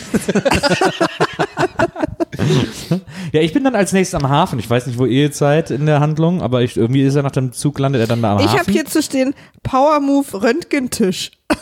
Ja, 3.33 3.41
ich 3.41 3.53
bin 3.53 3.65
dann 3.65 3.75
als 3.75 3.93
nächstes 3.93 4.15
am 4.21 4.29
Hafen. 4.29 4.59
Ich 4.59 4.69
weiß 4.71 4.87
nicht, 4.87 4.99
wo 4.99 5.05
ihr 5.07 5.23
jetzt 5.23 5.39
seid 5.39 5.71
in 5.71 5.87
der 5.87 6.01
Handlung, 6.01 6.41
aber 6.43 6.63
ich, 6.63 6.77
irgendwie 6.77 7.03
ist 7.03 7.15
er 7.17 7.23
nach 7.23 7.33
dem 7.33 7.53
Zug 7.53 7.79
landet 7.79 8.01
er 8.01 8.07
dann 8.07 8.23
da 8.23 8.33
am 8.35 8.39
Ich 8.41 8.47
Hafen. 8.47 8.59
habe 8.61 8.73
hier 8.73 8.85
zu 8.87 9.03
stehen 9.03 9.35
Power 9.63 10.01
Move 10.01 10.43
Röntgentisch. 10.43 11.33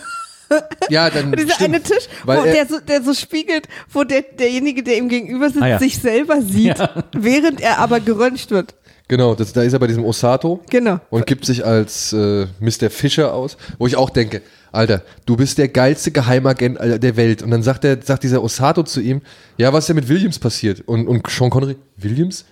Ja, 0.91 1.09
dann 1.11 1.31
Und 1.31 1.41
dieser 1.41 1.55
stimmt, 1.55 1.71
eine 1.75 1.83
Tisch, 1.83 2.05
weil 2.25 2.39
wo 2.39 2.45
er- 2.45 2.53
der, 2.53 2.67
so, 2.67 2.79
der 2.79 3.03
so 3.03 3.15
spiegelt, 3.15 3.67
wo 3.93 4.05
der, 4.05 4.21
derjenige, 4.23 4.83
der 4.85 4.99
ihm 4.99 5.09
gegenüber 5.09 5.49
sitzt, 5.49 5.63
Ah, 5.63 5.67
ja. 5.69 5.79
sich 5.79 5.99
selber 5.99 6.43
sieht, 6.43 6.77
während 7.13 7.61
er 7.61 7.79
aber 7.79 7.99
geröntgt 7.99 8.51
wird. 8.51 8.75
Genau, 9.09 9.35
das, 9.35 9.53
da 9.53 9.63
ist 9.63 9.75
er 9.75 9.79
bei 9.79 9.87
diesem 9.87 10.05
Osato 10.05 10.61
Genau. 10.71 10.99
und 11.11 11.27
gibt 11.27 11.45
sich 11.45 11.65
als 11.65 12.13
äh, 12.15 12.47
Mr. 12.59 12.89
Fischer 12.89 13.35
aus, 13.35 13.57
wo 13.79 13.87
ich 13.87 13.97
auch 13.97 14.09
denke, 14.11 14.41
Alter, 14.73 15.03
du 15.27 15.37
bist 15.37 15.59
der 15.59 15.69
geilste 15.69 16.11
Geheimagent 16.11 16.79
der 16.81 17.17
Welt. 17.17 17.43
Und 17.43 17.51
dann 17.51 17.63
sagt 17.63 17.85
er, 17.85 18.01
sagt 18.03 18.25
dieser 18.25 18.43
Osato 18.43 18.83
zu 18.83 19.01
ihm, 19.01 19.21
ja, 19.57 19.73
was 19.73 19.85
ist 19.85 19.89
denn 19.89 19.97
mit 19.97 20.09
Williams 20.09 20.39
passiert? 20.39 20.83
Und, 20.87 21.07
und 21.07 21.29
Sean 21.31 21.51
Connery, 21.51 21.77
Williams? 21.97 22.45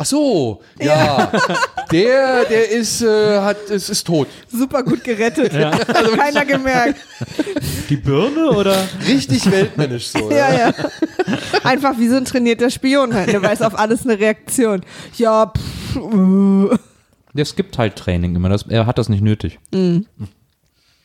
Ach 0.00 0.06
so, 0.06 0.60
ja, 0.80 1.30
der, 1.90 2.44
der 2.44 2.70
ist, 2.70 3.02
äh, 3.02 3.40
hat, 3.40 3.58
ist, 3.68 3.88
ist 3.88 4.06
tot. 4.06 4.28
Super 4.48 4.84
gut 4.84 5.02
gerettet. 5.02 5.52
Hat 5.54 5.88
keiner 6.16 6.44
gemerkt. 6.44 7.00
Die 7.88 7.96
Birne 7.96 8.50
oder? 8.50 8.76
Richtig 9.08 9.50
weltmännisch 9.50 10.08
so. 10.08 10.30
Ja, 10.30 10.54
ja. 10.54 10.74
Einfach 11.64 11.98
wie 11.98 12.08
so 12.08 12.16
ein 12.16 12.24
trainierter 12.24 12.70
Spion 12.70 13.12
halt. 13.12 13.32
Der 13.32 13.42
weiß 13.42 13.62
auf 13.62 13.76
alles 13.76 14.04
eine 14.04 14.20
Reaktion. 14.20 14.82
Ja, 15.16 15.46
pff, 15.46 15.96
äh. 15.96 16.78
Es 17.40 17.56
gibt 17.56 17.76
halt 17.78 17.96
Training 17.96 18.36
immer. 18.36 18.48
Das, 18.48 18.66
er 18.68 18.86
hat 18.86 18.98
das 18.98 19.08
nicht 19.08 19.22
nötig. 19.22 19.58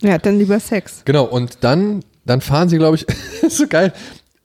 Ja, 0.01 0.17
dann 0.17 0.37
lieber 0.37 0.59
Sex. 0.59 1.01
Genau, 1.05 1.23
und 1.25 1.59
dann, 1.61 2.03
dann 2.25 2.41
fahren 2.41 2.69
sie, 2.69 2.77
glaube 2.77 2.97
ich, 2.97 3.07
ist 3.41 3.57
so 3.57 3.67
geil, 3.67 3.93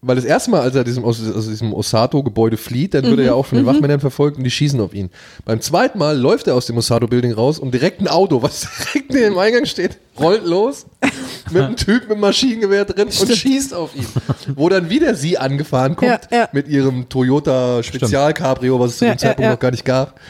weil 0.01 0.15
das 0.15 0.25
erste 0.25 0.53
Mal, 0.53 0.61
als 0.61 0.77
er 0.77 0.85
diesem, 0.85 1.05
aus, 1.05 1.21
aus 1.29 1.49
diesem 1.49 1.75
Osato-Gebäude 1.75 2.57
flieht, 2.57 2.95
dann 2.95 3.05
wird 3.05 3.19
er 3.19 3.27
ja 3.27 3.35
auch 3.35 3.47
von 3.47 3.59
den 3.59 3.67
Wachmännern 3.67 3.99
verfolgt 3.99 4.39
und 4.39 4.45
die 4.45 4.51
schießen 4.51 4.81
auf 4.81 4.95
ihn. 4.95 5.11
Beim 5.45 5.61
zweiten 5.61 5.99
Mal 5.99 6.17
läuft 6.17 6.47
er 6.47 6.55
aus 6.55 6.67
dem 6.67 6.77
Osato-Building 6.77 7.33
raus 7.33 7.59
und 7.59 7.73
direkt 7.73 8.01
ein 8.01 8.07
Auto, 8.07 8.41
was 8.41 8.69
direkt 8.95 9.13
neben 9.13 9.35
dem 9.35 9.39
Eingang 9.39 9.67
steht, 9.67 9.99
rollt 10.19 10.45
los 10.45 10.87
mit 11.51 11.63
einem 11.63 11.77
Typ 11.77 12.09
mit 12.09 12.19
Maschinengewehr 12.19 12.85
drin 12.85 13.09
und 13.09 13.33
schießt 13.37 13.75
auf 13.75 13.97
ihn. 13.97 14.07
Wo 14.55 14.69
dann 14.69 14.89
wieder 14.89 15.17
sie 15.17 15.37
angefahren 15.37 15.97
kommt 15.97 16.29
Ja, 16.31 16.39
ja. 16.39 16.49
mit 16.53 16.69
ihrem 16.69 17.09
Toyota 17.09 17.83
Spezial-Cabrio, 17.83 18.79
was 18.79 18.93
es 18.93 18.99
zu 18.99 19.05
dem 19.05 19.19
Zeitpunkt 19.19 19.41
ja, 19.41 19.47
ja. 19.47 19.53
noch 19.55 19.61
gar 19.61 19.73
nicht 19.73 19.85
gab 19.85 20.21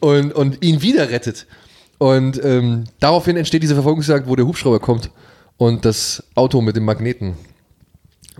und, 0.00 0.34
und 0.34 0.62
ihn 0.62 0.82
wieder 0.82 1.08
rettet. 1.08 1.46
Und 1.96 2.42
ähm, 2.44 2.84
daraufhin 3.00 3.38
entsteht 3.38 3.62
diese 3.62 3.74
Verfolgungsjagd, 3.74 4.28
wo 4.28 4.36
der 4.36 4.46
Hubschrauber 4.46 4.78
kommt 4.78 5.10
und 5.56 5.86
das 5.86 6.22
Auto 6.34 6.60
mit 6.60 6.76
dem 6.76 6.84
Magneten 6.84 7.34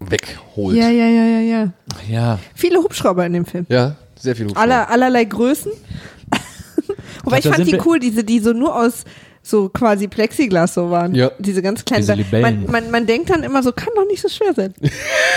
wegholt. 0.01 0.77
Ja, 0.77 0.89
ja, 0.89 1.07
ja, 1.07 1.25
ja, 1.25 1.41
ja. 1.41 1.73
Ja. 2.09 2.39
Viele 2.55 2.79
Hubschrauber 2.79 3.25
in 3.27 3.33
dem 3.33 3.47
Film. 3.47 3.67
Ja, 3.69 3.97
sehr 4.19 4.37
viel 4.37 4.47
Hubschrauber. 4.47 4.63
Aller, 4.63 4.91
allerlei 4.91 5.25
Größen. 5.25 5.73
Wobei 7.25 7.39
ich 7.39 7.49
fand 7.49 7.67
die 7.67 7.79
cool, 7.85 7.99
diese, 7.99 8.25
die 8.25 8.39
so 8.41 8.53
nur 8.53 8.77
aus 8.77 9.05
so 9.43 9.69
quasi 9.69 10.09
Plexiglas 10.09 10.75
so 10.75 10.91
waren. 10.91 11.15
Ja. 11.15 11.31
Diese 11.39 11.63
ganz 11.63 11.85
kleinen. 11.85 12.03
Diese 12.03 12.15
Libellen. 12.15 12.63
man, 12.65 12.71
man, 12.71 12.91
man 12.91 13.07
denkt 13.07 13.31
dann 13.31 13.45
immer 13.45 13.63
so, 13.63 13.71
kann 13.71 13.91
doch 13.95 14.05
nicht 14.09 14.21
so 14.21 14.29
schwer 14.29 14.53
sein. 14.55 14.75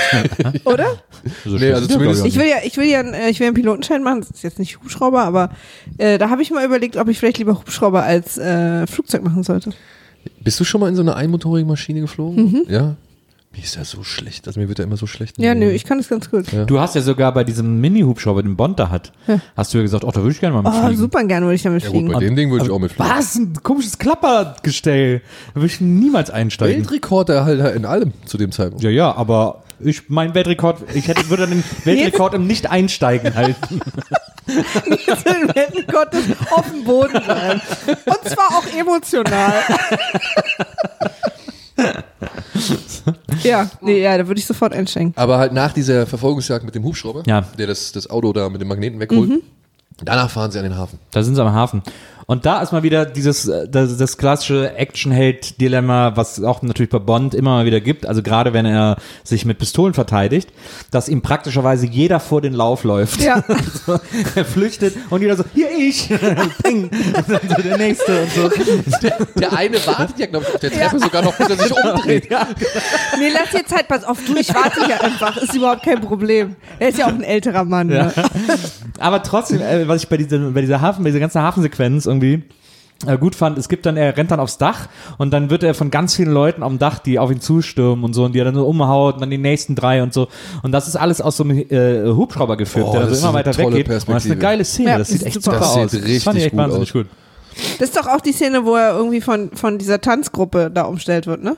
Oder? 0.65 0.97
So 1.45 1.57
Nee, 1.57 1.71
also 1.71 1.87
zumindest- 1.87 2.25
Ich 2.25 2.35
will 2.37 2.47
ja, 2.47 2.57
ich 2.63 2.75
will 2.77 2.85
ja, 2.87 3.01
einen, 3.01 3.13
äh, 3.13 3.29
ich 3.29 3.39
will 3.39 3.45
einen 3.47 3.53
Pilotenschein 3.55 4.01
machen. 4.01 4.21
Das 4.21 4.31
ist 4.31 4.41
jetzt 4.43 4.57
nicht 4.57 4.79
Hubschrauber, 4.79 5.21
aber 5.23 5.51
äh, 5.99 6.17
da 6.17 6.31
habe 6.31 6.41
ich 6.41 6.49
mal 6.49 6.65
überlegt, 6.65 6.97
ob 6.97 7.07
ich 7.07 7.19
vielleicht 7.19 7.37
lieber 7.37 7.59
Hubschrauber 7.59 8.01
als 8.03 8.37
äh, 8.39 8.87
Flugzeug 8.87 9.23
machen 9.23 9.43
sollte. 9.43 9.71
Bist 10.43 10.59
du 10.59 10.63
schon 10.63 10.81
mal 10.81 10.89
in 10.89 10.95
so 10.95 11.03
einer 11.03 11.15
einmotorigen 11.15 11.67
Maschine 11.67 12.01
geflogen? 12.01 12.65
Ja. 12.67 12.95
Mir 13.51 13.63
ist 13.63 13.75
ja 13.75 13.83
so 13.83 14.03
schlecht. 14.03 14.45
Also 14.47 14.59
mir 14.59 14.67
wird 14.69 14.77
ja 14.77 14.85
immer 14.85 14.95
so 14.95 15.07
schlecht. 15.07 15.39
Ja, 15.39 15.55
nö, 15.55 15.71
ich 15.71 15.83
kann 15.83 15.97
das 15.97 16.07
ganz 16.07 16.29
gut. 16.29 16.51
Ja. 16.51 16.65
Du 16.65 16.79
hast 16.79 16.93
ja 16.93 17.01
sogar 17.01 17.33
bei 17.33 17.43
diesem 17.43 17.81
Mini-Hubschrauber, 17.81 18.43
den 18.43 18.55
Bond 18.55 18.79
da 18.79 18.89
hat, 18.89 19.11
hast 19.57 19.73
du 19.73 19.79
ja 19.79 19.81
gesagt, 19.81 20.03
oh, 20.03 20.11
da 20.11 20.17
würde 20.21 20.31
ich 20.31 20.39
gerne 20.39 20.55
mal 20.61 20.69
Oh, 20.69 20.71
mitfliegen. 20.71 20.97
super 20.97 21.23
gerne 21.23 21.45
würde 21.47 21.55
ich 21.55 21.63
damit 21.63 21.81
Ja 21.83 21.89
gut, 21.89 21.97
fliegen. 21.97 22.13
bei 22.13 22.19
dem 22.19 22.35
Ding 22.35 22.51
würde 22.51 22.65
ich 22.65 22.71
auch 22.71 22.77
mitfliegen. 22.79 23.11
Was? 23.11 23.35
Ein 23.35 23.53
komisches 23.63 23.97
Klappergestell. 23.97 25.21
Da 25.53 25.55
würde 25.55 25.65
ich 25.67 25.81
niemals 25.81 26.29
einsteigen. 26.29 26.77
Weltrekord 26.83 27.29
er 27.29 27.45
halt 27.45 27.75
in 27.75 27.85
allem 27.85 28.13
zu 28.25 28.37
dem 28.37 28.51
Zeitpunkt. 28.51 28.83
Ja, 28.83 28.91
ja, 28.91 29.15
aber 29.15 29.63
ich, 29.79 30.09
mein 30.09 30.35
Weltrekord, 30.35 30.83
ich 30.93 31.07
hätte, 31.07 31.27
würde 31.29 31.47
den 31.47 31.63
Weltrekord 31.85 32.35
im 32.35 32.45
Nicht-Einsteigen 32.45 33.33
halten. 33.33 33.79
Jetzt 35.07 35.25
will 35.25 35.83
Gottes 35.91 36.23
auf 36.51 36.69
dem 36.69 36.83
Boden 36.83 37.19
bleiben. 37.23 37.61
Und 38.05 38.29
zwar 38.29 38.47
auch 38.57 38.65
emotional. 38.77 39.53
ja, 43.43 43.69
nee, 43.81 44.01
ja, 44.01 44.17
da 44.17 44.27
würde 44.27 44.39
ich 44.39 44.45
sofort 44.45 44.73
einsteigen. 44.73 45.13
Aber 45.15 45.37
halt 45.37 45.53
nach 45.53 45.73
dieser 45.73 46.05
Verfolgungsjagd 46.07 46.63
mit 46.65 46.75
dem 46.75 46.83
Hubschrauber, 46.83 47.23
Ja. 47.25 47.41
der 47.57 47.67
das, 47.67 47.91
das 47.91 48.09
Auto 48.09 48.31
da 48.33 48.49
mit 48.49 48.61
dem 48.61 48.67
Magneten 48.67 48.99
wegholt, 48.99 49.29
Mhm. 49.29 49.41
danach 50.03 50.29
fahren 50.29 50.51
sie 50.51 50.57
an 50.59 50.63
den 50.65 50.77
Hafen. 50.77 50.99
Da 51.11 51.23
sind 51.23 51.35
sie 51.35 51.41
am 51.41 51.51
Hafen. 51.53 51.81
Und 52.29 52.45
da 52.45 52.61
ist 52.61 52.71
mal 52.71 52.83
wieder 52.83 53.07
dieses, 53.07 53.47
äh, 53.47 53.67
das, 53.67 53.97
das 53.97 54.15
klassische 54.15 54.75
Actionheld-Dilemma, 54.75 56.15
was 56.15 56.37
es 56.37 56.43
auch 56.43 56.61
natürlich 56.61 56.91
bei 56.91 56.99
Bond 56.99 57.33
immer 57.33 57.55
mal 57.55 57.65
wieder 57.65 57.81
gibt, 57.81 58.05
also 58.05 58.21
gerade 58.21 58.53
wenn 58.53 58.67
er 58.67 58.97
sich 59.23 59.45
mit 59.45 59.57
Pistolen 59.57 59.95
verteidigt, 59.95 60.49
dass 60.91 61.09
ihm 61.09 61.23
praktischerweise 61.23 61.87
jeder 61.87 62.19
vor 62.19 62.41
den 62.41 62.53
Lauf 62.53 62.83
läuft. 62.83 63.19
Ja. 63.21 63.43
Also, 63.59 63.99
er 64.35 64.45
flüchtet 64.45 64.95
und 65.09 65.21
jeder 65.21 65.35
so, 65.35 65.43
hier 65.53 65.69
ich, 65.71 66.09
Ping, 66.63 66.83
und 66.83 67.29
dann 67.29 67.39
so 67.49 67.61
der 67.61 67.77
nächste 67.77 68.21
und 68.21 68.31
so. 68.31 68.49
Der 69.39 69.53
eine 69.53 69.85
wartet 69.85 70.19
ja, 70.19 70.25
glaube 70.27 70.45
ich, 70.47 70.53
auf 70.55 70.59
der 70.59 70.71
Treppe 70.71 70.99
sogar 70.99 71.23
noch, 71.23 71.35
bis 71.35 71.49
er 71.49 71.57
sich 71.57 71.71
umdreht. 71.71 72.29
Ja, 72.31 72.47
Nee, 73.19 73.29
lass 73.33 73.49
dir 73.51 73.65
Zeit, 73.65 73.87
pass 73.87 74.03
auf, 74.03 74.17
du, 74.25 74.35
ich 74.35 74.53
warte 74.53 74.85
hier 74.85 75.01
einfach. 75.03 75.37
Ist 75.37 75.55
überhaupt 75.55 75.83
kein 75.83 76.01
Problem. 76.01 76.55
Er 76.77 76.89
ist 76.89 76.97
ja 76.97 77.05
auch 77.05 77.13
ein 77.13 77.23
älterer 77.23 77.65
Mann. 77.65 77.87
Ne? 77.87 78.13
Aber 78.99 79.23
trotzdem, 79.23 79.61
äh, 79.61 79.87
was 79.87 80.03
ich 80.03 80.09
bei 80.09 80.17
dieser, 80.17 80.37
bei 80.51 80.61
dieser 80.61 80.81
Hafen, 80.81 81.03
bei 81.03 81.09
dieser 81.09 81.19
ganzen 81.19 81.41
Hafensequenz 81.41 82.05
irgendwie 82.21 82.43
äh, 83.07 83.17
gut 83.17 83.33
fand, 83.33 83.57
es 83.57 83.69
gibt 83.69 83.85
dann, 83.85 83.95
er 83.95 84.17
rennt 84.17 84.29
dann 84.31 84.41
aufs 84.41 84.57
Dach 84.57 84.87
und 85.17 85.31
dann 85.31 85.49
wird 85.49 85.63
er 85.63 85.73
von 85.73 85.89
ganz 85.89 86.15
vielen 86.15 86.31
Leuten 86.31 86.63
am 86.63 86.79
Dach, 86.79 86.99
die 86.99 87.17
auf 87.17 87.31
ihn 87.31 87.39
zustürmen 87.39 88.03
und 88.03 88.13
so 88.13 88.25
und 88.25 88.33
die 88.33 88.39
er 88.39 88.45
dann 88.45 88.55
so 88.55 88.67
umhaut 88.67 89.15
und 89.15 89.21
dann 89.21 89.29
die 89.29 89.37
nächsten 89.37 89.73
drei 89.75 90.03
und 90.03 90.13
so. 90.13 90.27
Und 90.63 90.73
das 90.73 90.87
ist 90.87 90.97
alles 90.97 91.21
aus 91.21 91.37
so 91.37 91.45
einem 91.45 91.59
äh, 91.59 92.03
Hubschrauber 92.13 92.57
gefilmt, 92.57 92.89
Oh, 92.89 92.91
der 92.91 93.01
das 93.01 93.09
so 93.09 93.13
ist 93.15 93.19
immer 93.21 93.29
eine 93.29 93.37
weiter 93.39 93.57
weggeht. 93.57 93.87
Und 93.89 94.09
das 94.15 94.25
ist 94.25 94.31
eine 94.31 94.39
geile 94.41 94.65
Szene, 94.65 94.89
Ja, 94.89 94.97
das 94.97 95.07
sieht 95.07 95.21
das 95.21 95.27
echt 95.27 95.33
sieht 95.35 95.43
super 95.43 95.57
super 95.59 95.69
aus. 95.69 95.77
aus. 95.77 95.91
Das 95.91 96.01
sieht 96.01 96.23
fand 96.23 96.37
ich 96.37 96.43
richtig 96.43 96.45
echt 96.45 96.51
gut 96.51 96.59
wahnsinnig 96.59 96.89
aus. 96.89 96.93
gut. 96.93 97.07
Das 97.79 97.89
ist 97.89 97.97
doch 97.97 98.07
auch 98.07 98.21
die 98.21 98.31
Szene, 98.33 98.65
wo 98.65 98.75
er 98.75 98.95
irgendwie 98.97 99.21
von, 99.21 99.51
von 99.53 99.77
dieser 99.77 100.01
Tanzgruppe 100.01 100.69
da 100.73 100.83
umstellt 100.83 101.25
wird, 101.25 101.41
ne? 101.43 101.55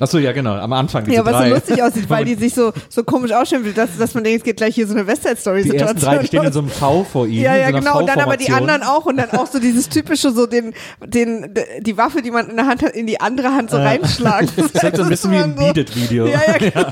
Achso, 0.00 0.18
ja 0.18 0.32
genau, 0.32 0.54
am 0.54 0.72
Anfang 0.72 1.04
diese 1.04 1.16
Ja, 1.16 1.24
was 1.24 1.32
drei. 1.32 1.48
so 1.48 1.54
lustig 1.54 1.82
aussieht, 1.82 2.10
weil 2.10 2.24
die 2.24 2.34
sich 2.34 2.54
so, 2.54 2.72
so 2.88 3.04
komisch 3.04 3.32
ausschauen, 3.32 3.64
dass, 3.74 3.96
dass 3.98 4.14
man 4.14 4.24
denkt, 4.24 4.38
es 4.38 4.44
geht 4.44 4.56
gleich 4.56 4.74
hier 4.74 4.86
so 4.86 4.94
eine 4.94 5.06
West 5.06 5.22
Side 5.24 5.36
Story 5.36 5.62
die 5.64 5.76
ersten 5.76 5.98
drei, 6.00 6.18
die 6.18 6.26
stehen 6.26 6.44
in 6.44 6.52
so 6.52 6.60
einem 6.60 6.68
V 6.68 7.04
vor 7.04 7.26
ihm. 7.26 7.42
ja, 7.42 7.56
ja, 7.56 7.68
so 7.68 7.74
genau. 7.78 7.98
Und 8.00 8.06
dann 8.08 8.20
aber 8.20 8.36
die 8.36 8.50
anderen 8.50 8.82
auch. 8.82 9.06
Und 9.06 9.16
dann 9.16 9.30
auch 9.32 9.46
so 9.46 9.58
dieses 9.58 9.88
typische, 9.88 10.30
so 10.32 10.46
den, 10.46 10.74
den, 11.04 11.54
die 11.80 11.96
Waffe, 11.96 12.22
die 12.22 12.30
man 12.30 12.48
in 12.50 12.56
der 12.56 12.66
Hand 12.66 12.82
hat, 12.82 12.92
in 12.92 13.06
die 13.06 13.20
andere 13.20 13.48
Hand 13.54 13.70
so 13.70 13.76
reinschlagen. 13.76 14.48
Das 14.56 14.66
ist 14.66 14.82
halt 14.82 14.96
so 14.96 15.02
ein 15.02 15.08
bisschen 15.08 15.30
wie 15.32 15.36
ein 15.36 15.54
so. 15.56 15.64
Beat-It-Video. 15.64 16.26
Ja, 16.26 16.40
ja, 16.46 16.58
genau. 16.58 16.86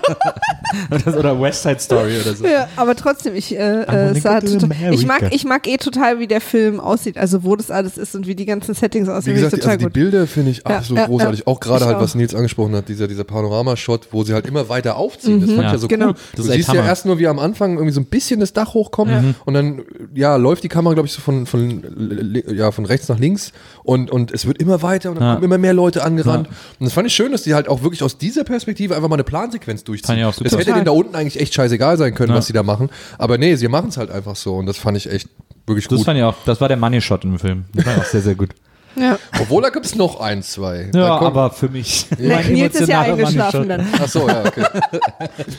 Oder- 1.07 1.18
Oder 1.18 1.41
West 1.41 1.62
Side 1.62 1.80
Story 1.80 2.18
oder 2.20 2.35
so. 2.35 2.47
Ja, 2.47 2.68
aber 2.76 2.97
trotzdem, 2.97 3.35
ich, 3.35 3.55
äh, 3.55 3.83
äh, 3.83 4.14
sah 4.20 4.41
total, 4.41 4.93
ich 4.95 5.07
mag, 5.07 5.22
ich 5.30 5.45
mag 5.45 5.66
eh 5.68 5.76
total, 5.76 6.18
wie 6.18 6.26
der 6.26 6.41
Film 6.41 6.80
aussieht, 6.80 7.18
also 7.18 7.45
wo 7.45 7.57
das 7.57 7.70
alles 7.70 7.99
ist 7.99 8.14
und 8.14 8.26
wie 8.26 8.35
die 8.35 8.47
ganzen 8.47 8.74
Settings 8.74 9.07
Wie 9.07 9.12
aussehen, 9.12 9.35
gesagt, 9.35 9.55
ich 9.55 9.61
die, 9.61 9.66
also 9.68 9.87
die. 9.89 9.93
Bilder 9.93 10.26
finde 10.26 10.51
ich 10.53 10.59
Ja, 10.66 10.78
absolut 10.78 11.01
ja, 11.03 11.07
großartig. 11.07 11.41
ja. 11.41 11.47
Auch 11.47 11.61
gerade 11.61 11.85
halt, 11.87 11.97
auch. 11.97 12.01
was 12.01 12.14
Nils 12.14 12.35
angesprochen 12.35 12.72
hat, 12.77 12.89
dieser, 12.89 13.09
dieser 13.09 13.25
Panoramashot, 13.25 14.09
wo 14.12 14.25
sie 14.25 14.33
halt 14.35 14.47
immer 14.47 14.68
weiter 14.68 14.97
aufziehen. 14.97 15.41
Das 15.41 15.51
fand 15.51 15.61
Ja. 15.62 15.66
ich 15.68 15.73
ja 15.73 15.79
so 15.79 15.89
Genau. 15.89 16.07
cool. 16.09 16.14
Das 16.37 16.47
Du 16.47 16.53
siehst 16.53 16.68
ja 16.68 16.75
Hammer. 16.75 16.87
erst 16.89 17.07
nur, 17.07 17.18
wie 17.18 17.27
am 17.29 17.39
Anfang 17.39 17.73
irgendwie 17.75 17.93
so 17.93 18.01
ein 18.01 18.07
bisschen 18.07 18.41
das 18.41 18.53
Dach 18.53 18.75
hochkommt 18.75 19.12
und 19.45 19.55
dann 19.55 19.83
ja 20.14 20.37
läuft 20.37 20.62
die 20.64 20.68
Kamera, 20.68 20.95
glaube 20.95 21.07
ich, 21.07 21.12
so 21.12 21.20
von, 21.20 21.47
von, 21.47 22.33
ja, 22.55 22.70
von 22.70 22.85
rechts 22.87 23.09
nach 23.09 23.18
links 23.18 23.53
und, 23.85 24.11
und 24.11 24.31
es 24.33 24.47
wird 24.47 24.59
immer 24.59 24.83
weiter 24.83 25.11
und 25.11 25.16
dann 25.16 25.25
Ja. 25.25 25.35
kommen 25.35 25.45
immer 25.45 25.59
mehr 25.59 25.75
Leute 25.75 26.03
angerannt. 26.05 26.49
Und 26.49 26.85
das 26.85 26.93
fand 26.93 27.07
ich 27.07 27.14
schön, 27.14 27.33
dass 27.33 27.43
die 27.43 27.55
halt 27.55 27.68
auch 27.68 27.83
wirklich 27.83 28.03
aus 28.03 28.18
dieser 28.18 28.45
Perspektive 28.45 28.95
einfach 28.97 29.09
mal 29.09 29.16
eine 29.16 29.25
Plansequenz 29.25 29.85
durchziehen. 29.85 30.16
Fand. 30.23 30.23
Das 30.47 30.53
hätte 30.53 30.64
Total. 30.64 30.75
denen 30.75 30.85
da 30.87 30.93
unten 30.93 31.14
eigentlich 31.14 31.41
echt 31.41 31.55
scheißegal 31.55 31.97
sein 31.99 32.14
können, 32.14 32.31
Ja. 32.31 32.37
was 32.39 32.47
sie 32.47 32.53
da 32.53 32.62
machen. 32.62 32.91
Aber 33.18 33.39
nee, 33.39 33.57
sie 33.57 33.68
machen 33.68 33.89
es 33.91 33.97
halt 33.97 34.11
einfach 34.11 34.37
so 34.37 34.55
und 34.57 34.66
das 34.66 34.79
fand 34.79 34.97
ich 34.97 35.11
echt 35.11 35.29
wirklich 35.66 35.87
Das 35.89 35.99
gut. 35.99 36.07
fand 36.07 36.18
ich 36.18 36.25
auch, 36.25 36.35
das 36.45 36.61
war 36.61 36.68
der 36.68 36.77
Money 36.77 37.01
Shot 37.01 37.25
im 37.25 37.39
Film. 37.39 37.64
Das 37.75 37.87
war 37.87 37.97
auch 37.99 38.05
sehr, 38.05 38.20
sehr 38.20 38.35
gut. 38.35 38.51
Ja. 38.97 39.18
Obwohl, 39.40 39.62
da 39.62 39.70
gibt 39.70 39.86
es 39.86 39.95
noch 39.95 40.20
ein, 40.20 40.43
zwei. 40.43 40.90
Ja, 40.95 41.18
aber 41.18 41.51
für 41.51 41.68
mich. 41.68 42.07
Mein 42.18 42.53
Nils 42.53 42.80
ist 42.80 42.88
ja 42.88 43.01
eingeschlafen 43.01 43.68
dann. 43.68 43.86
Ach 44.01 44.09
so, 44.09 44.28
ja, 44.28 44.45
okay. 44.45 44.64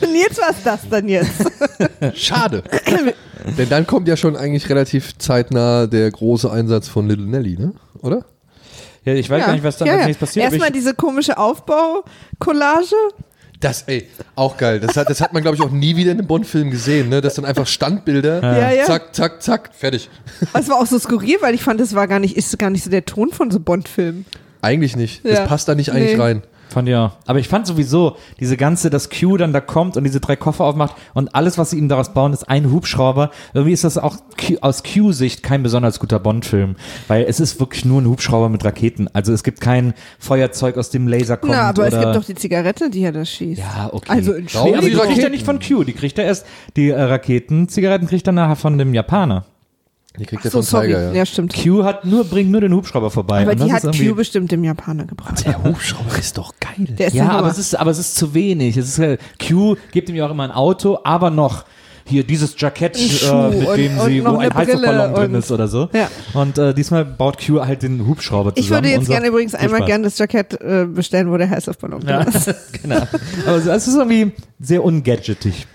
Nils, 0.00 0.38
was 0.38 0.58
ist 0.58 0.66
das 0.66 0.80
dann 0.88 1.08
jetzt? 1.08 1.32
Schade. 2.14 2.62
Denn 3.58 3.68
dann 3.68 3.86
kommt 3.86 4.08
ja 4.08 4.16
schon 4.16 4.36
eigentlich 4.36 4.68
relativ 4.68 5.18
zeitnah 5.18 5.86
der 5.86 6.10
große 6.10 6.50
Einsatz 6.50 6.88
von 6.88 7.08
Little 7.08 7.26
Nelly, 7.26 7.58
ne? 7.58 7.72
Oder? 8.00 8.24
Ja, 9.04 9.12
ich 9.12 9.28
weiß 9.28 9.44
gar 9.44 9.52
nicht, 9.52 9.64
was 9.64 9.76
dann 9.76 9.86
ja, 9.86 9.94
als 9.94 10.02
ja. 10.02 10.06
nächstes 10.06 10.28
passiert. 10.28 10.46
Erstmal 10.46 10.70
diese 10.70 10.94
komische 10.94 11.36
Aufbau-Collage. 11.36 12.96
Das, 13.60 13.82
ey, 13.86 14.08
auch 14.36 14.56
geil. 14.56 14.80
Das 14.80 14.96
hat, 14.96 15.08
das 15.08 15.20
hat 15.20 15.32
man, 15.32 15.42
glaube 15.42 15.56
ich, 15.56 15.62
auch 15.62 15.70
nie 15.70 15.96
wieder 15.96 16.12
in 16.12 16.18
einem 16.18 16.26
Bond-Film 16.26 16.70
gesehen, 16.70 17.08
ne? 17.08 17.20
Das 17.20 17.34
sind 17.36 17.44
einfach 17.44 17.66
Standbilder. 17.66 18.42
Ja, 18.42 18.70
ja. 18.72 18.84
Zack, 18.84 19.14
zack, 19.14 19.42
zack, 19.42 19.70
fertig. 19.74 20.10
Das 20.52 20.68
war 20.68 20.76
auch 20.76 20.86
so 20.86 20.98
skurril, 20.98 21.36
weil 21.40 21.54
ich 21.54 21.62
fand, 21.62 21.80
das 21.80 21.94
war 21.94 22.06
gar 22.08 22.18
nicht, 22.18 22.36
ist 22.36 22.58
gar 22.58 22.70
nicht 22.70 22.84
so 22.84 22.90
der 22.90 23.04
Ton 23.04 23.30
von 23.30 23.50
so 23.50 23.60
Bond-Filmen. 23.60 24.26
Eigentlich 24.60 24.96
nicht. 24.96 25.24
Das 25.24 25.38
Ja. 25.38 25.46
passt 25.46 25.68
da 25.68 25.74
nicht 25.74 25.92
eigentlich 25.92 26.16
Nee. 26.16 26.22
rein. 26.22 26.42
Fand 26.74 26.88
ja. 26.88 27.12
Aber 27.26 27.38
ich 27.38 27.46
fand 27.46 27.68
sowieso, 27.68 28.16
diese 28.40 28.56
ganze, 28.56 28.90
dass 28.90 29.08
Q 29.08 29.36
dann 29.36 29.52
da 29.52 29.60
kommt 29.60 29.96
und 29.96 30.02
diese 30.02 30.18
drei 30.18 30.34
Koffer 30.34 30.64
aufmacht 30.64 30.96
und 31.14 31.32
alles, 31.32 31.56
was 31.56 31.70
sie 31.70 31.78
ihm 31.78 31.88
daraus 31.88 32.12
bauen, 32.12 32.32
ist 32.32 32.48
ein 32.48 32.72
Hubschrauber. 32.72 33.30
Irgendwie 33.54 33.72
ist 33.72 33.84
das 33.84 33.96
auch 33.96 34.16
Q, 34.36 34.56
aus 34.60 34.82
Q-Sicht 34.82 35.44
kein 35.44 35.62
besonders 35.62 36.00
guter 36.00 36.18
Bond-Film. 36.18 36.74
Weil 37.06 37.26
es 37.28 37.38
ist 37.38 37.60
wirklich 37.60 37.84
nur 37.84 38.02
ein 38.02 38.08
Hubschrauber 38.08 38.48
mit 38.48 38.64
Raketen. 38.64 39.08
Also 39.12 39.32
es 39.32 39.44
gibt 39.44 39.60
kein 39.60 39.94
Feuerzeug, 40.18 40.76
aus 40.76 40.90
dem 40.90 41.06
Laser 41.06 41.36
kommt. 41.36 41.52
Na, 41.52 41.68
aber 41.68 41.86
oder 41.86 41.92
es 41.92 42.00
gibt 42.00 42.16
doch 42.16 42.24
die 42.24 42.34
Zigarette, 42.34 42.90
die 42.90 43.04
er 43.04 43.12
da 43.12 43.24
schießt. 43.24 43.60
Ja, 43.60 43.90
okay. 43.92 44.10
Also 44.10 44.32
Nee, 44.32 44.74
aber 44.74 44.88
die 44.88 44.96
kriegt 44.96 45.22
er 45.22 45.30
nicht 45.30 45.44
von 45.44 45.60
Q, 45.60 45.84
die 45.84 45.92
kriegt 45.92 46.18
er 46.18 46.24
erst, 46.24 46.44
die 46.74 46.90
äh, 46.90 47.00
Raketen, 47.00 47.68
Zigaretten 47.68 48.08
kriegt 48.08 48.26
er 48.26 48.32
nachher 48.32 48.56
von 48.56 48.78
dem 48.78 48.94
Japaner. 48.94 49.44
Die 50.18 50.26
kriegt 50.26 50.44
er 50.44 50.50
so, 50.52 50.58
von 50.58 50.62
sorry. 50.62 50.86
Tiger, 50.88 51.02
Ja. 51.08 51.12
ja. 51.12 51.26
stimmt. 51.26 51.54
Q 51.54 51.82
hat 51.84 52.04
nur, 52.04 52.24
bringt 52.24 52.50
nur 52.50 52.60
den 52.60 52.72
Hubschrauber 52.72 53.10
vorbei. 53.10 53.42
Aber 53.42 53.50
und 53.52 53.58
das 53.60 53.66
die 53.66 53.70
ist 53.70 53.76
hat 53.76 53.84
irgendwie- 53.84 54.08
Q 54.10 54.14
bestimmt 54.14 54.52
dem 54.52 54.62
Japaner 54.62 55.04
gebracht. 55.06 55.44
Der 55.44 55.62
Hubschrauber 55.64 56.16
ist 56.18 56.38
doch 56.38 56.52
geil. 56.60 56.86
Der 56.98 57.08
ist 57.08 57.14
Ja, 57.14 57.30
aber 57.30 57.48
es 57.48 57.58
ist, 57.58 57.74
aber 57.78 57.90
es 57.90 57.98
ist 57.98 58.14
zu 58.14 58.32
wenig. 58.34 58.76
Es 58.76 58.88
ist, 58.90 58.98
äh, 59.00 59.18
Q 59.44 59.76
gibt 59.92 60.08
ihm 60.08 60.14
ja 60.14 60.26
auch 60.26 60.30
immer 60.30 60.44
ein 60.44 60.52
Auto, 60.52 60.98
aber 61.02 61.30
noch 61.30 61.64
hier 62.06 62.22
dieses 62.22 62.54
Jackett, 62.58 62.96
Ein 62.96 63.08
Schuh 63.08 63.26
äh, 63.34 63.48
mit 63.58 63.66
und- 63.68 63.76
dem 63.78 63.98
und 63.98 64.06
sie, 64.06 64.20
noch 64.20 64.34
wo 64.34 64.38
ein 64.38 64.50
Brille 64.50 64.54
Heißluftballon 64.66 65.14
drin 65.14 65.32
und- 65.32 65.38
ist 65.38 65.50
oder 65.50 65.66
so. 65.68 65.88
Ja. 65.92 66.08
Und 66.34 66.58
äh, 66.58 66.74
diesmal 66.74 67.04
baut 67.04 67.38
Q 67.44 67.64
halt 67.64 67.82
den 67.82 68.06
Hubschrauber 68.06 68.54
zusammen. 68.54 68.64
Ich 68.64 68.70
würde 68.70 68.86
und 68.88 68.92
jetzt 68.94 69.06
sagt, 69.06 69.10
gerne 69.10 69.26
übrigens 69.28 69.52
viel 69.52 69.60
einmal 69.60 69.78
Spaß. 69.78 69.86
gerne 69.88 70.04
das 70.04 70.18
Jackett 70.18 70.60
äh, 70.60 70.84
bestellen, 70.86 71.30
wo 71.30 71.36
der 71.38 71.50
Heißluftballon 71.50 72.00
drin 72.00 72.08
Ja, 72.10 72.20
ist. 72.28 72.54
genau. 72.82 73.02
Aber 73.46 73.56
es 73.56 73.88
ist 73.88 73.96
irgendwie 73.96 74.32
sehr 74.60 74.84
ungadgetig. 74.84 75.66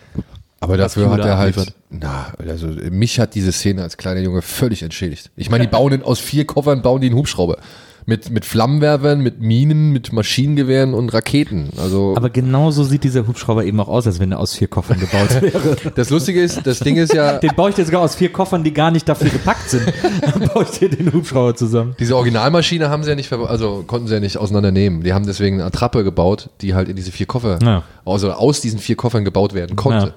Aber 0.61 0.77
dafür 0.77 1.09
hat 1.09 1.19
er 1.21 1.37
halt, 1.37 1.57
abliefert. 1.57 1.75
na, 1.89 2.33
also 2.47 2.67
mich 2.67 3.19
hat 3.19 3.33
diese 3.35 3.51
Szene 3.51 3.81
als 3.83 3.97
kleiner 3.97 4.19
Junge 4.21 4.41
völlig 4.41 4.83
entschädigt. 4.83 5.31
Ich 5.35 5.49
meine, 5.49 5.65
die 5.65 5.69
bauen 5.71 5.93
in, 5.93 6.03
aus 6.03 6.19
vier 6.19 6.45
Koffern 6.45 6.81
bauen 6.81 7.01
die 7.01 7.07
einen 7.07 7.15
Hubschrauber. 7.15 7.57
Mit, 8.05 8.31
mit 8.31 8.43
Flammenwerfern, 8.43 9.19
mit 9.21 9.39
Minen, 9.39 9.91
mit 9.91 10.11
Maschinengewehren 10.13 10.95
und 10.95 11.13
Raketen. 11.13 11.69
Also 11.77 12.13
Aber 12.17 12.31
genauso 12.31 12.83
sieht 12.83 13.03
dieser 13.03 13.27
Hubschrauber 13.27 13.63
eben 13.65 13.79
auch 13.79 13.87
aus, 13.87 14.07
als 14.07 14.19
wenn 14.19 14.31
er 14.31 14.39
aus 14.39 14.55
vier 14.55 14.67
Koffern 14.67 14.99
gebaut 14.99 15.29
wäre. 15.41 15.75
das 15.93 16.09
Lustige 16.09 16.41
ist, 16.41 16.65
das 16.65 16.79
Ding 16.79 16.95
ist 16.95 17.13
ja, 17.13 17.37
Den 17.39 17.51
baue 17.55 17.69
ich 17.69 17.75
dir 17.75 17.85
sogar 17.85 18.01
aus 18.01 18.15
vier 18.15 18.31
Koffern, 18.31 18.63
die 18.63 18.73
gar 18.73 18.89
nicht 18.89 19.07
dafür 19.07 19.29
gepackt 19.29 19.69
sind. 19.69 19.93
Dann 20.21 20.47
baue 20.49 20.63
ich 20.63 20.79
dir 20.79 20.89
den 20.89 21.13
Hubschrauber 21.13 21.53
zusammen. 21.55 21.95
diese 21.99 22.15
Originalmaschine 22.15 22.89
haben 22.89 23.03
sie 23.03 23.09
ja 23.09 23.15
nicht, 23.15 23.31
also 23.31 23.83
konnten 23.85 24.07
sie 24.07 24.15
ja 24.15 24.19
nicht 24.19 24.37
auseinandernehmen. 24.37 25.03
Die 25.03 25.13
haben 25.13 25.27
deswegen 25.27 25.57
eine 25.57 25.65
Attrappe 25.65 26.03
gebaut, 26.03 26.49
die 26.61 26.73
halt 26.73 26.89
in 26.89 26.95
diese 26.95 27.11
vier 27.11 27.27
Koffer, 27.27 27.59
Ja. 27.61 27.83
also 28.05 28.31
aus 28.31 28.59
diesen 28.59 28.79
vier 28.79 28.95
Koffern 28.95 29.23
gebaut 29.23 29.53
werden 29.53 29.75
konnte. 29.75 30.07
Ja, 30.07 30.13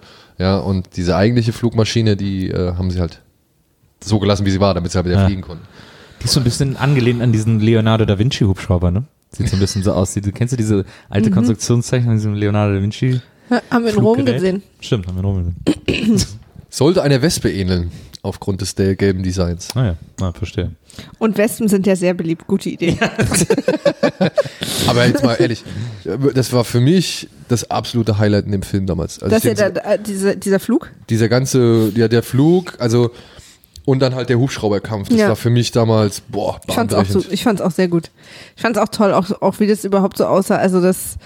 und 0.59 0.97
diese 0.97 1.17
eigentliche 1.17 1.53
Flugmaschine, 1.53 2.17
die 2.17 2.49
äh, 2.51 2.75
haben 2.75 2.91
sie 2.91 3.01
halt 3.01 3.21
so 4.03 4.19
gelassen, 4.19 4.45
wie 4.47 4.51
sie 4.51 4.61
war, 4.61 4.75
damit 4.75 4.91
sie 4.93 4.97
halt 4.99 5.07
wieder 5.07 5.21
Ja. 5.21 5.27
fliegen 5.27 5.43
konnten. 5.43 5.65
Die 6.21 6.25
ist 6.25 6.33
so 6.33 6.41
ein 6.41 6.45
bisschen 6.45 6.77
angelehnt 6.77 7.21
an 7.23 7.33
diesen 7.33 7.61
Leonardo 7.61 8.05
da 8.05 8.19
Vinci 8.19 8.45
Hubschrauber, 8.45 8.91
ne? 8.91 9.05
Sieht 9.31 9.49
so 9.49 9.57
ein 9.57 9.61
bisschen 9.61 9.83
so 9.83 9.93
aus. 9.93 10.13
Die- 10.15 10.21
Kennst 10.21 10.53
du 10.53 10.57
diese 10.57 10.85
alte 11.09 11.31
Mhm. 11.31 11.35
Konstruktionszeichnung 11.35 12.15
diesem 12.15 12.35
Leonardo 12.35 12.75
da 12.75 12.83
Vinci? 12.83 13.21
Haben 13.71 13.85
wir 13.85 13.93
in 13.93 13.99
Rom 13.99 14.25
gesehen. 14.25 14.63
Stimmt, 14.81 15.07
haben 15.07 15.15
wir 15.17 15.21
in 15.21 15.25
Rom 15.27 15.55
gesehen. 15.87 16.23
Sollte 16.71 17.03
einer 17.03 17.21
Wespe 17.23 17.51
ähneln. 17.51 17.91
Aufgrund 18.23 18.61
des 18.61 18.75
del- 18.75 18.95
gelben 18.97 19.23
Designs. 19.23 19.69
Ah 19.75 19.85
ja, 19.85 19.97
ah, 20.21 20.33
verstehe. 20.33 20.71
Und 21.19 21.37
Wespen 21.39 21.69
sind 21.69 21.87
ja 21.87 21.97
sehr 21.97 22.15
beliebt. 22.15 22.47
Gute 22.47 22.71
Idee. 22.71 22.97
Aber 24.87 25.07
jetzt 25.07 25.25
mal 25.25 25.35
ehrlich, 25.35 25.65
das 26.35 26.53
war 26.53 26.65
für 26.65 26.81
mich 26.81 27.29
das 27.49 27.71
absolute 27.71 28.19
Highlight 28.19 28.47
in 28.47 28.53
dem 28.53 28.63
Film 28.63 28.87
damals. 28.87 29.19
Also 29.23 29.35
Dass 29.35 29.43
den- 29.43 29.57
da, 29.57 29.71
da, 29.71 29.97
diese, 29.97 30.37
dieser 30.37 30.61
Flug? 30.61 30.91
dieser 31.11 31.29
ganze, 31.29 31.91
ja, 31.95 32.09
der 32.09 32.23
Flug, 32.23 32.75
also 32.79 33.11
und 33.85 33.99
dann 34.01 34.15
halt 34.15 34.29
der 34.29 34.39
Hubschrauberkampf, 34.39 35.09
das 35.09 35.19
Ja. 35.19 35.29
war 35.29 35.37
für 35.37 35.51
mich 35.51 35.73
damals, 35.73 36.21
boah, 36.21 36.61
Ich 36.69 36.75
fand's 36.75 36.95
auch 36.95 37.05
so, 37.05 37.25
ich 37.31 37.43
fand's 37.43 37.61
auch 37.61 37.73
sehr 37.73 37.89
gut. 37.89 38.11
Ich 38.55 38.63
fand's 38.63 38.79
auch 38.79 38.89
toll, 38.89 39.13
auch, 39.13 39.31
auch 39.43 39.59
wie 39.59 39.67
das 39.67 39.85
überhaupt 39.85 40.17
so 40.19 40.27
aussah. 40.27 40.57
Also, 40.57 40.81
dass 40.81 41.17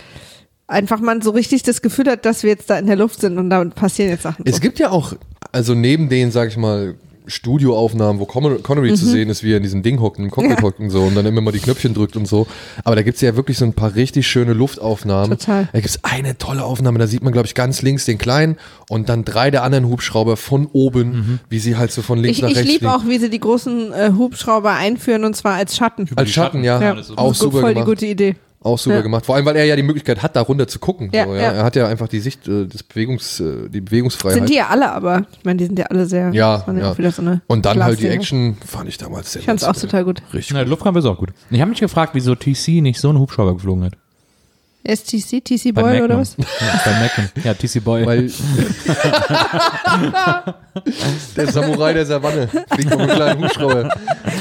einfach 0.68 1.00
man 1.00 1.22
so 1.22 1.30
richtig 1.30 1.62
das 1.62 1.82
Gefühl 1.82 2.06
hat, 2.10 2.24
dass 2.24 2.42
wir 2.42 2.50
jetzt 2.50 2.68
da 2.70 2.78
in 2.78 2.86
der 2.86 2.96
Luft 2.96 3.20
sind 3.20 3.38
und 3.38 3.50
da 3.50 3.64
passieren 3.64 4.10
jetzt 4.10 4.22
Sachen. 4.22 4.44
Es 4.46 4.60
gibt 4.60 4.78
ja 4.78 4.90
auch, 4.90 5.12
also 5.52 5.74
neben 5.74 6.08
den, 6.08 6.30
sag 6.30 6.48
ich 6.48 6.56
mal, 6.56 6.94
Studioaufnahmen, 7.28 8.20
wo 8.20 8.24
Connery, 8.24 8.60
Connery 8.62 8.94
zu 8.94 9.04
sehen 9.04 9.28
ist, 9.30 9.42
wie 9.42 9.52
er 9.52 9.56
in 9.56 9.62
diesem 9.64 9.82
Ding 9.82 10.00
hockt, 10.00 10.18
im 10.20 10.30
Cockpit 10.30 10.50
Mhm. 10.52 10.56
Ja. 10.58 10.62
hockt 10.62 10.78
und 10.78 10.90
so 10.90 11.02
und 11.02 11.16
dann 11.16 11.26
immer 11.26 11.40
mal 11.40 11.50
die 11.50 11.58
Knöpfchen 11.58 11.92
drückt 11.92 12.16
und 12.16 12.26
so. 12.28 12.46
Aber 12.84 12.94
da 12.94 13.02
gibt's 13.02 13.20
ja 13.20 13.34
wirklich 13.34 13.58
so 13.58 13.64
ein 13.64 13.72
paar 13.72 13.96
richtig 13.96 14.28
schöne 14.28 14.52
Luftaufnahmen. 14.52 15.36
Total. 15.36 15.68
Da 15.72 15.80
gibt's 15.80 15.98
eine 16.04 16.38
tolle 16.38 16.62
Aufnahme, 16.64 17.00
da 17.00 17.08
sieht 17.08 17.24
man, 17.24 17.32
glaube 17.32 17.46
ich, 17.46 17.54
ganz 17.56 17.82
links 17.82 18.04
den 18.04 18.18
kleinen 18.18 18.56
und 18.88 19.08
dann 19.08 19.24
drei 19.24 19.50
der 19.50 19.64
anderen 19.64 19.86
Hubschrauber 19.88 20.36
von 20.36 20.66
oben, 20.72 21.40
wie 21.48 21.58
sie 21.58 21.76
halt 21.76 21.90
so 21.90 22.02
von 22.02 22.18
links 22.20 22.38
ich 22.38 22.42
nach 22.42 22.50
ich 22.50 22.56
rechts 22.58 22.70
liebe 22.70 22.86
fliegen. 22.88 22.94
auch, 22.94 23.06
wie 23.08 23.18
sie 23.18 23.28
die 23.30 23.40
großen 23.40 23.92
äh, 23.92 24.12
Hubschrauber 24.16 24.74
einführen 24.74 25.24
und 25.24 25.34
zwar 25.34 25.54
als 25.54 25.76
Schatten. 25.76 26.08
Als 26.14 26.30
Schatten, 26.30 26.62
ja. 26.62 26.80
Ja, 26.80 26.96
Auch 27.16 27.34
so 27.34 27.46
super 27.46 27.60
voll 27.62 27.74
gemacht. 27.74 27.88
die 27.88 27.90
gute 27.90 28.06
Idee. 28.06 28.36
Auch 28.66 28.78
super 28.78 28.96
Ja. 28.96 29.02
gemacht. 29.02 29.24
Vor 29.24 29.36
allem, 29.36 29.46
weil 29.46 29.54
er 29.54 29.64
ja 29.64 29.76
die 29.76 29.84
Möglichkeit 29.84 30.22
hat, 30.24 30.34
da 30.34 30.40
runter 30.40 30.66
zu 30.66 30.80
gucken. 30.80 31.08
Ja, 31.12 31.24
so, 31.24 31.34
ja. 31.34 31.40
ja. 31.42 31.52
Er 31.52 31.64
hat 31.64 31.76
ja 31.76 31.86
einfach 31.86 32.08
die 32.08 32.18
Sicht, 32.18 32.48
äh, 32.48 32.66
des 32.66 32.82
Bewegungs, 32.82 33.38
äh, 33.38 33.68
die 33.68 33.80
Bewegungsfreiheit. 33.80 34.34
Sind 34.38 34.48
die 34.48 34.56
ja 34.56 34.66
alle, 34.66 34.90
aber 34.90 35.22
ich 35.38 35.44
meine, 35.44 35.58
die 35.58 35.66
sind 35.66 35.78
ja 35.78 35.86
alle 35.86 36.06
sehr. 36.06 36.30
ja, 36.32 36.64
das 36.98 37.16
so 37.16 37.22
eine 37.22 37.42
Und 37.46 37.64
dann 37.64 37.84
halt 37.84 38.00
die. 38.00 38.08
Action 38.08 38.56
fand 38.66 38.88
ich 38.88 38.98
damals 38.98 39.32
sehr 39.32 39.40
Ich 39.40 39.46
fand's 39.46 39.62
auch 39.62 39.76
total 39.76 40.04
gut. 40.04 40.20
Richtig. 40.34 40.52
Na, 40.52 40.58
der 40.60 40.68
Luftkampf 40.68 40.98
ist 40.98 41.04
auch 41.04 41.16
gut. 41.18 41.30
Ich 41.50 41.60
habe 41.60 41.70
mich 41.70 41.78
gefragt, 41.80 42.14
wieso 42.14 42.34
TC 42.34 42.82
nicht 42.82 42.98
so 42.98 43.08
einen 43.10 43.20
Hubschrauber 43.20 43.54
geflogen 43.54 43.84
hat. 43.84 43.92
STC, 44.88 45.42
TC 45.44 45.72
Bei 45.74 45.82
Boy 45.82 46.02
oder 46.02 46.16
Magnum. 46.16 46.20
was? 46.20 46.36
Ja, 46.60 46.80
bei 46.84 46.90
Magnum. 47.00 47.28
Ja, 47.44 47.54
TC 47.54 47.84
Boy. 47.84 48.06
Weil 48.06 48.30
der 51.36 51.52
Samurai 51.52 51.92
der 51.92 52.06
Savanne 52.06 52.48
fliegt 52.48 52.90
mit 52.90 52.92
einem 52.98 53.08
kleinen 53.10 53.44
Hubschrauber 53.44 53.82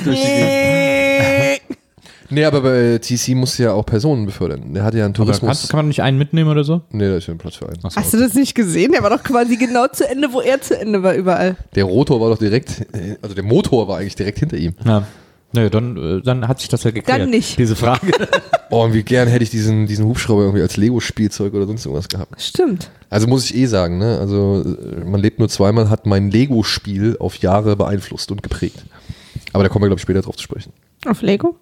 durch 0.03 0.19
die 0.21 0.27
Gegend. 0.27 1.04
Nee, 2.35 2.43
aber 2.43 2.59
bei 2.59 2.97
TC 2.97 3.29
musste 3.29 3.63
ja 3.63 3.71
auch 3.71 3.85
Personen 3.85 4.25
befördern. 4.25 4.73
Der 4.73 4.83
hatte 4.83 4.97
ja 4.97 5.05
einen 5.05 5.13
Tourismus. 5.13 5.47
kannst, 5.47 5.69
kann 5.69 5.77
man 5.77 5.87
nicht 5.87 6.01
einen 6.01 6.17
mitnehmen 6.17 6.49
oder 6.49 6.65
so? 6.65 6.81
nee, 6.91 7.07
da 7.07 7.15
ist 7.15 7.27
ja 7.27 7.33
ein 7.33 7.37
Platz 7.37 7.55
für 7.55 7.69
einen. 7.69 7.77
Achso, 7.81 7.95
Hast 7.97 8.13
du 8.13 8.19
das 8.19 8.33
nicht 8.33 8.55
gesehen? 8.55 8.91
Der 8.91 9.01
war 9.03 9.09
doch 9.09 9.23
quasi 9.23 9.55
genau 9.55 9.87
zu 9.87 10.05
Ende, 10.07 10.33
wo 10.33 10.41
er 10.41 10.59
zu 10.59 10.77
Ende 10.77 11.01
war, 11.01 11.15
überall. 11.15 11.55
Der 11.75 11.85
Rotor 11.85 12.19
war 12.19 12.29
doch 12.29 12.37
direkt, 12.37 12.85
also 13.21 13.33
der 13.33 13.43
Motor 13.45 13.87
war 13.87 13.99
eigentlich 13.99 14.15
direkt 14.15 14.39
hinter 14.39 14.57
ihm. 14.57 14.73
Ja. 14.83 15.07
Naja, 15.53 15.69
dann, 15.69 15.95
äh, 15.95 16.21
dann 16.21 16.47
hat 16.49 16.59
sich 16.59 16.67
das 16.67 16.83
ja 16.83 16.91
geklärt. 16.91 17.21
Dann 17.21 17.29
nicht. 17.29 17.57
Diese 17.57 17.75
Frage. 17.75 18.11
Oh, 18.71 18.83
und 18.83 18.93
wie 18.93 19.03
gern 19.03 19.27
hätte 19.27 19.43
ich 19.43 19.51
diesen, 19.51 19.85
diesen 19.85 20.05
Hubschrauber 20.07 20.41
irgendwie 20.41 20.63
als 20.63 20.75
Lego-Spielzeug 20.75 21.53
oder 21.53 21.67
sonst 21.67 21.85
irgendwas 21.85 22.09
gehabt. 22.09 22.41
Stimmt. 22.41 22.89
Also 23.11 23.27
muss 23.27 23.45
ich 23.45 23.55
eh 23.55 23.67
sagen, 23.67 23.99
ne? 23.99 24.17
Also 24.19 24.63
äh, 24.65 25.05
man 25.05 25.21
lebt 25.21 25.37
nur 25.37 25.47
zweimal, 25.49 25.89
hat 25.91 26.07
mein 26.07 26.31
Lego-Spiel 26.31 27.15
auf 27.19 27.35
Jahre 27.37 27.75
beeinflusst 27.75 28.31
und 28.31 28.41
geprägt. 28.41 28.83
Aber 29.53 29.63
da 29.63 29.69
kommen 29.69 29.83
wir, 29.83 29.89
glaube 29.89 29.99
ich, 29.99 30.01
später 30.01 30.23
drauf 30.23 30.35
zu 30.35 30.43
sprechen. 30.43 30.73
Auf 31.07 31.21
Lego? 31.21 31.55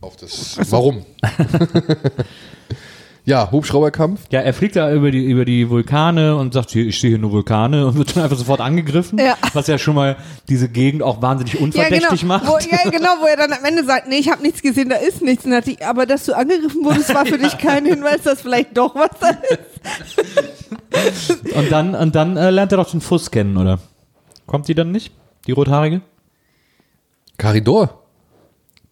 Auf 0.00 0.16
das 0.16 0.58
Warum? 0.70 1.04
ja, 3.24 3.50
Hubschrauberkampf. 3.50 4.20
Ja, 4.30 4.40
er 4.40 4.52
fliegt 4.52 4.76
da 4.76 4.92
über 4.92 5.10
die, 5.10 5.24
über 5.24 5.44
die 5.44 5.70
Vulkane 5.70 6.36
und 6.36 6.52
sagt, 6.52 6.70
hier, 6.70 6.86
ich 6.86 7.00
sehe 7.00 7.10
hier 7.10 7.18
nur 7.18 7.32
Vulkane 7.32 7.86
und 7.86 7.96
wird 7.96 8.16
dann 8.16 8.24
einfach 8.24 8.36
sofort 8.36 8.60
angegriffen. 8.60 9.18
Ja. 9.18 9.36
Was 9.52 9.66
ja 9.66 9.78
schon 9.78 9.94
mal 9.94 10.16
diese 10.48 10.68
Gegend 10.68 11.02
auch 11.02 11.22
wahnsinnig 11.22 11.58
unverdächtig 11.58 12.20
genau. 12.20 12.34
macht. 12.34 12.46
Wo, 12.46 12.58
ja, 12.58 12.90
genau, 12.90 13.16
wo 13.20 13.26
er 13.26 13.36
dann 13.36 13.52
am 13.52 13.64
Ende 13.64 13.84
sagt, 13.84 14.08
nee, 14.08 14.16
ich 14.16 14.30
habe 14.30 14.42
nichts 14.42 14.62
gesehen, 14.62 14.90
da 14.90 14.96
ist 14.96 15.22
nichts. 15.22 15.44
Und 15.44 15.52
dann 15.52 15.58
hat 15.58 15.66
die, 15.66 15.82
aber 15.82 16.06
dass 16.06 16.26
du 16.26 16.34
angegriffen 16.34 16.84
wurdest, 16.84 17.14
war 17.14 17.24
für 17.24 17.38
dich 17.38 17.56
kein 17.58 17.86
Hinweis, 17.86 18.22
dass 18.22 18.42
vielleicht 18.42 18.76
doch 18.76 18.94
was 18.94 19.10
da 19.20 19.30
ist. 19.30 21.54
Und 21.54 21.72
dann, 21.72 21.94
und 21.94 22.14
dann 22.14 22.36
äh, 22.36 22.50
lernt 22.50 22.72
er 22.72 22.78
doch 22.78 22.90
den 22.90 23.00
Fuß 23.00 23.30
kennen, 23.30 23.56
oder? 23.56 23.78
Kommt 24.46 24.68
die 24.68 24.74
dann 24.74 24.90
nicht? 24.90 25.12
Die 25.46 25.52
rothaarige? 25.52 26.02
Caridor. 27.38 28.02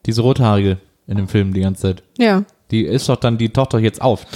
Diese 0.07 0.22
rothaarige 0.22 0.78
in 1.12 1.18
dem 1.18 1.28
Film 1.28 1.52
die 1.52 1.60
ganze 1.60 1.82
Zeit. 1.82 2.02
Ja. 2.18 2.44
Die 2.70 2.82
ist 2.84 3.08
doch 3.08 3.16
dann, 3.16 3.38
die 3.38 3.50
taucht 3.50 3.74
doch 3.74 3.78
jetzt 3.78 4.02
auf. 4.02 4.26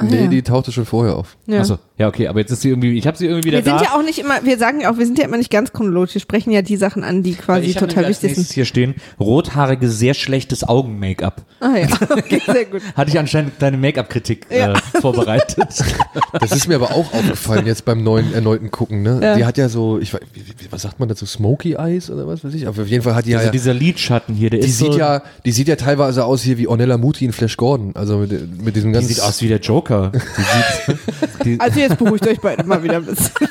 Nee, 0.00 0.24
ja. 0.24 0.26
die 0.28 0.42
tauchte 0.42 0.72
schon 0.72 0.84
vorher 0.84 1.16
auf. 1.16 1.36
ja. 1.46 1.60
Achso, 1.60 1.78
ja, 1.98 2.08
okay, 2.08 2.28
aber 2.28 2.40
jetzt 2.40 2.50
ist 2.50 2.60
sie 2.60 2.68
irgendwie, 2.68 2.98
ich 2.98 3.06
habe 3.06 3.16
sie 3.16 3.26
irgendwie 3.26 3.48
wieder 3.48 3.58
Wir 3.58 3.64
sind 3.64 3.80
da. 3.80 3.84
ja 3.84 3.94
auch 3.96 4.02
nicht 4.02 4.18
immer, 4.18 4.44
wir 4.44 4.58
sagen 4.58 4.80
ja 4.80 4.92
auch, 4.92 4.98
wir 4.98 5.06
sind 5.06 5.18
ja 5.18 5.24
immer 5.24 5.38
nicht 5.38 5.50
ganz 5.50 5.72
chronologisch. 5.72 6.14
Wir 6.14 6.20
sprechen 6.20 6.50
ja 6.50 6.60
die 6.62 6.76
Sachen 6.76 7.02
an, 7.04 7.22
die 7.22 7.34
quasi 7.34 7.66
ich 7.68 7.76
total 7.76 8.08
wichtig 8.08 8.34
sind. 8.34 8.52
hier 8.52 8.66
stehen, 8.66 8.94
rothaarige, 9.18 9.88
sehr 9.88 10.12
schlechtes 10.12 10.62
Augen-Make-up. 10.68 11.42
Ah 11.60 11.76
ja, 11.78 11.86
okay, 12.10 12.42
sehr 12.44 12.66
gut. 12.66 12.82
Hatte 12.94 13.10
ich 13.10 13.18
anscheinend 13.18 13.52
deine 13.60 13.78
Make-up-Kritik 13.78 14.46
Ja. 14.50 14.72
äh, 14.72 14.76
vorbereitet. 15.00 15.56
Das 16.38 16.52
ist 16.52 16.68
mir 16.68 16.74
aber 16.76 16.92
auch 16.92 17.12
aufgefallen 17.14 17.66
jetzt 17.66 17.84
beim 17.84 18.02
neuen 18.02 18.32
erneuten 18.34 18.70
Gucken. 18.70 19.02
Ne? 19.02 19.20
Ja. 19.22 19.36
Die 19.36 19.44
hat 19.44 19.56
ja 19.58 19.68
so, 19.68 19.98
ich 19.98 20.12
weiß, 20.12 20.20
was 20.70 20.82
sagt 20.82 21.00
man 21.00 21.08
dazu, 21.08 21.24
Smoky 21.24 21.74
Eyes 21.74 22.10
oder 22.10 22.26
was 22.26 22.44
weiß 22.44 22.52
ich. 22.54 22.66
Aber 22.68 22.82
auf 22.82 22.88
jeden 22.88 23.02
Fall 23.02 23.14
hat 23.14 23.26
die 23.26 23.34
also 23.34 23.46
ja, 23.46 23.52
dieser 23.52 23.72
Lidschatten 23.74 24.34
hier, 24.34 24.50
der 24.50 24.60
die 24.60 24.66
ist 24.68 24.78
sieht 24.78 24.92
so, 24.92 24.98
ja, 24.98 25.22
die 25.44 25.52
sieht 25.52 25.68
ja 25.68 25.76
teilweise 25.76 26.24
aus 26.24 26.42
hier 26.42 26.58
wie 26.58 26.68
Ornella 26.68 26.98
Muti 26.98 27.24
in 27.24 27.32
Flash 27.32 27.56
Gordon. 27.56 27.92
Also 27.94 28.18
mit, 28.18 28.62
mit 28.62 28.76
diesem 28.76 28.90
die 28.92 28.98
ganz. 28.98 29.08
sieht 29.08 29.20
aus 29.20 29.40
wie 29.42 29.48
der 29.48 29.60
Joker. 29.60 30.12
Die 30.12 30.18
sieht, 30.18 30.98
die, 31.44 31.60
Also 31.60 31.80
jetzt 31.88 31.98
beruhigt 31.98 32.26
euch 32.26 32.40
beide 32.40 32.64
mal 32.64 32.82
wieder 32.82 32.96
ein 32.96 33.04
bisschen. 33.06 33.30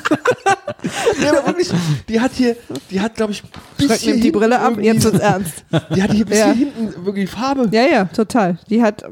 Ja, 1.20 1.30
aber 1.30 1.46
wirklich, 1.48 1.68
die 2.08 2.20
hat 2.20 2.30
hier, 2.34 2.54
die 2.90 3.00
hat, 3.00 3.14
glaube 3.16 3.32
ich, 3.32 3.42
bis 3.76 3.86
Schreck 3.86 3.98
hier 4.00 4.12
nimmt 4.12 4.24
die 4.24 4.30
Brille 4.30 4.58
ab, 4.60 4.74
jetzt 4.80 5.02
wird's 5.04 5.18
ernst. 5.18 5.64
Die 5.94 6.02
hat 6.02 6.12
hier 6.12 6.24
bis 6.24 6.38
Ja. 6.38 6.52
hier 6.52 6.66
hinten 6.66 7.04
wirklich 7.04 7.28
Farbe. 7.28 7.68
Ja, 7.72 7.86
ja, 7.86 8.04
total. 8.04 8.58
Die 8.70 8.80
hat 8.82 9.02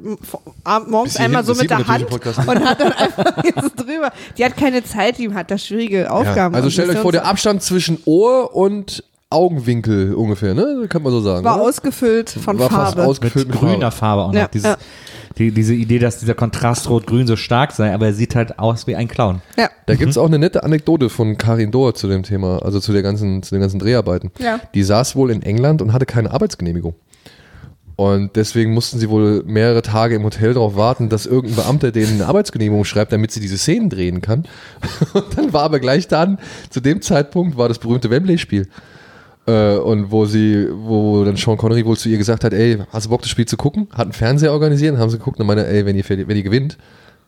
ab- 0.63 0.85
morgens 0.89 1.17
einmal 1.17 1.43
hinten, 1.43 1.55
so 1.57 1.61
mit 1.61 1.71
der 1.71 1.87
Hand 1.89 2.07
und 2.13 2.65
hat 2.65 2.81
dann 2.81 2.93
einfach 2.93 3.43
jetzt 3.45 3.75
drüber. 3.77 4.13
Die 4.39 4.45
hat 4.45 4.57
keine 4.57 4.85
Zeit, 4.85 5.19
die 5.19 5.33
hat 5.35 5.51
da 5.51 5.59
schwierige 5.59 6.03
Ja. 6.03 6.11
Aufgaben. 6.11 6.55
Also 6.55 6.67
Und 6.67 6.73
stellt 6.73 6.91
euch 6.91 6.99
vor, 6.99 7.11
der 7.13 7.27
Abstand 7.27 7.63
zwischen 7.63 7.99
Ohr 8.05 8.55
und 8.55 9.03
Augenwinkel 9.35 10.15
ungefähr, 10.15 10.55
ne? 10.55 10.87
Kann 10.89 11.03
man 11.03 11.13
so 11.13 11.21
sagen. 11.21 11.45
war 11.45 11.57
oder? 11.57 11.65
ausgefüllt 11.69 12.31
von 12.31 12.59
War 12.59 12.71
fast 12.71 12.95
Farbe. 12.95 13.01
mit 13.01 13.11
ausgefüllt 13.11 13.49
mit, 13.49 13.57
grüner 13.57 13.91
Farbe. 13.91 13.93
Farbe 13.93 14.23
auch 14.23 14.33
noch. 14.33 14.39
Ja, 14.41 14.49
Dieses, 14.49 14.69
ja. 14.71 14.77
Die, 15.39 15.51
diese 15.51 15.75
Idee, 15.75 15.99
dass 15.99 16.21
dieser 16.21 16.35
Kontrast 16.35 16.89
Rot-Grün 16.89 17.27
so 17.27 17.35
stark 17.37 17.73
sei, 17.73 17.93
aber 17.93 18.07
er 18.07 18.15
sieht 18.15 18.37
halt 18.37 18.59
aus 18.59 18.87
wie 18.87 18.95
ein 18.97 19.09
Clown. 19.09 19.43
ja. 19.59 19.69
Da 19.87 19.97
gibt's 19.97 20.17
auch 20.17 20.27
eine 20.27 20.39
nette 20.39 20.63
Anekdote 20.63 21.11
von 21.11 21.37
Karin 21.37 21.71
Dohr 21.71 21.95
zu 21.95 22.09
dem 22.09 22.23
Thema, 22.23 22.63
also 22.63 22.81
zu 22.81 22.93
der 22.93 23.03
ganzen, 23.03 23.43
zu 23.43 23.55
den 23.55 23.61
ganzen 23.61 23.79
Dreharbeiten. 23.81 24.31
Ja. 24.39 24.61
Die 24.75 24.83
saß 24.83 25.15
wohl 25.17 25.31
in 25.31 25.43
England 25.43 25.83
und 25.83 25.93
hatte 25.93 26.07
keine 26.07 26.31
Arbeitsgenehmigung. 26.31 26.95
Und 27.97 28.35
deswegen 28.35 28.73
mussten 28.75 28.99
sie 28.99 29.09
wohl 29.09 29.45
mehrere 29.47 29.83
Tage 29.83 30.17
im 30.17 30.25
Hotel 30.25 30.55
darauf 30.55 30.75
warten, 30.75 31.09
dass 31.09 31.27
irgendein 31.27 31.57
Beamter 31.65 31.93
denen 31.93 32.15
eine 32.15 32.27
Arbeitsgenehmigung 32.27 32.85
schreibt, 32.85 33.13
damit 33.13 33.31
sie 33.31 33.41
diese 33.41 33.57
Szenen 33.59 33.89
drehen 33.89 34.21
kann. 34.21 34.47
Und 35.13 35.25
dann 35.37 35.53
war 35.53 35.63
aber 35.63 35.79
gleich 35.79 36.09
dann, 36.09 36.39
zu 36.71 36.81
dem 36.81 37.03
Zeitpunkt, 37.03 37.57
war 37.57 37.69
das 37.69 37.79
berühmte 37.79 38.11
Wembley-Spiel. 38.11 38.69
Äh, 39.47 39.77
und 39.77 40.11
wo 40.11 40.25
sie, 40.25 40.69
wo 40.73 41.25
dann 41.25 41.37
Sean 41.37 41.59
Connery 41.59 41.85
wohl 41.85 41.97
zu 41.97 42.09
ihr 42.09 42.17
gesagt 42.19 42.45
hat, 42.45 42.53
ey, 42.55 42.79
hast 42.91 43.07
du 43.07 43.11
Bock, 43.11 43.21
das 43.21 43.31
Spiel 43.31 43.47
zu 43.47 43.57
gucken? 43.57 43.89
Hat 43.93 44.03
einen 44.03 44.13
Fernseher 44.13 44.53
organisiert, 44.53 44.97
haben 44.97 45.11
sie 45.11 45.19
geguckt 45.19 45.39
und 45.39 45.47
meinte, 45.47 45.67
ey, 45.67 45.85
wenn 45.85 45.97
ihr, 45.97 46.05
wenn 46.09 46.37
ihr 46.37 46.43
gewinnt, 46.43 46.79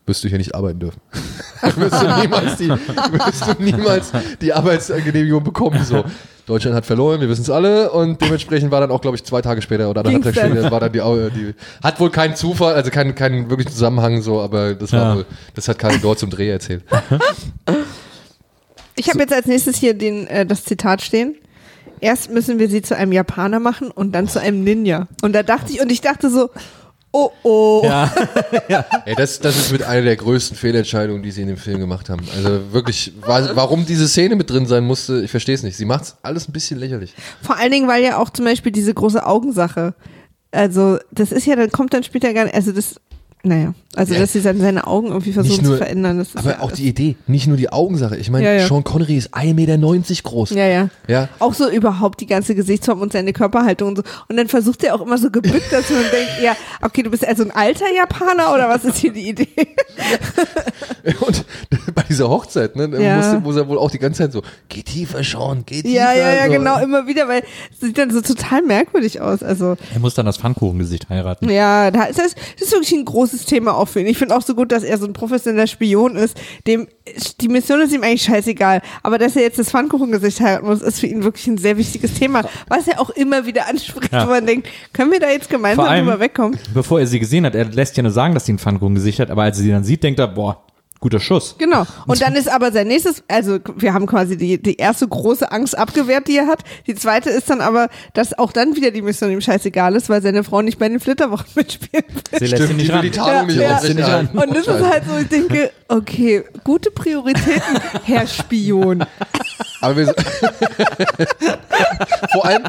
wirst 0.07 0.23
du 0.23 0.27
hier 0.27 0.37
nicht 0.37 0.55
arbeiten 0.55 0.79
dürfen. 0.79 0.99
wirst, 1.75 2.01
du 2.01 2.19
niemals 2.21 2.57
die, 2.57 2.69
wirst 2.69 3.47
du 3.47 3.63
niemals 3.63 4.11
die 4.41 4.51
Arbeitsgenehmigung 4.53 5.43
bekommen. 5.43 5.83
So. 5.83 6.03
Deutschland 6.47 6.75
hat 6.77 6.85
verloren, 6.85 7.19
wir 7.19 7.27
wissen 7.27 7.41
es 7.41 7.49
alle 7.49 7.91
und 7.91 8.21
dementsprechend 8.21 8.71
war 8.71 8.79
dann 8.79 8.89
auch, 8.89 9.01
glaube 9.01 9.17
ich, 9.17 9.23
zwei 9.25 9.41
Tage 9.41 9.61
später 9.61 9.89
oder 9.89 10.05
anderthalb 10.05 10.33
Tage 10.33 10.53
später 10.53 10.71
war 10.71 10.79
dann 10.79 10.93
die, 10.93 10.99
die 11.35 11.53
hat 11.83 11.99
wohl 11.99 12.09
keinen 12.09 12.35
Zufall, 12.37 12.73
also 12.73 12.89
keinen, 12.89 13.15
keinen 13.15 13.49
wirklichen 13.49 13.73
Zusammenhang 13.73 14.21
so, 14.21 14.39
aber 14.39 14.73
das 14.73 14.93
war 14.93 14.99
Ja. 15.01 15.15
wohl, 15.17 15.25
das 15.55 15.67
hat 15.67 15.77
Karin 15.77 15.99
dort 16.01 16.19
zum 16.19 16.29
Dreh 16.29 16.49
erzählt. 16.49 16.83
Ich 18.95 19.09
habe 19.09 19.19
jetzt 19.19 19.33
als 19.33 19.45
nächstes 19.45 19.75
hier 19.75 19.93
den, 19.93 20.25
äh, 20.27 20.45
das 20.45 20.63
Zitat 20.63 21.01
stehen. 21.01 21.35
Erst 21.99 22.29
müssen 22.31 22.59
wir 22.59 22.69
sie 22.69 22.81
zu 22.81 22.95
einem 22.95 23.11
Japaner 23.11 23.59
machen 23.59 23.89
und 23.91 24.11
dann 24.13 24.27
zu 24.27 24.39
einem 24.39 24.63
Ninja. 24.63 25.07
Und 25.21 25.33
da 25.33 25.43
dachte 25.43 25.71
ich, 25.71 25.81
und 25.81 25.91
ich 25.91 26.01
dachte 26.01 26.29
so, 26.29 26.49
oh 27.11 27.29
oh. 27.43 27.81
Ja. 28.69 28.85
Ey, 29.05 29.15
das, 29.15 29.39
das 29.39 29.57
ist 29.57 29.71
mit 29.71 29.83
einer 29.83 30.03
der 30.03 30.15
größten 30.15 30.55
Fehlentscheidungen, 30.57 31.23
die 31.23 31.31
sie 31.31 31.41
in 31.41 31.47
dem 31.47 31.57
Film 31.57 31.79
gemacht 31.79 32.09
haben. 32.09 32.21
Also 32.35 32.71
wirklich, 32.73 33.13
wa- 33.21 33.49
warum 33.53 33.85
diese 33.85 34.07
Szene 34.07 34.35
mit 34.35 34.49
drin 34.49 34.65
sein 34.67 34.83
musste, 34.85 35.21
ich 35.23 35.31
verstehe 35.31 35.55
es 35.55 35.63
nicht. 35.63 35.77
Sie 35.77 35.85
macht 35.85 36.03
es 36.03 36.15
alles 36.21 36.47
ein 36.47 36.51
bisschen 36.53 36.79
lächerlich. 36.79 37.13
Vor 37.41 37.57
allen 37.57 37.71
Dingen, 37.71 37.87
weil 37.87 38.03
ja 38.03 38.17
auch 38.17 38.29
zum 38.29 38.45
Beispiel 38.45 38.71
diese 38.71 38.93
große 38.93 39.25
Augensache. 39.25 39.93
Also, 40.51 40.97
das 41.11 41.31
ist 41.31 41.45
ja, 41.45 41.55
dann 41.55 41.71
kommt 41.71 41.93
dann 41.93 42.03
später 42.03 42.33
gar 42.33 42.45
nicht, 42.45 42.55
also 42.55 42.71
das, 42.71 42.95
naja, 43.43 43.73
also 43.95 44.13
Ja. 44.13 44.19
dass 44.19 44.33
sie 44.33 44.41
dann 44.41 44.59
seine 44.59 44.87
Augen 44.87 45.07
irgendwie 45.07 45.31
versuchen 45.31 45.63
zu 45.63 45.77
verändern. 45.77 46.17
Das 46.17 46.29
ist 46.29 46.37
aber 46.37 46.51
ja 46.51 46.59
auch 46.59 46.63
alles- 46.67 46.77
die 46.77 46.87
Idee, 46.87 47.15
nicht 47.27 47.47
nur 47.47 47.55
die 47.55 47.71
Augensache. 47.71 48.17
Ich 48.17 48.29
meine, 48.29 48.45
Ja, 48.45 48.53
ja. 48.53 48.67
Sean 48.67 48.83
Connery 48.83 49.15
ist 49.15 49.33
1,90 49.33 49.53
Meter 49.53 49.77
groß. 50.29 50.49
Ja, 50.51 50.65
ja. 50.67 50.89
Ja. 51.07 51.29
Auch 51.39 51.53
so 51.53 51.69
überhaupt 51.69 52.19
die 52.19 52.25
ganze 52.25 52.55
Gesichtsform 52.55 52.99
und 53.01 53.13
seine 53.13 53.31
Körperhaltung 53.33 53.89
und 53.89 53.97
so. 53.97 54.03
Und 54.27 54.37
dann 54.37 54.47
versucht 54.49 54.83
er 54.83 54.95
auch 54.95 55.01
immer 55.01 55.17
so 55.17 55.29
gebückt, 55.31 55.71
dass 55.71 55.89
man 55.89 56.01
denkt, 56.11 56.31
ja, 56.43 56.55
okay, 56.81 57.03
du 57.03 57.09
bist 57.09 57.25
also 57.25 57.43
ein 57.43 57.51
alter 57.51 57.85
Japaner 57.95 58.53
oder 58.53 58.67
was 58.69 58.83
ist 58.83 58.97
hier 58.97 59.13
die 59.13 59.29
Idee? 59.29 59.47
Und 61.21 61.45
bei 61.95 62.03
dieser 62.03 62.29
Hochzeit, 62.29 62.75
ne? 62.75 62.87
Musste, 62.87 63.39
muss 63.39 63.55
er 63.55 63.67
wohl 63.67 63.77
auch 63.77 63.89
die 63.89 63.97
ganze 63.99 64.23
Zeit 64.23 64.33
so, 64.33 64.41
geh 64.67 64.83
tiefer, 64.83 65.23
Sean, 65.23 65.63
geh 65.65 65.81
tiefer. 65.81 65.87
Ja, 65.95 66.13
ja, 66.13 66.33
ja, 66.33 66.45
so. 66.47 66.51
genau, 66.51 66.79
immer 66.81 67.07
wieder, 67.07 67.27
weil 67.29 67.43
es 67.71 67.79
sieht 67.79 67.97
dann 67.97 68.11
so 68.11 68.19
total 68.21 68.61
merkwürdig 68.63 69.21
aus. 69.21 69.41
Also, 69.41 69.77
Er 69.93 69.99
muss 69.99 70.13
dann 70.15 70.25
das 70.25 70.37
Pfannkuchengesicht 70.37 71.07
heiraten. 71.09 71.49
ja, 71.49 71.91
da 71.91 72.03
ist 72.03 72.19
das, 72.19 72.35
das 72.59 72.67
ist 72.67 72.71
wirklich 72.73 72.91
ein 72.91 73.05
großes 73.05 73.26
Thema 73.45 73.75
auch 73.75 73.87
für 73.87 73.99
ihn. 74.01 74.07
Ich 74.07 74.17
finde 74.17 74.35
auch 74.35 74.41
so 74.41 74.55
gut, 74.55 74.71
dass 74.71 74.83
er 74.83 74.97
so 74.97 75.05
ein 75.05 75.13
professioneller 75.13 75.67
Spion 75.67 76.15
ist. 76.15 76.37
Dem, 76.67 76.87
die 77.41 77.47
Mission 77.47 77.81
ist 77.81 77.93
ihm 77.93 78.03
eigentlich 78.03 78.23
scheißegal. 78.23 78.81
Aber 79.03 79.17
dass 79.17 79.35
er 79.35 79.43
jetzt 79.43 79.59
das 79.59 79.69
Pfannkuchengesicht 79.69 80.39
heiraten 80.41 80.65
muss, 80.67 80.81
ist 80.81 80.99
für 80.99 81.07
ihn 81.07 81.23
wirklich 81.23 81.47
ein 81.47 81.57
sehr 81.57 81.77
wichtiges 81.77 82.13
Thema. 82.15 82.43
Was 82.67 82.87
er 82.87 82.99
auch 82.99 83.09
immer 83.11 83.45
wieder 83.45 83.67
anspricht, 83.67 84.11
Ja. 84.13 84.25
wo 84.25 84.29
man 84.31 84.45
denkt, 84.45 84.67
können 84.93 85.11
wir 85.11 85.19
da 85.19 85.29
jetzt 85.29 85.49
gemeinsam 85.49 85.85
allem- 85.85 86.05
drüber 86.05 86.19
wegkommen? 86.19 86.57
Bevor 86.73 86.99
er 86.99 87.07
sie 87.07 87.19
gesehen 87.19 87.45
hat, 87.45 87.55
er 87.55 87.65
lässt 87.65 87.97
ja 87.97 88.03
nur 88.03 88.11
sagen, 88.11 88.33
dass 88.33 88.45
sie 88.45 88.53
ein 88.53 88.59
Pfannkuchengesicht 88.59 89.19
hat, 89.19 89.29
aber 89.31 89.43
als 89.43 89.57
er 89.57 89.63
sie 89.63 89.71
dann 89.71 89.83
sieht, 89.83 90.03
denkt 90.03 90.19
er, 90.19 90.27
boah, 90.27 90.63
guter 90.99 91.19
Schuss. 91.19 91.55
Genau. 91.57 91.85
Und 92.07 92.21
dann 92.21 92.35
ist 92.35 92.49
aber 92.49 92.71
sein 92.71 92.87
nächstes, 92.87 93.23
also 93.27 93.59
wir 93.75 93.93
haben 93.93 94.05
quasi 94.07 94.37
die, 94.37 94.61
die 94.61 94.77
erste 94.77 95.07
große 95.07 95.51
Angst 95.51 95.77
abgewehrt, 95.77 96.27
die 96.27 96.37
er 96.37 96.47
hat. 96.47 96.63
Die 96.87 96.95
zweite 96.95 97.29
ist 97.29 97.49
dann 97.49 97.61
aber, 97.61 97.89
dass 98.13 98.37
auch 98.37 98.51
dann 98.51 98.75
wieder 98.75 98.91
die 98.91 99.01
Mission 99.01 99.31
ihm 99.31 99.41
scheißegal 99.41 99.95
ist, 99.95 100.09
weil 100.09 100.21
seine 100.21 100.43
Frau 100.43 100.61
nicht 100.61 100.79
bei 100.79 100.89
den 100.89 100.99
Flitterwochen 100.99 101.45
mitspielen 101.55 102.05
will. 102.09 102.39
Sie 102.39 102.45
lässt 102.47 102.63
Stimmt, 102.63 102.77
nicht 102.79 102.91
ran. 102.91 103.01
die 103.03 103.11
Tarnung 103.11 103.47
nicht 103.47 103.57
Ja, 103.57 103.79
ja. 103.83 103.97
erhalten. 104.07 104.37
Und 104.37 104.55
das 104.55 104.67
ist 104.67 104.83
halt 104.83 105.03
so, 105.07 105.17
ich 105.17 105.27
denke, 105.27 105.71
okay, 105.87 106.43
gute 106.63 106.91
Prioritäten, 106.91 107.79
Herr 108.03 108.25
Spion. 108.27 109.05
Aber 109.81 109.95
wir, 109.97 110.07
vor 112.31 112.45
allem, 112.45 112.63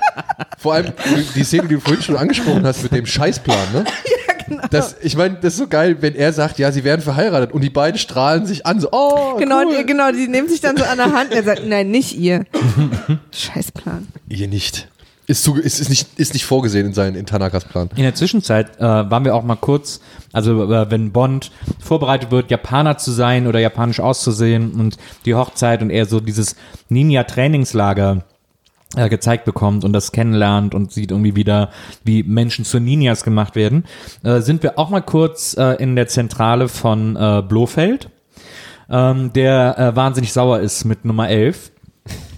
vor 0.59 0.75
allem 0.75 0.93
die 1.35 1.45
Szene, 1.45 1.69
die 1.69 1.75
du 1.75 1.81
vorhin 1.81 2.03
schon 2.03 2.17
angesprochen 2.17 2.67
hast 2.67 2.83
mit 2.83 2.93
dem 2.93 3.07
Scheißplan, 3.07 3.73
ne? 3.73 3.85
Ja, 4.29 4.35
genau. 4.57 4.63
Das, 4.71 4.97
ich 5.03 5.15
meine, 5.17 5.35
das 5.37 5.55
ist 5.55 5.59
so 5.59 5.69
geil, 5.69 5.97
wenn 6.01 6.15
er 6.15 6.33
sagt, 6.33 6.59
ja, 6.59 6.73
sie 6.73 6.83
werden 6.85 7.03
verheiratet 7.03 7.53
und 7.53 7.61
die 7.63 7.69
beiden 7.71 7.99
strahlen 7.99 8.47
sich 8.47 8.65
an, 8.67 8.81
so, 8.81 8.89
oh, 8.93 9.37
Genau, 9.37 9.63
cool. 9.65 9.77
die, 9.77 9.85
genau, 9.87 10.11
die 10.11 10.27
nehmen 10.29 10.49
sich 10.49 10.61
dann 10.63 10.77
so 10.77 10.85
an 10.85 10.97
der 10.97 11.13
Hand 11.13 11.31
und 11.31 11.37
er 11.37 11.43
sagt, 11.45 11.67
nein, 11.67 11.91
nicht 11.91 12.17
ihr. 12.17 12.45
Scheißplan. 13.33 14.09
Ihr 14.29 14.49
nicht. 14.49 14.89
Ist, 15.29 15.45
zu, 15.45 15.57
ist, 15.57 15.79
ist, 15.79 15.91
nicht, 15.91 16.19
ist 16.19 16.33
nicht 16.33 16.47
vorgesehen 16.47 16.87
in 16.87 16.95
seinen 16.95 17.15
in 17.15 17.27
Tanakas 17.27 17.67
Plan. 17.67 17.91
In 17.97 18.03
der 18.03 18.15
Zwischenzeit 18.15 18.79
äh, 18.79 18.83
waren 18.83 19.27
wir 19.27 19.35
auch 19.35 19.45
mal 19.45 19.57
kurz, 19.57 20.01
also 20.33 20.73
äh, 20.73 20.91
wenn 20.91 21.13
Bond 21.13 21.53
vorbereitet 21.79 22.31
wird, 22.31 22.51
Japaner 22.51 22.97
zu 22.97 23.13
sein 23.13 23.47
oder 23.47 23.61
japanisch 23.61 24.01
auszusehen 24.01 24.73
und 24.73 24.97
die 25.27 25.35
Hochzeit 25.35 25.83
und 25.83 25.91
er 25.91 26.07
so 26.07 26.21
dieses 26.21 26.57
Ninja-Trainingslager 26.89 28.25
äh, 28.97 29.11
gezeigt 29.11 29.45
bekommt 29.45 29.85
und 29.85 29.93
das 29.93 30.13
kennenlernt 30.13 30.75
und 30.75 30.93
sieht 30.93 31.11
irgendwie 31.11 31.37
wieder, 31.37 31.73
wie 32.05 32.23
Menschen 32.23 32.65
zu 32.65 32.81
Ninjas 32.81 33.23
gemacht 33.23 33.55
werden, 33.55 33.85
äh, 34.25 34.41
sind 34.41 34.63
wir 34.63 34.79
auch 34.79 34.89
mal 34.89 35.03
kurz 35.03 35.55
äh, 35.59 35.75
in 35.75 35.95
der 35.95 36.09
Zentrale 36.09 36.69
von 36.69 37.17
äh, 37.17 37.43
Blofeld, 37.47 38.09
ähm, 38.89 39.31
der 39.35 39.79
äh, 39.79 39.95
wahnsinnig 39.95 40.33
sauer 40.33 40.61
ist 40.61 40.87
mit 40.87 41.05
Nummer 41.05 41.29
11 41.29 41.71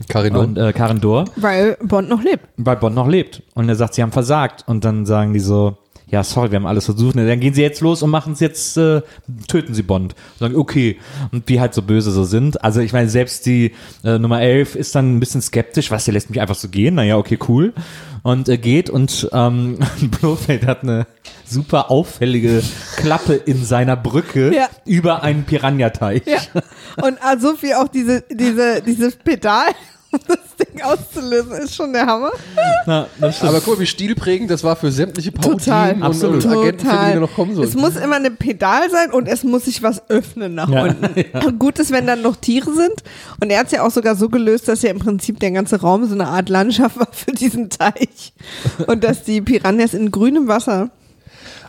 Karin 0.08 0.36
und 0.36 0.58
äh, 0.58 0.72
Karen 0.72 1.00
Dor. 1.00 1.24
Weil 1.36 1.76
Bond 1.82 2.08
noch 2.08 2.22
lebt. 2.22 2.44
weil 2.56 2.76
Bond 2.76 2.94
noch 2.94 3.08
lebt. 3.08 3.42
Und 3.54 3.68
er 3.68 3.76
sagt, 3.76 3.94
sie 3.94 4.02
haben 4.02 4.12
versagt. 4.12 4.64
Und 4.66 4.84
dann 4.84 5.06
sagen 5.06 5.32
die 5.32 5.40
so, 5.40 5.76
ja, 6.10 6.24
sorry, 6.24 6.50
wir 6.50 6.56
haben 6.56 6.66
alles 6.66 6.86
versucht. 6.86 7.14
Und 7.14 7.26
dann 7.26 7.40
gehen 7.40 7.54
sie 7.54 7.62
jetzt 7.62 7.80
los 7.80 8.02
und 8.02 8.10
machen 8.10 8.32
es 8.32 8.40
jetzt, 8.40 8.76
äh, 8.76 9.02
töten 9.46 9.74
sie 9.74 9.82
Bond. 9.82 10.14
Und 10.14 10.38
sagen, 10.38 10.56
okay. 10.56 10.98
Und 11.30 11.48
die 11.48 11.60
halt 11.60 11.72
so 11.72 11.82
böse 11.82 12.10
so 12.10 12.24
sind. 12.24 12.62
Also 12.64 12.80
ich 12.80 12.92
meine, 12.92 13.08
selbst 13.08 13.46
die 13.46 13.72
äh, 14.02 14.18
Nummer 14.18 14.40
11 14.42 14.74
ist 14.74 14.94
dann 14.94 15.16
ein 15.16 15.20
bisschen 15.20 15.40
skeptisch. 15.40 15.90
Was, 15.90 16.04
der 16.06 16.14
lässt 16.14 16.28
mich 16.28 16.40
einfach 16.40 16.56
so 16.56 16.68
gehen? 16.68 16.96
Naja, 16.96 17.16
okay, 17.16 17.38
cool. 17.48 17.72
Und 18.22 18.48
äh, 18.48 18.58
geht 18.58 18.90
und 18.90 19.28
ähm, 19.32 19.78
Blofeld 20.20 20.66
hat 20.66 20.82
eine 20.82 21.06
super 21.46 21.90
auffällige 21.90 22.62
Klappe 22.96 23.34
in 23.34 23.64
seiner 23.64 23.96
Brücke 23.96 24.54
Ja. 24.54 24.68
über 24.84 25.22
einen 25.22 25.44
Piranha-Teich. 25.44 26.22
Ja. 26.26 26.38
Und 27.02 27.18
ah, 27.22 27.38
so 27.38 27.54
viel 27.56 27.74
auch 27.74 27.88
diese, 27.88 28.22
diese, 28.30 28.82
dieses 28.82 29.16
Pedal, 29.16 29.68
das 30.28 30.38
Ding 30.60 30.82
auszulösen, 30.82 31.52
ist 31.52 31.74
schon 31.74 31.92
der 31.92 32.06
Hammer. 32.06 32.30
Na. 32.86 33.06
Aber 33.40 33.60
guck 33.60 33.74
mal, 33.74 33.80
wie 33.80 33.86
stilprägend 33.86 34.50
das 34.50 34.62
war 34.62 34.76
für 34.76 34.92
sämtliche 34.92 35.32
Total. 35.32 35.94
Parodien 35.94 35.96
und, 35.96 36.02
Absolut. 36.02 36.44
und 36.44 36.50
Agentenfilme, 36.52 37.12
die 37.14 37.18
noch 37.20 37.34
kommen 37.34 37.50
Es 37.52 37.72
sollen. 37.72 37.84
muss 37.84 37.96
immer 37.96 38.16
ein 38.16 38.36
Pedal 38.36 38.90
sein 38.90 39.10
und 39.10 39.26
es 39.28 39.42
muss 39.44 39.64
sich 39.64 39.82
was 39.82 40.08
öffnen 40.10 40.54
nach 40.54 40.68
Ja. 40.68 40.82
unten. 40.84 41.58
Gut 41.58 41.78
ist, 41.78 41.90
wenn 41.90 42.06
dann 42.06 42.22
noch 42.22 42.36
Tiere 42.36 42.72
sind. 42.72 43.02
Und 43.40 43.50
er 43.50 43.58
hat 43.60 43.66
es 43.66 43.72
ja 43.72 43.82
auch 43.86 43.90
sogar 43.90 44.14
so 44.16 44.28
gelöst, 44.28 44.68
dass 44.68 44.82
ja 44.82 44.90
im 44.90 44.98
Prinzip 44.98 45.40
der 45.40 45.50
ganze 45.50 45.80
Raum 45.80 46.06
so 46.06 46.14
eine 46.14 46.28
Art 46.28 46.48
Landschaft 46.48 46.98
war 46.98 47.08
für 47.12 47.32
diesen 47.32 47.70
Teich. 47.70 48.32
Und 48.86 49.04
dass 49.04 49.24
die 49.24 49.40
Piranhas 49.40 49.94
in 49.94 50.10
grünem 50.10 50.48
Wasser. 50.48 50.90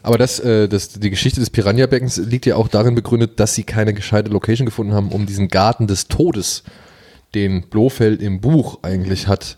Aber 0.03 0.17
das, 0.17 0.39
äh, 0.39 0.67
das, 0.67 0.89
die 0.93 1.11
Geschichte 1.11 1.39
des 1.39 1.51
Piranha-Beckens 1.51 2.17
liegt 2.17 2.47
ja 2.47 2.55
auch 2.55 2.67
darin 2.67 2.95
begründet, 2.95 3.39
dass 3.39 3.53
sie 3.53 3.63
keine 3.63 3.93
gescheite 3.93 4.31
Location 4.31 4.65
gefunden 4.65 4.93
haben, 4.93 5.09
um 5.09 5.27
diesen 5.27 5.47
Garten 5.47 5.85
des 5.85 6.07
Todes, 6.07 6.63
den 7.35 7.69
Blofeld 7.69 8.21
im 8.21 8.41
Buch 8.41 8.79
eigentlich 8.83 9.27
hat, 9.27 9.57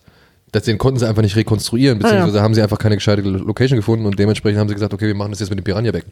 das, 0.52 0.64
den 0.64 0.78
konnten 0.78 1.00
sie 1.00 1.08
einfach 1.08 1.24
nicht 1.24 1.36
rekonstruieren, 1.36 1.98
beziehungsweise 1.98 2.42
haben 2.42 2.54
sie 2.54 2.62
einfach 2.62 2.78
keine 2.78 2.96
gescheite 2.96 3.22
Location 3.22 3.78
gefunden 3.78 4.06
und 4.06 4.20
dementsprechend 4.20 4.60
haben 4.60 4.68
sie 4.68 4.76
gesagt, 4.76 4.94
okay, 4.94 5.08
wir 5.08 5.16
machen 5.16 5.32
das 5.32 5.40
jetzt 5.40 5.50
mit 5.50 5.58
dem 5.58 5.64
Piranha-Becken. 5.64 6.12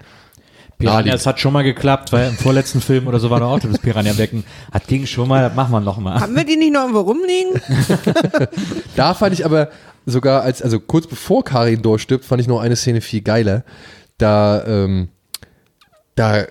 Piranha, 0.80 1.14
es 1.14 1.28
hat 1.28 1.40
schon 1.40 1.54
mal 1.54 1.64
geklappt, 1.64 2.12
weil 2.12 2.30
im 2.30 2.36
vorletzten 2.36 2.82
Film 2.82 3.06
oder 3.08 3.20
so 3.20 3.30
war 3.30 3.40
da 3.40 3.46
auch 3.46 3.60
das 3.60 3.78
Piranha-Becken. 3.78 4.44
Hat 4.72 4.88
ging 4.88 5.06
schon 5.06 5.28
mal, 5.28 5.44
das 5.44 5.56
machen 5.56 5.72
wir 5.72 5.80
noch 5.80 6.00
mal. 6.00 6.20
Haben 6.20 6.36
wir 6.36 6.44
die 6.44 6.56
nicht 6.56 6.74
noch 6.74 6.82
irgendwo 6.82 7.02
rumliegen? 7.02 7.62
Da 8.96 9.14
fand 9.14 9.34
ich 9.34 9.46
aber 9.46 9.70
sogar, 10.06 10.42
als, 10.42 10.62
also 10.62 10.80
kurz 10.80 11.08
bevor 11.08 11.44
Karin 11.44 11.82
Dor 11.82 12.00
stirbt, 12.00 12.26
fand 12.26 12.42
ich 12.42 12.48
noch 12.48 12.60
eine 12.60 12.76
Szene 12.76 13.02
viel 13.02 13.22
geiler. 13.22 13.64
Da, 14.18 14.64
ähm, 14.66 15.10
da 16.16 16.46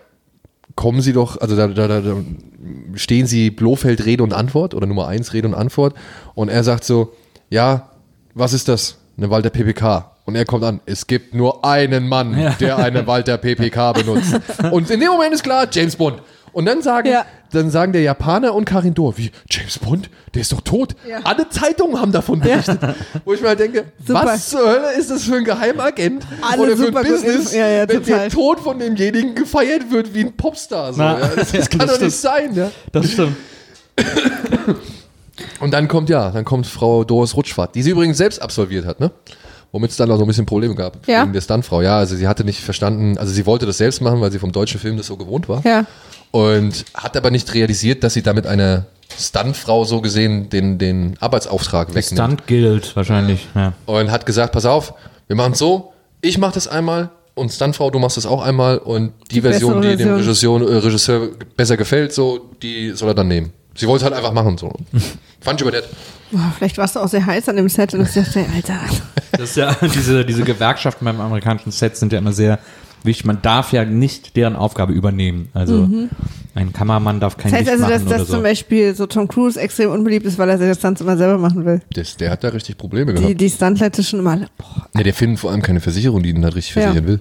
kommen 0.77 1.01
sie 1.01 1.13
doch, 1.13 1.37
also 1.41 1.57
da, 1.57 1.67
da, 1.69 1.89
da, 1.89 2.01
da 2.01 2.17
stehen 2.95 3.27
sie 3.27 3.51
Blofeld 3.51 4.05
Rede 4.05 4.23
und 4.23 4.33
Antwort 4.33 4.75
oder 4.75 4.87
Nummer 4.87 5.09
1 5.09 5.33
Rede 5.33 5.49
und 5.49 5.55
Antwort 5.55 5.95
und 6.35 6.49
er 6.49 6.63
sagt 6.65 6.85
so, 6.85 7.13
ja, 7.49 7.89
was 8.35 8.53
ist 8.53 8.69
das? 8.69 8.99
Eine 9.17 9.31
Walter 9.31 9.51
PPK. 9.51 10.11
Und 10.27 10.37
er 10.37 10.45
kommt 10.45 10.63
an, 10.65 10.81
es 10.87 11.07
gibt 11.07 11.35
nur 11.35 11.65
einen 11.65 12.07
Mann, 12.07 12.39
Ja. 12.39 12.51
der 12.51 12.77
eine 12.79 13.05
Walter 13.07 13.37
PPK 13.39 13.93
benutzt. 13.93 14.39
Und 14.71 14.89
in 14.91 15.01
dem 15.01 15.11
Moment 15.11 15.35
ist 15.35 15.43
klar, 15.43 15.67
James 15.71 15.97
Bond. 15.97 16.23
Und 16.53 16.67
dann 16.67 16.83
sagen, 16.83 17.09
Ja. 17.09 17.25
dann 17.53 17.71
sagen 17.71 17.93
der 17.93 18.03
Japaner 18.03 18.55
und 18.55 18.65
Karin 18.65 18.95
Dor, 18.95 19.17
wie, 19.19 19.31
James 19.51 19.79
Bond, 19.79 20.11
der 20.35 20.43
ist 20.43 20.53
doch 20.53 20.61
tot. 20.61 20.95
Ja. 21.09 21.21
Alle 21.25 21.49
Zeitungen 21.49 22.01
haben 22.01 22.13
davon 22.13 22.41
berichtet. 22.41 22.79
Wo 23.25 23.33
ich 23.35 23.43
mal 23.43 23.57
denke, 23.57 23.85
Super. 24.05 24.23
was 24.25 24.49
zur 24.51 24.61
Hölle 24.69 24.93
ist 24.99 25.11
das 25.11 25.25
für 25.25 25.37
ein 25.37 25.45
Geheimagent 25.45 26.27
Alle 26.43 26.63
oder 26.63 26.77
für 26.77 26.87
super 26.87 27.01
ein 27.01 27.07
Business, 27.07 27.53
ja, 27.55 27.69
ja, 27.69 27.89
wenn 27.89 28.03
der 28.03 28.29
Tod 28.29 28.61
von 28.61 28.79
demjenigen 28.79 29.35
gefeiert 29.35 29.91
wird 29.91 30.15
wie 30.15 30.21
ein 30.25 30.37
Popstar. 30.37 30.93
So, 30.93 30.99
Na, 31.03 31.19
ja. 31.21 31.27
Das, 31.29 31.35
das 31.37 31.53
ja, 31.53 31.67
kann 31.67 31.87
das 31.87 31.99
doch 31.99 32.05
nicht 32.05 32.17
sein. 32.17 32.55
Ja. 32.55 32.71
Das 32.93 33.11
stimmt. 33.11 33.37
Und 35.61 35.73
dann 35.73 35.89
kommt, 35.89 36.09
ja, 36.11 36.31
dann 36.31 36.45
kommt 36.45 36.67
Frau 36.67 37.05
Doris 37.05 37.35
Rutschfahrt, 37.37 37.75
die 37.75 37.83
sie 37.83 37.91
übrigens 37.91 38.19
selbst 38.19 38.41
absolviert 38.43 38.85
hat, 38.87 39.01
ne? 39.01 39.11
Womit 39.73 39.91
es 39.93 39.97
dann 39.97 40.11
auch 40.11 40.17
so 40.17 40.25
ein 40.25 40.27
bisschen 40.27 40.47
Probleme 40.47 40.75
gab. 40.75 41.07
Ja. 41.07 41.23
Wegen 41.23 41.33
der 41.33 41.41
Stuntfrau. 41.41 41.81
Ja, 41.81 41.99
also 41.99 42.17
sie 42.17 42.27
hatte 42.27 42.45
nicht 42.45 42.61
verstanden, 42.61 43.17
also 43.19 43.33
sie 43.33 43.47
wollte 43.47 43.67
das 43.67 43.79
selbst 43.79 44.01
machen, 44.03 44.21
weil 44.21 44.33
sie 44.33 44.39
vom 44.41 44.51
deutschen 44.53 44.81
Film 44.81 44.97
das 44.97 45.07
so 45.07 45.17
gewohnt 45.17 45.49
war. 45.49 45.63
Ja. 45.65 45.85
Und 46.31 46.85
hat 46.95 47.17
aber 47.17 47.31
nicht 47.31 47.53
realisiert, 47.55 48.05
dass 48.05 48.15
sie 48.15 48.23
damit 48.23 48.47
einer 48.47 48.87
Stuntfrau 49.19 49.85
so 49.85 50.01
gesehen 50.01 50.49
den, 50.49 50.79
den 50.79 51.17
Arbeitsauftrag 51.21 51.89
wegnimmt. 51.95 52.21
Stunt 52.21 52.47
gilt 52.47 52.95
wahrscheinlich. 52.97 53.49
Ja. 53.55 53.73
Und 53.87 54.11
hat 54.11 54.27
gesagt, 54.27 54.53
pass 54.53 54.65
auf, 54.65 54.95
wir 55.27 55.37
machen 55.37 55.53
es 55.53 55.59
so, 55.59 55.93
ich 56.21 56.39
mache 56.39 56.55
das 56.55 56.69
einmal 56.69 57.11
und 57.35 57.53
Stuntfrau, 57.53 57.91
du 57.91 57.99
machst 57.99 58.17
das 58.17 58.27
auch 58.27 58.43
einmal 58.43 58.79
und 58.79 59.13
die, 59.31 59.41
Version, 59.41 59.83
die 59.83 59.97
dem 59.97 60.15
Regisseur, 60.15 60.61
äh, 60.61 60.77
Regisseur 60.77 61.29
besser 61.57 61.77
gefällt, 61.77 62.13
so, 62.13 62.51
die 62.63 62.91
soll 62.91 63.09
er 63.09 63.15
dann 63.15 63.29
nehmen. 63.29 63.53
Sie 63.75 63.87
wollte 63.87 64.05
es 64.05 64.11
halt 64.11 64.15
einfach 64.15 64.33
machen, 64.33 64.59
so. 64.59 64.73
Fand 65.41 65.61
ich 65.61 65.71
nett. 65.71 65.89
Boah, 66.31 66.53
vielleicht 66.57 66.77
warst 66.79 66.97
du 66.97 67.01
auch 67.01 67.09
sehr 67.09 67.25
heiß 67.25 67.49
an 67.49 67.57
dem 67.57 67.69
Set 67.69 67.95
und 67.95 68.03
ich 68.03 68.13
dachte, 68.13 68.45
Alter. 68.55 68.79
Das 69.33 69.51
ist 69.51 69.57
ja, 69.57 69.75
diese, 69.95 70.25
diese 70.25 70.43
Gewerkschaften 70.43 71.05
beim 71.05 71.21
amerikanischen 71.21 71.73
Set 71.73 71.97
sind 71.97 72.13
ja 72.13 72.19
immer 72.19 72.33
sehr 72.33 72.59
wichtig. 73.05 73.25
Man 73.27 73.41
darf 73.43 73.73
ja 73.73 73.85
nicht 73.85 74.37
deren 74.37 74.57
Aufgabe 74.57 74.93
übernehmen. 74.93 75.49
Also 75.55 75.89
ein 76.55 76.73
Kameramann 76.73 77.21
darf 77.21 77.37
kein 77.37 77.53
Mhm. 77.53 77.57
Das 77.57 77.67
heißt 77.69 77.71
Licht 77.71 77.83
also, 77.83 77.91
dass, 77.91 78.01
machen 78.03 78.07
oder 78.09 78.19
dass 78.19 78.27
so. 78.29 78.35
zum 78.35 78.43
Beispiel 78.43 78.95
so 78.95 79.07
Tom 79.07 79.29
Cruise 79.29 79.61
extrem 79.61 79.91
unbeliebt 79.91 80.27
ist, 80.27 80.39
weil 80.39 80.49
er 80.51 80.59
seine 80.59 80.75
Stunts 80.75 81.01
immer 81.01 81.17
selber 81.17 81.39
machen 81.39 81.65
will. 81.65 81.81
Das, 81.95 82.17
der 82.17 82.31
hat 82.31 82.43
da 82.45 82.49
richtig 82.49 82.77
Probleme 82.79 83.15
Die, 83.15 83.23
gehabt. 83.23 83.41
die 83.41 83.51
Stuntleute 83.51 84.03
schon 84.03 84.21
immer 84.21 84.33
alle, 84.33 84.47
boah, 84.59 84.87
Ja, 84.97 85.03
der 85.03 85.15
findet 85.15 85.39
vor 85.41 85.51
allem 85.51 85.63
keine 85.63 85.81
Versicherung, 85.81 86.23
die 86.23 86.31
ihn 86.31 86.45
halt 86.45 86.55
richtig 86.57 86.75
Ja. 86.75 86.83
versichern 86.83 87.07
will. 87.07 87.21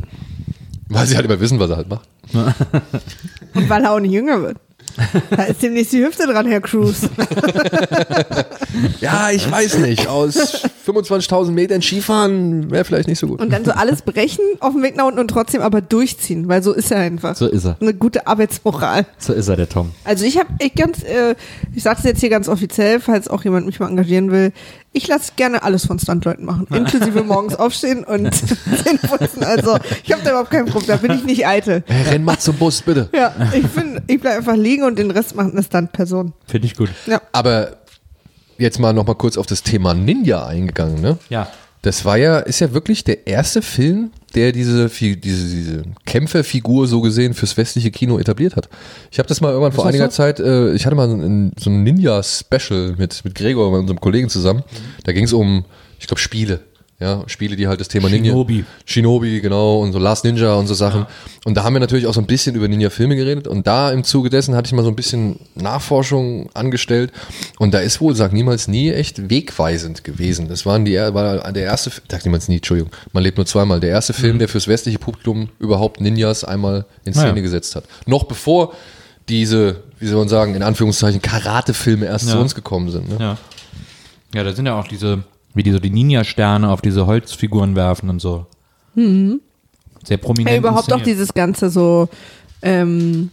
Weil 0.90 1.06
sie 1.06 1.16
halt 1.16 1.26
immer 1.26 1.40
wissen, 1.40 1.60
was 1.60 1.70
er 1.70 1.78
halt 1.78 1.90
macht. 1.90 2.08
Und 3.54 3.70
weil 3.70 3.84
er 3.84 3.92
auch 3.92 4.00
nicht 4.00 4.12
jünger 4.12 4.42
wird. 4.42 4.58
Da 5.30 5.44
ist 5.44 5.62
demnächst 5.62 5.94
die 5.94 6.04
Hüfte 6.04 6.26
dran, 6.28 6.48
Herr 6.48 6.62
Cruise. 6.62 7.10
Ja, 9.02 9.30
ich 9.32 9.50
weiß 9.50 9.80
nicht. 9.80 10.08
Aus 10.08 10.64
25.000 10.88 11.52
Metern 11.52 11.82
Skifahren 11.82 12.70
wäre 12.72 12.86
vielleicht 12.86 13.08
nicht 13.08 13.20
so 13.20 13.28
gut. 13.28 13.42
Und 13.42 13.52
dann 13.52 13.66
so 13.66 13.72
alles 13.72 14.02
brechen 14.02 14.44
auf 14.60 14.74
dem 14.74 14.84
Weg 14.84 14.96
nach 14.96 15.06
unten 15.06 15.20
und 15.20 15.28
trotzdem 15.30 15.62
aber 15.62 15.82
durchziehen, 15.82 16.48
weil 16.48 16.64
so 16.64 16.74
ist 16.74 16.92
er 16.92 17.00
einfach. 17.00 17.36
So 17.36 17.48
ist 17.48 17.66
er. 17.66 17.78
Eine 17.82 17.94
gute 17.94 18.28
Arbeitsmoral. 18.28 19.06
So 19.18 19.34
ist 19.34 19.48
er, 19.48 19.56
der 19.56 19.70
Tom. 19.70 19.92
Also 20.04 20.26
ich 20.26 20.38
habe 20.38 20.50
ich 20.60 20.74
ganz, 20.76 21.04
äh, 21.04 21.36
ich 21.74 21.84
sage 21.84 21.98
es 22.00 22.06
jetzt 22.06 22.20
hier 22.20 22.30
ganz 22.30 22.48
offiziell, 22.48 23.00
falls 23.00 23.28
auch 23.28 23.44
jemand 23.44 23.66
mich 23.66 23.80
mal 23.80 23.90
engagieren 23.90 24.32
will. 24.32 24.52
Ich 24.92 25.08
lasse 25.08 25.34
gerne 25.36 25.62
alles 25.62 25.86
von 25.86 26.00
Stuntleuten 26.00 26.46
machen, 26.46 26.68
inklusive 26.74 27.24
morgens 27.24 27.56
aufstehen 27.56 28.04
und 28.04 28.34
Zähne 28.84 29.00
putzen. 29.08 29.44
Also 29.44 29.78
ich 30.04 30.12
habe 30.12 30.24
da 30.24 30.32
überhaupt 30.32 30.50
kein 30.50 30.66
Problem, 30.66 30.88
da 30.88 30.96
bin 30.98 31.12
ich 31.12 31.24
nicht 31.24 31.46
eitel. 31.46 31.84
Hey, 31.86 32.14
renn 32.14 32.24
mal 32.24 32.40
zum 32.40 32.56
Bus, 32.56 32.82
bitte. 32.82 33.08
Ja, 33.14 33.34
ich 33.54 33.68
bin, 33.68 34.02
ich 34.08 34.20
bleib 34.20 34.38
einfach 34.38 34.56
liegen 34.56 34.84
und 34.84 34.98
den 34.98 35.12
Rest 35.12 35.36
macht 35.36 35.52
eine 35.52 35.62
Stuntperson. 35.62 36.34
Finde 36.48 36.66
ich 36.66 36.76
gut. 36.76 36.90
Ja. 37.06 37.22
Aber 37.32 37.78
jetzt 38.58 38.80
mal 38.80 38.94
noch 38.94 39.06
mal 39.06 39.14
kurz 39.14 39.38
auf 39.38 39.46
das 39.46 39.62
Thema 39.62 39.94
Ninja 39.94 40.46
eingegangen, 40.48 41.02
ne? 41.02 41.18
Ja. 41.30 41.48
Das 41.82 42.04
war 42.04 42.18
ja, 42.18 42.40
ist 42.40 42.60
ja 42.60 42.74
wirklich 42.74 43.06
der 43.06 43.26
erste 43.26 43.62
Film, 43.62 44.12
der 44.36 44.52
diese, 44.52 44.90
diese, 44.90 45.22
diese 45.22 45.84
Kämpferfigur 46.06 46.88
so 46.88 47.00
gesehen 47.00 47.34
fürs 47.34 47.56
westliche 47.56 47.90
Kino 47.90 48.20
etabliert 48.20 48.58
hat. 48.58 48.68
Ich 49.12 49.20
habe 49.20 49.30
das 49.30 49.40
mal 49.40 49.50
irgendwann 49.50 49.72
vor 49.72 49.86
das 49.86 49.94
einiger 49.94 50.12
so? 50.12 50.18
Zeit, 50.18 50.40
äh, 50.40 50.74
ich 50.74 50.86
hatte 50.86 50.96
mal 50.96 51.10
so 51.10 51.16
ein, 51.16 51.54
so 51.58 51.70
ein 51.70 51.84
Ninja-Special 51.84 52.96
mit, 52.98 53.24
mit 53.24 53.36
Gregor, 53.36 53.72
unserem 53.72 54.02
Kollegen 54.02 54.28
zusammen. 54.28 54.64
Da 55.06 55.14
ging 55.14 55.24
es 55.24 55.34
um, 55.34 55.64
ich 56.00 56.08
glaube, 56.08 56.20
Spiele. 56.20 56.60
Ja, 57.02 57.24
Spiele, 57.28 57.56
die 57.56 57.68
halt 57.70 57.80
das 57.80 57.88
Thema 57.88 58.10
Ninja. 58.10 58.32
Shinobi. 58.34 58.66
Shinobi, 58.84 59.40
genau, 59.40 59.80
und 59.80 59.94
so 59.94 60.00
Last 60.00 60.26
Ninja 60.26 60.56
und 60.56 60.68
so 60.68 60.74
Sachen. 60.74 61.06
Und 61.46 61.56
da 61.56 61.64
haben 61.64 61.72
wir 61.74 61.80
natürlich 61.80 62.08
auch 62.08 62.14
so 62.14 62.20
ein 62.20 62.28
bisschen 62.28 62.56
über 62.56 62.68
Ninja-Filme 62.68 63.16
geredet. 63.16 63.48
Und 63.48 63.68
da 63.68 63.90
im 63.92 64.04
Zuge 64.04 64.30
dessen 64.30 64.54
hatte 64.54 64.68
ich 64.68 64.74
mal 64.74 64.84
so 64.84 64.90
ein 64.90 64.98
bisschen 64.98 65.40
Nachforschung 65.56 66.50
angestellt. 66.54 67.14
Und 67.58 67.74
da 67.74 67.80
ist 67.80 68.02
wohl, 68.02 68.16
sag 68.16 68.34
niemals 68.34 68.68
nie, 68.68 68.92
echt 68.92 69.30
wegweisend 69.30 70.04
gewesen. 70.04 70.50
Das 70.50 70.66
waren 70.66 70.84
die, 70.84 70.96
war 70.98 71.54
der 71.54 71.64
erste, 71.64 71.90
sag 72.12 72.26
niemals 72.26 72.50
nie, 72.50 72.58
Entschuldigung, 72.58 72.92
man 73.14 73.24
lebt 73.24 73.38
nur 73.38 73.46
zweimal. 73.46 73.80
Der 73.80 73.92
erste 73.92 74.12
Film, 74.12 74.38
der 74.38 74.50
fürs 74.50 74.68
westliche 74.68 75.00
Publikum 75.00 75.48
überhaupt 75.60 76.02
Ninjas 76.02 76.44
einmal 76.44 76.86
in 77.06 77.14
Szene 77.14 77.28
ja. 77.38 77.42
gesetzt 77.42 77.78
hat. 77.78 77.86
Noch 78.08 78.26
bevor 78.26 78.74
diese, 79.30 79.84
wie 80.00 80.08
soll 80.08 80.18
man 80.18 80.28
sagen, 80.28 80.54
in 80.54 80.64
Anführungszeichen 80.64 81.22
Karate-Filme 81.22 82.08
erst 82.08 82.28
zu 82.28 82.36
Ja. 82.36 82.42
uns 82.42 82.56
gekommen 82.56 82.90
sind. 82.92 83.08
Ne? 83.08 83.16
Ja. 83.20 83.38
Ja, 84.36 84.44
da 84.44 84.54
sind 84.54 84.66
ja 84.66 84.78
auch 84.78 84.88
diese, 84.88 85.24
wie 85.60 85.64
die 85.64 85.74
so 85.74 85.80
die 85.80 85.90
Ninja-Sterne 85.90 86.70
auf 86.70 86.80
diese 86.80 87.06
Holzfiguren 87.06 87.76
werfen 87.76 88.10
und 88.10 88.22
so. 88.22 88.46
Sehr 90.06 90.16
prominent. 90.16 90.54
Ja, 90.54 90.58
überhaupt 90.58 90.94
auch 90.94 91.02
dieses 91.02 91.34
Ganze 91.34 91.70
so, 91.70 92.08
ähm, 92.62 93.32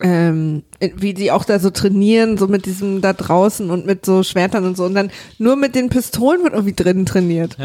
ähm, 0.00 0.64
wie 0.80 1.14
die 1.14 1.30
auch 1.30 1.44
da 1.44 1.60
so 1.60 1.70
trainieren, 1.70 2.38
so 2.38 2.48
mit 2.48 2.66
diesem 2.66 3.00
da 3.00 3.12
draußen 3.12 3.70
und 3.70 3.86
mit 3.86 4.04
so 4.04 4.24
Schwertern 4.24 4.64
und 4.64 4.76
so. 4.76 4.84
Und 4.84 4.94
dann 4.94 5.12
nur 5.38 5.54
mit 5.54 5.76
den 5.76 5.90
Pistolen 5.90 6.42
wird 6.42 6.54
irgendwie 6.54 6.74
drinnen 6.74 7.06
trainiert. 7.06 7.56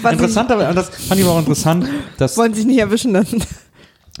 Was 0.00 0.12
Interessant, 0.12 0.50
aber 0.50 0.72
das 0.72 0.88
fand 0.88 1.20
ich 1.20 1.26
aber 1.26 1.34
auch 1.34 1.40
interessant, 1.40 1.86
dass, 2.16 2.32
Sie 2.32 2.40
wollen 2.40 2.54
sich 2.54 2.64
nicht 2.64 2.78
erwischen 2.78 3.12
lassen. 3.12 3.42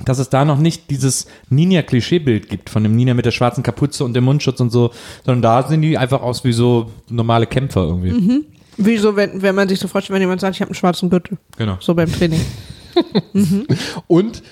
Dass 0.04 0.18
es 0.18 0.28
da 0.30 0.44
noch 0.44 0.58
nicht 0.58 0.90
dieses 0.90 1.26
Ninja-Klischeebild 1.50 2.48
gibt 2.48 2.70
von 2.70 2.82
dem 2.82 2.94
Ninja 2.96 3.14
mit 3.14 3.26
der 3.26 3.30
schwarzen 3.30 3.62
Kapuze 3.62 4.04
und 4.04 4.14
dem 4.14 4.24
Mundschutz 4.24 4.60
und 4.60 4.70
so, 4.70 4.90
sondern 5.24 5.42
da 5.42 5.68
sehen 5.68 5.82
die 5.82 5.98
einfach 5.98 6.22
aus 6.22 6.44
wie 6.44 6.52
so 6.52 6.90
normale 7.08 7.46
Kämpfer 7.46 7.82
irgendwie. 7.82 8.12
Mhm. 8.12 8.44
Wie 8.76 8.96
so, 8.96 9.14
wenn, 9.16 9.42
wenn 9.42 9.54
man 9.54 9.68
sich 9.68 9.78
so 9.78 9.88
vorstellt, 9.88 10.14
wenn 10.14 10.22
jemand 10.22 10.40
sagt, 10.40 10.54
ich 10.56 10.60
habe 10.62 10.70
einen 10.70 10.74
schwarzen 10.74 11.10
Gürtel. 11.10 11.36
Genau. 11.58 11.76
So 11.80 11.94
beim 11.94 12.10
Training. 12.10 12.40
Und 14.06 14.42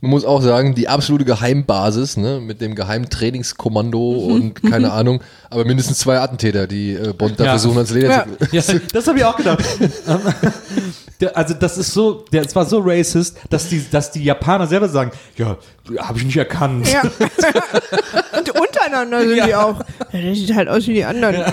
man 0.00 0.10
muss 0.10 0.24
auch 0.24 0.42
sagen, 0.42 0.74
die 0.74 0.88
absolute 0.88 1.24
Geheimbasis, 1.24 2.16
ne, 2.16 2.40
mit 2.40 2.60
dem 2.60 2.74
geheimen 2.74 3.08
Trainingskommando 3.08 4.26
Mhm. 4.28 4.32
und 4.34 4.62
keine 4.62 4.90
Ahnung, 4.90 5.20
aber 5.48 5.64
mindestens 5.64 5.98
zwei 5.98 6.18
Attentäter, 6.18 6.66
die 6.66 6.94
äh, 6.94 7.12
Bond 7.16 7.38
da 7.38 7.44
Ja. 7.44 7.50
versuchen 7.50 7.76
ans 7.76 7.90
Leder 7.92 8.08
Ja. 8.08 8.26
zu. 8.62 8.72
Ja, 8.74 8.80
das 8.92 9.06
habe 9.06 9.18
ich 9.18 9.24
auch 9.24 9.36
gedacht. 9.36 9.62
Also 11.28 11.54
das 11.54 11.78
ist 11.78 11.92
so, 11.92 12.24
der, 12.32 12.42
es 12.44 12.54
war 12.56 12.64
so 12.64 12.80
racist, 12.84 13.36
dass 13.50 13.68
die, 13.68 13.84
dass 13.90 14.10
die 14.10 14.24
Japaner 14.24 14.66
selber 14.66 14.88
sagen, 14.88 15.12
ja, 15.36 15.56
habe 15.98 16.18
ich 16.18 16.24
nicht 16.24 16.36
erkannt. 16.36 16.90
Ja. 16.92 17.02
und 18.38 18.50
untereinander 18.50 19.20
sind 19.20 19.32
die 19.44 19.50
Ja. 19.50 19.64
auch. 19.64 19.80
Ja, 20.12 20.20
der 20.20 20.34
sieht 20.34 20.54
halt 20.54 20.68
aus 20.68 20.86
wie 20.86 20.94
die 20.94 21.04
anderen. 21.04 21.44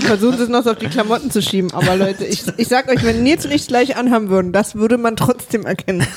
Versuchen 0.00 0.36
sie 0.38 0.42
es 0.44 0.48
noch 0.48 0.64
so 0.64 0.70
auf 0.70 0.78
die 0.78 0.86
Klamotten 0.88 1.30
zu 1.30 1.40
schieben. 1.42 1.70
Aber 1.72 1.96
Leute, 1.96 2.24
ich, 2.24 2.42
ich 2.56 2.68
sag 2.68 2.88
euch, 2.90 3.04
wenn 3.04 3.22
Nils 3.22 3.44
und 3.44 3.52
ich 3.52 3.66
gleich 3.68 3.96
anhaben 3.96 4.28
würden, 4.28 4.52
das 4.52 4.74
würde 4.74 4.98
man 4.98 5.16
trotzdem 5.16 5.64
erkennen. 5.66 6.06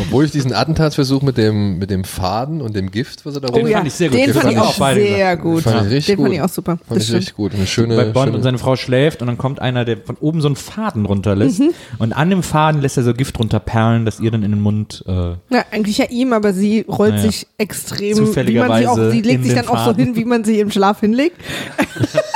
Obwohl 0.00 0.24
ich 0.24 0.30
diesen 0.30 0.54
Attentatsversuch 0.54 1.20
mit 1.20 1.36
dem, 1.36 1.78
mit 1.78 1.90
dem 1.90 2.04
Faden 2.04 2.62
und 2.62 2.74
dem 2.74 2.90
Gift, 2.90 3.26
was 3.26 3.34
er 3.34 3.42
da 3.42 3.48
Den 3.48 3.66
rum- 3.66 3.72
fand 3.74 3.86
ich 3.86 3.92
sehr 3.92 4.08
gut. 4.08 4.16
Den 4.18 4.24
Den 4.24 4.32
fand 4.32 4.42
fand 4.44 4.52
ich 4.54 4.58
ich 4.58 4.62
auch 4.64 4.68
auch 4.74 4.78
beide 4.78 5.00
sehr 5.02 5.36
gut. 5.36 5.62
Fand 5.64 5.76
ich 5.86 5.92
richtig 5.92 6.06
Den 6.06 6.16
fand 6.16 6.28
gut. 6.28 6.34
ich 6.34 6.40
auch 6.42 6.48
super. 6.48 6.72
Fand 6.78 6.90
Das 6.90 6.96
ich 6.98 7.04
stimmt. 7.04 7.18
richtig 7.18 7.34
gut. 7.36 7.54
Eine 7.54 7.66
schöne, 7.66 7.96
Bei 7.96 8.04
Bond 8.06 8.24
schöne 8.24 8.36
und 8.38 8.42
seine 8.42 8.56
Frau 8.56 8.76
schläft 8.76 9.20
und 9.20 9.26
dann 9.26 9.36
kommt 9.36 9.60
einer, 9.60 9.84
der 9.84 9.98
von 9.98 10.16
oben 10.18 10.40
so 10.40 10.48
einen 10.48 10.56
Faden 10.56 11.04
runterlässt 11.04 11.60
Mhm. 11.60 11.70
und 11.98 12.14
an 12.14 12.30
dem 12.30 12.42
Faden 12.42 12.80
lässt 12.80 12.96
er 12.96 13.02
so 13.02 13.12
Gift 13.12 13.38
runterperlen, 13.38 14.06
dass 14.06 14.18
ihr 14.18 14.30
dann 14.30 14.42
in 14.42 14.52
den 14.52 14.60
Mund 14.62 15.04
äh, 15.06 15.12
Ja, 15.12 15.64
eigentlich 15.70 15.98
ja 15.98 16.06
ihm, 16.08 16.32
aber 16.32 16.54
sie 16.54 16.86
rollt 16.88 17.16
Naja. 17.16 17.30
sich 17.30 17.46
extrem, 17.58 18.00
wie 18.00 18.14
man 18.14 18.16
sie 18.16 18.24
Zufälligerweise 18.24 18.90
auch, 18.90 18.96
sie 19.10 19.18
in 19.18 19.24
legt 19.24 19.44
sich 19.44 19.52
den 19.52 19.56
dann 19.66 19.68
auch 19.68 19.78
so 19.78 19.84
Faden. 19.90 20.04
hin, 20.06 20.16
wie 20.16 20.24
man 20.24 20.42
sie 20.44 20.58
im 20.58 20.70
Schlaf 20.70 21.00
hinlegt. 21.00 21.36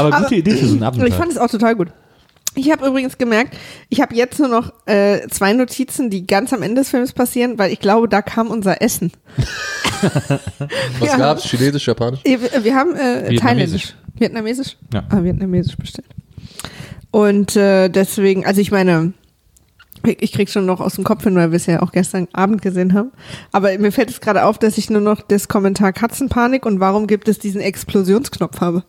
Aber 0.00 0.22
gute 0.22 0.34
Idee 0.36 0.52
für 0.52 0.66
so 0.66 0.74
einen 0.74 1.00
Und 1.00 1.06
ich 1.06 1.14
fand 1.14 1.30
es 1.32 1.38
auch 1.38 1.50
total 1.50 1.76
gut. 1.76 1.88
Ich 2.56 2.70
habe 2.72 2.84
übrigens 2.86 3.16
gemerkt, 3.16 3.56
ich 3.90 4.00
habe 4.00 4.14
jetzt 4.16 4.40
nur 4.40 4.48
noch 4.48 4.72
äh, 4.86 5.20
zwei 5.28 5.52
Notizen, 5.52 6.10
die 6.10 6.26
ganz 6.26 6.52
am 6.52 6.62
Ende 6.62 6.80
des 6.80 6.90
Films 6.90 7.12
passieren, 7.12 7.58
weil 7.58 7.72
ich 7.72 7.78
glaube, 7.78 8.08
da 8.08 8.22
kam 8.22 8.48
unser 8.48 8.82
Essen. 8.82 9.12
Was 10.98 11.08
Ja. 11.08 11.16
gab's? 11.16 11.44
Chinesisch, 11.44 11.86
Japanisch? 11.86 12.20
Wir, 12.24 12.40
wir 12.40 12.74
haben 12.74 12.96
äh, 12.96 13.36
thailändisch. 13.36 13.94
Vietnamesisch? 14.18 14.76
Ja. 14.92 15.04
Ah, 15.10 15.22
vietnamesisch 15.22 15.76
bestellt. 15.76 16.08
Und 17.12 17.54
äh, 17.56 17.88
deswegen, 17.88 18.44
also 18.46 18.60
ich 18.60 18.70
meine, 18.72 19.12
ich 20.04 20.20
ich 20.22 20.32
krieg 20.32 20.48
schon 20.50 20.66
noch 20.66 20.80
aus 20.80 20.94
dem 20.94 21.04
Kopf 21.04 21.24
hin, 21.24 21.36
weil 21.36 21.52
wir 21.52 21.56
es 21.56 21.66
ja 21.66 21.82
auch 21.82 21.92
gestern 21.92 22.26
Abend 22.32 22.62
gesehen 22.62 22.94
haben. 22.94 23.12
Aber 23.52 23.76
mir 23.78 23.92
fällt 23.92 24.10
es 24.10 24.20
gerade 24.20 24.44
auf, 24.44 24.58
dass 24.58 24.76
ich 24.78 24.90
nur 24.90 25.00
noch 25.00 25.20
das 25.22 25.48
Kommentar 25.48 25.92
Katzenpanik 25.92 26.66
und 26.66 26.80
warum 26.80 27.06
gibt 27.06 27.28
es 27.28 27.38
diesen 27.38 27.60
Explosionsknopf 27.60 28.60
habe. 28.60 28.82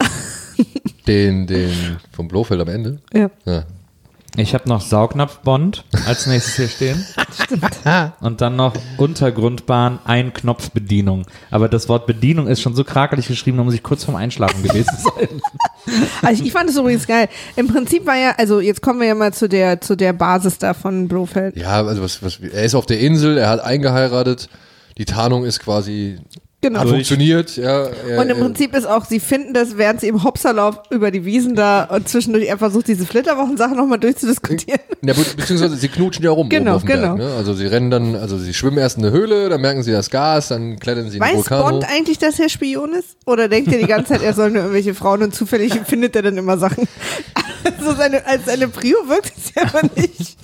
Den, 1.06 1.46
den 1.46 1.72
vom 2.12 2.28
Blofeld 2.28 2.60
am 2.60 2.68
Ende? 2.68 2.98
Ja. 3.12 3.30
Ja. 3.44 3.64
Ich 4.38 4.52
habe 4.52 4.68
noch 4.68 4.82
Saugnapfbond 4.82 5.84
als 6.06 6.26
nächstes 6.26 6.56
hier 6.56 6.68
stehen. 6.68 7.06
Und 8.20 8.42
dann 8.42 8.56
noch 8.56 8.74
Untergrundbahn, 8.98 9.98
Ein-Knopf-Bedienung. 10.04 11.24
Aber 11.50 11.70
das 11.70 11.88
Wort 11.88 12.06
Bedienung 12.06 12.46
ist 12.46 12.60
schon 12.60 12.74
so 12.74 12.84
krakelig 12.84 13.28
geschrieben, 13.28 13.56
da 13.56 13.64
muss 13.64 13.72
ich 13.72 13.82
kurz 13.82 14.04
vorm 14.04 14.16
Einschlafen 14.16 14.62
gewesen 14.62 14.94
sein. 14.98 15.40
Also 16.20 16.44
ich 16.44 16.52
fand 16.52 16.68
es 16.68 16.76
übrigens 16.76 17.06
geil. 17.06 17.28
Im 17.54 17.68
Prinzip 17.68 18.04
war 18.04 18.16
ja, 18.16 18.34
also 18.36 18.60
jetzt 18.60 18.82
kommen 18.82 19.00
wir 19.00 19.06
ja 19.06 19.14
mal 19.14 19.32
zu 19.32 19.48
der, 19.48 19.80
zu 19.80 19.96
der 19.96 20.12
Basis 20.12 20.58
da 20.58 20.74
von 20.74 21.08
Blofeld. 21.08 21.56
Ja, 21.56 21.86
also 21.86 22.02
was, 22.02 22.22
was, 22.22 22.38
er 22.40 22.64
ist 22.64 22.74
auf 22.74 22.86
der 22.86 23.00
Insel, 23.00 23.38
er 23.38 23.48
hat 23.48 23.60
eingeheiratet, 23.60 24.50
die 24.98 25.04
Tarnung 25.06 25.44
ist 25.44 25.60
quasi, 25.60 26.18
Genau. 26.62 26.80
hat 26.80 26.88
funktioniert, 26.88 27.56
ja. 27.58 27.84
Er, 28.08 28.18
Und 28.20 28.30
im 28.30 28.38
er- 28.38 28.42
Prinzip 28.42 28.74
ist 28.74 28.86
auch, 28.86 29.04
sie 29.04 29.20
finden 29.20 29.52
das, 29.52 29.76
während 29.76 30.00
sie 30.00 30.08
im 30.08 30.24
Hopserlauf 30.24 30.80
über 30.90 31.10
die 31.10 31.24
Wiesen 31.24 31.54
da 31.54 31.84
und 31.84 32.08
zwischendurch 32.08 32.46
er 32.46 32.56
versucht, 32.58 32.88
diese 32.88 33.04
Flitterwochen-Sachen 33.06 33.76
nochmal 33.76 33.98
durchzudiskutieren. 33.98 34.80
Ja, 35.04 35.12
be- 35.14 35.24
beziehungsweise 35.36 35.76
sie 35.76 35.88
knutschen 35.88 36.24
ja 36.24 36.30
rum 36.30 36.48
Genau, 36.48 36.78
genau. 36.80 37.16
Berg. 37.16 37.18
Ne? 37.18 37.34
Also 37.36 37.52
sie 37.54 37.66
rennen 37.66 37.90
dann, 37.90 38.16
also 38.16 38.38
sie 38.38 38.54
schwimmen 38.54 38.78
erst 38.78 38.96
in 38.96 39.04
eine 39.04 39.12
Höhle, 39.12 39.48
dann 39.50 39.60
merken 39.60 39.82
sie 39.82 39.92
das 39.92 40.08
Gas, 40.10 40.48
dann 40.48 40.78
klettern 40.80 41.10
sie 41.10 41.18
in 41.18 41.22
den 41.22 41.28
Weiß 41.28 41.36
Vulkan 41.36 41.62
Bond 41.62 41.84
hoch. 41.84 41.90
eigentlich, 41.94 42.18
dass 42.18 42.40
er 42.40 42.48
Spion 42.48 42.94
ist? 42.94 43.16
Oder 43.26 43.48
denkt 43.48 43.70
er 43.72 43.78
die 43.78 43.86
ganze 43.86 44.14
Zeit, 44.14 44.22
er 44.22 44.32
soll 44.32 44.48
nur 44.50 44.62
irgendwelche 44.62 44.94
Frauen 44.94 45.22
und 45.22 45.34
zufällig 45.34 45.74
findet 45.84 46.16
er 46.16 46.22
dann 46.22 46.36
immer 46.38 46.58
Sachen? 46.58 46.88
Also 47.78 47.94
seine, 47.96 48.24
als 48.24 48.44
seine 48.46 48.68
Prio 48.68 48.96
wirkt 49.08 49.32
es 49.36 49.52
ja 49.56 49.62
aber 49.64 49.82
nicht. 49.96 50.36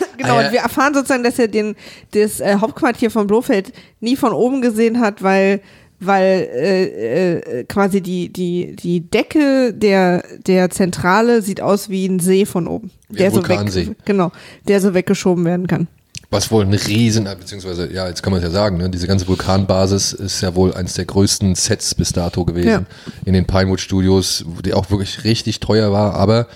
Genau, 0.16 0.34
Ah, 0.36 0.40
ja. 0.40 0.46
und 0.46 0.52
wir 0.52 0.60
erfahren 0.60 0.92
sozusagen, 0.94 1.24
dass 1.24 1.38
er 1.38 1.48
den, 1.48 1.76
das 2.12 2.40
äh, 2.40 2.56
Hauptquartier 2.60 3.10
von 3.10 3.26
Blofeld 3.26 3.72
nie 4.00 4.16
von 4.16 4.32
oben 4.32 4.60
gesehen 4.62 5.00
hat, 5.00 5.22
weil 5.22 5.60
weil 6.02 6.48
äh, 6.54 7.38
äh, 7.60 7.64
quasi 7.64 8.00
die, 8.00 8.30
die, 8.32 8.74
die 8.74 9.00
Decke 9.00 9.74
der, 9.74 10.24
der 10.46 10.70
Zentrale 10.70 11.42
sieht 11.42 11.60
aus 11.60 11.90
wie 11.90 12.06
ein 12.06 12.20
See 12.20 12.46
von 12.46 12.66
oben. 12.68 12.90
Wie 13.10 13.18
Der 13.18 13.30
so 13.30 13.46
weg, 13.46 13.96
genau, 14.06 14.32
der 14.66 14.80
so 14.80 14.94
weggeschoben 14.94 15.44
werden 15.44 15.66
kann. 15.66 15.88
Was 16.30 16.50
wohl 16.50 16.64
ein 16.64 16.72
Riesen, 16.72 17.24
beziehungsweise, 17.24 17.92
ja, 17.92 18.08
jetzt 18.08 18.22
kann 18.22 18.32
man 18.32 18.38
es 18.40 18.44
ja 18.46 18.50
sagen, 18.50 18.78
ne? 18.78 18.88
diese 18.88 19.06
ganze 19.06 19.28
Vulkanbasis 19.28 20.14
ist 20.14 20.40
ja 20.40 20.54
wohl 20.54 20.72
eines 20.72 20.94
der 20.94 21.04
größten 21.04 21.54
Sets 21.54 21.94
bis 21.94 22.12
dato 22.14 22.46
gewesen 22.46 22.68
Ja. 22.68 22.82
in 23.26 23.34
den 23.34 23.44
Pinewood 23.44 23.80
Studios, 23.80 24.42
die 24.64 24.72
auch 24.72 24.88
wirklich 24.90 25.24
richtig 25.24 25.60
teuer 25.60 25.92
war, 25.92 26.14
aber 26.14 26.46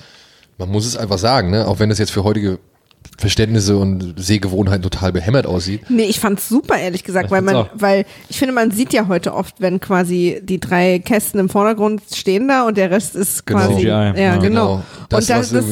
man 0.57 0.71
muss 0.71 0.87
es 0.87 0.97
einfach 0.97 1.19
sagen, 1.19 1.51
ne? 1.51 1.69
auch 1.69 1.81
wenn 1.81 1.91
das 1.91 1.99
jetzt 1.99 2.13
für 2.13 2.25
heutige 2.25 2.59
Verständnisse 3.19 3.77
und 3.77 4.15
Sehgewohnheiten 4.19 4.83
total 4.83 5.13
behämmert 5.13 5.47
aussieht. 5.47 5.83
Nee, 5.89 6.05
ich 6.05 6.19
fand's 6.21 6.49
super, 6.49 6.77
ehrlich 6.79 7.05
gesagt, 7.05 7.27
Ich 7.27 7.31
weil 7.31 7.43
man, 7.43 7.55
auch. 7.57 7.69
weil 7.75 8.05
ich 8.29 8.39
finde, 8.39 8.53
man 8.55 8.71
sieht 8.71 8.93
ja 8.93 9.07
heute 9.09 9.35
oft, 9.35 9.61
wenn 9.61 9.79
quasi 9.81 10.41
die 10.43 10.59
drei 10.59 10.99
Kästen 10.99 11.39
im 11.41 11.49
Vordergrund 11.49 12.03
stehen 12.15 12.49
da 12.49 12.67
und 12.67 12.77
der 12.77 12.91
Rest 12.91 13.15
ist 13.15 13.47
Genau. 13.47 13.61
quasi. 13.61 13.75
CGI, 13.77 13.87
Ja, 13.87 14.15
ja. 14.15 14.37
genau. 14.37 14.43
Genau. 14.45 14.83
Das, 15.09 15.31
und 15.31 15.31
das, 15.31 15.51
das, 15.51 15.65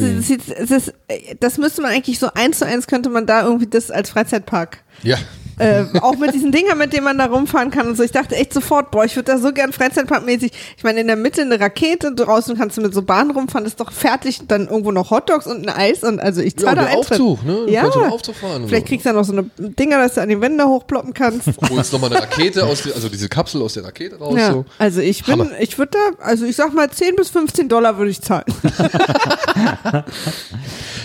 das, 0.68 0.68
das, 0.68 0.92
das 1.40 1.58
müsste 1.58 1.82
man 1.82 1.90
eigentlich 1.92 2.18
so 2.18 2.28
eins 2.34 2.58
zu 2.58 2.66
eins 2.66 2.86
könnte 2.86 3.08
man 3.10 3.26
da 3.26 3.42
irgendwie 3.44 3.66
das 3.66 3.90
als 3.90 4.10
Freizeitpark 4.10 4.78
Ja, 5.02 5.16
Äh, 5.58 5.84
auch 6.00 6.16
mit 6.16 6.32
diesen 6.34 6.50
Dingern, 6.50 6.78
mit 6.78 6.92
denen 6.92 7.04
man 7.04 7.18
da 7.18 7.26
rumfahren 7.26 7.70
kann 7.70 7.86
und 7.88 7.96
so. 7.96 8.02
Ich 8.02 8.10
dachte 8.12 8.34
echt 8.36 8.52
sofort, 8.52 8.90
boah, 8.90 9.04
ich 9.04 9.14
würde 9.16 9.32
da 9.32 9.38
so 9.38 9.52
gern 9.52 9.72
Freizeitparkmäßig. 9.72 10.52
Ich 10.76 10.82
meine, 10.84 11.00
in 11.00 11.06
der 11.06 11.16
Mitte 11.16 11.42
eine 11.42 11.60
Rakete, 11.60 12.14
draußen 12.14 12.56
kannst 12.56 12.76
du 12.76 12.80
mit 12.80 12.94
so 12.94 13.02
Bahn 13.02 13.30
rumfahren, 13.30 13.66
ist 13.66 13.78
doch 13.78 13.92
fertig. 13.92 14.40
Dann 14.48 14.68
irgendwo 14.68 14.92
noch 14.92 15.10
Hotdogs 15.10 15.46
und 15.46 15.68
ein 15.68 15.74
Eis 15.74 16.02
und 16.02 16.20
also 16.20 16.40
ich 16.40 16.54
Ja, 16.54 16.66
zahle 16.66 16.80
und 16.80 16.86
da 16.86 16.90
Eintritt. 16.92 17.20
Aufzug, 17.20 17.44
ne? 17.44 17.66
Du 17.66 17.72
Ja. 17.72 17.82
kannst 17.82 17.96
Aufzug 17.98 18.36
fahren 18.36 18.66
Vielleicht 18.66 18.86
so. 18.86 18.88
kriegst 18.88 19.06
du 19.06 19.08
dann 19.10 19.16
noch 19.16 19.24
so 19.24 19.32
eine 19.32 19.44
Dinger, 19.58 19.98
dass 19.98 20.14
du 20.14 20.22
an 20.22 20.28
die 20.28 20.40
Wände 20.40 20.64
hochploppen 20.66 21.12
kannst. 21.14 21.48
Holst 21.70 21.92
nochmal 21.92 22.10
eine 22.12 22.22
Rakete 22.22 22.64
aus, 22.66 22.82
der, 22.82 22.94
also 22.94 23.08
diese 23.08 23.28
Kapsel 23.28 23.62
aus 23.62 23.74
der 23.74 23.84
Rakete 23.84 24.18
raus. 24.18 24.34
ja. 24.38 24.52
So. 24.52 24.64
Also 24.78 25.00
ich 25.00 25.24
bin, 25.24 25.32
Hammer. 25.40 25.50
ich 25.60 25.78
würde 25.78 25.92
da, 26.18 26.24
also 26.24 26.44
ich 26.46 26.56
sag 26.56 26.72
mal 26.74 26.90
10 26.90 27.14
bis 27.16 27.28
15 27.30 27.68
Dollar 27.68 27.98
würde 27.98 28.10
ich 28.10 28.20
zahlen. 28.20 28.44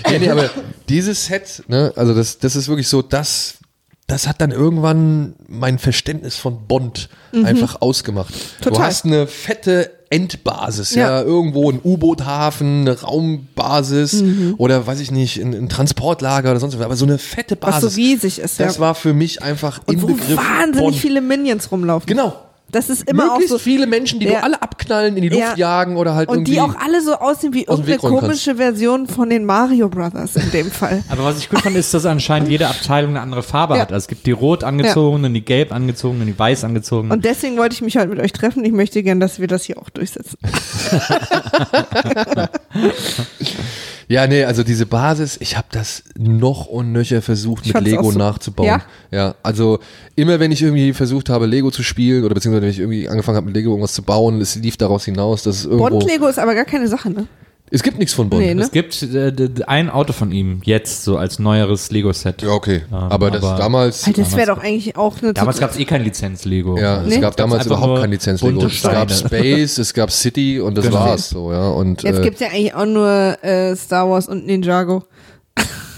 Ja, 0.09 0.19
nee, 0.19 0.29
aber 0.29 0.49
dieses 0.87 1.25
Set, 1.25 1.63
ne, 1.67 1.91
also 1.95 2.13
das, 2.13 2.37
das 2.39 2.55
ist 2.55 2.69
wirklich 2.69 2.87
so, 2.87 3.01
das, 3.01 3.56
das 4.07 4.27
hat 4.27 4.39
dann 4.41 4.51
irgendwann 4.51 5.33
mein 5.47 5.79
Verständnis 5.79 6.37
von 6.37 6.65
Bond 6.67 7.09
einfach 7.43 7.81
ausgemacht. 7.81 8.33
Du 8.33 8.69
Mhm. 8.69 8.73
Total. 8.73 8.87
hast 8.87 9.05
eine 9.05 9.27
fette 9.27 9.91
Endbasis, 10.09 10.95
ja, 10.95 11.19
Ja. 11.19 11.21
irgendwo 11.23 11.69
ein 11.69 11.81
U-Boot-Hafen, 11.83 12.81
eine 12.87 13.01
Raumbasis 13.01 14.23
oder 14.57 14.87
weiß 14.87 15.01
ich 15.01 15.11
nicht, 15.11 15.37
ein, 15.41 15.53
ein 15.53 15.67
Transportlager 15.69 16.51
oder 16.51 16.59
sonst 16.61 16.77
was, 16.79 16.85
aber 16.85 16.95
so 16.95 17.05
eine 17.05 17.17
fette 17.17 17.57
Was 17.59 17.81
Basis. 17.81 17.95
so 17.95 17.99
riesig 18.01 18.39
ist, 18.39 18.59
das 18.61 18.75
ja. 18.75 18.81
war 18.81 18.95
für 18.95 19.13
mich 19.13 19.41
einfach 19.41 19.81
Und 19.85 19.95
im 19.95 20.01
wo 20.03 20.07
Begriff 20.07 20.37
wahnsinnig 20.37 20.79
Bond. 20.79 20.95
viele 20.95 21.19
Minions 21.21 21.69
rumlaufen. 21.71 22.07
Genau. 22.07 22.33
Das 22.71 22.89
ist 22.89 23.09
immer 23.09 23.27
Möglichst 23.27 23.53
auch 23.53 23.57
so. 23.59 23.63
viele 23.63 23.87
Menschen, 23.87 24.19
die 24.19 24.25
Ja. 24.25 24.39
du 24.39 24.43
alle 24.43 24.61
abknallen, 24.61 25.15
in 25.15 25.21
die 25.21 25.29
Luft 25.29 25.39
Ja. 25.41 25.55
jagen 25.55 25.95
oder 25.95 26.15
halt 26.15 26.27
Und 26.27 26.39
irgendwie. 26.39 26.51
die 26.53 26.59
auch 26.61 26.75
alle 26.75 27.01
so 27.01 27.13
aussehen 27.13 27.53
wie 27.53 27.63
irgendeine 27.63 27.97
komische 27.97 28.55
Version 28.55 29.07
von 29.07 29.29
den 29.29 29.45
Mario 29.45 29.87
Brothers 29.87 30.35
in 30.35 30.51
dem 30.51 30.69
Fall. 30.69 31.01
Aber 31.09 31.23
was 31.23 31.37
ich 31.39 31.49
gut 31.49 31.61
fand, 31.61 31.77
ist, 31.77 31.93
dass 31.93 32.05
anscheinend 32.05 32.49
jede 32.49 32.67
Abteilung 32.67 33.11
eine 33.11 33.21
andere 33.21 33.41
Farbe 33.41 33.75
Ja. 33.75 33.81
hat. 33.81 33.93
Also 33.93 34.03
es 34.03 34.07
gibt 34.09 34.25
die 34.25 34.31
rot 34.31 34.65
angezogenen, 34.65 35.33
die 35.33 35.45
gelb 35.45 35.71
angezogenen, 35.71 36.27
die 36.27 36.37
weiß 36.37 36.65
angezogenen. 36.65 37.13
Und 37.13 37.23
deswegen 37.23 37.57
wollte 37.57 37.73
ich 37.75 37.81
mich 37.81 37.95
heute 37.97 38.07
mit 38.09 38.19
euch 38.19 38.33
treffen. 38.33 38.65
Ich 38.65 38.73
möchte 38.73 39.01
gern, 39.01 39.19
dass 39.21 39.39
wir 39.39 39.47
das 39.47 39.63
hier 39.63 39.77
auch 39.77 39.89
durchsetzen. 39.89 40.37
Ja, 44.09 44.25
nee, 44.25 44.45
also 44.45 44.63
diese 44.63 44.85
Basis, 44.85 45.35
ich 45.41 45.57
habe 45.57 45.67
das 45.71 46.03
noch 46.17 46.65
und 46.67 46.93
nöcher 46.93 47.21
versucht 47.21 47.65
Ich 47.65 47.73
mit 47.73 47.83
Lego 47.83 48.09
so- 48.11 48.17
nachzubauen. 48.17 48.67
Ja? 48.67 48.81
ja, 49.11 49.35
also 49.43 49.79
immer 50.15 50.39
wenn 50.39 50.51
ich 50.53 50.61
irgendwie 50.61 50.93
versucht 50.93 51.29
habe, 51.29 51.45
Lego 51.45 51.71
zu 51.71 51.83
spielen 51.83 52.23
oder 52.23 52.33
beziehungsweise 52.33 52.61
wenn 52.63 52.69
ich 52.71 52.79
irgendwie 52.79 53.09
angefangen 53.09 53.35
habe, 53.35 53.47
mit 53.47 53.55
Lego 53.55 53.71
irgendwas 53.71 53.93
zu 53.93 54.03
bauen, 54.03 54.39
es 54.39 54.55
lief 54.55 54.77
daraus 54.77 55.03
hinaus, 55.03 55.43
dass 55.43 55.57
es 55.57 55.65
irgendwo. 55.65 55.89
Bond-Lego 55.89 56.27
ist 56.27 56.39
aber 56.39 56.55
gar 56.55 56.63
keine 56.65 56.87
Sache, 56.87 57.09
ne? 57.09 57.27
Es 57.69 57.83
gibt 57.83 57.99
nichts 57.99 58.13
von 58.13 58.29
Bond. 58.29 58.41
Nee, 58.41 58.53
ne? 58.53 58.61
es 58.61 58.71
gibt 58.71 59.03
äh, 59.03 59.33
ein 59.67 59.89
Auto 59.89 60.13
von 60.13 60.31
ihm 60.31 60.61
jetzt 60.63 61.03
so 61.03 61.17
als 61.17 61.37
neueres 61.37 61.91
Lego-Set. 61.91 62.41
Ja, 62.41 62.49
okay. 62.51 62.83
Ähm, 62.89 62.95
aber 62.97 63.29
das 63.29 63.43
aber- 63.43 63.57
damals. 63.57 64.07
Alter, 64.07 64.21
das 64.21 64.37
wäre 64.37 64.47
doch 64.55 64.63
eigentlich 64.63 64.95
auch 64.95 65.21
eine 65.21 65.33
Damals 65.33 65.59
gab 65.59 65.71
es 65.71 65.77
eh 65.77 65.83
kein 65.83 66.01
Lizenz-Lego. 66.03 66.77
ja, 66.77 67.01
es 67.01 67.07
Nee. 67.09 67.19
gab 67.19 67.35
damals 67.35 67.65
überhaupt 67.65 68.01
kein 68.01 68.11
Lizenz-Lego. 68.11 68.65
Es 68.65 68.81
gab. 68.81 69.11
Space, 69.11 69.77
es 69.79 69.93
gab 69.93 70.11
City 70.11 70.61
und 70.61 70.77
das 70.77 70.85
Genau. 70.85 70.99
war's 70.99 71.29
so, 71.29 71.51
ja. 71.51 71.69
Und 71.69 72.03
Jetzt 72.03 72.19
äh, 72.19 72.21
gibt's 72.21 72.39
ja 72.39 72.47
eigentlich 72.47 72.73
auch 72.73 72.85
nur 72.85 73.37
äh, 73.43 73.75
Star 73.75 74.09
Wars 74.09 74.29
und 74.29 74.45
Ninjago. 74.45 75.03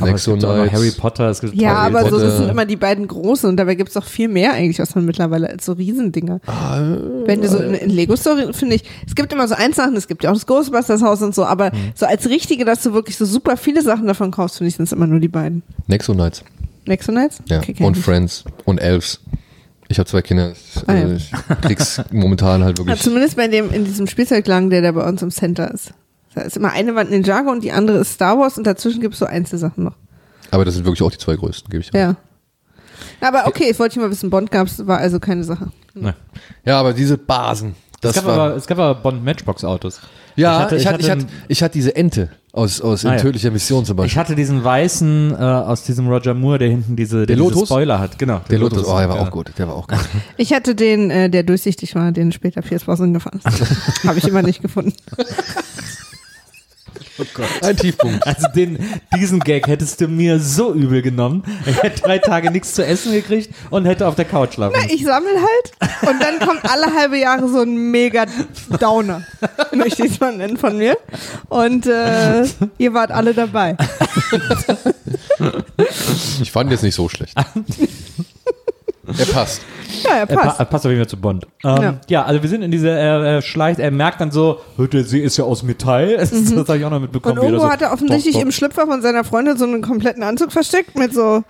Aber 0.02 0.14
es 0.16 0.26
gibt 0.26 0.44
auch 0.46 0.50
noch 0.56 0.64
Nexo 0.64 0.74
Harry 0.74 0.84
Knights. 0.88 0.98
Potter. 0.98 1.30
Es 1.30 1.42
gibt 1.42 1.56
Ja, 1.56 1.74
aber 1.76 2.04
so, 2.06 2.10
Potter. 2.12 2.24
das 2.26 2.38
sind 2.38 2.50
immer 2.50 2.66
die 2.66 2.76
beiden 2.76 3.08
großen 3.08 3.50
und 3.50 3.58
dabei 3.58 3.76
gibt's 3.76 3.94
doch 3.94 4.06
viel 4.06 4.28
mehr 4.28 4.54
eigentlich, 4.54 4.80
was 4.80 4.96
man 4.96 5.06
mittlerweile 5.06 5.50
als 5.50 5.66
so 5.66 5.74
Riesendinger. 5.74 6.40
Ah, 6.48 6.80
Wenn 7.26 7.42
du 7.42 7.48
so 7.48 7.58
in, 7.60 7.74
in 7.74 7.90
Lego-Story, 7.90 8.54
finde 8.54 8.76
ich, 8.76 8.84
es 9.08 9.16
gibt 9.16 9.32
immer 9.34 9.48
so 9.48 9.56
Einzelsachen, 9.56 9.96
es 9.96 10.08
gibt 10.08 10.24
ja 10.24 10.30
auch 10.30 10.34
das 10.36 10.46
Ghostbusters-Haus 10.48 11.22
und 11.22 11.36
so, 11.36 11.46
aber 11.46 11.72
Mhm. 11.72 11.92
so 11.96 12.06
als 12.06 12.28
richtige, 12.30 12.66
dass 12.66 12.82
du 12.84 12.94
wirklich 12.94 13.18
so 13.18 13.26
super 13.26 13.58
viele 13.58 13.82
Sachen 13.82 14.08
davon 14.08 14.32
kaufst, 14.32 14.58
finde 14.58 14.70
ich, 14.70 14.76
sind 14.76 14.86
es 14.86 14.92
immer 14.92 15.08
nur 15.08 15.20
die 15.20 15.28
beiden. 15.28 15.64
Nexo 15.88 16.14
Knights. 16.14 16.44
Nexo 16.86 17.12
Knights? 17.12 17.40
Ja. 17.50 17.60
Okay, 17.60 17.76
und 17.84 17.98
ich. 17.98 18.04
Friends 18.04 18.44
und 18.66 18.80
Elves. 18.80 19.20
Ich 19.92 19.98
habe 19.98 20.08
zwei 20.08 20.22
Kinder. 20.22 20.54
Ah, 20.86 20.94
ja. 20.94 21.00
äh, 21.08 21.16
Ich 21.16 21.32
krieg's 21.62 22.00
momentan 22.12 22.64
halt 22.64 22.78
Ja, 22.80 22.86
wirklich. 22.86 23.02
zumindest 23.02 23.36
bei 23.38 23.48
dem, 23.48 23.72
in 23.72 23.86
diesem 23.86 24.06
Spielzeugladen, 24.08 24.70
der 24.70 24.82
da 24.84 24.92
bei 24.92 25.04
uns 25.08 25.22
im 25.24 25.32
Center 25.32 25.72
ist. 25.74 25.94
Da 26.36 26.42
ist 26.42 26.58
immer 26.58 26.72
eine 26.72 26.96
Wand 26.96 27.10
Ninjago 27.12 27.52
und 27.52 27.64
die 27.64 27.72
andere 27.72 27.98
ist 28.00 28.14
Star 28.14 28.38
Wars 28.38 28.58
und 28.58 28.66
dazwischen 28.68 29.02
gibt's 29.02 29.20
so 29.20 29.26
Einzelsachen 29.26 29.84
noch. 29.84 29.96
Aber 30.52 30.66
das 30.66 30.76
sind 30.76 30.86
wirklich 30.86 31.02
auch 31.02 31.12
die 31.12 31.18
zwei 31.18 31.36
größten, 31.36 31.70
gebe 31.70 31.82
ich 31.82 31.92
dir. 31.92 32.00
Ja. 32.00 32.16
Aber 33.22 33.48
okay, 33.48 33.66
jetzt 33.68 33.80
wollte 33.80 33.94
ich 33.98 34.02
mal 34.02 34.10
wissen, 34.12 34.30
Bond 34.30 34.52
gab's, 34.52 34.86
war 34.86 34.98
also 35.00 35.20
keine 35.20 35.44
Sache. 35.44 35.72
Ne. 35.94 36.14
Ja, 36.66 36.80
aber 36.80 36.94
diese 36.94 37.18
Basen, 37.18 37.76
das 38.02 38.16
Es 38.16 38.24
gab, 38.24 38.26
war. 38.26 38.40
aber, 38.48 38.56
es 38.56 38.68
gab 38.68 38.78
aber 38.80 39.00
Bond-Matchbox-Autos. 39.02 40.02
ja, 40.36 40.54
ich 40.58 40.60
hatte- 40.64 40.76
ich 40.76 40.82
ich 40.82 40.88
hatte, 40.88 41.02
ich 41.02 41.10
hatte 41.12 41.26
ich 41.48 41.64
hatte 41.64 41.74
diese 41.74 41.96
Ente 41.96 42.30
aus, 42.52 42.82
aus 42.82 43.06
Ah, 43.06 43.14
in 43.14 43.22
tödlicher 43.22 43.52
Mission 43.52 43.86
zum 43.86 43.96
Ich 43.98 43.98
Beispiel. 44.04 44.20
hatte 44.20 44.36
diesen 44.36 44.64
weißen 44.64 45.32
äh, 45.34 45.36
aus 45.36 45.84
diesem 45.84 46.08
Roger 46.08 46.34
Moore, 46.34 46.58
der 46.60 46.70
hinten 46.70 46.96
diese, 46.96 47.18
der 47.26 47.26
Der 47.28 47.36
diese 47.38 47.50
Lotus? 47.50 47.70
Spoiler 47.70 48.00
hat. 48.00 48.18
Genau. 48.18 48.42
Der 48.50 48.60
Lotus, 48.60 48.86
oh, 48.88 48.98
der 48.98 49.10
war 49.10 49.16
ja. 49.18 49.22
auch 49.24 49.32
gut. 49.32 49.52
Der 49.58 49.68
war 49.68 49.76
auch 49.76 49.88
gut. 49.88 50.00
Ich 50.38 50.54
hatte 50.54 50.74
den, 50.76 51.10
äh, 51.12 51.30
der 51.30 51.44
durchsichtig 51.44 51.96
war, 51.96 52.12
den 52.12 52.32
später 52.32 52.62
Pierce 52.62 52.86
Brosnan 52.86 53.14
gefahren 53.14 53.40
ist. 53.44 54.04
Habe 54.08 54.18
ich 54.18 54.28
immer 54.28 54.42
nicht 54.42 54.62
gefunden. 54.62 54.94
Ein 57.62 57.78
Tiefpunkt. 57.78 58.26
Also 58.26 58.48
den, 58.56 58.78
diesen 59.16 59.40
Gag 59.40 59.68
hättest 59.68 60.02
du 60.02 60.08
mir 60.08 60.40
so 60.40 60.74
übel 60.74 61.02
genommen. 61.02 61.44
Ich 61.66 61.82
hätte 61.82 62.02
drei 62.02 62.18
Tage 62.20 62.52
nichts 62.52 62.74
zu 62.74 62.86
essen 62.86 63.12
gekriegt 63.12 63.54
und 63.70 63.86
hätte 63.86 64.08
auf 64.08 64.16
der 64.16 64.26
Couch 64.26 64.54
schlafen. 64.56 64.76
müssen. 64.76 64.90
Ich 64.92 65.04
sammle 65.04 65.30
halt 65.36 66.10
und 66.10 66.22
dann 66.22 66.40
kommt 66.40 66.70
alle 66.70 66.94
halbe 66.94 67.18
Jahre 67.18 67.48
so 67.50 67.62
ein 67.62 67.76
mega 67.92 68.26
Downer, 68.80 69.24
möchte 69.74 70.06
ich 70.06 70.14
es 70.14 70.20
mal 70.20 70.36
nennen 70.36 70.58
von 70.58 70.78
mir. 70.78 70.98
Und 71.50 71.86
äh, 71.86 72.46
ihr 72.78 72.94
wart 72.94 73.12
alle 73.12 73.34
dabei. 73.34 73.76
Ich 76.42 76.52
fand 76.52 76.72
jetzt 76.72 76.84
nicht 76.84 76.96
so 76.96 77.10
schlecht. 77.10 77.36
er 79.18 79.26
passt. 79.26 79.62
Ja, 80.04 80.12
er 80.12 80.18
Er 80.20 80.26
passt. 80.28 80.58
pa 80.58 80.66
passt 80.66 80.86
auf 80.86 80.92
jeden 80.92 81.02
Fall 81.04 81.10
zu 81.10 81.18
Bond. 81.18 81.48
Ähm, 81.64 81.82
ja. 81.82 82.00
Ja. 82.08 82.26
also 82.26 82.42
wir 82.44 82.50
sind 82.50 82.62
in 82.62 82.72
dieser, 82.72 82.92
er, 82.92 83.24
er 83.26 83.42
schleicht, 83.42 83.80
er 83.80 83.92
merkt 83.92 84.22
dann 84.22 84.32
so, 84.32 84.60
"Hö, 84.78 84.88
der 84.88 85.04
See 85.04 85.20
ist 85.20 85.38
ja 85.38 85.44
aus 85.46 85.64
Metall. 85.64 86.18
Das, 86.20 86.30
das 86.32 86.52
habe 86.54 86.78
ich 86.78 86.86
auch 86.86 86.90
noch 86.92 87.00
mitbekommen. 87.00 87.36
Mhm. 87.36 87.40
Und 87.42 87.44
wie 87.44 87.48
er 87.48 87.52
irgendwo 87.54 87.66
so, 87.68 87.72
hat 87.72 87.82
er 87.82 87.92
offensichtlich 87.94 88.34
doch, 88.36 88.42
doch. 88.42 88.46
im 88.46 88.52
Schlüpfer 88.52 88.86
von 88.86 89.02
seiner 89.02 89.24
Freundin 89.24 89.58
so 89.58 89.66
einen 89.66 89.82
kompletten 89.82 90.24
Anzug 90.24 90.52
versteckt 90.52 90.96
mit 90.98 91.14
so, 91.14 91.44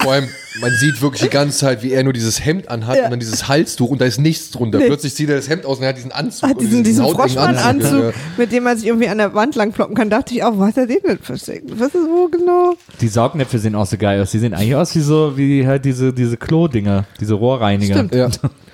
Vor 0.00 0.12
allem, 0.12 0.28
man 0.60 0.70
sieht 0.72 1.00
wirklich 1.00 1.22
die 1.22 1.28
ganze 1.30 1.58
Zeit, 1.58 1.82
wie 1.82 1.92
er 1.92 2.04
nur 2.04 2.12
dieses 2.12 2.44
Hemd 2.44 2.68
anhat 2.68 2.96
Ja. 2.98 3.04
und 3.04 3.10
dann 3.10 3.20
dieses 3.20 3.48
Halstuch 3.48 3.88
und 3.90 4.00
da 4.00 4.04
ist 4.04 4.18
nichts 4.20 4.50
drunter. 4.50 4.78
Nee. 4.78 4.86
Plötzlich 4.86 5.14
zieht 5.14 5.28
er 5.30 5.36
das 5.36 5.48
Hemd 5.48 5.64
aus 5.64 5.78
und 5.78 5.84
er 5.84 5.90
hat 5.90 5.96
diesen 5.96 6.12
Anzug. 6.12 6.48
hat 6.50 6.60
diesen, 6.60 6.84
diesen 6.84 7.04
hautengen 7.04 7.30
Froschmann-Anzug, 7.30 8.02
Ja, 8.04 8.10
mit 8.36 8.52
dem 8.52 8.64
man 8.64 8.76
sich 8.76 8.86
irgendwie 8.86 9.08
an 9.08 9.18
der 9.18 9.34
Wand 9.34 9.54
lang 9.54 9.72
ploppen 9.72 9.94
kann. 9.94 10.10
Dachte 10.10 10.34
ich 10.34 10.44
auch, 10.44 10.56
wo 10.58 10.64
hat 10.64 10.76
er 10.76 10.86
den 10.86 10.98
denn 11.06 11.18
versteckt? 11.18 11.70
Was 11.78 11.88
ist 11.88 12.06
wo 12.08 12.28
genau? 12.28 12.74
Die 13.00 13.08
Saugnäpfe 13.08 13.58
sehen 13.58 13.74
auch 13.74 13.86
so 13.86 13.96
geil 13.96 14.20
aus. 14.20 14.30
Die 14.30 14.38
sehen 14.38 14.52
eigentlich 14.54 14.74
aus 14.76 14.94
wie 14.94 15.00
so, 15.00 15.36
wie 15.36 15.66
halt 15.66 15.84
diese, 15.84 16.12
diese 16.12 16.36
Klo-Dinger, 16.36 17.06
diese 17.20 17.34
Rohrreiniger. 17.34 17.94
Stimmt. 17.94 18.14
Ja. 18.14 18.28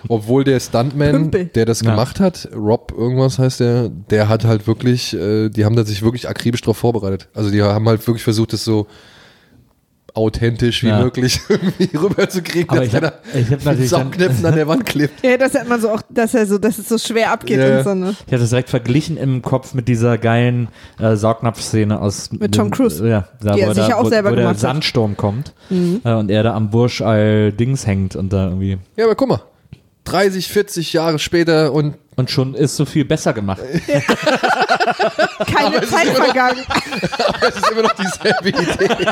Obwohl 0.09 0.45
der 0.45 0.61
Stuntman, 0.61 1.11
Pümpel. 1.13 1.45
der 1.47 1.67
das 1.67 1.81
Ja. 1.83 1.91
gemacht 1.91 2.21
hat, 2.21 2.49
Rob 2.55 2.93
irgendwas 2.97 3.39
heißt 3.39 3.61
der, 3.61 3.89
der 3.89 4.29
hat 4.29 4.45
halt 4.45 4.67
wirklich, 4.67 5.15
äh, 5.15 5.49
die 5.49 5.65
haben 5.65 5.75
da 5.77 5.85
sich 5.85 6.03
wirklich 6.03 6.29
akribisch 6.29 6.61
drauf 6.63 6.77
vorbereitet. 6.77 7.29
Also 7.35 7.51
die 7.51 7.63
haben 7.63 7.89
halt 7.89 8.07
wirklich 8.07 8.23
versucht, 8.23 8.53
das 8.53 8.65
so 8.65 8.87
authentisch 10.19 10.83
wie 10.83 10.89
Ja. 10.89 11.03
möglich 11.03 11.41
irgendwie 11.49 11.97
rüberzukriegen, 11.97 12.77
dass 12.77 12.87
ich 12.87 12.95
er 12.95 13.03
hab- 13.03 13.23
da 13.33 13.39
ich 13.39 13.51
hab 13.51 13.65
natürlich 13.65 13.89
Saugnäpfen 13.91 14.45
an 14.45 14.55
der 14.57 14.69
Wand 14.69 14.85
klebt. 14.85 15.25
Ja, 15.25 15.37
dass 15.37 15.55
er 15.55 15.65
immer 15.65 15.79
so 15.79 15.91
auch, 15.91 16.03
dass 16.11 16.35
er 16.35 16.45
so, 16.47 16.59
dass 16.59 16.79
es 16.79 16.89
so 16.89 16.99
schwer 16.99 17.33
abgeht 17.33 17.59
Ja. 17.59 17.79
und 17.79 17.85
so, 17.85 17.95
ne? 17.95 18.15
Ich 18.27 18.33
hatte 18.33 18.43
es 18.45 18.51
direkt 18.51 18.69
verglichen 18.71 19.17
im 19.17 19.41
Kopf 19.43 19.73
mit 19.75 19.89
dieser 19.89 20.19
geilen 20.19 20.69
äh, 20.99 21.17
Saugnapf-Szene 21.17 22.01
aus 22.01 22.31
Mit 22.33 22.55
Tom 22.55 22.71
Cruise. 22.71 23.07
Ja, 23.09 23.29
da, 23.41 23.55
Die 23.55 23.61
er 23.61 23.69
wo, 23.69 23.73
sicher 23.75 23.89
da, 23.89 23.95
auch 23.97 24.05
wo, 24.05 24.09
selber 24.11 24.31
wo 24.31 24.35
der 24.35 24.43
gemacht 24.45 24.57
hat. 24.57 24.61
Sandsturm 24.61 25.17
kommt 25.17 25.55
Mhm. 25.71 26.01
äh, 26.05 26.13
und 26.15 26.31
er 26.31 26.43
da 26.43 26.55
am 26.55 26.71
Bursch 26.71 27.01
all 27.03 27.53
Dings 27.53 27.87
hängt 27.87 28.17
und 28.17 28.33
da 28.33 28.47
irgendwie 28.47 28.79
Ja, 28.97 29.05
aber 29.05 29.15
guck 29.15 29.29
mal. 29.29 29.41
30, 30.13 30.49
40 30.49 30.93
Jahre 30.93 31.19
später 31.19 31.73
und 31.73 31.97
und 32.17 32.31
schon 32.33 32.55
ist 32.55 32.75
so 32.77 32.85
viel 32.85 33.05
besser 33.05 33.33
gemacht. 33.33 33.61
Keine 35.55 35.81
Zeit 35.87 36.09
vergangen. 36.09 36.63
es 37.49 37.57
ist 37.57 37.71
immer 37.71 37.83
noch 37.83 37.93
dieselbe 37.95 38.49
Idee. 38.49 39.07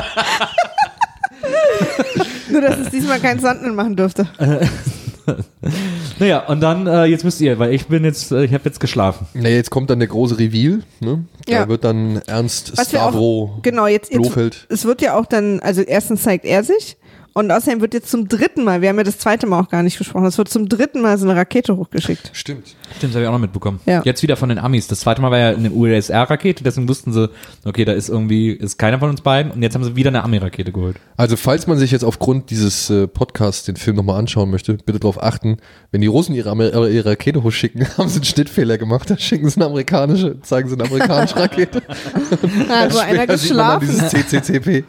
Nur, 2.51 2.61
dass 2.61 2.77
es 2.79 2.89
diesmal 2.89 3.19
keinen 3.21 3.39
Sandmann 3.39 3.75
machen 3.75 3.95
durfte. 3.95 4.27
Naja, 6.19 6.45
und 6.47 6.61
dann 6.61 6.87
äh, 6.87 7.05
jetzt 7.05 7.23
müsst 7.23 7.39
ihr, 7.41 7.59
weil 7.59 7.73
ich 7.73 7.87
bin 7.87 8.03
jetzt, 8.03 8.31
äh, 8.31 8.43
ich 8.45 8.53
habe 8.53 8.63
jetzt 8.65 8.79
geschlafen. 8.79 9.27
Na, 9.33 9.49
jetzt 9.49 9.69
kommt 9.69 9.89
dann 9.89 9.99
der 9.99 10.07
große 10.07 10.37
Reveal. 10.39 10.81
Ne? 10.99 11.25
Da 11.45 11.51
Ja. 11.51 11.67
wird 11.69 11.83
dann 11.83 12.21
Ernst 12.27 12.77
Was 12.77 12.91
wir 12.91 13.01
auch- 13.03 13.09
Stavro 13.09 13.59
Genau, 13.61 13.87
jetzt, 13.87 14.11
jetzt 14.11 14.21
Blofeld. 14.21 14.65
es 14.69 14.85
wird 14.85 15.01
ja 15.01 15.15
auch 15.17 15.25
dann, 15.25 15.59
also 15.59 15.81
erstens 15.81 16.23
zeigt 16.23 16.45
er 16.45 16.63
sich 16.63 16.96
und 17.37 17.51
außerdem 17.51 17.81
wird 17.81 17.93
jetzt 17.93 18.09
zum 18.09 18.27
dritten 18.27 18.63
Mal, 18.63 18.81
wir 18.81 18.89
haben 18.89 18.97
ja 18.97 19.03
das 19.03 19.19
zweite 19.19 19.45
Mal 19.45 19.59
auch 19.59 19.69
gar 19.69 19.83
nicht 19.83 19.99
gesprochen, 19.99 20.25
es 20.25 20.39
wird 20.39 20.49
zum 20.49 20.67
dritten 20.67 21.01
Mal 21.01 21.19
so 21.19 21.29
eine 21.29 21.39
Rakete 21.39 21.77
hochgeschickt. 21.77 22.31
Stimmt. 22.33 22.75
Stimmt, 22.97 23.11
das 23.11 23.11
habe 23.11 23.21
ich 23.21 23.27
auch 23.27 23.33
noch 23.33 23.39
mitbekommen. 23.39 23.79
Ja. 23.85 24.01
Jetzt 24.03 24.23
wieder 24.23 24.37
von 24.37 24.49
den 24.49 24.57
Amis. 24.57 24.87
Das 24.87 25.01
zweite 25.01 25.21
Mal 25.21 25.29
war 25.29 25.37
ja 25.37 25.49
eine 25.49 25.69
USR-Rakete, 25.69 26.63
deswegen 26.63 26.89
wussten 26.89 27.13
sie, 27.13 27.29
okay, 27.63 27.85
da 27.85 27.93
ist 27.93 28.09
irgendwie, 28.09 28.49
ist 28.49 28.79
keiner 28.79 28.97
von 28.97 29.11
uns 29.11 29.21
beiden 29.21 29.51
und 29.51 29.61
jetzt 29.61 29.75
haben 29.75 29.83
sie 29.83 29.95
wieder 29.95 30.09
eine 30.09 30.23
Ami-Rakete 30.23 30.71
geholt. 30.71 30.97
Also 31.15 31.37
falls 31.37 31.67
man 31.67 31.77
sich 31.77 31.91
jetzt 31.91 32.03
aufgrund 32.03 32.49
dieses 32.49 32.89
äh, 32.89 33.07
Podcasts 33.07 33.65
den 33.65 33.75
Film 33.75 33.97
nochmal 33.97 34.17
anschauen 34.17 34.49
möchte, 34.49 34.73
bitte 34.73 34.99
darauf 34.99 35.21
achten, 35.21 35.57
wenn 35.91 36.01
die 36.01 36.07
Russen 36.07 36.33
ihre, 36.33 36.49
Amer 36.49 36.73
äh, 36.73 36.95
ihre 36.95 37.11
Rakete 37.11 37.43
hochschicken, 37.43 37.85
haben 37.99 38.09
sie 38.09 38.15
einen 38.15 38.25
Schnittfehler 38.25 38.79
gemacht, 38.79 39.11
da 39.11 39.17
schicken 39.19 39.47
sie 39.47 39.57
eine 39.57 39.65
amerikanische, 39.65 40.41
zeigen 40.41 40.69
sie 40.69 40.75
eine 40.75 40.85
amerikanische 40.85 41.35
Rakete. 41.39 41.83
Also 42.67 42.97
einer 42.97 43.23
Später 43.23 43.37
sieht 43.37 43.55
man 43.55 43.79
dann 43.79 43.87
geschlafen. 43.87 43.87
dieses 43.87 44.09
CCCP. 44.09 44.85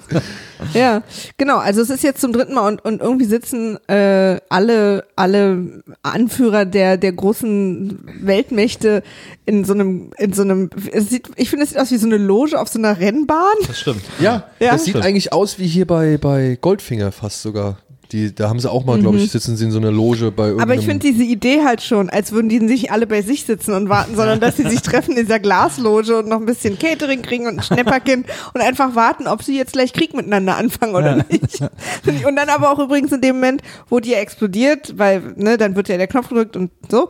Ja, 0.74 1.02
genau. 1.36 1.58
Also 1.58 1.80
es 1.80 1.90
ist 1.90 2.02
jetzt 2.02 2.20
zum 2.20 2.32
dritten 2.32 2.54
Mal 2.54 2.66
und, 2.68 2.84
und 2.84 3.00
irgendwie 3.00 3.24
sitzen 3.26 3.78
äh, 3.88 4.40
alle 4.48 5.04
alle 5.16 5.82
Anführer 6.02 6.64
der 6.64 6.96
der 6.96 7.12
großen 7.12 7.98
Weltmächte 8.22 9.02
in 9.46 9.64
so 9.64 9.72
einem 9.74 10.10
in 10.18 10.32
so 10.32 10.42
einem. 10.42 10.70
Es 10.92 11.08
sieht, 11.10 11.28
ich 11.36 11.50
finde, 11.50 11.64
es 11.64 11.70
sieht 11.70 11.78
aus 11.80 11.90
wie 11.90 11.96
so 11.98 12.06
eine 12.06 12.16
Loge 12.18 12.58
auf 12.60 12.68
so 12.68 12.78
einer 12.78 12.98
Rennbahn. 12.98 13.54
Das 13.66 13.78
stimmt. 13.80 14.02
Ja, 14.20 14.44
Ja. 14.58 14.72
das 14.72 14.84
sieht 14.84 14.92
Stimmt. 14.92 15.04
eigentlich 15.04 15.32
aus 15.32 15.58
wie 15.58 15.66
hier 15.66 15.86
bei, 15.86 16.16
bei 16.18 16.58
Goldfinger 16.60 17.12
fast 17.12 17.42
sogar. 17.42 17.78
Die, 18.12 18.34
da 18.34 18.48
haben 18.48 18.58
sie 18.58 18.70
auch 18.70 18.84
mal, 18.84 18.98
glaube 18.98 19.18
ich, 19.18 19.30
sitzen 19.30 19.56
sie 19.56 19.64
in 19.64 19.70
so 19.70 19.78
einer 19.78 19.90
Loge 19.90 20.30
bei 20.30 20.44
irgendeinem... 20.44 20.56
Mhm. 20.56 20.60
Aber 20.62 20.74
ich 20.74 20.86
finde 20.86 21.06
diese 21.06 21.24
Idee 21.24 21.62
halt 21.64 21.82
schon, 21.82 22.08
als 22.08 22.32
würden 22.32 22.48
die 22.48 22.60
nicht 22.60 22.90
alle 22.90 23.06
bei 23.06 23.20
sich 23.22 23.44
sitzen 23.44 23.74
und 23.74 23.88
warten, 23.88 24.16
sondern 24.16 24.40
dass 24.40 24.56
sie 24.56 24.68
sich 24.68 24.80
treffen 24.82 25.16
in 25.16 25.24
dieser 25.24 25.38
Glasloge 25.38 26.18
und 26.18 26.28
noch 26.28 26.38
ein 26.38 26.46
bisschen 26.46 26.78
Catering 26.78 27.22
kriegen 27.22 27.46
und 27.46 27.58
ein 27.58 27.62
Schnäpperkind 27.62 28.26
und 28.54 28.60
einfach 28.60 28.94
warten, 28.94 29.26
ob 29.26 29.42
sie 29.42 29.56
jetzt 29.56 29.74
gleich 29.74 29.92
Krieg 29.92 30.14
miteinander 30.14 30.56
anfangen 30.56 30.94
oder 30.94 31.16
nicht. 31.16 31.60
Und 32.26 32.36
dann 32.36 32.48
aber 32.48 32.70
auch 32.70 32.78
übrigens 32.78 33.12
in 33.12 33.20
dem 33.20 33.36
Moment, 33.36 33.62
wo 33.88 34.00
die 34.00 34.14
explodiert, 34.14 34.96
weil, 34.96 35.34
ne, 35.36 35.56
dann 35.56 35.76
wird 35.76 35.88
ja 35.88 35.96
der 35.96 36.06
Knopf 36.06 36.28
gedrückt 36.28 36.56
und 36.56 36.70
so. 36.88 37.08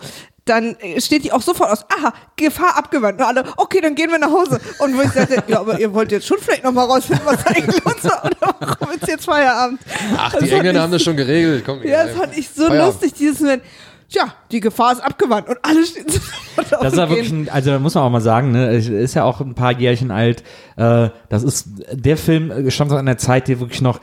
Dann 0.48 0.76
steht 0.98 1.24
die 1.24 1.32
auch 1.32 1.42
sofort 1.42 1.70
aus, 1.70 1.84
aha, 1.90 2.12
Gefahr 2.36 2.76
abgewandt. 2.76 3.20
Und 3.20 3.26
alle, 3.26 3.44
okay, 3.56 3.80
dann 3.80 3.94
gehen 3.94 4.10
wir 4.10 4.18
nach 4.18 4.30
Hause. 4.30 4.60
Und 4.78 4.96
wo 4.96 5.02
ich 5.02 5.10
sagte, 5.10 5.42
ja, 5.46 5.60
aber 5.60 5.78
ihr 5.78 5.92
wollt 5.92 6.10
jetzt 6.12 6.26
schon 6.26 6.38
vielleicht 6.40 6.64
nochmal 6.64 6.86
rausfinden, 6.86 7.26
was 7.26 7.46
eigentlich 7.46 7.84
los 7.84 8.04
war, 8.04 8.24
oder 8.24 8.54
warum 8.60 8.94
ist 8.94 9.06
jetzt 9.08 9.24
Feierabend? 9.26 9.80
Ach, 10.16 10.32
Das 10.32 10.40
die 10.42 10.46
fand 10.48 10.58
Engländer 10.60 10.82
haben 10.82 10.92
das 10.92 11.02
schon 11.02 11.16
geregelt. 11.16 11.64
Komm, 11.66 11.82
ja, 11.84 12.06
das 12.06 12.16
fand 12.16 12.36
ich 12.36 12.48
so 12.48 12.66
Feierabend. 12.66 12.94
lustig, 12.94 13.12
dieses 13.18 13.40
Moment. 13.40 13.62
Tja, 14.10 14.32
die 14.50 14.60
Gefahr 14.60 14.92
ist 14.92 15.00
abgewandt 15.02 15.50
und 15.50 15.58
alle 15.60 15.84
stehen 15.84 16.06
sofort 16.08 16.74
auf 16.74 16.80
Das 16.82 16.92
ist 16.94 16.98
ja 16.98 17.10
wirklich, 17.10 17.30
ein, 17.30 17.50
also 17.50 17.72
da 17.72 17.78
muss 17.78 17.94
man 17.94 18.04
auch 18.04 18.10
mal 18.10 18.22
sagen, 18.22 18.52
ne, 18.52 18.70
es 18.74 18.88
ist 18.88 19.12
ja 19.12 19.24
auch 19.24 19.42
ein 19.42 19.54
paar 19.54 19.72
Jährchen 19.78 20.10
alt. 20.10 20.42
Äh, 20.76 21.10
das 21.28 21.42
ist, 21.42 21.66
der 21.92 22.16
Film 22.16 22.50
äh, 22.50 22.70
stammt 22.70 22.90
aus 22.90 22.98
einer 22.98 23.18
Zeit, 23.18 23.48
die 23.48 23.60
wirklich 23.60 23.82
noch 23.82 24.00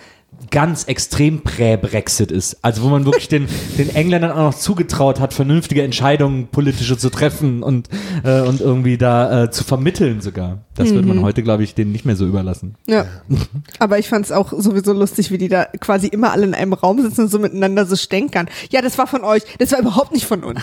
ganz 0.52 0.86
extrem 0.86 1.42
prä-Brexit 1.42 2.32
ist. 2.32 2.58
Also 2.62 2.84
wo 2.84 2.88
man 2.88 3.06
wirklich 3.06 3.28
den, 3.28 3.48
den 3.78 3.94
Engländern 3.96 4.32
auch 4.32 4.52
noch 4.52 4.56
zugetraut 4.56 5.20
hat, 5.20 5.34
vernünftige 5.34 5.84
Entscheidungen 5.84 6.48
politische 6.48 6.98
zu 6.98 7.10
treffen 7.10 7.64
und, 7.64 7.90
äh, 8.24 8.42
und 8.42 8.62
irgendwie 8.62 8.98
da 8.98 9.44
äh, 9.44 9.52
zu 9.52 9.64
vermitteln 9.64 10.22
sogar. 10.22 10.60
Das 10.76 10.90
wird 10.90 11.06
man 11.06 11.22
heute, 11.22 11.42
glaube 11.42 11.64
ich, 11.64 11.74
denen 11.74 11.94
nicht 11.94 12.06
mehr 12.06 12.18
so 12.18 12.26
überlassen. 12.26 12.76
Ja. 12.86 13.06
Aber 13.80 13.98
ich 13.98 14.10
fand 14.10 14.26
es 14.26 14.32
auch 14.34 14.52
sowieso 14.52 14.92
lustig, 14.92 15.32
wie 15.32 15.38
die 15.38 15.48
da 15.48 15.66
quasi 15.80 16.08
immer 16.08 16.34
alle 16.34 16.46
in 16.46 16.54
einem 16.54 16.74
Raum 16.74 17.02
sitzen 17.02 17.22
und 17.22 17.28
so 17.30 17.40
miteinander 17.40 17.86
so 17.86 17.96
stänkern. 17.96 18.50
Ja, 18.72 18.82
das 18.82 18.98
war 18.98 19.08
von 19.08 19.24
euch, 19.24 19.44
das 19.58 19.72
war 19.72 19.80
überhaupt 19.80 20.12
nicht 20.12 20.26
von 20.26 20.44
uns. 20.44 20.62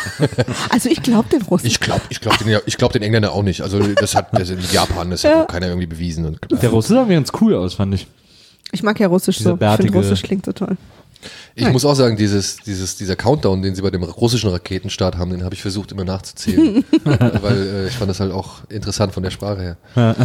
also 0.70 0.88
ich 0.88 1.02
glaube 1.02 1.28
den 1.30 1.42
Russen. 1.42 1.66
Ich 1.66 1.80
glaube 1.80 2.02
ich 2.10 2.20
glaub 2.20 2.38
den, 2.38 2.60
ich 2.64 2.76
glaub 2.76 2.92
den 2.92 3.02
Engländern 3.02 3.32
auch 3.32 3.42
nicht. 3.42 3.62
Also 3.62 3.80
das 3.80 4.14
hat 4.14 4.28
das 4.38 4.50
in 4.50 4.60
Japan, 4.70 5.10
das 5.10 5.24
hat 5.24 5.34
auch 5.34 5.46
keiner 5.48 5.66
irgendwie 5.66 5.88
bewiesen. 5.88 6.24
Und 6.26 6.38
Der 6.62 6.70
Russe 6.70 6.94
sah 6.94 7.04
mir 7.04 7.14
ganz 7.14 7.32
cool 7.40 7.54
aus, 7.54 7.74
fand 7.74 7.94
ich. 7.94 8.06
Ich 8.72 8.82
mag 8.82 8.98
ja 9.00 9.08
Russisch 9.08 9.38
Dieser 9.38 9.50
so. 9.50 9.54
Ich 9.54 9.60
bärtige- 9.60 9.92
finde 9.92 9.98
Russisch 10.08 10.22
klingt 10.22 10.44
so 10.46 10.52
toll. 10.52 10.76
ich 11.54 11.68
muss 11.68 11.84
auch 11.84 11.94
sagen, 11.94 12.16
dieses, 12.16 12.56
dieses, 12.58 12.96
dieser 12.96 13.16
Countdown, 13.16 13.62
den 13.62 13.74
sie 13.74 13.82
bei 13.82 13.90
dem 13.90 14.02
russischen 14.02 14.50
Raketenstart 14.50 15.16
haben, 15.18 15.30
den 15.30 15.44
habe 15.44 15.54
ich 15.54 15.62
versucht 15.62 15.92
immer 15.92 16.04
nachzuzählen. 16.04 16.84
weil 17.04 17.56
äh, 17.66 17.86
ich 17.88 17.94
fand 17.94 18.08
das 18.10 18.20
halt 18.20 18.32
auch 18.32 18.60
interessant 18.68 19.12
von 19.12 19.22
der 19.22 19.30
Sprache 19.30 19.76
her. 19.94 20.16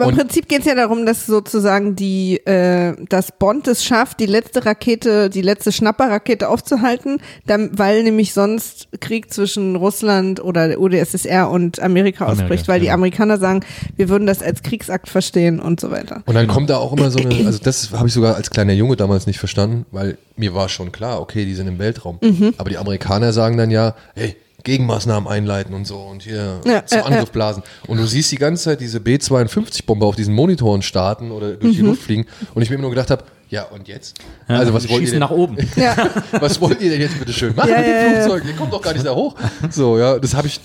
Aber 0.00 0.10
im 0.10 0.16
Prinzip 0.16 0.48
geht 0.48 0.60
es 0.60 0.66
ja 0.66 0.74
darum, 0.74 1.06
dass 1.06 1.26
sozusagen 1.26 1.96
die, 1.96 2.36
äh, 2.46 2.94
dass 3.08 3.32
Bond 3.32 3.66
es 3.68 3.84
schafft, 3.84 4.20
die 4.20 4.26
letzte 4.26 4.64
Rakete, 4.64 5.30
die 5.30 5.42
letzte 5.42 5.72
Schnapperrakete 5.72 6.48
aufzuhalten, 6.48 7.18
dann, 7.46 7.76
weil 7.78 8.02
nämlich 8.02 8.32
sonst 8.32 8.88
Krieg 9.00 9.32
zwischen 9.32 9.76
Russland 9.76 10.42
oder 10.42 10.68
der 10.68 10.80
UdSSR 10.80 11.50
und 11.50 11.80
Amerika, 11.80 12.24
Amerika, 12.24 12.26
ausbricht, 12.26 12.68
weil 12.68 12.80
die 12.80 12.86
ja. 12.86 12.94
Amerikaner 12.94 13.38
sagen, 13.38 13.64
wir 13.96 14.08
würden 14.08 14.26
das 14.26 14.42
als 14.42 14.62
Kriegsakt 14.62 15.08
verstehen 15.08 15.60
und 15.60 15.80
so 15.80 15.90
weiter. 15.90 16.22
Und 16.26 16.34
dann 16.34 16.46
kommt 16.46 16.70
da 16.70 16.76
auch 16.76 16.92
immer 16.92 17.10
so 17.10 17.18
eine, 17.18 17.34
also 17.46 17.58
das 17.58 17.92
habe 17.92 18.08
ich 18.08 18.14
sogar 18.14 18.36
als 18.36 18.50
kleiner 18.50 18.72
Junge 18.72 18.96
damals 18.96 19.26
nicht 19.26 19.38
verstanden, 19.38 19.86
weil 19.90 20.18
mir 20.36 20.54
war 20.54 20.68
schon 20.68 20.92
klar, 20.92 21.20
okay, 21.20 21.44
die 21.44 21.54
sind 21.54 21.66
im 21.66 21.78
Weltraum. 21.78 22.18
Mhm. 22.22 22.54
Aber 22.58 22.70
die 22.70 22.78
Amerikaner 22.78 23.32
sagen 23.32 23.56
dann 23.56 23.70
ja, 23.70 23.94
hey, 24.14 24.36
Gegenmaßnahmen 24.68 25.28
einleiten 25.28 25.74
und 25.74 25.86
so 25.86 25.96
und 25.98 26.22
hier 26.22 26.60
Ja, 26.64 26.84
zum 26.86 26.98
äh, 27.00 27.02
Angriff 27.02 27.30
blasen. 27.32 27.62
Und 27.86 27.98
du 27.98 28.06
siehst 28.06 28.30
die 28.30 28.36
ganze 28.36 28.64
Zeit 28.64 28.80
diese 28.80 29.00
B-52-Bombe 29.00 30.06
auf 30.06 30.14
diesen 30.16 30.34
Monitoren 30.34 30.82
starten 30.82 31.30
oder 31.32 31.52
durch 31.54 31.72
Mhm. 31.74 31.76
die 31.80 31.82
Luft 31.86 32.02
fliegen 32.02 32.26
und 32.54 32.62
ich 32.62 32.68
mir 32.70 32.74
immer 32.76 32.82
nur 32.82 32.90
gedacht 32.90 33.10
habe, 33.10 33.24
ja 33.50 33.62
und 33.64 33.88
jetzt? 33.88 34.16
also 34.46 34.74
was 34.74 34.82
wollt, 34.84 34.90
ihr 34.92 34.98
Schießen 34.98 35.12
denn, 35.14 35.20
nach 35.20 35.30
oben. 35.30 35.56
Ja, 35.76 35.96
was 36.32 36.60
wollt 36.60 36.80
ihr 36.82 36.90
denn 36.90 37.00
jetzt 37.00 37.18
bitte 37.18 37.32
schön 37.32 37.54
machen 37.56 37.70
Ja, 37.70 37.78
mit 37.78 37.86
dem 37.86 37.92
ja, 37.94 38.02
ja. 38.12 38.20
Flugzeug? 38.22 38.44
Ihr 38.46 38.54
kommt 38.56 38.72
doch 38.72 38.82
gar 38.82 38.92
nicht 38.92 39.06
da 39.06 39.14
hoch. 39.14 39.34
So, 39.70 39.98
ja, 39.98 40.18
das 40.18 40.34
habe 40.34 40.46
ich, 40.48 40.60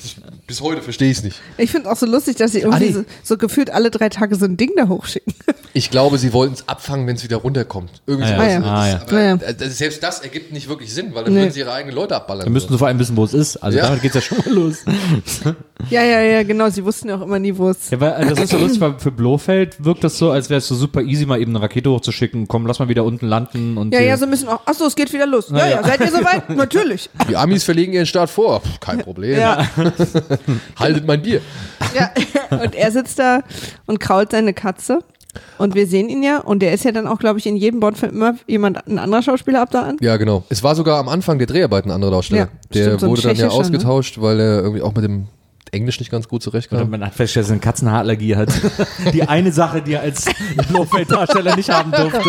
bis 0.47 0.61
heute 0.61 0.81
verstehe 0.81 1.09
ich 1.11 1.17
es 1.17 1.23
nicht. 1.23 1.41
ich 1.57 1.71
finde 1.71 1.89
auch 1.91 1.95
so 1.97 2.05
lustig, 2.05 2.35
dass 2.37 2.51
sie 2.51 2.59
irgendwie 2.59 2.77
Ah, 2.77 2.87
nee. 2.87 2.91
so, 2.91 3.05
so 3.23 3.37
gefühlt 3.37 3.69
alle 3.69 3.89
drei 3.91 4.09
Tage 4.09 4.35
so 4.35 4.45
ein 4.45 4.57
Ding 4.57 4.71
da 4.75 4.87
hochschicken. 4.87 5.33
Ich 5.75 5.89
glaube, 5.89 6.19
sie 6.19 6.33
wollten 6.33 6.53
es 6.53 6.69
abfangen, 6.69 7.07
wenn 7.07 7.15
es 7.15 7.23
wieder 7.23 7.37
runterkommt. 7.37 7.89
Irgendwie 8.05 8.29
Ah, 8.31 8.47
ja. 8.47 8.59
Das- 8.59 8.67
Ah, 8.69 8.87
ja. 8.89 9.01
Aber 9.01 9.11
Ja, 9.19 9.19
ja. 9.21 9.33
äh, 9.41 9.55
das, 9.55 9.75
selbst 9.79 10.03
das 10.03 10.19
ergibt 10.19 10.53
nicht 10.53 10.69
wirklich 10.69 10.93
Sinn, 10.93 11.15
weil 11.15 11.23
dann 11.23 11.33
Nee. 11.33 11.39
würden 11.39 11.51
sie 11.51 11.61
ihre 11.61 11.73
eigenen 11.73 11.95
Leute 11.95 12.15
abballern. 12.15 12.43
Dann 12.45 12.53
müssten 12.53 12.71
sie 12.73 12.77
vor 12.77 12.85
allem 12.89 12.99
wissen, 12.99 13.17
wo 13.17 13.23
es 13.23 13.33
ist. 13.33 13.57
Also 13.57 13.79
Ja. 13.79 13.85
damit 13.85 14.03
geht's 14.03 14.13
ja 14.13 14.21
schon 14.21 14.37
mal 14.37 14.53
los. 14.53 14.75
ja, 15.89 16.03
ja, 16.03 16.19
ja, 16.21 16.43
genau, 16.43 16.69
sie 16.69 16.85
wussten 16.85 17.09
ja 17.09 17.15
auch 17.17 17.23
immer 17.23 17.39
nie, 17.39 17.57
wo 17.57 17.71
es. 17.71 17.89
Ja, 17.89 17.99
weil 17.99 18.21
äh, 18.21 18.29
das 18.29 18.41
ist 18.41 18.49
so 18.51 18.59
lustig, 18.59 18.81
weil 18.81 18.99
für 18.99 19.09
Blofeld 19.09 19.83
wirkt 19.83 20.03
das 20.03 20.15
so, 20.19 20.29
als 20.29 20.51
wäre 20.51 20.59
es 20.59 20.67
so 20.67 20.75
super 20.75 21.01
easy, 21.01 21.25
mal 21.25 21.41
eben 21.41 21.55
eine 21.55 21.63
Rakete 21.63 21.89
hochzuschicken. 21.89 22.47
Komm, 22.47 22.67
lass 22.67 22.77
mal 22.77 22.87
wieder 22.89 23.03
unten 23.03 23.25
landen 23.25 23.75
und 23.77 23.95
Ja, 23.95 23.99
ja, 24.01 24.15
so 24.15 24.25
ein 24.25 24.29
bisschen 24.29 24.49
auch, 24.49 24.59
ach 24.67 24.75
so, 24.75 24.85
es 24.85 24.95
geht 24.95 25.11
wieder 25.11 25.25
los. 25.25 25.47
Ja, 25.49 25.55
Na 25.57 25.69
ja, 25.69 25.75
ja. 25.81 25.83
seid 25.87 26.01
ihr 26.01 26.11
soweit? 26.11 26.49
Natürlich. 26.55 27.09
Die 27.27 27.35
Amis 27.35 27.63
verlegen 27.63 27.93
ihren 27.93 28.05
Start 28.05 28.29
vor. 28.29 28.61
Pff, 28.61 28.79
kein 28.79 28.99
Problem. 28.99 29.39
Ja. 29.39 29.67
Haltet 30.79 31.05
mein 31.05 31.21
Bier. 31.21 31.41
Ja, 31.95 32.11
und 32.63 32.75
er 32.75 32.91
sitzt 32.91 33.19
da 33.19 33.41
und 33.85 33.99
krault 33.99 34.31
seine 34.31 34.53
Katze. 34.53 34.99
Und 35.57 35.73
wir 35.75 35.87
sehen 35.87 36.09
ihn 36.09 36.21
ja. 36.21 36.39
Und 36.39 36.59
der 36.59 36.73
ist 36.73 36.83
ja 36.85 36.91
dann 36.91 37.07
auch, 37.07 37.19
glaube 37.19 37.39
ich, 37.39 37.45
in 37.45 37.55
jedem 37.55 37.79
Bond-Film 37.79 38.11
immer 38.11 38.35
jemand, 38.47 38.85
ein 38.87 38.99
anderer 38.99 39.23
Schauspieler 39.23 39.61
ab 39.61 39.71
da 39.71 39.81
an. 39.81 39.97
Ja, 39.99 40.17
genau. 40.17 40.43
Es 40.49 40.63
war 40.63 40.75
sogar 40.75 40.99
am 40.99 41.09
Anfang 41.09 41.37
der 41.37 41.47
Dreharbeiten 41.47 41.89
ein 41.89 41.95
anderer 41.95 42.11
Darsteller. 42.11 42.41
Ja, 42.41 42.47
der 42.73 42.83
stimmt, 42.83 42.99
so 43.01 43.07
wurde 43.07 43.21
dann 43.23 43.35
ja 43.35 43.47
ne? 43.47 43.51
ausgetauscht, 43.51 44.21
weil 44.21 44.39
er 44.39 44.61
irgendwie 44.61 44.81
auch 44.81 44.93
mit 44.93 45.03
dem 45.03 45.27
Englisch 45.73 45.99
nicht 45.99 46.11
ganz 46.11 46.27
gut 46.27 46.37
Oder 46.41 46.51
zurechtkam. 46.51 46.89
man 46.89 47.03
hat 47.05 47.13
festgestellt, 47.15 47.45
dass 47.45 47.49
er 47.49 47.53
eine 47.53 47.61
Katzenhaarallergie 47.61 48.35
hat. 48.35 48.49
Die 49.13 49.23
eine 49.23 49.51
Sache, 49.51 49.81
die 49.81 49.93
er 49.93 50.01
als 50.01 50.25
Blofeld-Darsteller 50.69 51.55
nicht 51.55 51.69
haben 51.69 51.91
durfte. 51.91 52.21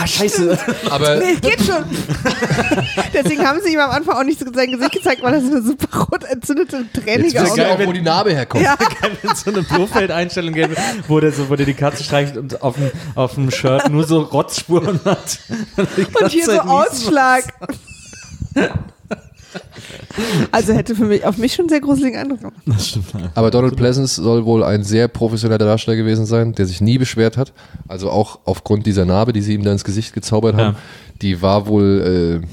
Ah, 0.00 0.06
scheiße. 0.06 0.58
Aber 0.90 1.16
Nee, 1.16 1.34
geht 1.40 1.60
schon. 1.64 1.84
Deswegen 3.14 3.46
haben 3.46 3.60
sie 3.62 3.72
ihm 3.72 3.80
am 3.80 3.90
Anfang 3.90 4.16
auch 4.16 4.24
nicht 4.24 4.38
so 4.38 4.46
sein 4.52 4.70
Gesicht 4.70 4.92
gezeigt, 4.92 5.22
weil 5.22 5.40
so 5.40 5.50
eine 5.50 5.62
super 5.62 5.98
rot 5.98 6.24
entzündete, 6.24 6.84
tränige 6.92 7.34
wir 7.34 7.54
geil, 7.54 7.76
auch, 7.80 7.86
wo 7.86 7.92
die 7.92 8.02
Narbe 8.02 8.32
herkommt. 8.32 8.64
Ja, 8.64 8.76
Wenn 9.22 9.30
es 9.30 9.40
so 9.40 9.50
eine 9.50 9.62
Blofeld-Einstellung 9.62 10.54
gäbe, 10.54 10.76
wo 11.08 11.20
der, 11.20 11.32
so, 11.32 11.48
wo 11.48 11.56
der 11.56 11.66
die 11.66 11.74
Katze 11.74 12.04
streicht 12.04 12.36
und 12.36 12.62
auf 12.62 12.76
dem, 12.76 12.90
auf 13.14 13.34
dem 13.34 13.50
Shirt 13.50 13.90
nur 13.90 14.04
so 14.06 14.20
Rotzspuren 14.22 15.00
hat. 15.04 15.38
und 15.76 16.30
hier 16.30 16.44
so 16.44 16.60
Ausschlag. 16.60 17.44
Also 20.50 20.72
hätte 20.72 20.94
für 20.94 21.04
mich, 21.04 21.24
auf 21.24 21.36
mich 21.36 21.54
schon 21.54 21.64
einen 21.64 21.68
sehr 21.70 21.80
gruseligen 21.80 22.18
Eindruck 22.18 22.40
gemacht. 22.40 22.56
Das 22.64 22.88
stimmt. 22.88 23.06
Aber 23.34 23.50
Donald 23.50 23.76
Pleasance 23.76 24.22
soll 24.22 24.44
wohl 24.44 24.64
ein 24.64 24.82
sehr 24.82 25.08
professioneller 25.08 25.64
Darsteller 25.64 25.96
gewesen 25.96 26.26
sein, 26.26 26.52
der 26.54 26.66
sich 26.66 26.80
nie 26.80 26.98
beschwert 26.98 27.36
hat. 27.36 27.52
Also 27.88 28.10
auch 28.10 28.38
aufgrund 28.44 28.86
dieser 28.86 29.04
Narbe, 29.04 29.32
die 29.32 29.42
sie 29.42 29.54
ihm 29.54 29.62
da 29.62 29.72
ins 29.72 29.84
Gesicht 29.84 30.14
gezaubert 30.14 30.56
haben. 30.56 30.74
Ja. 30.74 30.80
Die 31.22 31.42
war 31.42 31.66
wohl 31.66 32.42
äh, 32.42 32.46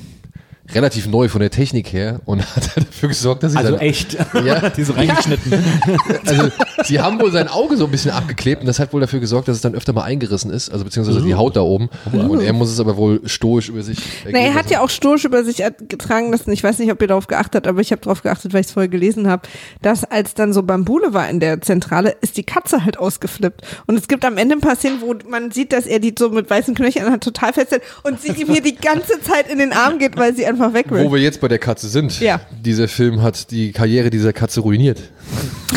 relativ 0.71 1.07
neu 1.07 1.27
von 1.27 1.41
der 1.41 1.49
Technik 1.49 1.91
her 1.91 2.21
und 2.25 2.41
hat 2.55 2.77
dafür 2.77 3.09
gesorgt, 3.09 3.43
dass 3.43 3.51
sie 3.51 3.57
Also 3.57 3.71
dann, 3.71 3.81
echt. 3.81 4.13
Ja. 4.13 4.69
Die 4.77 4.83
so 4.83 4.93
reingeschnitten. 4.93 5.53
also 6.25 6.49
sie 6.83 7.01
haben 7.01 7.19
wohl 7.19 7.31
sein 7.31 7.47
Auge 7.47 7.75
so 7.75 7.85
ein 7.85 7.91
bisschen 7.91 8.11
abgeklebt 8.11 8.61
und 8.61 8.67
das 8.67 8.79
hat 8.79 8.93
wohl 8.93 9.01
dafür 9.01 9.19
gesorgt, 9.19 9.47
dass 9.47 9.57
es 9.57 9.61
dann 9.61 9.75
öfter 9.75 9.93
mal 9.93 10.03
eingerissen 10.03 10.51
ist, 10.51 10.71
also 10.71 10.85
beziehungsweise 10.85 11.21
die 11.21 11.35
Haut 11.35 11.55
da 11.55 11.61
oben. 11.61 11.89
Und 12.11 12.41
er 12.41 12.53
muss 12.53 12.71
es 12.71 12.79
aber 12.79 12.97
wohl 12.97 13.21
stoisch 13.25 13.69
über 13.69 13.83
sich 13.83 13.99
Na, 14.31 14.39
er 14.39 14.53
hat 14.53 14.69
ja 14.69 14.81
auch 14.81 14.89
Stoisch 14.89 15.25
über 15.25 15.43
sich 15.43 15.63
getragen 15.87 16.31
lassen. 16.31 16.51
Ich 16.51 16.63
weiß 16.63 16.79
nicht, 16.79 16.91
ob 16.91 17.01
ihr 17.01 17.07
darauf 17.07 17.27
geachtet 17.27 17.55
habt, 17.55 17.67
aber 17.67 17.81
ich 17.81 17.91
habe 17.91 18.01
darauf 18.01 18.21
geachtet, 18.21 18.53
weil 18.53 18.61
ich 18.61 18.67
es 18.67 18.73
vorher 18.73 18.89
gelesen 18.89 19.27
habe, 19.27 19.47
dass 19.81 20.03
als 20.03 20.33
dann 20.33 20.53
so 20.53 20.63
Bambule 20.63 21.13
war 21.13 21.29
in 21.29 21.39
der 21.39 21.61
Zentrale, 21.61 22.15
ist 22.21 22.37
die 22.37 22.43
Katze 22.43 22.85
halt 22.85 22.97
ausgeflippt. 22.97 23.61
Und 23.87 23.97
es 23.97 24.07
gibt 24.07 24.23
am 24.25 24.37
Ende 24.37 24.55
ein 24.55 24.61
paar 24.61 24.75
Szenen, 24.75 25.01
wo 25.01 25.15
man 25.29 25.51
sieht, 25.51 25.73
dass 25.73 25.85
er 25.85 25.99
die 25.99 26.13
so 26.17 26.29
mit 26.29 26.49
weißen 26.49 26.75
Knöcheln 26.75 27.11
hat, 27.11 27.21
total 27.21 27.53
festhält 27.53 27.81
und 28.03 28.21
sie 28.21 28.31
ihm 28.31 28.47
hier 28.49 28.61
die 28.61 28.75
ganze 28.75 29.21
Zeit 29.21 29.49
in 29.51 29.57
den 29.57 29.73
Arm 29.73 29.99
geht, 29.99 30.17
weil 30.17 30.35
sie 30.35 30.43
einfach 30.53 30.73
weg 30.73 30.89
will. 30.91 31.03
Wo 31.03 31.13
wir 31.13 31.19
jetzt 31.21 31.41
bei 31.41 31.47
der 31.47 31.59
Katze 31.59 31.87
sind. 31.87 32.19
Ja. 32.19 32.41
Dieser 32.63 32.87
Film 32.87 33.21
hat 33.21 33.51
die 33.51 33.71
Karriere 33.71 34.09
dieser 34.09 34.33
Katze 34.33 34.61
ruiniert. 34.61 34.99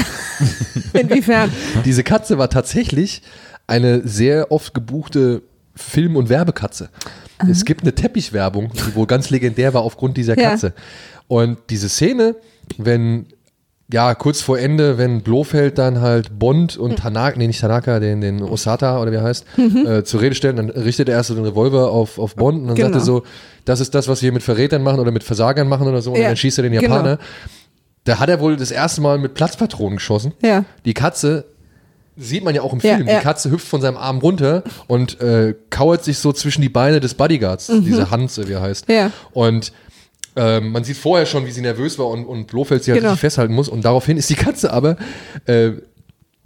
Inwiefern? 0.92 1.50
Diese 1.84 2.02
Katze 2.02 2.38
war 2.38 2.50
tatsächlich 2.50 3.22
eine 3.66 4.06
sehr 4.06 4.52
oft 4.52 4.74
gebuchte 4.74 5.42
Film- 5.74 6.16
und 6.16 6.28
Werbekatze. 6.28 6.90
Es 7.50 7.64
gibt 7.64 7.82
eine 7.82 7.94
Teppichwerbung, 7.94 8.72
die 8.72 8.94
wohl 8.94 9.06
ganz 9.06 9.28
legendär 9.30 9.74
war 9.74 9.82
aufgrund 9.82 10.16
dieser 10.16 10.38
Ja. 10.38 10.50
Katze. 10.50 10.72
Und 11.28 11.58
diese 11.70 11.88
Szene, 11.88 12.36
wenn, 12.78 13.26
ja, 13.92 14.14
kurz 14.14 14.40
vor 14.40 14.58
Ende, 14.58 14.98
wenn 14.98 15.22
Blofeld 15.22 15.78
dann 15.78 16.00
halt 16.00 16.38
Bond 16.38 16.76
und 16.76 16.96
Tanaka, 16.98 17.38
nee, 17.38 17.46
nicht 17.46 17.60
Tanaka, 17.60 18.00
den, 18.00 18.20
den 18.20 18.42
Osata 18.42 19.00
oder 19.00 19.12
wie 19.12 19.16
er 19.16 19.22
heißt, 19.22 19.44
äh, 19.86 20.02
zur 20.02 20.20
Rede 20.20 20.34
stellen, 20.34 20.56
dann 20.56 20.70
richtet 20.70 21.08
er 21.08 21.14
erst 21.14 21.28
so 21.28 21.34
den 21.36 21.44
Revolver 21.44 21.90
auf, 21.90 22.18
auf 22.18 22.34
Bond 22.34 22.62
und 22.62 22.66
dann 22.68 22.76
sagt 22.76 22.88
Genau. 22.88 22.96
er 22.98 23.00
so, 23.04 23.22
das 23.64 23.78
ist 23.80 23.94
das, 23.94 24.08
was 24.08 24.22
wir 24.22 24.32
mit 24.32 24.42
Verrätern 24.42 24.82
machen 24.82 24.98
oder 24.98 25.12
mit 25.12 25.22
Versagern 25.22 25.68
machen 25.68 25.86
oder 25.86 26.02
so, 26.02 26.12
und 26.12 26.18
Ja, 26.20 26.28
dann 26.28 26.36
schießt 26.36 26.58
er 26.58 26.62
den 26.62 26.72
genau. 26.72 26.94
Japaner. 26.94 27.18
Da 28.04 28.18
hat 28.18 28.28
er 28.28 28.40
wohl 28.40 28.56
das 28.56 28.70
erste 28.72 29.00
Mal 29.00 29.18
mit 29.18 29.34
Platzpatronen 29.34 29.98
geschossen. 29.98 30.32
Ja. 30.42 30.64
Die 30.84 30.94
Katze 30.94 31.44
sieht 32.16 32.44
man 32.44 32.54
ja 32.54 32.62
auch 32.62 32.72
im 32.72 32.80
Ja, 32.80 32.96
Film. 32.96 33.06
ja. 33.08 33.18
Die 33.18 33.22
Katze 33.22 33.50
hüpft 33.50 33.68
von 33.68 33.80
seinem 33.80 33.96
Arm 33.98 34.18
runter 34.18 34.62
und 34.86 35.20
äh, 35.20 35.54
kauert 35.70 36.02
sich 36.02 36.18
so 36.18 36.32
zwischen 36.32 36.62
die 36.62 36.68
Beine 36.68 36.98
des 37.00 37.14
Bodyguards, 37.14 37.66
diese 37.66 38.10
Hanze, 38.10 38.48
wie 38.48 38.52
er 38.54 38.62
heißt. 38.62 38.88
Mhm. 38.88 38.94
Ja. 38.94 39.10
Und 39.32 39.72
ähm, 40.36 40.70
man 40.72 40.84
sieht 40.84 40.96
vorher 40.96 41.26
schon, 41.26 41.46
wie 41.46 41.50
sie 41.50 41.62
nervös 41.62 41.98
war 41.98 42.06
und, 42.08 42.24
und 42.24 42.46
Blofeld 42.46 42.84
sie 42.84 42.92
halt 42.92 43.00
Genau. 43.02 43.16
festhalten 43.16 43.54
muss. 43.54 43.68
Und 43.68 43.84
daraufhin 43.84 44.16
ist 44.16 44.28
die 44.30 44.34
Katze 44.34 44.72
aber 44.72 44.96
äh, 45.46 45.72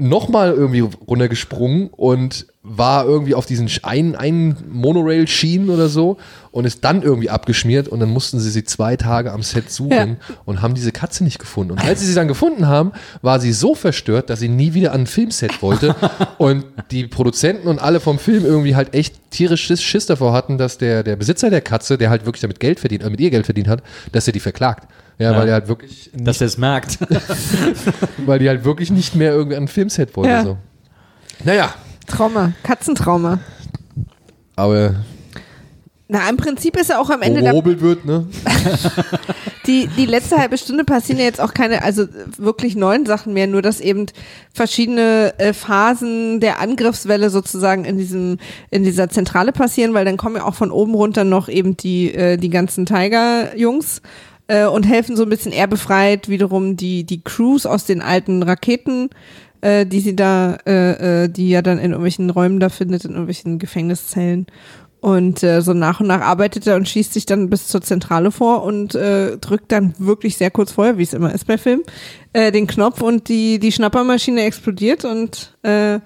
nochmal 0.01 0.52
irgendwie 0.52 0.81
runtergesprungen 0.81 1.89
und 1.89 2.47
war 2.62 3.06
irgendwie 3.06 3.35
auf 3.35 3.47
diesen 3.47 3.70
einen, 3.85 4.14
einen 4.14 4.55
Monorail-Schienen 4.70 5.70
oder 5.70 5.89
so 5.89 6.18
und 6.51 6.66
ist 6.66 6.85
dann 6.85 7.02
irgendwie 7.02 7.31
abgeschmiert 7.31 7.89
und 7.89 8.01
dann 8.01 8.10
mussten 8.10 8.39
sie 8.39 8.51
sie 8.51 8.64
zwei 8.64 8.97
Tage 8.97 9.32
am 9.32 9.43
Set 9.43 9.70
suchen 9.70 9.90
Ja. 10.28 10.35
und 10.44 10.60
haben 10.60 10.74
diese 10.74 10.93
Katze 10.93 11.24
nicht 11.24 11.39
gefunden. 11.39 11.72
Und 11.72 11.82
als 11.82 12.01
sie 12.01 12.06
sie 12.06 12.14
dann 12.14 12.28
gefunden 12.28 12.66
haben, 12.66 12.93
war 13.22 13.40
sie 13.40 13.52
so 13.52 13.74
verstört, 13.74 14.28
dass 14.28 14.40
sie 14.40 14.48
nie 14.48 14.74
wieder 14.74 14.93
an 14.93 15.02
ein 15.02 15.06
Filmset 15.06 15.62
wollte 15.62 15.97
und 16.39 16.64
die 16.90 17.06
Produzenten 17.06 17.66
und 17.66 17.78
alle 17.78 17.98
vom 17.98 18.18
Film 18.18 18.44
irgendwie 18.44 18.77
halt 18.77 18.93
echt 18.94 19.31
tierisch 19.31 19.64
Schiss, 19.64 19.82
Schiss 19.82 20.05
davor 20.06 20.32
hatten, 20.35 20.59
dass 20.59 20.77
der, 20.77 21.02
der 21.02 21.16
Besitzer 21.16 21.48
der 21.48 21.62
Katze, 21.62 21.97
der 21.97 22.10
halt 22.10 22.27
wirklich 22.27 22.43
damit 22.43 22.60
Geld 22.60 22.78
verdient, 22.81 23.05
äh, 23.05 23.10
mit 23.10 23.20
ihr 23.20 23.31
Geld 23.31 23.47
verdient 23.47 23.68
hat, 23.68 23.82
dass 24.12 24.27
er 24.27 24.32
die 24.35 24.40
verklagt. 24.40 24.86
Ja, 25.20 25.36
weil 25.36 25.48
er 25.48 25.55
halt 25.55 25.68
wirklich, 25.68 26.10
Dass 26.14 26.40
er 26.40 26.47
es 26.47 26.56
merkt. 26.56 26.98
weil 28.24 28.38
die 28.38 28.48
halt 28.48 28.64
wirklich 28.64 28.90
nicht 28.90 29.14
mehr 29.14 29.32
irgendwie 29.32 29.56
an 29.56 29.68
Filmset 29.68 30.16
wollte. 30.16 30.30
Ja. 30.30 30.44
So. 30.44 30.56
Naja, 31.44 31.74
Trauma, 32.06 32.52
Katzentrauma. 32.62 33.38
aber 34.56 34.94
Na, 36.09 36.28
im 36.28 36.38
Prinzip 36.38 36.74
ist 36.78 36.88
ja 36.88 36.98
auch 36.98 37.10
am 37.10 37.20
Ende 37.20 37.42
gehobelt 37.42 37.82
wird, 37.82 38.06
ne? 38.06 38.26
die, 39.66 39.88
die 39.88 40.06
letzte 40.06 40.38
halbe 40.38 40.56
Stunde 40.56 40.84
passieren 40.84 41.18
ja 41.18 41.26
jetzt 41.26 41.40
auch 41.40 41.52
keine, 41.52 41.82
also 41.82 42.06
wirklich 42.38 42.74
neuen 42.74 43.05
Sachen 43.05 43.34
mehr, 43.34 43.47
nur 43.47 43.60
dass 43.60 43.80
eben 43.80 44.06
verschiedene 44.55 45.34
äh, 45.36 45.52
Phasen 45.52 46.40
der 46.40 46.60
Angriffswelle 46.60 47.28
sozusagen 47.28 47.84
in 47.84 47.98
diesem, 47.98 48.38
in 48.70 48.84
dieser 48.84 49.10
Zentrale 49.10 49.52
passieren, 49.52 49.92
weil 49.92 50.06
dann 50.06 50.16
kommen 50.16 50.36
ja 50.36 50.44
auch 50.44 50.55
von 50.55 50.70
oben 50.70 50.94
runter 50.94 51.24
noch 51.24 51.48
eben 51.51 51.76
die, 51.76 52.14
äh, 52.14 52.38
die 52.38 52.51
ganzen 52.51 52.86
Tiger-Jungs 52.86 54.01
äh, 54.51 54.66
und 54.66 54.82
helfen 54.82 55.16
so 55.16 55.22
ein 55.22 55.28
bisschen 55.28 55.52
eher 55.52 55.68
befreit 55.68 56.28
wiederum 56.28 56.77
die, 56.77 57.05
die 57.05 57.22
Crews 57.22 57.66
aus 57.66 57.85
den 57.85 58.02
alten 58.02 58.43
Raketen, 58.43 59.09
äh, 59.60 59.86
die 59.86 60.01
sie 60.01 60.16
da, 60.16 60.59
äh, 60.66 61.24
äh, 61.24 61.28
die 61.28 61.51
ja 61.51 61.62
dann 61.62 61.78
in 61.78 61.93
irgendwelchen 61.93 62.31
Räumen 62.31 62.59
da 62.59 62.68
findet, 62.68 63.05
in 63.05 63.12
irgendwelchen 63.12 63.60
Gefängniszellen. 63.60 64.47
Und 65.01 65.43
äh, 65.44 65.62
so 65.62 65.72
nach 65.72 66.01
und 66.01 66.09
nach 66.09 66.20
arbeitet 66.20 66.66
er 66.66 66.77
und 66.77 66.89
schießt 66.89 67.14
sich 67.14 67.27
dann 67.27 67.48
bis 67.48 67.68
zur 67.68 67.81
Zentrale 67.81 68.32
vor 68.32 68.64
und 68.64 68.94
äh, 68.97 69.39
drückt 69.39 69.72
dann 69.72 69.94
wirklich 69.98 70.36
sehr 70.36 70.51
kurz 70.51 70.72
vorher, 70.72 70.98
wie 70.98 71.05
es 71.05 71.14
immer 71.14 71.32
ist 71.32 71.47
bei 71.47 71.56
Film, 71.56 71.82
äh, 72.32 72.51
den 72.51 72.66
Knopf 72.66 73.01
und 73.01 73.28
die, 73.28 73.60
die 73.60 73.72
Schnappermaschine 73.72 74.43
explodiert 74.43 75.05
und, 75.05 75.56
äh, 75.62 76.01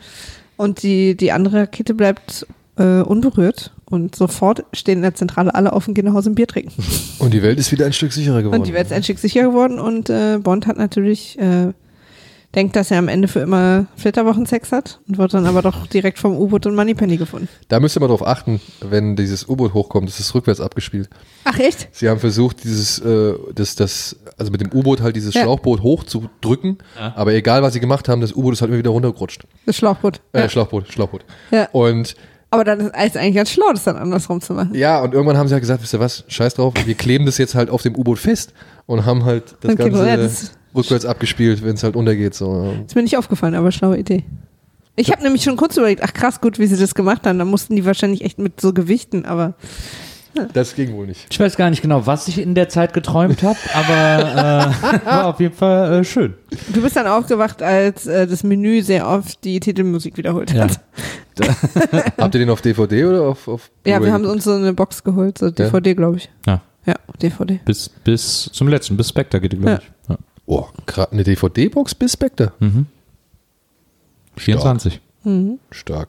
und 0.56 0.82
die, 0.82 1.16
die 1.16 1.32
andere 1.32 1.62
Rakete 1.62 1.94
bleibt 1.94 2.46
äh, 2.76 3.00
unberührt. 3.00 3.73
Und 3.90 4.16
sofort 4.16 4.64
stehen 4.72 4.96
in 4.98 5.02
der 5.02 5.14
Zentrale 5.14 5.54
alle 5.54 5.72
auf 5.72 5.86
und 5.88 5.94
gehen 5.94 6.06
nach 6.06 6.14
Hause 6.14 6.30
ein 6.30 6.34
Bier 6.34 6.46
trinken. 6.46 6.72
Und 7.18 7.34
die 7.34 7.42
Welt 7.42 7.58
ist 7.58 7.70
wieder 7.70 7.84
ein 7.86 7.92
Stück 7.92 8.12
sicherer 8.12 8.42
geworden. 8.42 8.60
Und 8.60 8.66
die 8.66 8.72
Welt 8.72 8.86
ist 8.86 8.92
ein 8.92 9.02
Stück 9.02 9.18
sicher 9.18 9.42
geworden 9.42 9.78
und 9.78 10.08
äh, 10.10 10.38
Bond 10.42 10.66
hat 10.66 10.78
natürlich 10.78 11.38
äh, 11.38 11.72
denkt, 12.54 12.76
dass 12.76 12.90
er 12.90 12.98
am 12.98 13.08
Ende 13.08 13.26
für 13.28 13.40
immer 13.40 13.86
Flitterwochensex 13.96 14.70
hat 14.72 15.00
und 15.08 15.18
wird 15.18 15.34
dann 15.34 15.44
aber 15.46 15.60
doch 15.60 15.86
direkt 15.88 16.18
vom 16.18 16.36
U-Boot 16.38 16.66
und 16.66 16.76
Moneypenny 16.76 17.16
gefunden. 17.16 17.48
Da 17.68 17.80
müsst 17.80 17.96
ihr 17.96 18.00
mal 18.00 18.06
drauf 18.06 18.24
achten, 18.26 18.60
wenn 18.80 19.16
dieses 19.16 19.48
U-Boot 19.48 19.74
hochkommt, 19.74 20.08
das 20.08 20.20
ist 20.20 20.34
rückwärts 20.34 20.60
abgespielt. 20.60 21.10
Ach 21.44 21.58
echt? 21.58 21.88
Sie 21.92 22.08
haben 22.08 22.20
versucht, 22.20 22.62
dieses, 22.64 23.00
äh, 23.00 23.34
das, 23.54 23.74
das, 23.74 24.16
also 24.38 24.50
mit 24.52 24.60
dem 24.60 24.72
U-Boot 24.72 25.02
halt 25.02 25.16
dieses 25.16 25.34
Ja. 25.34 25.42
Schlauchboot 25.42 25.82
hochzudrücken, 25.82 26.78
aber 27.16 27.32
egal 27.34 27.62
was 27.62 27.72
sie 27.74 27.80
gemacht 27.80 28.08
haben, 28.08 28.20
das 28.20 28.32
U-Boot 28.32 28.54
ist 28.54 28.60
halt 28.62 28.70
immer 28.70 28.78
wieder 28.78 28.90
runtergerutscht. 28.90 29.42
Das 29.66 29.76
Schlauchboot. 29.76 30.20
Äh, 30.32 30.40
Ja. 30.42 30.48
Schlauchboot, 30.48 30.90
Schlauchboot. 30.92 31.24
Ja. 31.50 31.68
Und 31.72 32.14
Aber 32.50 32.64
dann 32.64 32.80
ist 32.80 32.92
es 32.94 33.16
eigentlich 33.16 33.34
ganz 33.34 33.50
schlau, 33.50 33.66
das 33.72 33.84
dann 33.84 33.96
andersrum 33.96 34.40
zu 34.40 34.52
machen. 34.54 34.74
ja, 34.74 35.00
und 35.02 35.12
irgendwann 35.14 35.36
haben 35.36 35.48
sie 35.48 35.54
halt 35.54 35.62
gesagt, 35.62 35.82
wisst 35.82 35.92
ihr 35.94 36.00
was, 36.00 36.24
scheiß 36.28 36.54
drauf, 36.54 36.72
wir 36.84 36.94
kleben 36.94 37.26
das 37.26 37.38
jetzt 37.38 37.54
halt 37.54 37.68
auf 37.70 37.82
dem 37.82 37.96
U-Boot 37.96 38.18
fest 38.18 38.52
und 38.86 39.04
haben 39.04 39.24
halt 39.24 39.56
das 39.60 39.72
Okay, 39.72 39.90
Ganze 39.90 40.16
das- 40.16 40.52
rückwärts 40.74 41.04
abgespielt, 41.04 41.64
wenn 41.64 41.74
es 41.74 41.82
halt 41.84 41.96
untergeht. 41.96 42.34
So. 42.34 42.74
Ist 42.86 42.94
mir 42.96 43.02
nicht 43.02 43.16
aufgefallen, 43.16 43.54
aber 43.54 43.70
schlaue 43.72 43.96
Idee. 43.98 44.24
Ich 44.96 45.10
habe 45.10 45.22
nämlich 45.22 45.42
schon 45.42 45.56
kurz 45.56 45.76
überlegt, 45.76 46.02
ach 46.04 46.12
krass, 46.12 46.40
gut, 46.40 46.58
wie 46.60 46.66
sie 46.66 46.76
das 46.76 46.94
gemacht 46.94 47.26
haben. 47.26 47.38
Da 47.38 47.44
mussten 47.44 47.74
die 47.74 47.84
wahrscheinlich 47.84 48.22
echt 48.24 48.38
mit 48.38 48.60
so 48.60 48.72
Gewichten, 48.72 49.24
aber 49.24 49.54
Das 50.52 50.74
ging 50.74 50.92
wohl 50.94 51.06
nicht. 51.06 51.26
Ich 51.30 51.38
weiß 51.38 51.56
gar 51.56 51.70
nicht 51.70 51.82
genau, 51.82 52.06
was 52.06 52.28
ich 52.28 52.38
in 52.38 52.54
der 52.54 52.68
Zeit 52.68 52.92
geträumt 52.92 53.42
habe, 53.42 53.58
aber 53.72 54.72
äh, 55.02 55.04
war 55.06 55.26
auf 55.26 55.40
jeden 55.40 55.54
Fall 55.54 56.00
äh, 56.00 56.04
schön. 56.04 56.34
du 56.72 56.82
bist 56.82 56.96
dann 56.96 57.06
aufgewacht, 57.06 57.62
als 57.62 58.06
äh, 58.06 58.26
das 58.26 58.42
Menü 58.42 58.82
sehr 58.82 59.08
oft 59.08 59.44
die 59.44 59.60
Titelmusik 59.60 60.16
wiederholt 60.16 60.52
Ja. 60.52 60.64
hat. 60.64 60.80
Habt 62.18 62.34
ihr 62.34 62.38
den 62.40 62.50
auf 62.50 62.62
DVD 62.62 63.04
oder 63.06 63.22
auf, 63.22 63.48
auf 63.48 63.70
Ja, 63.86 64.02
wir 64.02 64.12
haben 64.12 64.24
uns 64.24 64.44
so 64.44 64.52
eine 64.52 64.72
Box 64.72 65.02
geholt, 65.04 65.38
so 65.38 65.50
DVD, 65.50 65.94
glaube 65.94 66.16
ich. 66.18 66.30
Ja. 66.46 66.60
Ja, 66.86 66.94
DVD. 67.22 67.60
Bis, 67.64 67.88
bis 67.88 68.50
zum 68.52 68.68
letzten, 68.68 68.96
bis 68.96 69.08
Spectre 69.08 69.40
geht, 69.40 69.52
glaube 69.52 69.70
Ja. 69.70 69.78
ich. 69.78 69.90
Ja. 70.10 70.16
Oh, 70.46 70.66
gra- 70.86 71.10
eine 71.10 71.24
DVD-Box 71.24 71.94
bis 71.94 72.12
Spectre. 72.12 72.52
Mhm. 72.60 72.86
24. 74.36 75.00
Stark. 75.70 76.08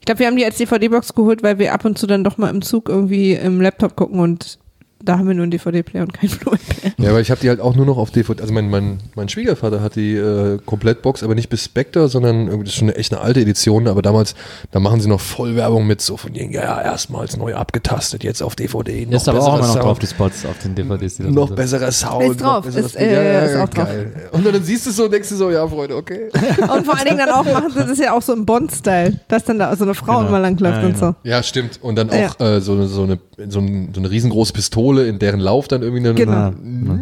Ich 0.00 0.06
glaube, 0.06 0.20
wir 0.20 0.26
haben 0.26 0.36
die 0.36 0.44
als 0.44 0.56
DVD-Box 0.56 1.14
geholt, 1.14 1.42
weil 1.42 1.58
wir 1.58 1.74
ab 1.74 1.84
und 1.84 1.98
zu 1.98 2.06
dann 2.06 2.24
doch 2.24 2.38
mal 2.38 2.50
im 2.50 2.62
Zug 2.62 2.88
irgendwie 2.88 3.32
im 3.32 3.60
Laptop 3.60 3.96
gucken 3.96 4.20
und 4.20 4.58
da 5.04 5.18
haben 5.18 5.28
wir 5.28 5.34
nur 5.34 5.44
einen 5.44 5.50
DVD-Player 5.52 6.02
und 6.02 6.12
keinen 6.12 6.30
Blu-ray-Player. 6.38 6.92
Ja, 6.98 7.10
aber 7.10 7.20
ich 7.20 7.30
habe 7.30 7.40
die 7.40 7.48
halt 7.48 7.60
auch 7.60 7.74
nur 7.76 7.86
noch 7.86 7.96
auf 7.98 8.10
DVD. 8.10 8.40
Also 8.42 8.52
mein, 8.52 8.68
mein, 8.68 8.98
mein 9.14 9.28
Schwiegervater 9.28 9.80
hat 9.80 9.96
die 9.96 10.14
äh, 10.16 10.58
Komplettbox, 10.66 11.22
aber 11.22 11.34
nicht 11.34 11.48
bis 11.48 11.64
Spectre, 11.64 12.08
sondern 12.08 12.46
irgendwie 12.48 12.64
das 12.64 12.74
ist 12.74 12.78
schon 12.78 12.88
eine 12.88 12.96
echt 12.98 13.12
eine 13.12 13.22
alte 13.22 13.40
Edition. 13.40 13.86
Aber 13.88 14.02
damals, 14.02 14.34
da 14.72 14.80
machen 14.80 15.00
sie 15.00 15.08
noch 15.08 15.20
voll 15.20 15.54
Werbung 15.56 15.86
mit 15.86 16.00
so 16.00 16.16
von 16.16 16.32
denen, 16.32 16.52
ja, 16.52 16.62
ja, 16.62 16.82
erstmals 16.82 17.36
neu 17.36 17.54
abgetastet, 17.54 18.24
jetzt 18.24 18.42
auf 18.42 18.56
DVD. 18.56 19.06
Noch 19.06 19.12
Ist 19.12 19.28
aber 19.28 19.38
auch 19.38 19.42
besserer 19.44 19.58
immer 19.58 19.66
noch 19.66 19.72
Sound, 19.74 19.84
drauf, 19.84 19.98
die 19.98 20.06
Spots 20.06 20.46
auf 20.46 20.58
den 20.58 20.74
DVDs. 20.74 21.18
Noch 21.20 21.46
sind. 21.48 21.56
besserer 21.56 21.92
Sound. 21.92 22.24
Ist 22.24 22.40
drauf, 22.40 22.56
noch 22.56 22.64
besseres 22.64 22.86
ist, 22.86 22.96
äh, 22.96 23.14
ja, 23.14 23.22
ja, 23.22 23.38
ist 23.46 23.56
auch 23.56 23.68
drauf. 23.68 23.86
geil. 23.86 24.28
Und 24.32 24.46
dann 24.46 24.62
siehst 24.62 24.86
du 24.86 24.90
es 24.90 24.96
so 24.96 25.04
und 25.04 25.12
denkst 25.12 25.28
du 25.28 25.36
so, 25.36 25.50
ja, 25.50 25.66
Freunde, 25.68 25.94
okay. 25.96 26.28
Und 26.60 26.84
vor 26.84 26.96
allen 26.96 27.06
Dingen 27.06 27.18
dann 27.18 27.30
auch 27.30 27.44
machen 27.52 27.70
sie 27.72 27.84
das 27.86 27.98
ja 27.98 28.12
auch 28.16 28.22
so 28.22 28.32
im 28.32 28.44
Bond-Style, 28.44 29.20
dass 29.28 29.44
dann 29.44 29.58
da 29.58 29.74
so 29.76 29.84
eine 29.84 29.94
Frau 29.94 30.18
Genau. 30.18 30.28
immer 30.30 30.40
langläuft 30.40 30.82
Ja, 30.82 30.86
und 30.88 30.98
so. 30.98 31.14
Ja, 31.22 31.42
stimmt. 31.42 31.78
Und 31.82 31.96
dann 31.96 32.08
Ja. 32.08 32.30
auch 32.30 32.40
äh, 32.40 32.60
so, 32.60 32.84
so, 32.86 33.02
eine, 33.04 33.18
so, 33.48 33.60
ein, 33.60 33.90
so 33.94 34.00
eine 34.00 34.10
riesengroße 34.10 34.52
Pistole, 34.52 34.87
in 34.96 35.18
deren 35.18 35.40
Lauf 35.40 35.68
dann 35.68 35.82
irgendwie 35.82 36.06
eine, 36.06 36.14
Genau. 36.14 36.52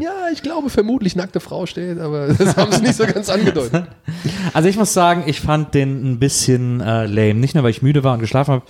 ja, 0.00 0.12
ich 0.32 0.42
glaube, 0.42 0.70
vermutlich 0.70 1.14
nackte 1.14 1.40
Frau 1.40 1.66
steht, 1.66 1.98
aber 2.00 2.28
das 2.38 2.56
haben 2.56 2.72
sie 2.72 2.82
nicht 2.82 2.96
so 2.96 3.06
ganz 3.06 3.28
angedeutet. 3.28 3.86
Also 4.52 4.68
ich 4.68 4.76
muss 4.76 4.92
sagen, 4.94 5.24
ich 5.26 5.40
fand 5.40 5.74
den 5.74 6.12
ein 6.12 6.18
bisschen 6.18 6.80
äh, 6.80 7.06
lame. 7.06 7.34
Nicht 7.34 7.54
nur, 7.54 7.64
weil 7.64 7.70
ich 7.70 7.82
müde 7.82 8.04
war 8.04 8.14
und 8.14 8.20
geschlafen 8.20 8.52
habe, 8.54 8.62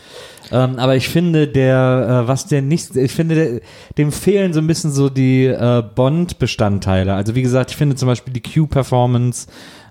ähm, 0.53 0.79
aber 0.79 0.97
ich 0.97 1.09
finde, 1.09 1.49
der, 1.49 2.25
äh, 2.25 2.29
was 2.29 2.47
der 2.47 2.63
nicht, 2.63 2.95
ich 2.97 3.13
finde, 3.13 3.35
der, 3.35 3.61
dem 3.99 4.13
fehlen 4.13 4.53
so 4.53 4.61
ein 4.61 4.67
bisschen 4.67 4.93
so 4.93 5.09
die 5.09 5.47
äh, 5.47 5.83
Bond-Bestandteile. 5.95 7.15
Also 7.15 7.35
wie 7.35 7.43
gesagt, 7.43 7.71
ich 7.71 7.77
finde 7.77 7.97
zum 7.97 8.07
Beispiel 8.07 8.33
die 8.33 8.43
Q-Performance 8.43 9.47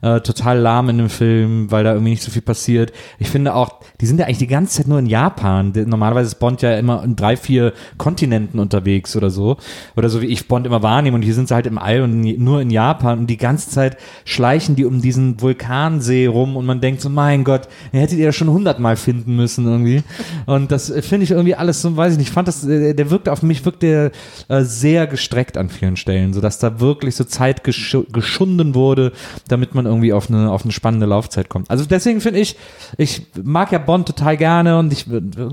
äh, 0.06 0.22
total 0.22 0.60
lahm 0.60 0.90
in 0.90 0.99
dem 0.99 1.10
Film, 1.10 1.72
weil 1.72 1.84
da 1.84 1.94
irgendwie 1.94 2.11
nicht 2.11 2.22
so 2.22 2.30
viel 2.30 2.44
passiert. 2.44 2.94
Ich 3.18 3.30
finde 3.30 3.56
auch, 3.56 3.80
die 3.99 4.06
sind 4.06 4.19
ja 4.19 4.26
eigentlich 4.26 4.38
die 4.38 4.48
ganze 4.48 4.77
Zeit 4.77 4.88
nur 4.88 4.99
in 4.99 5.07
Japan. 5.07 5.73
Normalerweise 5.88 6.27
ist 6.27 6.40
Bond 6.40 6.61
ja 6.61 6.77
immer 6.77 7.03
in 7.03 7.15
drei, 7.15 7.36
vier 7.36 7.73
Kontinenten 7.98 8.60
unterwegs 8.60 9.15
oder 9.15 9.32
so. 9.32 9.57
Oder 9.95 10.10
so 10.10 10.22
wie 10.22 10.27
ich 10.27 10.48
Bond 10.48 10.68
immer 10.68 10.84
wahrnehme. 10.84 11.15
Und 11.15 11.23
hier 11.23 11.34
sind 11.34 11.48
sie 11.48 11.56
halt 11.56 11.65
im 11.65 11.80
All 11.80 12.02
und 12.02 12.22
nur 12.22 12.61
in 12.61 12.69
Japan. 12.69 13.19
Und 13.19 13.27
die 13.27 13.38
ganze 13.38 13.72
Zeit 13.72 13.98
schleichen 14.26 14.76
die 14.76 14.86
um 14.86 15.02
diesen 15.02 15.41
Vulkansee 15.41 16.27
rum 16.27 16.56
und 16.56 16.68
man 16.68 16.82
denkt 16.82 17.02
so, 17.02 17.10
mein 17.10 17.44
Gott, 17.44 17.68
hättet 17.91 18.19
ihr 18.19 18.26
ja 18.26 18.32
schon 18.32 18.49
hundertmal 18.49 18.98
finden 18.98 19.36
müssen 19.36 19.65
irgendwie. 19.65 20.03
Und 20.46 20.72
das 20.72 20.90
äh, 20.90 21.02
finde 21.02 21.24
ich 21.24 21.32
irgendwie 21.32 21.56
alles 21.56 21.82
so, 21.82 21.96
weiß 21.96 22.14
ich 22.14 22.18
nicht, 22.18 22.28
ich 22.28 22.34
fand 22.34 22.48
das, 22.48 22.66
äh, 22.66 22.94
der 22.94 23.10
wirkte 23.10 23.32
auf 23.32 23.44
mich, 23.44 23.66
wirkte 23.66 24.12
äh, 24.48 24.64
sehr 24.64 25.08
gestreckt 25.08 25.58
an 25.58 25.70
vielen 25.70 25.98
Stellen, 25.98 26.34
sodass 26.34 26.60
da 26.60 26.80
wirklich 26.80 27.16
so 27.16 27.24
Zeit 27.24 27.64
geschu 27.64 28.04
geschunden 28.12 28.76
wurde, 28.76 29.12
damit 29.48 29.76
man 29.76 29.86
irgendwie 29.86 30.14
auf 30.14 30.30
eine, 30.30 30.52
auf 30.52 30.64
eine 30.64 30.72
spannende 30.72 31.06
Laufzeit 31.06 31.50
kommt. 31.50 31.70
Also 31.70 31.86
deswegen 31.86 32.22
finde 32.22 32.40
ich, 32.40 32.56
ich 32.98 33.24
mag 33.42 33.72
ja 33.72 33.78
Bond 33.80 34.08
total 34.08 34.38
gerne 34.38 34.80
und 34.80 34.92
ich 34.94 35.06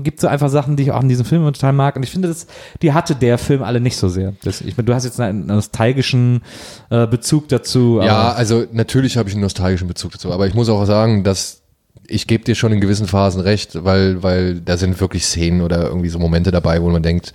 gibt 0.03 0.19
so 0.19 0.27
einfach 0.27 0.49
Sachen, 0.49 0.75
die 0.75 0.83
ich 0.83 0.91
auch 0.91 1.01
in 1.01 1.09
diesem 1.09 1.25
Film 1.25 1.45
total 1.45 1.73
mag 1.73 1.95
und 1.95 2.03
ich 2.03 2.11
finde, 2.11 2.27
das, 2.27 2.47
die 2.81 2.93
hatte 2.93 3.15
der 3.15 3.37
Film 3.37 3.63
alle 3.63 3.79
nicht 3.79 3.97
so 3.97 4.09
sehr. 4.09 4.33
Das, 4.43 4.61
ich 4.61 4.77
meine, 4.77 4.85
du 4.85 4.93
hast 4.93 5.05
jetzt 5.05 5.19
einen 5.19 5.47
nostalgischen 5.47 6.41
äh, 6.89 7.07
Bezug 7.07 7.47
dazu. 7.49 7.99
Ja, 8.01 8.31
also 8.31 8.65
natürlich 8.71 9.17
habe 9.17 9.29
ich 9.29 9.35
einen 9.35 9.43
nostalgischen 9.43 9.87
Bezug 9.87 10.11
dazu, 10.11 10.31
aber 10.31 10.47
ich 10.47 10.53
muss 10.53 10.69
auch 10.69 10.85
sagen, 10.85 11.23
dass 11.23 11.62
ich 12.07 12.27
gebe 12.27 12.43
dir 12.43 12.55
schon 12.55 12.71
in 12.71 12.81
gewissen 12.81 13.07
Phasen 13.07 13.41
recht, 13.41 13.83
weil, 13.83 14.23
weil 14.23 14.59
da 14.59 14.77
sind 14.77 14.99
wirklich 14.99 15.25
Szenen 15.25 15.61
oder 15.61 15.83
irgendwie 15.83 16.09
so 16.09 16.19
Momente 16.19 16.51
dabei, 16.51 16.81
wo 16.81 16.89
man 16.89 17.03
denkt, 17.03 17.33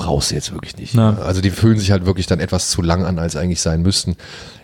brauchst 0.00 0.30
du 0.30 0.34
jetzt 0.34 0.50
wirklich 0.52 0.76
nicht. 0.78 0.94
Na. 0.94 1.18
Also 1.18 1.42
die 1.42 1.50
fühlen 1.50 1.78
sich 1.78 1.90
halt 1.90 2.06
wirklich 2.06 2.26
dann 2.26 2.40
etwas 2.40 2.70
zu 2.70 2.80
lang 2.80 3.04
an, 3.04 3.18
als 3.18 3.36
eigentlich 3.36 3.60
sein 3.60 3.82
müssten. 3.82 4.16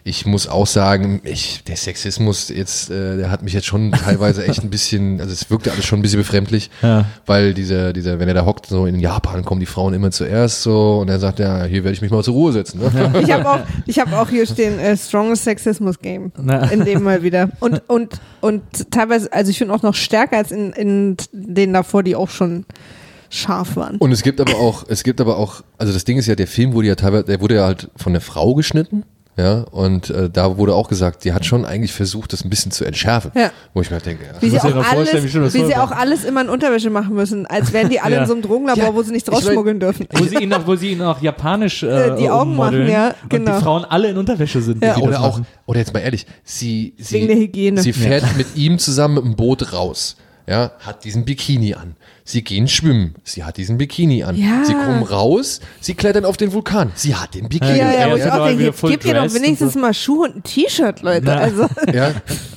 Ich 0.03 0.25
muss 0.25 0.49
auch 0.49 0.67
sagen, 0.67 1.21
ich, 1.25 1.63
der 1.65 1.77
Sexismus 1.77 2.49
jetzt, 2.49 2.91
äh, 2.91 3.17
der 3.19 3.31
hat 3.31 3.43
mich 3.43 3.53
jetzt 3.53 3.67
schon 3.67 3.93
teilweise 3.93 4.47
echt 4.47 4.63
ein 4.63 4.71
bisschen, 4.71 5.21
also 5.21 5.33
es 5.33 5.51
wirkte 5.51 5.71
alles 5.73 5.85
schon 5.85 5.99
ein 5.99 6.03
bisschen 6.03 6.21
befremdlich, 6.21 6.71
Ja. 6.81 7.05
weil 7.27 7.53
dieser, 7.53 7.93
dieser, 7.93 8.19
wenn 8.19 8.29
er 8.29 8.35
da 8.35 8.47
hockt, 8.47 8.67
so 8.67 8.87
in 8.87 8.99
Japan 8.99 9.45
kommen 9.45 9.61
die 9.61 9.67
Frauen 9.67 9.93
immer 9.93 10.11
zuerst 10.11 10.63
so 10.63 11.01
und 11.01 11.09
er 11.11 11.19
sagt, 11.19 11.39
ja, 11.39 11.65
hier 11.65 11.85
werde 11.85 11.93
ich 11.95 12.01
mich 12.03 12.11
mal 12.11 12.23
zur 12.25 12.33
Ruhe 12.35 12.53
setzen. 12.53 12.81
Ne? 12.81 13.21
Ich 13.23 13.31
habe 13.31 13.51
auch, 13.51 13.61
ich 13.85 13.99
hab 13.99 14.13
auch 14.15 14.31
hier 14.31 14.47
stehen 14.47 14.79
äh, 14.79 14.97
Strongest 14.97 15.45
Sexismus 15.45 15.99
Game. 15.99 16.33
Na. 16.41 16.65
In 16.71 16.85
dem 16.87 17.03
mal 17.03 17.23
wieder. 17.23 17.51
Und, 17.61 17.83
und, 17.89 18.21
und 18.41 18.63
teilweise, 18.91 19.31
also 19.33 19.51
ich 19.51 19.59
finde 19.59 19.75
auch 19.75 19.83
noch 19.83 19.95
stärker 19.95 20.39
als 20.39 20.51
in, 20.51 20.73
in 20.73 21.17
denen 21.33 21.75
davor, 21.75 22.03
die 22.03 22.17
auch 22.17 22.31
schon 22.31 22.65
scharf 23.31 23.77
waren. 23.77 23.97
Und 23.97 24.13
es 24.13 24.23
gibt 24.23 24.41
aber 24.41 24.57
auch, 24.57 24.85
es 24.89 25.03
gibt 25.05 25.21
aber 25.21 25.37
auch, 25.37 25.63
also 25.79 25.93
das 25.93 26.05
Ding 26.05 26.19
ist 26.19 26.27
ja, 26.27 26.35
der 26.35 26.47
Film 26.47 26.73
wurde 26.73 26.89
ja 26.89 26.95
teilweise, 26.95 27.25
der 27.25 27.41
wurde 27.41 27.57
ja 27.57 27.65
halt 27.65 27.89
von 27.97 28.13
der 28.13 28.23
Frau 28.23 28.55
geschnitten. 28.55 29.05
Ja, 29.39 29.65
und 29.71 30.09
äh, 30.09 30.31
da 30.31 30.57
wurde 30.57 30.75
auch 30.75 30.89
gesagt, 30.89 31.25
die 31.25 31.35
hat 31.35 31.45
schon 31.45 31.67
eigentlich 31.67 31.93
versucht, 31.93 32.33
das 32.33 32.43
ein 32.43 32.49
bisschen 32.49 32.73
zu 32.73 32.87
entschärfen. 32.87 33.33
Ja. 33.35 33.51
Wo 33.75 33.83
ich 33.83 33.91
mir 33.91 33.99
denke, 33.99 34.25
ja. 34.25 34.41
Wie 34.41 34.49
sie, 34.49 34.59
auch 34.59 34.65
alles, 34.93 35.13
wie 35.13 35.53
wie 35.53 35.65
sie 35.67 35.77
auch 35.77 35.91
alles 35.91 36.25
immer 36.25 36.41
in 36.41 36.49
Unterwäsche 36.49 36.89
machen 36.89 37.15
müssen, 37.15 37.45
als 37.45 37.71
wären 37.75 37.91
die 37.91 38.01
alle 38.01 38.15
Ja. 38.15 38.23
in 38.23 38.27
so 38.29 38.33
einem 38.33 38.41
Drogenlabor, 38.41 38.83
Ja, 38.83 38.95
wo 38.95 39.03
sie 39.03 39.13
nichts 39.13 39.31
rausschmuggeln 39.31 39.79
dürfen. 39.79 40.07
Wo 40.11 40.25
sie 40.25 40.37
ihn 40.37 40.49
noch, 40.49 40.67
wo 40.67 40.75
sie 40.75 40.93
ihn 40.93 41.03
auch 41.03 41.21
japanisch 41.21 41.83
äh, 41.83 41.87
Äh, 42.15 42.17
die 42.17 42.31
Augen 42.31 42.53
ummodeln 42.53 42.85
machen, 42.85 42.93
ja, 42.95 43.09
Und 43.25 43.29
genau. 43.29 43.57
die 43.59 43.63
Frauen 43.63 43.85
alle 43.85 44.09
in 44.09 44.17
Unterwäsche 44.17 44.63
sind. 44.63 44.83
Ja. 44.83 44.97
Oder 44.97 45.21
auch, 45.21 45.39
oder 45.67 45.81
jetzt 45.81 45.93
mal 45.93 46.01
ehrlich, 46.01 46.25
sie, 46.43 46.95
sie, 46.97 47.17
Wegen 47.17 47.27
der 47.29 47.37
Hygiene. 47.37 47.83
sie 47.83 47.93
fährt 47.93 48.25
mit 48.39 48.57
ihm 48.57 48.79
zusammen 48.79 49.17
mit 49.17 49.25
dem 49.25 49.37
Boot 49.37 49.71
raus. 49.75 50.17
Ja, 50.49 50.71
hat 50.79 51.05
diesen 51.05 51.27
Bikini 51.27 51.75
an. 51.75 51.95
Sie 52.29 52.43
gehen 52.43 52.67
schwimmen. 52.67 53.15
Sie 53.23 53.45
hat 53.45 53.57
diesen 53.57 53.79
Bikini 53.79 54.25
an. 54.25 54.35
Ja. 54.35 54.65
Sie 54.65 54.75
kommen 54.75 55.05
raus. 55.05 55.61
Sie 55.81 55.95
klettern 55.95 56.25
auf 56.25 56.37
den 56.37 56.53
Vulkan. 56.53 56.91
Sie 56.97 57.15
hat 57.15 57.35
den 57.37 57.49
Bikini. 57.49 57.79
Ja, 57.79 57.93
ja, 57.93 58.13
ist 58.15 58.25
ich 58.25 58.33
aber 58.33 58.43
auch 58.43 58.47
denke, 58.49 58.63
wieder 58.65 58.73
full 58.73 58.91
gebt 58.91 59.05
ihr 59.05 59.15
doch 59.15 59.33
wenigstens 59.33 59.75
so. 59.75 59.79
mal 59.79 59.95
Schuhe 59.95 60.27
und 60.29 60.37
ein 60.39 60.43
T-Shirt, 60.43 61.03
Leute. 61.03 61.23
Na. 61.25 61.37
Also, 61.37 61.69
Ja, 61.95 62.11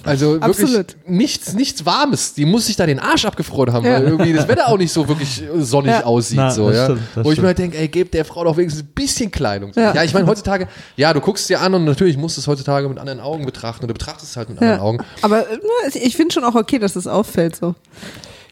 also 0.04 0.32
wirklich 0.42 0.44
Absolut. 0.64 0.96
nichts, 1.06 1.54
nichts 1.54 1.86
Warmes. 1.86 2.34
Die 2.34 2.46
muss 2.46 2.66
sich 2.66 2.78
da 2.78 2.88
den 2.88 2.98
Arsch 2.98 3.26
abgefroren 3.26 3.72
haben, 3.72 3.86
Ja. 3.86 3.94
weil 3.94 4.06
irgendwie 4.08 4.34
das 4.34 4.48
Wetter 4.48 4.70
auch 4.70 4.78
nicht 4.80 4.92
so 4.92 5.08
wirklich 5.08 5.44
äh, 5.44 5.62
sonnig 5.62 5.92
Ja. 5.92 6.04
aussieht. 6.04 6.38
Na, 6.38 6.50
so, 6.50 6.72
ja. 6.72 6.86
stimmt, 6.86 7.02
Wo 7.22 7.32
ich 7.32 7.40
mir 7.40 7.46
halt 7.48 7.60
denke, 7.60 7.78
ey, 7.78 7.88
gebt 7.90 8.16
der 8.16 8.26
Frau 8.26 8.44
doch 8.44 8.58
wenigstens 8.58 8.82
ein 8.82 8.90
bisschen 8.96 9.30
Kleidung. 9.30 9.72
Ja, 9.76 9.94
Ja. 9.94 10.04
ich 10.04 10.16
meine, 10.16 10.26
heutzutage, 10.26 10.68
ja, 10.98 11.14
du 11.14 11.22
guckst 11.22 11.48
dir 11.48 11.62
an 11.62 11.76
und 11.76 11.86
natürlich 11.86 12.18
musst 12.18 12.38
du 12.38 12.42
es 12.42 12.48
heutzutage 12.48 12.90
mit 12.90 12.98
anderen 12.98 13.20
Augen 13.20 13.46
betrachten 13.46 13.84
oder 13.86 13.94
betrachtest 13.94 14.32
es 14.32 14.36
halt 14.36 14.50
mit 14.50 14.58
anderen 14.58 14.80
ja. 14.80 14.84
Augen. 14.84 14.98
Aber 15.22 15.42
äh, 15.42 15.58
ich 15.94 16.18
finde 16.18 16.34
schon 16.34 16.44
auch 16.44 16.56
okay, 16.56 16.80
dass 16.80 16.94
das 16.94 17.06
auffällt 17.06 17.56
so. 17.56 17.76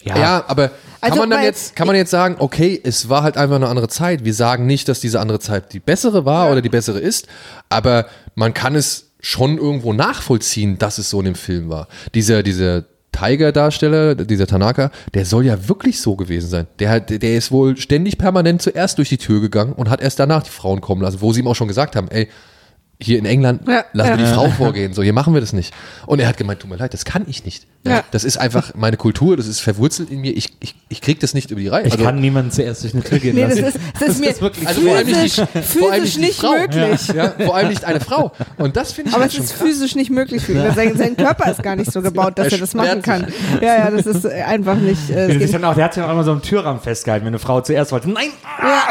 Ja, 0.03 0.45
aber 0.47 0.69
kann 0.69 0.77
Also 1.01 1.19
man 1.19 1.29
dann 1.29 1.43
jetzt, 1.43 1.75
kann 1.75 1.87
man 1.87 1.95
jetzt 1.95 2.11
sagen, 2.11 2.37
okay, 2.39 2.79
es 2.83 3.09
war 3.09 3.23
halt 3.23 3.37
einfach 3.37 3.57
eine 3.57 3.67
andere 3.67 3.87
Zeit. 3.87 4.23
Wir 4.25 4.33
sagen 4.33 4.65
nicht, 4.65 4.87
dass 4.87 4.99
diese 4.99 5.19
andere 5.19 5.39
Zeit 5.39 5.73
die 5.73 5.79
bessere 5.79 6.25
war 6.25 6.51
oder 6.51 6.61
die 6.61 6.69
bessere 6.69 6.99
ist, 6.99 7.27
aber 7.69 8.05
man 8.35 8.53
kann 8.53 8.75
es 8.75 9.11
schon 9.19 9.57
irgendwo 9.57 9.93
nachvollziehen, 9.93 10.77
dass 10.77 10.97
es 10.97 11.09
so 11.09 11.19
in 11.19 11.25
dem 11.25 11.35
Film 11.35 11.69
war. 11.69 11.87
Dieser, 12.13 12.43
dieser 12.43 12.85
Tiger-Darsteller, 13.11 14.15
dieser 14.15 14.47
Tanaka, 14.47 14.91
der 15.13 15.25
soll 15.25 15.45
ja 15.45 15.67
wirklich 15.67 15.99
so 15.99 16.15
gewesen 16.15 16.49
sein. 16.49 16.67
Der, 16.79 16.89
hat, 16.89 17.09
der 17.09 17.35
ist 17.35 17.51
wohl 17.51 17.75
ständig 17.77 18.17
permanent 18.17 18.61
zuerst 18.61 18.97
durch 18.97 19.09
die 19.09 19.17
Tür 19.17 19.41
gegangen 19.41 19.73
und 19.73 19.89
hat 19.89 20.01
erst 20.01 20.19
danach 20.19 20.43
die 20.43 20.51
Frauen 20.51 20.81
kommen 20.81 21.01
lassen, 21.01 21.21
wo 21.21 21.33
sie 21.33 21.41
ihm 21.41 21.47
auch 21.47 21.55
schon 21.55 21.67
gesagt 21.67 21.95
haben, 21.95 22.09
ey, 22.09 22.27
hier 22.99 23.19
in 23.19 23.25
England 23.25 23.61
Ja, 23.67 23.85
lassen 23.93 24.17
wir 24.17 24.25
ja. 24.25 24.29
die 24.29 24.33
Frau 24.35 24.49
vorgehen, 24.57 24.93
so 24.93 25.03
hier 25.03 25.13
machen 25.13 25.33
wir 25.33 25.41
das 25.41 25.53
nicht. 25.53 25.73
Und 26.07 26.19
er 26.19 26.27
hat 26.27 26.37
gemeint, 26.37 26.59
tut 26.61 26.69
mir 26.69 26.77
leid, 26.77 26.93
das 26.93 27.05
kann 27.05 27.25
ich 27.27 27.45
nicht. 27.45 27.67
Ja. 27.85 28.03
Das 28.11 28.23
ist 28.25 28.37
einfach 28.37 28.73
meine 28.75 28.97
Kultur, 28.97 29.37
das 29.37 29.47
ist 29.47 29.59
verwurzelt 29.61 30.09
in 30.09 30.19
mir. 30.19 30.35
Ich, 30.35 30.49
ich, 30.59 30.75
ich 30.89 30.99
krieg 31.01 31.19
das 31.21 31.33
nicht 31.33 31.51
über 31.51 31.61
die 31.61 31.67
Reihe. 31.69 31.85
Ich 31.85 31.93
Also, 31.93 32.03
kann 32.03 32.19
niemanden 32.19 32.51
zuerst 32.51 32.83
durch 32.83 32.93
eine 32.93 33.03
Tür 33.03 33.19
gehen 33.19 33.35
Nee, 33.35 33.43
das 33.43 33.59
lassen. 33.61 33.65
ist, 33.77 33.79
das 34.01 34.09
ist 34.09 34.19
mir 34.19 34.41
wirklich 34.41 34.67
also 34.67 34.81
vor 34.81 34.95
allem 34.95 35.07
nicht 35.07 35.35
physisch, 35.35 35.47
die, 35.53 35.79
vor 35.79 35.91
allem 35.91 36.03
nicht, 36.03 36.19
nicht 36.19 36.39
Frau. 36.41 36.51
möglich. 36.51 37.07
Ja, 37.15 37.33
vor 37.45 37.55
allem 37.55 37.69
nicht 37.69 37.85
eine 37.85 37.99
Frau. 38.01 38.31
Und 38.57 38.75
das 38.75 38.91
finde 38.91 39.09
ich 39.09 39.15
Aber 39.15 39.21
halt 39.23 39.31
es 39.31 39.35
schon 39.37 39.45
ist 39.45 39.53
krass. 39.57 39.67
physisch 39.67 39.95
nicht 39.95 40.09
möglich 40.09 40.43
für 40.43 40.53
ihn. 40.53 40.73
Sein, 40.75 40.97
sein 40.97 41.15
Körper 41.15 41.49
ist 41.51 41.63
gar 41.63 41.75
nicht 41.77 41.91
so 41.91 42.01
gebaut, 42.01 42.37
dass 42.39 42.51
er 42.51 42.57
das 42.57 42.73
machen 42.73 43.01
kann. 43.03 43.27
Ja, 43.61 43.77
ja, 43.77 43.91
das 43.91 44.05
ist 44.05 44.25
einfach 44.25 44.75
nicht. 44.75 45.09
Äh, 45.09 45.37
ist 45.37 45.53
dann 45.53 45.63
auch, 45.63 45.75
der 45.75 45.85
hat 45.85 45.93
sich 45.93 46.03
auch 46.03 46.11
immer 46.11 46.23
so 46.25 46.31
am 46.31 46.41
Türrahmen 46.41 46.81
festgehalten, 46.81 47.25
wenn 47.25 47.31
eine 47.33 47.39
Frau 47.39 47.61
zuerst 47.61 47.91
wollte. 47.93 48.09
Nein! 48.09 48.29
Ja. 48.61 48.87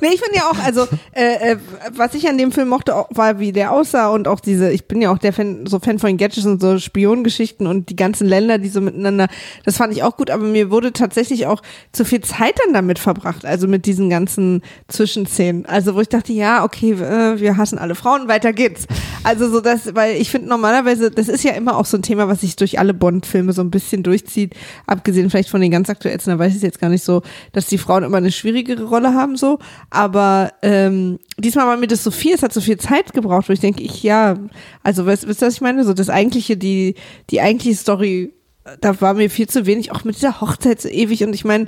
nee, 0.00 0.08
ich 0.14 0.20
finde 0.20 0.36
ja 0.36 0.42
auch, 0.50 0.58
also 0.64 0.86
äh, 1.12 1.52
äh, 1.52 1.56
was 1.96 2.14
ich 2.14 2.28
an 2.28 2.38
dem 2.38 2.52
Film 2.52 2.68
mochte, 2.68 2.94
auch, 2.94 3.05
war 3.10 3.38
wie 3.38 3.52
der 3.52 3.72
aussah 3.72 4.08
und 4.08 4.28
auch 4.28 4.40
diese, 4.40 4.70
ich 4.70 4.86
bin 4.86 5.00
ja 5.00 5.12
auch 5.12 5.18
der 5.18 5.32
Fan, 5.32 5.66
so 5.66 5.78
Fan 5.78 5.98
von 5.98 6.16
Gadgets 6.16 6.46
und 6.46 6.60
so 6.60 6.78
Spionengeschichten 6.78 7.66
und 7.66 7.90
die 7.90 7.96
ganzen 7.96 8.26
Länder, 8.26 8.58
die 8.58 8.68
so 8.68 8.80
miteinander, 8.80 9.28
das 9.64 9.76
fand 9.76 9.92
ich 9.92 10.02
auch 10.02 10.16
gut, 10.16 10.30
aber 10.30 10.44
mir 10.44 10.70
wurde 10.70 10.92
tatsächlich 10.92 11.46
auch 11.46 11.62
zu 11.92 12.04
viel 12.04 12.20
Zeit 12.20 12.58
dann 12.64 12.74
damit 12.74 12.98
verbracht, 12.98 13.44
also 13.44 13.68
mit 13.68 13.86
diesen 13.86 14.10
ganzen 14.10 14.62
Zwischenszenen. 14.88 15.66
Also 15.66 15.94
wo 15.94 16.00
ich 16.00 16.08
dachte, 16.08 16.32
ja, 16.32 16.64
okay, 16.64 16.92
äh, 16.92 17.40
wir 17.40 17.56
hassen 17.56 17.78
alle 17.78 17.94
Frauen, 17.94 18.28
weiter 18.28 18.52
geht's. 18.52 18.86
Also 19.24 19.50
so 19.50 19.60
das, 19.60 19.94
weil 19.94 20.16
ich 20.16 20.30
finde 20.30 20.48
normalerweise, 20.48 21.10
das 21.10 21.28
ist 21.28 21.44
ja 21.44 21.52
immer 21.52 21.76
auch 21.76 21.86
so 21.86 21.96
ein 21.96 22.02
Thema, 22.02 22.28
was 22.28 22.40
sich 22.40 22.56
durch 22.56 22.78
alle 22.78 22.94
Bond-Filme 22.94 23.52
so 23.52 23.62
ein 23.62 23.70
bisschen 23.70 24.02
durchzieht, 24.02 24.54
abgesehen 24.86 25.30
vielleicht 25.30 25.50
von 25.50 25.60
den 25.60 25.70
ganz 25.70 25.90
aktuellsten, 25.90 26.32
da 26.32 26.38
weiß 26.38 26.54
ich 26.54 26.62
jetzt 26.62 26.80
gar 26.80 26.88
nicht 26.88 27.04
so, 27.04 27.22
dass 27.52 27.66
die 27.66 27.78
Frauen 27.78 28.04
immer 28.04 28.18
eine 28.18 28.32
schwierigere 28.32 28.84
Rolle 28.84 29.14
haben 29.14 29.36
so, 29.36 29.58
aber 29.90 30.52
ähm, 30.62 31.18
diesmal 31.38 31.66
war 31.66 31.76
mir 31.76 31.86
das 31.86 32.02
so 32.02 32.10
viel, 32.10 32.34
es 32.34 32.42
hat 32.42 32.52
so 32.52 32.60
viel 32.60 32.78
Zeit 32.78 32.95
gebraucht, 33.12 33.48
wo 33.48 33.52
ich 33.52 33.60
denke, 33.60 33.82
ich, 33.82 34.02
ja, 34.02 34.36
also 34.82 35.06
ihr, 35.06 35.26
was 35.28 35.54
ich 35.54 35.60
meine? 35.60 35.84
So 35.84 35.92
das 35.94 36.08
eigentliche, 36.10 36.56
die, 36.56 36.94
die 37.30 37.40
eigentliche 37.40 37.76
Story, 37.76 38.32
da 38.80 39.00
war 39.00 39.14
mir 39.14 39.30
viel 39.30 39.48
zu 39.48 39.64
wenig, 39.66 39.92
auch 39.92 40.02
mit 40.02 40.16
dieser 40.16 40.40
Hochzeit 40.40 40.80
so 40.80 40.88
ewig 40.88 41.22
und 41.22 41.32
ich 41.34 41.44
meine, 41.44 41.66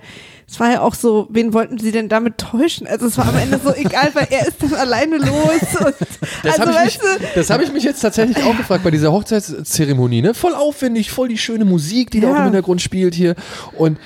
es 0.48 0.58
war 0.58 0.72
ja 0.72 0.80
auch 0.80 0.94
so, 0.94 1.28
wen 1.30 1.52
wollten 1.52 1.78
sie 1.78 1.92
denn 1.92 2.08
damit 2.08 2.38
täuschen? 2.38 2.86
Also 2.88 3.06
es 3.06 3.16
war 3.18 3.28
am 3.28 3.36
Ende 3.36 3.60
so 3.62 3.72
egal, 3.72 4.10
weil 4.14 4.26
er 4.30 4.48
ist 4.48 4.60
dann 4.62 4.74
alleine 4.74 5.18
los 5.18 5.76
und 5.84 5.94
Das 6.42 6.58
also 6.58 6.60
habe 6.62 6.70
ich, 6.72 6.76
weißt 6.98 7.02
mich- 7.20 7.28
du, 7.28 7.34
das 7.36 7.50
hab 7.50 7.62
ich 7.62 7.72
mich 7.72 7.84
jetzt 7.84 8.00
tatsächlich 8.00 8.42
auch 8.42 8.56
gefragt 8.56 8.82
bei 8.82 8.90
dieser 8.90 9.12
Hochzeitszeremonie. 9.12 10.22
Ne? 10.22 10.34
Voll 10.34 10.54
aufwendig, 10.54 11.10
voll 11.12 11.28
die 11.28 11.38
schöne 11.38 11.64
Musik, 11.64 12.10
die 12.10 12.20
da 12.20 12.28
Ja. 12.28 12.34
auch 12.34 12.38
im 12.38 12.44
Hintergrund 12.44 12.80
spielt 12.82 13.14
hier. 13.14 13.36
Und, 13.76 13.98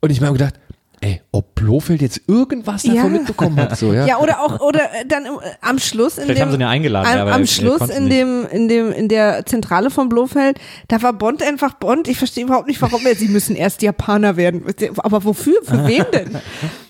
und 0.00 0.10
ich 0.10 0.20
mir 0.20 0.28
hab 0.28 0.34
gedacht, 0.34 0.54
ey, 1.02 1.20
ob 1.32 1.54
Blofeld 1.56 2.00
jetzt 2.00 2.22
irgendwas 2.28 2.82
davon 2.84 2.96
Ja. 2.96 3.04
mitbekommen 3.04 3.58
hat. 3.58 3.76
So, 3.76 3.92
ja? 3.92 4.06
Ja, 4.06 4.18
oder 4.18 4.40
auch, 4.40 4.60
oder 4.60 4.80
äh, 4.80 5.04
dann 5.06 5.26
im, 5.26 5.34
äh, 5.34 5.50
am 5.60 5.78
Schluss 5.78 6.16
in 6.16 6.24
Vielleicht 6.24 6.38
dem, 6.38 6.42
haben 6.42 6.50
sie 6.52 6.56
ihn 6.58 6.60
ja 6.60 6.68
eingeladen, 6.68 7.06
am, 7.08 7.16
ja, 7.16 7.22
aber 7.22 7.32
am 7.32 7.46
Schluss 7.46 7.88
in 7.90 8.08
dem, 8.08 8.46
in 8.50 8.68
dem, 8.68 8.92
in 8.92 9.08
der 9.08 9.44
Zentrale 9.44 9.90
von 9.90 10.08
Blofeld, 10.08 10.58
da 10.88 11.02
war 11.02 11.12
Bond 11.12 11.42
einfach 11.42 11.74
Bond. 11.74 12.06
Ich 12.08 12.18
verstehe 12.18 12.44
überhaupt 12.44 12.68
nicht, 12.68 12.80
warum 12.80 13.04
er, 13.04 13.16
sie 13.16 13.28
müssen 13.28 13.56
erst 13.56 13.82
Japaner 13.82 14.36
werden. 14.36 14.64
Aber 14.98 15.24
wofür? 15.24 15.56
Für 15.64 15.86
wen 15.86 16.04
denn? 16.12 16.38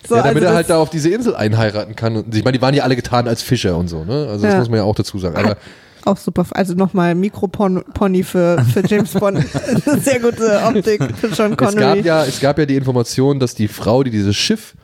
So, 0.08 0.16
Ja, 0.16 0.22
damit 0.22 0.38
also 0.42 0.48
er 0.48 0.54
halt 0.56 0.68
da 0.68 0.78
auf 0.78 0.90
diese 0.90 1.10
Insel 1.10 1.36
einheiraten 1.36 1.94
kann. 1.94 2.16
Und 2.16 2.34
ich 2.34 2.42
meine, 2.42 2.58
die 2.58 2.62
waren 2.62 2.74
ja 2.74 2.82
alle 2.82 2.96
getan 2.96 3.28
als 3.28 3.40
Fischer 3.40 3.76
und 3.76 3.86
so, 3.86 4.04
ne? 4.04 4.26
Also 4.28 4.44
das 4.44 4.56
muss 4.56 4.68
man 4.68 4.78
ja 4.78 4.82
auch 4.82 4.96
dazu 4.96 5.16
sagen. 5.20 5.36
Aber 5.36 5.56
Auch 6.04 6.16
super. 6.16 6.44
Also 6.52 6.74
nochmal 6.74 7.14
Mikropony 7.14 8.22
für, 8.22 8.64
für 8.72 8.86
James 8.86 9.12
Bond. 9.12 9.44
Sehr 10.00 10.20
gute 10.20 10.60
Optik 10.64 11.02
für 11.16 11.26
es 11.28 11.36
Connery. 11.36 11.74
gab, 11.76 12.04
ja, 12.04 12.24
es 12.24 12.40
gab 12.40 12.58
ja 12.58 12.66
die 12.66 12.76
Information, 12.76 13.38
dass 13.38 13.54
die 13.54 13.68
Frau, 13.68 14.02
die 14.02 14.10
dieses 14.10 14.36
Schiff 14.36 14.74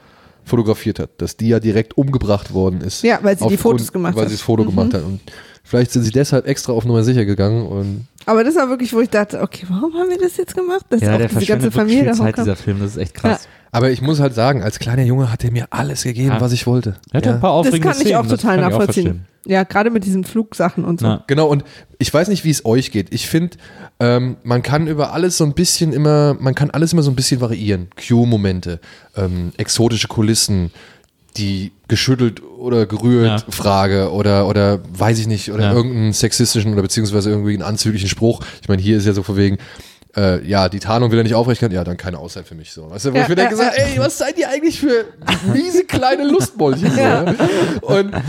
fotografiert 0.45 0.99
hat, 0.99 1.11
dass 1.19 1.37
die 1.37 1.49
ja 1.49 1.61
direkt 1.61 1.97
umgebracht 1.99 2.53
worden 2.55 2.81
ist. 2.81 3.03
Ja, 3.03 3.19
weil 3.23 3.39
sie 3.39 3.47
die 3.49 3.57
Fotos 3.57 3.93
gemacht 3.93 4.15
weil 4.17 4.23
hat. 4.23 4.29
sie 4.31 4.37
das 4.37 4.43
Foto 4.43 4.65
Mhm. 4.65 4.69
gemacht 4.71 4.95
hat. 4.95 5.03
Und 5.05 5.21
vielleicht 5.69 5.93
sind 5.93 6.03
sie 6.03 6.11
deshalb 6.11 6.47
extra 6.47 6.73
auf 6.73 6.85
Nummer 6.85 7.03
sicher 7.05 7.25
gegangen. 7.25 7.67
Und 7.67 8.07
Aber 8.27 8.43
das 8.45 8.57
war 8.57 8.69
wirklich, 8.69 8.93
wo 8.93 9.01
ich 9.01 9.11
dachte, 9.11 9.41
okay, 9.43 9.67
warum 9.69 9.93
haben 9.95 10.09
wir 10.11 10.19
das 10.19 10.37
jetzt 10.37 10.55
gemacht? 10.55 10.85
Dass 10.89 11.01
Ja, 11.01 11.15
auch 11.15 11.19
der 11.19 11.29
diese 11.29 11.47
ganze 11.47 11.71
Familie 11.71 12.05
viel 12.05 12.15
Zeit, 12.15 12.37
dieser 12.39 12.57
Film. 12.57 12.81
Das 12.81 12.93
ist 12.93 12.97
echt 12.97 13.15
krass. 13.15 13.47
Aber 13.71 13.91
ich 13.91 14.01
muss 14.01 14.19
halt 14.19 14.35
sagen, 14.35 14.63
als 14.63 14.79
kleiner 14.79 15.03
Junge 15.03 15.31
hat 15.31 15.45
er 15.45 15.51
mir 15.53 15.67
alles 15.71 16.03
gegeben, 16.05 16.29
Ja. 16.31 16.41
was 16.41 16.53
ich 16.53 16.67
wollte. 16.67 16.95
Er 17.13 17.19
hat 17.19 17.27
Ja. 17.27 17.35
ein 17.35 17.41
paar 17.41 17.51
Das 17.59 17.67
aufregende 17.67 17.83
kann 17.89 17.97
ich 18.01 18.07
Szenen, 18.07 18.17
auch 18.17 18.27
das 18.27 18.41
total 18.41 18.57
kann 18.57 18.61
ich 18.61 18.65
auch 18.75 18.79
nachvollziehen. 18.79 19.05
verstehen. 19.05 19.27
ja, 19.45 19.63
gerade 19.65 19.91
mit 19.91 20.05
diesen 20.07 20.25
Flugsachen 20.25 20.85
und 20.87 21.01
so. 21.01 21.07
Na. 21.07 21.25
Genau, 21.27 21.49
und 21.49 21.65
ich 21.99 22.13
weiß 22.13 22.29
nicht, 22.29 22.45
wie 22.45 22.51
es 22.51 22.65
euch 22.65 22.91
geht. 22.91 23.13
Ich 23.13 23.27
finde, 23.29 23.59
ähm, 24.01 24.37
man 24.43 24.63
kann 24.63 24.87
über 24.87 25.13
alles 25.13 25.37
so 25.37 25.45
ein 25.45 25.53
bisschen 25.53 25.93
immer, 25.93 26.35
man 26.41 26.55
kann 26.55 26.71
alles 26.71 26.95
immer 26.95 27.03
so 27.03 27.11
ein 27.11 27.17
bisschen 27.17 27.43
variieren. 27.43 27.89
Q-Momente, 28.09 28.81
ähm, 29.17 29.53
exotische 29.59 30.09
Kulissen, 30.09 30.71
die 31.39 31.73
geschüttelt 31.89 32.43
oder 32.43 32.87
gerührt 32.87 33.45
Ja. 33.47 33.53
Frage 33.53 34.11
oder, 34.13 34.47
oder 34.47 34.81
weiß 34.93 35.19
ich 35.21 35.27
nicht, 35.27 35.51
oder 35.53 35.65
Ja. 35.65 35.73
irgendeinen 35.73 36.13
sexistischen 36.13 36.73
oder 36.73 36.83
beziehungsweise 36.83 37.31
irgendwie 37.31 37.55
einen 37.55 37.63
anzüglichen 37.63 38.09
Spruch. 38.09 38.41
Ich 38.61 38.69
meine, 38.69 38.83
hier 38.83 38.99
ist 38.99 39.07
ja 39.07 39.13
so 39.13 39.23
von 39.23 39.37
wegen, 39.37 39.59
äh, 40.19 40.45
ja, 40.47 40.69
die 40.69 40.81
Tarnung 40.81 41.11
will 41.13 41.19
er 41.19 41.23
nicht 41.23 41.35
aufrechnen, 41.35 41.71
ja, 41.71 41.85
dann 41.85 41.97
keine 41.97 42.19
Auszeit 42.19 42.47
für 42.47 42.55
mich. 42.57 42.73
So. 42.73 42.91
Weißt 42.91 43.05
du, 43.07 43.13
wo 43.13 43.17
Ja, 43.17 43.23
ich 43.23 43.29
mir 43.29 43.37
denke, 43.37 43.57
ja, 43.57 43.69
ey, 43.69 43.99
was 43.99 44.19
seid 44.19 44.37
ihr 44.39 44.49
eigentlich 44.49 44.81
für 44.81 45.05
miese 45.53 45.85
kleine 45.85 46.25
Lustmäulchen? 46.25 46.91
So, 46.91 47.01
ja. 47.01 47.23
Und 47.83 48.15
äh, 48.15 48.21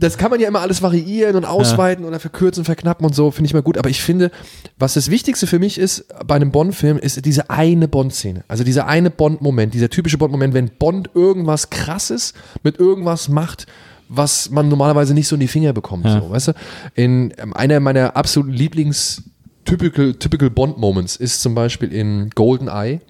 das 0.00 0.18
kann 0.18 0.30
man 0.30 0.40
ja 0.40 0.48
immer 0.48 0.60
alles 0.60 0.82
variieren 0.82 1.36
und 1.36 1.44
ausweiten 1.44 2.04
oder 2.04 2.18
verkürzen, 2.18 2.64
verknappen 2.64 3.06
und 3.06 3.14
so, 3.14 3.30
finde 3.30 3.46
ich 3.46 3.54
mal 3.54 3.62
gut. 3.62 3.78
Aber 3.78 3.88
ich 3.88 4.02
finde, 4.02 4.30
was 4.78 4.94
das 4.94 5.10
Wichtigste 5.10 5.46
für 5.46 5.58
mich 5.58 5.78
ist 5.78 6.04
bei 6.26 6.34
einem 6.34 6.50
Bond-Film, 6.50 6.98
ist 6.98 7.24
diese 7.24 7.48
eine 7.50 7.86
Bond-Szene. 7.86 8.44
Also 8.48 8.64
dieser 8.64 8.86
eine 8.86 9.10
Bond-Moment, 9.10 9.74
dieser 9.74 9.90
typische 9.90 10.18
Bond-Moment, 10.18 10.54
wenn 10.54 10.70
Bond 10.78 11.10
irgendwas 11.14 11.70
krasses 11.70 12.34
mit 12.62 12.78
irgendwas 12.80 13.28
macht, 13.28 13.66
was 14.08 14.50
man 14.50 14.68
normalerweise 14.68 15.14
nicht 15.14 15.28
so 15.28 15.36
in 15.36 15.40
die 15.40 15.48
Finger 15.48 15.72
bekommt. 15.72 16.04
Ja. 16.04 16.20
So, 16.20 16.30
weißt 16.30 16.48
du? 16.48 16.52
In 16.94 17.32
ähm, 17.38 17.54
einer 17.54 17.80
meiner 17.80 18.16
absoluten 18.16 18.52
Lieblings- 18.52 19.22
Typical, 19.64 20.14
typical 20.14 20.50
Bond-Moments 20.50 21.16
ist 21.16 21.40
zum 21.42 21.54
Beispiel 21.54 21.92
in 21.92 22.30
GoldenEye, 22.34 23.00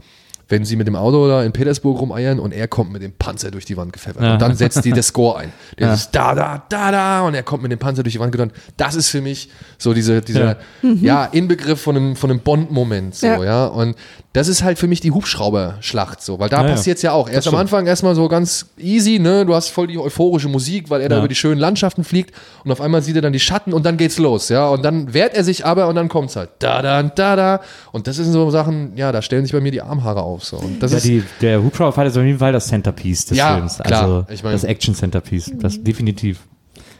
wenn 0.48 0.64
sie 0.64 0.76
mit 0.76 0.86
dem 0.86 0.94
Auto 0.94 1.26
da 1.26 1.42
in 1.42 1.52
Petersburg 1.52 1.98
rumeiern 2.00 2.38
und 2.38 2.52
er 2.52 2.68
kommt 2.68 2.92
mit 2.92 3.02
dem 3.02 3.12
Panzer 3.12 3.50
durch 3.50 3.64
die 3.64 3.76
Wand 3.78 3.92
gepfeffert. 3.94 4.22
Ja. 4.22 4.34
Und 4.34 4.42
dann 4.42 4.54
setzt 4.54 4.84
die 4.84 4.92
der 4.92 5.02
Score 5.02 5.38
ein. 5.38 5.52
Der 5.78 5.88
Ja. 5.88 5.94
ist 5.94 6.10
da, 6.10 6.34
da, 6.34 6.62
da, 6.68 6.90
da 6.92 7.22
und 7.26 7.34
er 7.34 7.42
kommt 7.42 7.62
mit 7.62 7.72
dem 7.72 7.78
Panzer 7.78 8.02
durch 8.02 8.12
die 8.12 8.20
Wand 8.20 8.30
gedonnert. 8.32 8.54
Das 8.76 8.94
ist 8.94 9.08
für 9.08 9.22
mich 9.22 9.48
so 9.78 9.94
diese, 9.94 10.20
dieser, 10.20 10.58
ja, 10.82 11.24
Inbegriff 11.24 11.80
von 11.80 11.96
einem, 11.96 12.14
von 12.16 12.30
einem 12.30 12.40
Bond-Moment, 12.40 13.14
so, 13.14 13.26
Ja. 13.26 13.42
ja. 13.44 13.66
Und 13.66 13.96
das 14.34 14.48
ist 14.48 14.62
halt 14.62 14.78
für 14.78 14.86
mich 14.88 15.00
die 15.00 15.12
Hubschrauberschlacht, 15.12 16.20
so, 16.20 16.38
weil 16.38 16.48
da 16.50 16.58
Ja, 16.60 16.64
ja. 16.68 16.70
passiert's 16.74 17.00
ja 17.02 17.12
auch. 17.12 17.28
Erst 17.30 17.48
am. 17.48 17.54
Anfang 17.54 17.86
erstmal 17.86 18.14
so 18.14 18.28
ganz 18.28 18.66
easy, 18.76 19.18
ne, 19.18 19.46
du 19.46 19.54
hast 19.54 19.68
voll 19.70 19.86
die 19.86 19.96
euphorische 19.98 20.48
Musik, 20.48 20.90
weil 20.90 21.00
er 21.00 21.08
da 21.08 21.14
Ja. 21.16 21.20
über 21.20 21.28
die 21.28 21.34
schönen 21.36 21.58
Landschaften 21.60 22.04
fliegt 22.04 22.34
und 22.64 22.70
auf 22.72 22.80
einmal 22.80 23.00
sieht 23.00 23.16
er 23.16 23.22
dann 23.22 23.32
die 23.32 23.40
Schatten 23.40 23.72
und 23.72 23.86
dann 23.86 23.96
geht's 23.96 24.18
los, 24.18 24.48
ja. 24.50 24.68
Und 24.68 24.84
dann 24.84 25.14
wehrt 25.14 25.34
er 25.34 25.44
sich 25.44 25.64
aber 25.64 25.88
und 25.88 25.94
dann 25.94 26.08
kommt's 26.08 26.36
halt. 26.36 26.50
Da, 26.58 26.82
da, 26.82 27.02
da, 27.02 27.36
da. 27.36 27.60
Und 27.92 28.06
das 28.06 28.16
sind 28.16 28.32
so 28.32 28.50
Sachen, 28.50 28.96
ja, 28.96 29.12
da 29.12 29.22
stellen 29.22 29.44
sich 29.44 29.52
bei 29.52 29.60
mir 29.60 29.70
die 29.70 29.80
Armhaare 29.82 30.22
auf, 30.22 30.44
so. 30.44 30.56
Und 30.58 30.82
das 30.82 30.90
Ja, 30.90 30.96
ist, 30.98 31.06
die, 31.06 31.22
der 31.40 31.62
Hubschrauberfight 31.62 32.08
ist 32.08 32.16
auf 32.18 32.24
jeden 32.24 32.38
Fall 32.40 32.52
das 32.52 32.66
Centerpiece 32.66 33.26
des 33.26 33.38
Ja, 33.38 33.54
Films. 33.56 33.78
klar. 33.78 34.02
Also 34.02 34.26
Ich 34.32 34.42
mein- 34.42 34.52
das 34.52 34.64
Action-Centerpiece. 34.64 35.52
Das 35.60 35.82
definitiv. 35.82 36.40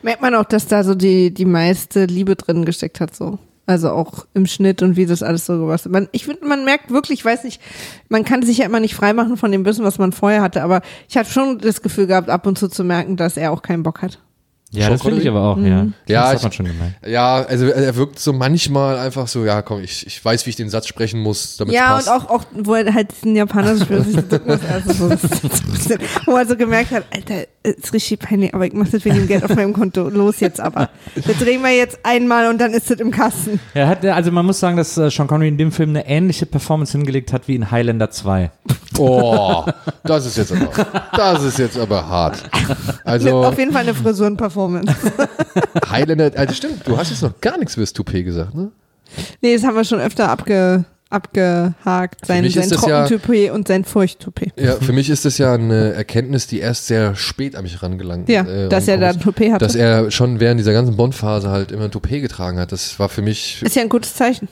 Merkt 0.02 0.23
man 0.23 0.35
auch, 0.36 0.44
dass 0.44 0.66
da 0.69 0.85
so 0.85 0.94
die, 0.94 1.35
die 1.35 1.47
meiste 1.47 2.05
Liebe 2.05 2.36
drin 2.36 2.65
gesteckt 2.65 3.01
hat, 3.01 3.15
so. 3.16 3.39
Also 3.66 3.91
auch 3.91 4.27
im 4.35 4.45
Schnitt 4.47 4.82
und 4.82 4.97
wie 4.97 5.07
das 5.07 5.23
alles 5.23 5.47
so 5.47 5.59
gebastelt. 5.59 5.93
Man, 5.93 6.09
ich 6.12 6.27
finde, 6.27 6.47
man 6.47 6.65
merkt 6.66 6.91
wirklich, 6.91 7.20
ich 7.20 7.24
weiß 7.24 7.45
nicht, 7.45 7.62
man 8.11 8.24
kann 8.24 8.43
sich 8.43 8.59
ja 8.59 8.66
immer 8.66 8.78
nicht 8.81 8.95
freimachen 8.95 9.39
von 9.39 9.51
dem 9.53 9.65
Wissen, 9.65 9.85
was 9.85 9.99
man 9.99 10.12
vorher 10.12 10.43
hatte, 10.43 10.62
aber 10.62 10.82
ich 11.09 11.16
habe 11.16 11.28
schon 11.28 11.59
das 11.59 11.81
Gefühl 11.81 12.07
gehabt, 12.07 12.28
ab 12.28 12.47
und 12.47 12.59
zu 12.59 12.69
zu 12.69 12.85
merken, 12.85 13.16
dass 13.16 13.36
er 13.39 13.53
auch 13.53 13.62
keinen 13.62 13.82
Bock 13.82 14.03
hat. 14.03 14.19
Ja, 14.70 14.91
das 14.91 15.03
finde 15.03 15.20
ich 15.23 15.28
aber 15.28 15.41
auch, 15.41 15.57
ja. 15.59 15.86
Ja, 16.09 16.23
das 16.23 16.31
hat 16.31 16.36
ich- 16.39 16.43
man 16.43 16.53
schon 16.53 16.66
gemerkt. 16.66 17.07
ja, 17.07 17.36
also 17.45 17.66
er 17.66 17.95
wirkt 17.97 18.19
so 18.19 18.32
manchmal 18.32 18.99
einfach 18.99 19.28
so, 19.28 19.45
ja, 19.45 19.62
komm, 19.62 19.81
ich, 19.82 20.05
ich 20.07 20.23
weiß, 20.23 20.45
wie 20.47 20.51
ich 20.51 20.57
den 20.57 20.69
Satz 20.69 20.89
sprechen 20.89 21.20
muss, 21.20 21.57
damit 21.57 21.74
Ja, 21.74 21.95
passt. 21.95 22.09
und 22.09 22.15
auch, 22.15 22.28
auch, 22.31 22.45
wo 22.55 22.74
er 22.74 22.93
halt 22.93 23.12
diesen 23.12 23.36
Japaner 23.36 23.74
muss, 23.89 23.89
also 23.89 24.93
so, 24.93 25.11
wo 26.27 26.36
er 26.36 26.45
so 26.47 26.57
gemerkt 26.57 26.91
hat, 26.91 27.05
Alter, 27.15 27.47
ist 27.65 27.93
richtig 27.95 28.19
peinlich, 28.19 28.55
aber 28.55 28.66
ich 28.66 28.74
mach 28.74 28.89
das 28.89 29.05
wegen 29.05 29.16
dem 29.16 29.27
Geld 29.27 29.43
auf 29.43 29.55
meinem 29.55 29.73
Konto. 29.73 30.09
Los 30.09 30.41
jetzt 30.41 30.61
aber. 30.61 30.91
Das 31.15 31.39
drehen 31.39 31.62
wir 31.62 31.74
jetzt 31.74 31.99
einmal 32.03 32.49
und 32.49 32.61
dann 32.61 32.73
ist 32.73 32.91
das 32.91 33.01
im 33.01 33.11
Kasten. 33.11 33.59
Er 33.73 33.89
hat, 33.89 34.05
also 34.05 34.31
man 34.31 34.45
muss 34.45 34.61
sagen, 34.61 34.77
dass 34.77 34.97
äh, 34.99 35.11
Sean 35.11 35.27
Connery 35.27 35.49
in 35.49 35.59
dem 35.59 35.73
Film 35.73 35.91
eine 35.91 36.07
ähnliche 36.07 36.45
Performance 36.47 36.93
hingelegt 36.93 37.32
hat 37.32 37.49
wie 37.49 37.55
in 37.55 37.70
Highlander 37.70 38.11
2. 38.11 38.51
Oh, 38.99 39.65
das 40.05 40.27
ist 40.27 40.36
jetzt 40.36 40.53
aber, 40.53 40.69
das 41.16 41.43
ist 41.43 41.59
jetzt 41.59 41.78
aber 41.78 42.07
hart. 42.07 42.43
Also, 43.05 43.45
Auf 43.45 43.59
jeden 43.59 43.73
Fall 43.73 43.82
eine 43.82 43.95
Frisuren-Performance. 43.95 44.95
Highlander, 45.91 46.31
also 46.36 46.55
stimmt, 46.55 46.86
du 46.86 46.97
hast 46.97 47.11
jetzt 47.11 47.23
noch 47.23 47.41
gar 47.41 47.59
nichts 47.59 47.74
über 47.74 47.82
das 47.82 47.93
Toupet 47.93 48.24
gesagt, 48.24 48.55
ne? 48.55 48.70
Nee, 49.41 49.55
das 49.55 49.65
haben 49.65 49.77
wir 49.77 49.85
schon 49.85 50.01
öfter 50.01 50.28
abge, 50.28 50.85
abgehakt. 51.10 52.26
Sein, 52.26 52.48
sein 52.51 52.68
das 52.68 52.70
ja- 52.86 53.05
Trockentoupet 53.06 53.51
und 53.52 53.68
sein 53.68 53.85
Feuchttoupet. 53.85 54.52
Ja, 54.59 54.74
für 54.76 54.93
mich 54.93 55.10
ist 55.10 55.24
das 55.24 55.39
ja 55.39 55.55
eine 55.55 55.93
Erkenntnis, 55.93 56.47
die 56.47 56.60
erst 56.60 56.86
sehr 56.86 57.14
spät 57.16 57.56
an 57.56 57.62
mich 57.64 57.82
rangelangt 57.82 58.28
Ja, 58.28 58.43
äh, 58.43 58.68
dass 58.68 58.89
er 58.89 58.98
da 58.98 59.10
ein 59.10 59.20
Toupet 59.20 59.52
hatte. 59.52 59.64
Dass 59.64 59.74
er 59.74 60.10
schon 60.10 60.40
während 60.40 60.59
dieser 60.60 60.72
ganzen 60.72 60.97
Bond-Phase 60.97 61.51
halt 61.51 61.72
immer 61.72 61.85
ein 61.85 61.90
Toupet 61.90 62.20
getragen 62.22 62.59
hat. 62.59 62.72
Das 62.72 62.98
war 62.98 63.09
für 63.09 63.22
mich, 63.22 63.62
Ist 63.62 63.76
ja 63.76 63.82
ein 63.82 63.89
gutes 63.89 64.14
Zeichen. 64.14 64.48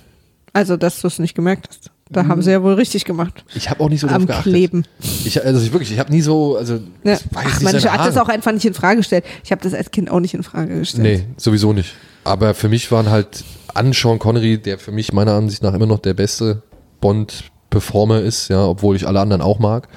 Also, 0.53 0.77
dass 0.77 1.01
du 1.01 1.07
es 1.09 1.19
nicht 1.19 1.35
gemerkt 1.35 1.69
hast. 1.69 1.91
Da 2.11 2.27
haben 2.27 2.43
sie 2.43 2.51
ja 2.51 2.63
wohl 2.63 2.75
richtig 2.75 3.07
gemacht. 3.07 3.43
ich 3.55 3.71
habe 3.71 3.81
auch 3.83 3.89
nicht 3.89 4.01
so 4.01 4.07
drauf 4.07 4.17
Am 4.17 4.27
geachtet. 4.27 4.53
Kleben. 4.53 4.85
Ich, 5.25 5.43
also 5.43 5.63
ich 5.63 5.73
wirklich, 5.73 5.91
ich 5.93 5.99
habe 5.99 6.13
nie 6.13 6.21
so, 6.21 6.59
also 6.59 6.75
Ja. 7.05 7.13
weiß 7.13 7.21
Ach, 7.35 7.45
nicht 7.45 7.63
man 7.63 7.79
seine 7.81 7.93
hat 7.95 8.07
das 8.07 8.19
auch 8.19 8.29
einfach 8.29 8.53
nicht 8.53 8.67
in 8.67 8.75
Frage 8.75 8.99
gestellt. 8.99 9.25
Ich 9.45 9.51
habe 9.51 9.63
das 9.63 9.73
als 9.73 9.91
Kind 9.91 10.11
auch 10.11 10.21
nicht 10.21 10.35
in 10.35 10.43
Frage 10.43 10.79
gestellt. 10.79 11.03
Nee, 11.03 11.25
sowieso 11.39 11.73
nicht. 11.73 11.95
Aber 12.25 12.53
für 12.53 12.69
mich 12.69 12.93
waren 12.93 13.09
halt 13.11 13.45
an 13.75 13.93
Sean 13.93 14.19
Connery, 14.19 14.59
der 14.59 14.79
für 14.79 14.93
mich 14.93 15.13
meiner 15.13 15.35
Ansicht 15.35 15.63
nach 15.63 15.75
immer 15.75 15.87
noch 15.87 15.99
der 15.99 16.15
beste 16.15 16.63
Bond-Performer 17.01 18.21
ist, 18.21 18.49
ja, 18.49 18.65
obwohl 18.65 18.97
ich 18.97 19.07
alle 19.07 19.21
anderen 19.21 19.43
auch 19.43 19.59
mag. 19.59 19.89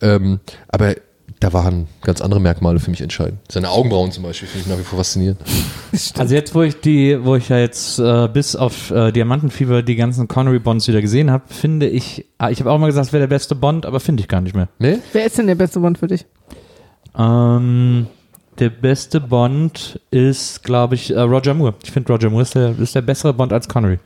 Ähm, 0.00 0.40
aber 0.68 0.94
da 1.40 1.52
waren 1.52 1.88
ganz 2.02 2.20
andere 2.22 2.40
Merkmale 2.40 2.80
für 2.80 2.90
mich 2.90 3.02
entscheidend. 3.02 3.38
Seine 3.50 3.68
Augenbrauen 3.68 4.10
zum 4.12 4.22
Beispiel 4.22 4.48
finde 4.48 4.64
ich 4.64 4.70
nach 4.72 4.78
wie 4.78 4.84
vor 4.84 4.98
faszinierend. 4.98 5.40
Also 6.18 6.34
jetzt, 6.34 6.54
wo 6.56 6.62
ich 6.62 6.80
die, 6.80 7.24
wo 7.24 7.36
ich 7.36 7.50
ja 7.50 7.58
jetzt 7.58 8.00
äh, 8.00 8.26
bis 8.26 8.56
auf 8.56 8.90
äh, 8.90 9.12
Diamantenfieber 9.12 9.82
die 9.82 9.94
ganzen 9.94 10.26
Connery-Bonds 10.26 10.88
wieder 10.88 11.00
gesehen 11.00 11.30
habe, 11.30 11.44
finde 11.46 11.86
ich, 11.86 12.26
ah, 12.38 12.50
ich 12.50 12.58
habe 12.58 12.72
auch 12.72 12.78
mal 12.78 12.86
gesagt, 12.86 13.06
es 13.06 13.12
wäre 13.12 13.20
der 13.20 13.28
beste 13.28 13.54
Bond, 13.54 13.86
aber 13.86 14.00
finde 14.00 14.22
ich 14.22 14.28
gar 14.28 14.40
nicht 14.40 14.56
mehr. 14.56 14.68
Ne? 14.80 15.00
Wer 15.12 15.26
ist 15.26 15.38
denn 15.38 15.46
der 15.46 15.54
beste 15.54 15.78
Bond 15.78 15.98
für 15.98 16.08
dich? 16.08 16.26
Ähm, 17.16 18.06
der 18.58 18.70
beste 18.70 19.20
Bond 19.20 20.00
ist, 20.10 20.62
glaube 20.62 20.94
ich, 20.94 21.10
äh, 21.10 21.20
Roger 21.20 21.54
Moore. 21.54 21.74
Ich 21.82 21.90
finde, 21.90 22.12
Roger 22.12 22.30
Moore 22.30 22.42
ist 22.42 22.54
der, 22.54 22.78
ist 22.78 22.94
der 22.94 23.02
bessere 23.02 23.32
Bond 23.32 23.52
als 23.52 23.68
Connery. 23.68 23.98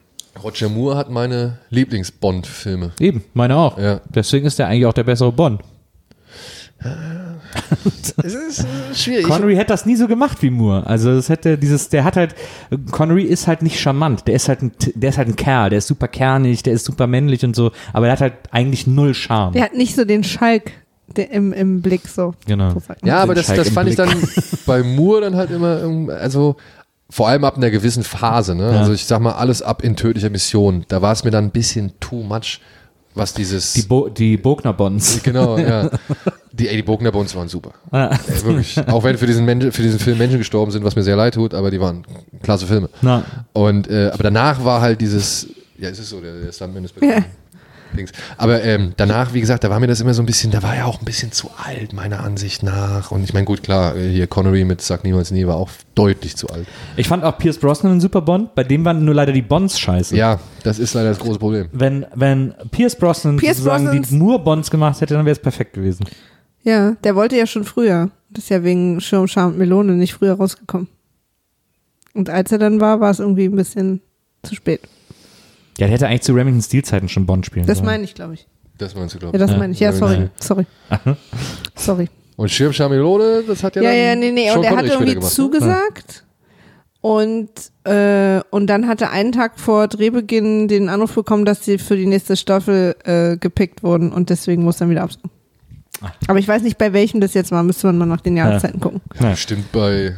Roger 0.43 0.69
Moore 0.69 0.97
hat 0.97 1.11
meine 1.11 1.59
Lieblings-Bond-Filme. 1.70 2.93
Eben, 3.01 3.25
meine 3.35 3.57
auch. 3.57 3.79
Ja. 3.79 4.01
Deswegen 4.15 4.47
ist 4.47 4.59
er 4.61 4.69
eigentlich 4.69 4.87
auch 4.87 4.93
der 4.93 5.05
bessere 5.05 5.33
Bond. 5.33 5.61
Es 8.23 8.35
ist 8.35 8.61
äh, 8.61 8.95
schwierig. 8.95 9.25
Connery 9.25 9.55
hätte 9.57 9.69
das 9.69 9.87
nie 9.87 9.97
so 9.97 10.07
gemacht 10.07 10.43
wie 10.43 10.51
Moore. 10.51 10.87
Also 10.87 11.11
es 11.11 11.29
hätte 11.29 11.57
dieses, 11.57 11.89
der 11.89 12.05
hat 12.05 12.16
halt, 12.16 12.35
Connery 12.91 13.23
ist 13.23 13.47
halt 13.47 13.62
nicht 13.62 13.81
charmant. 13.81 14.27
Der 14.27 14.35
ist 14.35 14.49
halt 14.49 14.62
ein, 14.62 14.73
der 14.95 15.11
ist 15.11 15.19
halt 15.19 15.29
ein 15.29 15.37
Kerl. 15.37 15.70
Der 15.70 15.79
ist 15.79 15.87
super 15.87 16.09
kernig, 16.09 16.62
der 16.62 16.75
ist 16.75 16.85
super 16.85 17.07
männlich 17.07 17.45
und 17.45 17.57
so. 17.57 17.73
Aber 17.93 18.07
er 18.07 18.12
hat 18.12 18.20
halt 18.20 18.35
eigentlich 18.51 18.87
null 18.87 19.15
Charme. 19.15 19.55
Der 19.55 19.65
hat 19.65 19.75
nicht 19.75 19.95
so 19.95 20.05
den 20.05 20.25
Schalk 20.25 20.73
im, 21.16 21.52
im 21.52 21.82
Blick 21.82 22.06
so. 22.06 22.35
Genau. 22.47 22.74
Ja, 23.05 23.18
aber 23.22 23.35
das, 23.35 23.47
das 23.47 23.70
fand 23.70 23.89
ich 23.89 23.97
dann 23.97 24.10
bei 24.66 24.82
Moore 24.82 25.22
dann 25.22 25.36
halt 25.36 25.51
immer, 25.51 26.12
also 26.20 26.56
vor 27.10 27.28
allem 27.28 27.44
ab 27.44 27.56
einer 27.56 27.70
gewissen 27.70 28.05
Phase. 28.05 28.55
Ne? 28.55 28.72
Ja. 28.72 28.80
Also 28.80 28.93
ich 28.93 29.06
sag 29.06 29.20
mal, 29.20 29.32
alles 29.32 29.62
ab 29.62 29.82
in 29.82 29.97
tödlicher 29.97 30.30
Mission. 30.30 30.85
Da 30.89 31.01
war 31.01 31.12
es 31.12 31.24
mir 31.24 31.30
dann 31.30 31.44
ein 31.47 31.51
bisschen 31.51 31.93
too 32.01 32.22
much, 32.22 32.60
was 33.14 33.32
dieses... 33.32 33.72
Die, 33.72 33.82
Bo 33.82 34.09
die 34.09 34.36
Bogner 34.36 34.74
Bonds. 34.74 35.20
Genau, 35.22 35.56
ja. 35.59 35.90
Die, 36.52 36.68
ey, 36.68 36.76
die 36.76 36.82
Bogner 36.82 37.14
uns 37.14 37.35
waren 37.35 37.48
super. 37.48 37.72
Ah. 37.90 38.10
Ey, 38.26 38.44
wirklich. 38.44 38.78
Auch 38.89 39.02
wenn 39.05 39.16
für 39.16 39.26
diesen, 39.26 39.44
Mensch, 39.44 39.74
für 39.74 39.82
diesen 39.82 39.98
Film 39.98 40.18
Menschen 40.18 40.39
gestorben 40.39 40.70
sind, 40.70 40.85
was 40.85 40.97
mir 40.97 41.02
sehr 41.02 41.16
leid 41.16 41.35
tut, 41.35 41.55
aber 41.55 41.70
die 41.70 41.80
waren 41.80 42.05
klasse 42.43 42.66
Filme. 42.66 42.90
Na, 43.01 43.24
Und, 43.52 43.89
äh, 43.89 44.10
aber 44.12 44.24
danach 44.24 44.62
war 44.64 44.80
halt 44.80 45.01
dieses, 45.01 45.48
ja, 45.78 45.89
es 45.89 45.98
ist 45.98 46.10
so, 46.10 46.20
der, 46.20 46.35
der 46.40 46.52
Stuntman 46.52 46.85
ist 46.85 46.94
bekannt. 46.94 47.26
Dings. 47.97 48.12
Aber 48.36 48.62
ähm, 48.62 48.93
danach, 48.97 49.35
wie 49.35 49.40
gesagt, 49.40 49.65
da 49.65 49.70
war 49.70 49.81
mir 49.81 49.86
das 49.86 50.01
immer 50.01 50.15
so 50.15 50.23
ein 50.23 50.27
bisschen, 50.27 50.51
da 50.51 50.62
war 50.62 50.74
er 50.74 50.86
auch 50.86 51.01
ein 51.01 51.05
bisschen 51.05 51.32
zu 51.32 51.51
alt, 51.65 51.93
meiner 51.93 52.20
Ansicht 52.20 52.62
nach. 52.62 53.10
Und 53.10 53.24
ich 53.24 53.32
meine, 53.32 53.44
gut, 53.44 53.62
klar, 53.62 53.97
äh, 53.97 54.10
hier 54.10 54.27
Connery 54.27 54.65
mit 54.65 54.81
Sag 54.81 55.05
niemals 55.05 55.31
nie 55.31 55.47
war 55.47 55.56
auch 55.56 55.70
deutlich 55.94 56.36
zu 56.36 56.48
alt. 56.48 56.66
ich 56.97 57.09
fand 57.09 57.24
auch 57.24 57.39
Pierce 57.39 57.59
Brosnan 57.59 57.94
ein 57.94 58.01
super 58.01 58.20
Bond. 58.20 58.55
Bei 58.55 58.65
dem 58.65 58.85
waren 58.85 59.05
nur 59.05 59.15
leider 59.15 59.32
die 59.32 59.43
Bonds 59.43 59.78
scheiße. 59.78 60.16
Ja, 60.16 60.40
das 60.62 60.78
ist 60.78 60.94
leider 60.94 61.10
das 61.10 61.19
große 61.19 61.39
Problem. 61.39 61.69
Wenn, 61.73 62.06
wenn 62.15 62.55
Pierce 62.70 62.97
Brosnan 62.97 63.36
Pierce 63.36 63.59
sozusagen 63.59 64.02
die 64.02 64.15
Moore-Bonds 64.15 64.70
gemacht 64.70 65.01
hätte, 65.01 65.15
dann 65.15 65.24
wäre 65.24 65.35
es 65.35 65.43
perfekt 65.43 65.73
gewesen. 65.74 66.05
Ja, 66.62 66.93
der 67.05 67.15
wollte 67.15 67.36
ja 67.36 67.47
schon 67.47 67.65
früher. 67.65 68.10
Das 68.31 68.44
ist 68.44 68.51
ja 68.51 68.62
wegen 68.62 69.01
Schirm, 69.01 69.27
Scham 69.27 69.52
und 69.52 69.59
Melone 69.59 69.93
nicht 69.93 70.15
früher 70.15 70.35
rausgekommen. 70.35 70.89
Und 72.15 72.31
als 72.31 72.52
er 72.52 72.59
dann 72.59 72.81
war, 72.81 73.01
war 73.01 73.10
es 73.10 73.20
irgendwie 73.20 73.47
ein 73.47 73.56
bisschen 73.56 74.01
zu 74.43 74.55
spät. 74.55 74.82
Ja, 75.79 75.87
der 75.87 75.95
hätte 75.95 76.07
eigentlich 76.07 76.23
zu 76.23 76.33
Remington 76.33 76.63
Steel-Zeiten 76.63 77.09
schon 77.09 77.27
Bond 77.27 77.47
spielen 77.47 77.67
Das 77.67 77.79
sollen. 77.79 77.87
meine 77.87 78.05
ich, 78.05 78.15
glaube 78.15 78.35
ich. 78.35 78.47
Das 78.79 78.95
meinst 78.95 79.15
du, 79.15 79.19
Ja, 79.19 79.21
glaube 79.31 79.37
ich. 79.37 79.41
das 79.43 79.51
Ja. 79.51 79.57
meine 79.59 79.73
ich. 79.73 79.81
Ja, 79.81 79.93
sorry. 79.93 80.29
Sorry. 80.41 80.67
Sorry. 81.75 82.09
Und 82.37 82.51
Schirm 82.51 82.73
Schamilone, 82.73 83.43
das 83.47 83.65
hat 83.65 83.75
ja 83.77 83.83
Ja, 83.83 83.91
dann 83.91 83.99
ja, 83.99 84.15
nee, 84.15 84.31
nee. 84.31 84.47
Sean 84.49 84.59
Und 84.59 84.65
er 84.65 84.71
hat 84.71 84.77
Connery 84.79 84.89
später 84.89 85.01
irgendwie 85.01 85.15
gemacht, 85.15 85.31
ne? 85.31 85.35
zugesagt. 85.35 86.25
Und, 87.01 87.51
äh, 87.85 88.41
und 88.51 88.67
dann 88.67 88.89
hat 88.89 89.01
er 89.01 89.11
einen 89.13 89.33
Tag 89.33 89.59
vor 89.61 89.87
Drehbeginn 89.89 90.67
den 90.69 90.89
Anruf 90.89 91.15
bekommen, 91.15 91.45
dass 91.45 91.65
sie 91.65 91.79
für 91.79 91.97
die 91.97 92.07
nächste 92.07 92.37
Staffel 92.37 92.97
äh, 93.05 93.37
gepickt 93.37 93.83
wurden 93.83 94.13
und 94.13 94.31
deswegen 94.31 94.65
muss 94.65 94.81
er 94.81 94.91
wieder 94.91 95.03
absagen. 95.03 95.31
Aber 96.27 96.39
ich 96.39 96.47
weiß 96.47 96.62
nicht, 96.62 96.79
bei 96.79 96.93
welchem 96.93 97.20
das 97.20 97.35
jetzt 97.35 97.51
war, 97.51 97.62
müsste 97.62 97.87
man 97.89 97.99
mal 97.99 98.07
nach 98.07 98.20
den 98.20 98.37
Jahreszeiten 98.37 98.81
gucken. 98.81 99.01
Ja. 99.20 99.31
Bestimmt 99.31 99.70
bei, 99.73 100.15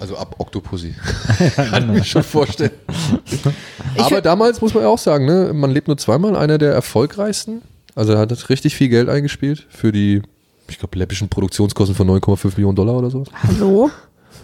also 0.00 0.16
ab 0.16 0.36
Octopussy. 0.38 0.94
Kann 1.56 1.84
ich 1.90 1.98
mir 1.98 2.04
schon 2.04 2.22
vorstellen. 2.22 2.70
Aber 3.98 4.20
damals 4.20 4.60
muss 4.60 4.74
man 4.74 4.84
ja 4.84 4.88
auch 4.88 4.98
sagen, 4.98 5.26
ne, 5.26 5.52
man 5.52 5.70
lebt 5.70 5.88
nur 5.88 5.96
zweimal, 5.98 6.36
einer 6.36 6.58
der 6.58 6.72
erfolgreichsten. 6.72 7.62
Also 7.94 8.12
er 8.12 8.18
hat 8.20 8.48
richtig 8.48 8.76
viel 8.76 8.88
Geld 8.88 9.08
eingespielt 9.08 9.66
für 9.70 9.90
die, 9.90 10.22
ich 10.68 10.78
glaube, 10.78 10.96
läppischen 10.98 11.28
Produktionskosten 11.28 11.96
von 11.96 12.08
9,5 12.08 12.50
Millionen 12.56 12.76
Dollar 12.76 12.94
oder 12.96 13.10
so. 13.10 13.24
Hallo? 13.42 13.90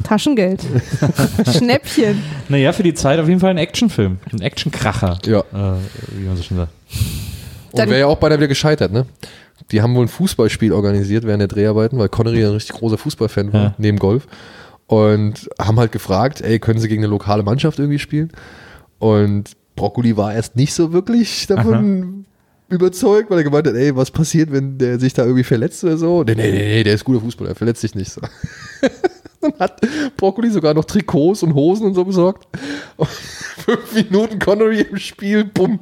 Taschengeld. 0.02 0.60
Schnäppchen. 1.56 2.20
Naja, 2.48 2.72
für 2.72 2.82
die 2.82 2.94
Zeit 2.94 3.20
auf 3.20 3.28
jeden 3.28 3.38
Fall 3.38 3.50
ein 3.50 3.58
Actionfilm. 3.58 4.18
Ein 4.32 4.40
Actionkracher. 4.40 5.18
Ja. 5.24 5.38
Äh, 5.40 5.78
wie 6.16 6.24
man 6.24 6.36
so 6.36 6.42
schon 6.42 6.56
sagt. 6.56 6.72
Und 7.70 7.78
Dann- 7.78 7.88
wäre 7.90 8.00
ja 8.00 8.06
auch 8.06 8.18
beinahe 8.18 8.38
wieder 8.38 8.48
gescheitert, 8.48 8.92
ne? 8.92 9.06
Die 9.70 9.80
haben 9.82 9.94
wohl 9.94 10.04
ein 10.04 10.08
Fußballspiel 10.08 10.72
organisiert 10.72 11.24
während 11.24 11.40
der 11.40 11.48
Dreharbeiten, 11.48 11.98
weil 11.98 12.08
Connery 12.08 12.44
ein 12.44 12.52
richtig 12.52 12.76
großer 12.76 12.98
Fußballfan 12.98 13.52
war, 13.52 13.62
Ja. 13.62 13.74
neben 13.78 13.98
Golf. 13.98 14.26
Und 14.86 15.48
haben 15.58 15.78
halt 15.78 15.92
gefragt, 15.92 16.40
ey, 16.42 16.58
können 16.58 16.78
sie 16.80 16.88
gegen 16.88 17.02
eine 17.02 17.10
lokale 17.10 17.42
Mannschaft 17.42 17.78
irgendwie 17.78 17.98
spielen? 17.98 18.30
Und 18.98 19.52
Broccoli 19.76 20.16
war 20.16 20.34
erst 20.34 20.56
nicht 20.56 20.74
so 20.74 20.92
wirklich 20.92 21.46
davon 21.46 22.26
überzeugt, 22.68 23.30
weil 23.30 23.38
er 23.38 23.44
gemeint 23.44 23.66
hat, 23.66 23.74
ey, 23.74 23.94
was 23.96 24.10
passiert, 24.10 24.52
wenn 24.52 24.78
der 24.78 24.98
sich 24.98 25.14
da 25.14 25.22
irgendwie 25.24 25.44
verletzt 25.44 25.82
oder 25.84 25.96
so? 25.96 26.22
Nee, 26.24 26.34
nee, 26.34 26.50
nee, 26.50 26.58
nee 26.58 26.84
der 26.84 26.94
ist 26.94 27.04
guter 27.04 27.20
Fußballer, 27.20 27.50
er 27.50 27.56
verletzt 27.56 27.80
sich 27.80 27.94
nicht. 27.94 28.12
So. 28.12 28.20
Dann 29.40 29.52
hat 29.58 29.80
Broccoli 30.16 30.50
sogar 30.50 30.72
noch 30.74 30.84
Trikots 30.86 31.42
und 31.42 31.54
Hosen 31.54 31.86
und 31.86 31.94
so 31.94 32.04
besorgt. 32.04 32.46
Und 32.96 33.08
Fünf 33.64 33.94
Minuten 33.94 34.38
Connery 34.38 34.82
im 34.82 34.98
Spiel, 34.98 35.44
bumm, 35.44 35.78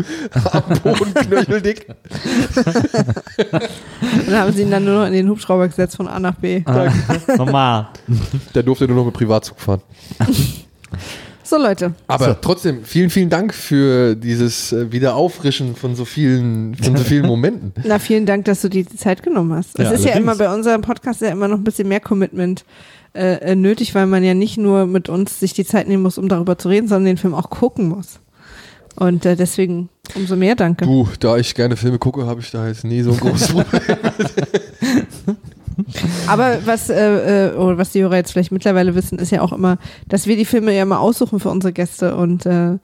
am 0.52 0.62
Boden 0.82 1.14
knöcheldick. 1.14 1.86
Dann 4.26 4.34
haben 4.38 4.52
sie 4.52 4.62
ihn 4.62 4.70
dann 4.70 4.84
nur 4.84 5.00
noch 5.00 5.06
in 5.06 5.12
den 5.12 5.28
Hubschrauber 5.28 5.66
gesetzt 5.68 5.96
von 5.96 6.06
A 6.08 6.18
nach 6.20 6.34
B. 6.36 6.62
Normal. 7.36 7.88
Der 8.54 8.62
durfte 8.62 8.86
nur 8.86 8.96
noch 8.96 9.04
mit 9.06 9.14
Privatzug 9.14 9.58
fahren. 9.60 9.82
So 11.44 11.58
Leute, 11.58 11.92
Aber 12.06 12.40
trotzdem, 12.40 12.82
vielen, 12.84 13.10
vielen 13.10 13.28
Dank 13.28 13.52
für 13.52 14.14
dieses 14.14 14.72
äh, 14.72 14.90
Wiederauffrischen 14.90 15.76
von 15.76 15.94
so 15.94 16.06
vielen, 16.06 16.74
von 16.76 16.96
so 16.96 17.04
vielen 17.04 17.26
Momenten. 17.26 17.74
na 17.84 17.98
vielen 17.98 18.24
Dank, 18.24 18.46
dass 18.46 18.62
du 18.62 18.70
dir 18.70 18.84
die 18.84 18.96
Zeit 18.96 19.22
genommen 19.22 19.52
hast. 19.52 19.78
Es 19.78 19.84
Ja, 19.84 19.90
ist 19.90 20.04
ja 20.04 20.12
allerdings. 20.12 20.16
immer 20.16 20.36
bei 20.36 20.54
unserem 20.54 20.80
Podcast 20.80 21.20
ja 21.20 21.28
immer 21.28 21.48
noch 21.48 21.58
ein 21.58 21.64
bisschen 21.64 21.88
mehr 21.88 22.00
Commitment 22.00 22.64
äh, 23.14 23.52
äh, 23.52 23.54
nötig, 23.54 23.94
weil 23.94 24.06
man 24.06 24.24
ja 24.24 24.34
nicht 24.34 24.58
nur 24.58 24.86
mit 24.86 25.08
uns 25.08 25.38
sich 25.40 25.52
die 25.52 25.64
Zeit 25.64 25.88
nehmen 25.88 26.02
muss, 26.02 26.18
um 26.18 26.28
darüber 26.28 26.58
zu 26.58 26.68
reden, 26.68 26.88
sondern 26.88 27.06
den 27.06 27.16
Film 27.16 27.34
auch 27.34 27.50
gucken 27.50 27.88
muss. 27.88 28.20
Und 28.96 29.24
äh, 29.24 29.36
deswegen 29.36 29.88
umso 30.14 30.36
mehr 30.36 30.54
Danke. 30.54 30.84
Du, 30.84 31.08
da 31.20 31.36
ich 31.36 31.54
gerne 31.54 31.76
Filme 31.76 31.98
gucke, 31.98 32.26
habe 32.26 32.40
ich 32.40 32.50
da 32.50 32.66
jetzt 32.66 32.84
nie 32.84 33.02
so 33.02 33.12
ein 33.12 33.20
großes 33.20 33.48
Problem. 33.52 33.98
Aber 36.26 36.58
was, 36.66 36.90
äh, 36.90 37.48
äh, 37.48 37.54
oder 37.54 37.78
was 37.78 37.92
die 37.92 38.02
Hörer 38.02 38.16
jetzt 38.16 38.32
vielleicht 38.32 38.52
mittlerweile 38.52 38.94
wissen, 38.94 39.18
ist 39.18 39.30
ja 39.30 39.40
auch 39.40 39.52
immer, 39.52 39.78
dass 40.08 40.26
wir 40.26 40.36
die 40.36 40.44
Filme 40.44 40.74
ja 40.74 40.84
mal 40.84 40.98
aussuchen 40.98 41.40
für 41.40 41.48
unsere 41.48 41.72
Gäste 41.72 42.16
und 42.16 42.46
äh, 42.46 42.78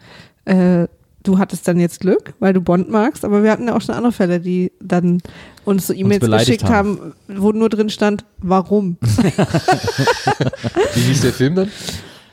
äh, 0.46 0.88
du 1.24 1.38
hattest 1.38 1.66
dann 1.68 1.78
jetzt 1.80 2.00
Glück, 2.00 2.34
weil 2.38 2.52
du 2.52 2.60
Bond 2.60 2.90
magst, 2.90 3.24
aber 3.24 3.42
wir 3.42 3.50
hatten 3.50 3.66
ja 3.68 3.76
auch 3.76 3.80
schon 3.80 3.94
andere 3.94 4.12
Fälle, 4.12 4.40
die 4.40 4.72
dann 4.80 5.20
uns 5.64 5.86
so 5.86 5.92
E-Mails 5.92 6.24
geschickt 6.26 6.64
haben. 6.64 7.12
wo 7.28 7.52
nur 7.52 7.68
drin 7.68 7.90
stand, 7.90 8.24
warum? 8.38 8.96
Wie 10.94 11.00
hieß 11.00 11.20
der 11.22 11.32
Film 11.32 11.54
dann? 11.54 11.70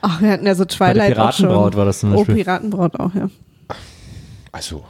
Ach, 0.02 0.20
wir 0.20 0.30
hatten 0.30 0.46
ja 0.46 0.54
so 0.54 0.64
Twilight 0.64 1.18
auch 1.18 1.32
schon. 1.32 1.46
Piratenbraut 1.46 1.76
war 1.76 1.84
das 1.84 2.00
zum 2.00 2.12
Oh, 2.14 2.18
Beispiel. 2.18 2.36
Piratenbraut 2.36 2.94
auch, 3.00 3.14
ja. 3.14 3.28
Also, 4.52 4.84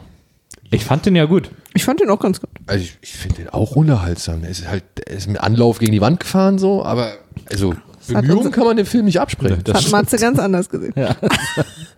Ich 0.70 0.84
fand 0.84 1.06
den 1.06 1.16
ja 1.16 1.24
gut. 1.24 1.50
Ich 1.74 1.84
fand 1.84 2.00
den 2.00 2.10
auch 2.10 2.20
ganz 2.20 2.40
gut. 2.40 2.50
also 2.66 2.82
ich, 2.84 2.98
ich 3.02 3.12
finde 3.16 3.36
den 3.36 3.48
auch 3.50 3.72
unterhaltsam. 3.76 4.44
Er 4.44 4.50
ist 4.50 4.68
halt, 4.68 4.84
er 5.06 5.16
ist 5.16 5.26
mit 5.28 5.40
Anlauf 5.40 5.78
gegen 5.78 5.92
die 5.92 6.00
Wand 6.00 6.20
gefahren 6.20 6.58
so, 6.58 6.84
aber 6.84 7.12
also 7.50 7.74
Bemühungen 8.08 8.52
kann 8.52 8.64
man 8.64 8.76
dem 8.76 8.86
Film 8.86 9.06
nicht 9.06 9.20
absprechen. 9.20 9.60
Das 9.64 9.84
hat 9.84 9.90
Matze 9.90 10.16
ganz 10.16 10.38
anders 10.38 10.68
gesehen. 10.68 10.92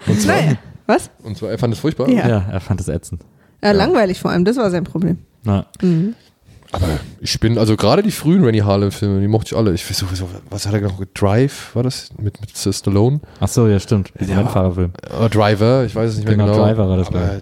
Und 0.07 0.21
zwar, 0.21 0.37
Naja, 0.37 0.53
was? 0.89 1.11
und 1.23 1.37
zwar, 1.37 1.51
er 1.51 1.59
fand 1.59 1.75
es 1.75 1.81
furchtbar. 1.81 2.09
Ja. 2.09 2.27
Ja, 2.29 2.45
er 2.51 2.61
fand 2.61 2.81
es 2.81 2.89
ätzend. 2.89 3.23
Äh, 3.61 3.73
Langweilig 3.73 4.19
vor 4.21 4.31
allem, 4.31 4.45
das 4.45 4.57
war 4.57 4.71
sein 4.71 4.85
Problem. 4.85 5.19
Na. 5.45 5.67
Aber 6.73 6.87
ich 7.21 7.41
bin, 7.41 7.57
also 7.57 7.77
gerade 7.77 8.03
die 8.03 8.11
frühen 8.11 8.45
Rennie 8.45 8.63
Harlan-Filme, 8.63 9.21
die 9.21 9.29
mochte 9.29 9.55
ich 9.55 9.57
alle. 9.57 9.73
Ich 9.73 9.89
weiß 9.89 9.99
sowieso, 9.99 10.29
was 10.51 10.67
hat 10.67 10.75
er 10.75 10.81
noch? 10.83 11.01
Drive, 11.15 11.75
war 11.75 11.83
das? 11.83 12.11
Mit, 12.19 12.41
mit 12.41 12.57
Stallone? 12.57 13.21
Ach 13.41 13.49
so, 13.49 13.67
ja, 13.67 13.81
stimmt. 13.81 14.13
Der 14.21 14.27
Ja. 14.29 14.39
Rennfahrerfilm. 14.39 14.93
Oder 15.19 15.29
Driver, 15.31 15.85
ich 15.85 15.95
weiß 15.95 16.11
es 16.11 16.17
nicht 16.17 16.27
mehr 16.29 16.37
Genau, 16.37 16.53
genau. 16.53 16.65
Driver 16.67 16.89
war 16.89 16.97
das, 16.99 17.09
Aber, 17.09 17.41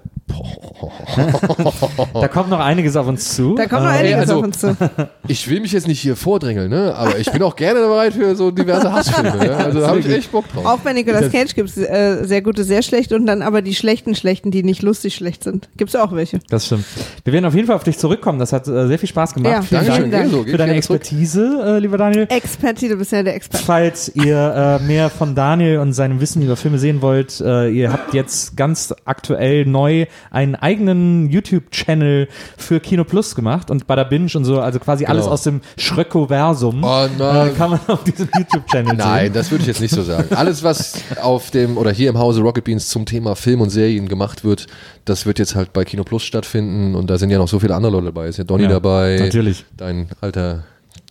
Da 2.15 2.29
kommt 2.29 2.51
noch 2.51 2.61
einiges 2.61 2.97
auf 2.97 3.07
uns 3.07 3.35
zu. 3.35 3.55
Da 3.55 3.67
kommt 3.67 3.85
noch 3.85 3.91
Äh, 3.91 3.99
einiges 3.99 4.19
also- 4.21 4.39
auf 4.39 4.45
uns 4.45 4.59
zu. 4.59 4.77
ich 5.29 5.49
will 5.49 5.61
mich 5.61 5.73
jetzt 5.73 5.87
nicht 5.87 6.01
hier 6.01 6.17
vordrängeln, 6.17 6.71
ne? 6.71 6.95
aber 6.95 7.19
ich 7.19 7.31
bin 7.31 7.43
auch 7.43 7.57
gerne 7.57 7.81
bereit 7.81 8.15
für 8.15 8.35
so 8.37 8.51
diverse 8.51 8.93
Hassfilme. 8.93 9.37
Ne? 9.37 9.57
Also 9.57 9.81
da 9.81 9.89
habe 9.89 10.01
ich 10.01 10.09
echt 10.09 10.33
Bock 10.33 10.45
drauf. 10.53 10.65
Auch 10.67 10.79
bei 10.79 10.93
Nicolas 10.93 11.31
Cage 11.31 11.55
gibt 11.55 11.71
es 11.71 11.77
äh, 11.77 12.25
sehr 12.25 12.43
gute, 12.43 12.65
sehr 12.65 12.83
schlechte 12.83 13.15
und 13.17 13.27
dann 13.27 13.43
aber 13.43 13.63
die 13.63 13.75
schlechten, 13.75 14.15
schlechten, 14.15 14.51
die 14.51 14.63
nicht 14.63 14.83
lustig 14.83 15.15
schlecht 15.15 15.45
sind. 15.45 15.69
Gibt 15.77 15.91
es 15.91 15.97
auch 15.97 16.13
welche. 16.15 16.41
Das 16.51 16.67
stimmt. 16.67 16.85
Wir 17.25 17.33
werden 17.33 17.45
auf 17.45 17.55
jeden 17.55 17.67
Fall 17.67 17.77
auf 17.77 17.85
dich 17.85 17.99
zurückkommen. 17.99 18.39
Das 18.39 18.53
hat 18.53 18.67
äh, 18.69 18.87
sehr 18.89 18.99
viel 18.99 19.09
Spaß 19.09 19.35
gemacht. 19.35 19.53
Ja, 19.53 19.63
Vielen 19.63 19.87
Dankeschön, 19.87 20.11
Dank 20.11 20.49
für 20.49 20.57
deine. 20.57 20.75
Expertise, 20.75 21.63
äh, 21.65 21.79
lieber 21.79 21.97
Daniel. 21.99 22.27
Experti, 22.29 22.89
du 22.89 22.97
bist 22.97 23.13
ja 23.13 23.23
der 23.23 23.35
Experte. 23.35 23.65
Falls 23.65 24.13
ihr 24.15 24.79
äh, 24.81 24.85
mehr 24.85 25.09
von 25.11 25.35
Daniel 25.35 25.79
und 25.79 25.93
seinem 25.93 26.21
Wissen 26.21 26.43
über 26.43 26.57
Filme 26.57 26.79
sehen 26.79 27.01
wollt, 27.03 27.41
äh, 27.41 27.69
ihr 27.71 27.93
habt 27.93 28.13
jetzt 28.15 28.57
ganz 28.57 28.95
aktuell 29.05 29.65
neu 29.65 30.07
einen 30.31 30.55
eigenen 30.55 31.31
YouTube-Channel 31.31 32.29
für 32.57 32.81
Kino 32.81 33.05
Plus 33.05 33.35
gemacht 33.35 33.71
und 33.71 33.87
Bada 33.87 34.05
Binge 34.05 34.31
und 34.35 34.45
so, 34.45 34.61
also 34.61 34.79
quasi 34.79 35.05
alles 35.07 35.25
Genau. 35.25 35.35
aus 35.35 35.43
dem 35.43 35.61
Schröckoversum 35.79 36.83
Oh 36.85 37.05
äh, 37.05 37.09
nein. 37.19 37.57
kann 37.57 37.71
man 37.71 37.81
auf 37.89 38.05
diesem 38.05 38.29
YouTube-Channel 38.37 38.95
Nein, 38.97 39.25
sehen. 39.27 39.33
das 39.33 39.51
würde 39.51 39.63
ich 39.63 39.69
jetzt 39.69 39.81
nicht 39.81 39.95
so 39.95 40.03
sagen. 40.03 40.35
Alles, 40.35 40.63
was 40.63 40.95
auf 41.23 41.51
dem 41.51 41.77
oder 41.79 41.91
hier 41.91 42.11
im 42.11 42.19
Hause 42.19 42.41
Rocket 42.43 42.65
Beans 42.65 42.89
zum 42.89 43.07
Thema 43.07 43.35
Film 43.37 43.61
und 43.61 43.71
Serien 43.71 44.09
gemacht 44.09 44.45
wird, 44.45 44.67
das 45.05 45.27
wird 45.27 45.39
jetzt 45.39 45.55
halt 45.55 45.73
bei 45.73 45.85
Kino 45.85 46.05
Plus 46.05 46.23
stattfinden 46.23 46.95
und 46.95 47.09
da 47.11 47.19
sind 47.19 47.31
ja 47.31 47.39
noch 47.39 47.49
so 47.49 47.59
viele 47.59 47.75
andere 47.75 47.93
Leute 47.93 48.07
dabei. 48.07 48.29
Ist 48.29 48.39
ja 48.39 48.45
Donny 48.45 48.65
Ja, 48.65 48.69
dabei, 48.71 49.17
natürlich. 49.21 49.65
dein 49.77 50.09
alter 50.21 50.65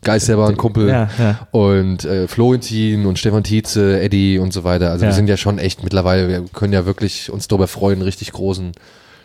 Geisterbahn 0.05 0.55
Kumpel 0.55 0.87
Ja, 0.87 1.09
ja. 1.19 1.47
und 1.51 2.05
äh, 2.05 2.29
Florentin 2.29 3.05
und 3.05 3.19
Stefan 3.19 3.43
Tietze, 3.43 3.99
Eddie 3.99 4.39
und 4.39 4.53
so 4.53 4.63
weiter. 4.63 4.91
Also 4.91 5.03
Ja. 5.03 5.11
wir 5.11 5.15
sind 5.15 5.27
ja 5.27 5.35
schon 5.35 5.59
echt 5.59 5.83
mittlerweile, 5.83 6.29
wir 6.29 6.45
können 6.53 6.71
ja 6.71 6.85
wirklich 6.85 7.29
uns 7.29 7.49
darüber 7.49 7.67
freuen, 7.67 7.95
einen 7.95 8.03
richtig 8.03 8.31
großen 8.31 8.71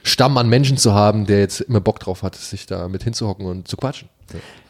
Stamm 0.02 0.36
an 0.38 0.48
Menschen 0.48 0.76
zu 0.78 0.94
haben, 0.94 1.26
der 1.26 1.38
jetzt 1.40 1.60
immer 1.60 1.80
Bock 1.80 2.00
drauf 2.00 2.22
hat, 2.24 2.34
sich 2.34 2.66
da 2.66 2.88
mit 2.88 3.04
hinzuhocken 3.04 3.46
und 3.46 3.68
zu 3.68 3.76
quatschen. 3.76 4.08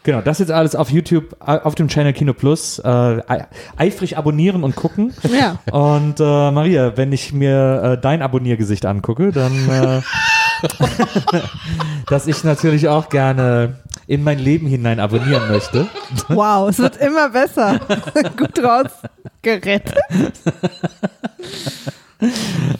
Genau, 0.02 0.22
das 0.22 0.38
jetzt 0.38 0.50
alles 0.50 0.74
auf 0.74 0.90
YouTube, 0.90 1.36
auf 1.40 1.74
dem 1.74 1.88
Channel 1.88 2.14
Kino 2.14 2.32
Plus. 2.32 2.78
Äh, 2.78 2.88
ei- 2.88 3.46
eifrig 3.76 4.16
abonnieren 4.16 4.64
und 4.64 4.74
gucken. 4.74 5.12
Ja. 5.38 5.58
Und 5.70 6.18
äh, 6.18 6.50
Maria, 6.50 6.96
wenn 6.96 7.12
ich 7.12 7.34
mir 7.34 7.82
äh, 7.98 8.00
dein 8.00 8.22
Abonniergesicht 8.22 8.86
angucke, 8.86 9.30
dann, 9.32 9.52
äh, 9.68 10.00
dass 12.08 12.26
ich 12.26 12.44
natürlich 12.44 12.88
auch 12.88 13.08
gerne 13.08 13.76
in 14.06 14.22
mein 14.24 14.38
Leben 14.38 14.66
hinein 14.66 14.98
abonnieren 15.00 15.48
möchte. 15.50 15.86
Wow, 16.28 16.68
es 16.70 16.78
wird 16.78 16.96
immer 16.96 17.28
besser. 17.30 17.78
Gut 18.36 18.58
rausgerettet. 18.62 19.94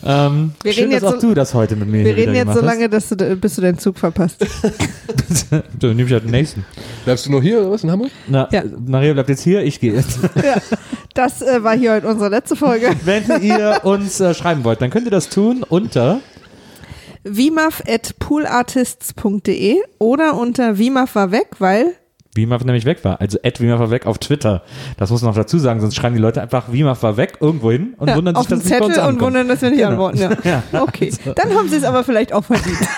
Ähm, 0.05 0.53
Wir 0.63 0.73
schön, 0.75 0.85
reden 0.91 0.93
dass 0.93 1.03
jetzt 1.03 1.05
auch 1.05 1.21
so- 1.21 1.29
du 1.29 1.35
das 1.35 1.55
heute 1.55 1.75
mit 1.77 1.89
mir 1.89 2.05
Wir 2.05 2.15
reden 2.15 2.35
jetzt 2.35 2.53
so 2.53 2.61
lange, 2.61 2.89
dass 2.91 3.09
du, 3.09 3.17
bis 3.37 3.55
du 3.57 3.63
deinen 3.63 3.79
Zug 3.79 3.99
verpasst. 3.99 4.45
hast. 4.45 5.47
Dann 5.79 5.97
nehme 5.97 6.03
ich 6.09 6.13
halt 6.13 6.25
den 6.25 6.31
nächsten. 6.31 6.65
Bleibst 7.05 7.25
du 7.27 7.31
noch 7.33 7.41
hier 7.41 7.61
oder 7.61 7.71
was 7.71 7.83
in 7.83 7.91
Hamburg? 7.91 8.11
Na, 8.29 8.49
Ja. 8.53 8.63
Maria 8.87 9.15
bleibt 9.15 9.31
jetzt 9.31 9.43
hier, 9.43 9.63
ich 9.63 9.81
gehe 9.81 9.95
jetzt. 9.95 10.19
Ja, 10.45 10.57
das 11.15 11.41
äh, 11.41 11.63
war 11.65 11.75
hier 11.75 11.93
heute 11.95 12.07
unsere 12.09 12.29
letzte 12.29 12.55
Folge. 12.55 12.91
Wenn 13.05 13.41
ihr 13.41 13.81
uns 13.85 14.21
äh, 14.21 14.35
schreiben 14.35 14.63
wollt, 14.65 14.83
dann 14.83 14.91
könnt 14.91 15.07
ihr 15.07 15.11
das 15.11 15.31
tun 15.31 15.65
unter 15.67 16.21
vimaf.poolartists.de 17.25 19.77
oder 19.99 20.37
unter 20.37 20.79
Vimaf 20.79 21.15
war 21.15 21.31
weg, 21.33 21.49
weil 21.59 21.95
Wimaf 22.35 22.65
nämlich 22.65 22.85
weg 22.85 23.05
war. 23.05 23.21
Also 23.21 23.39
at 23.43 23.61
Wimaf 23.61 23.81
war 23.81 23.91
weg 23.91 24.07
auf 24.07 24.19
Twitter. 24.19 24.63
Das 24.97 25.11
muss 25.11 25.21
man 25.23 25.31
noch 25.31 25.37
dazu 25.37 25.59
sagen, 25.59 25.81
sonst 25.81 25.97
schreiben 25.97 26.15
die 26.15 26.21
Leute 26.23 26.41
einfach 26.41 26.71
Wimaf 26.73 27.03
war 27.03 27.17
weg 27.17 27.39
irgendwo 27.41 27.73
hin 27.73 27.95
und 27.99 28.09
ja, 28.09 28.15
wundern 28.17 28.37
sich, 28.37 28.41
auf 28.41 28.47
dass 28.47 28.61
es 28.61 28.65
nicht 28.67 28.79
bei 28.79 28.85
uns 28.87 28.95
Zettel 28.95 29.09
und 29.09 29.15
ankommt. 29.15 29.27
wundern, 29.35 29.49
dass 29.49 29.63
wir 29.63 29.71
nicht 29.71 29.79
Genau. 29.81 30.07
antworten. 30.07 30.39
Ja. 30.45 30.45
Ja. 30.73 30.83
Okay, 30.83 31.13
dann 31.35 31.55
haben 31.55 31.69
sie 31.69 31.77
es 31.77 31.85
aber 31.85 32.05
vielleicht 32.05 32.33
auch 32.33 32.45
verdient. 32.45 32.79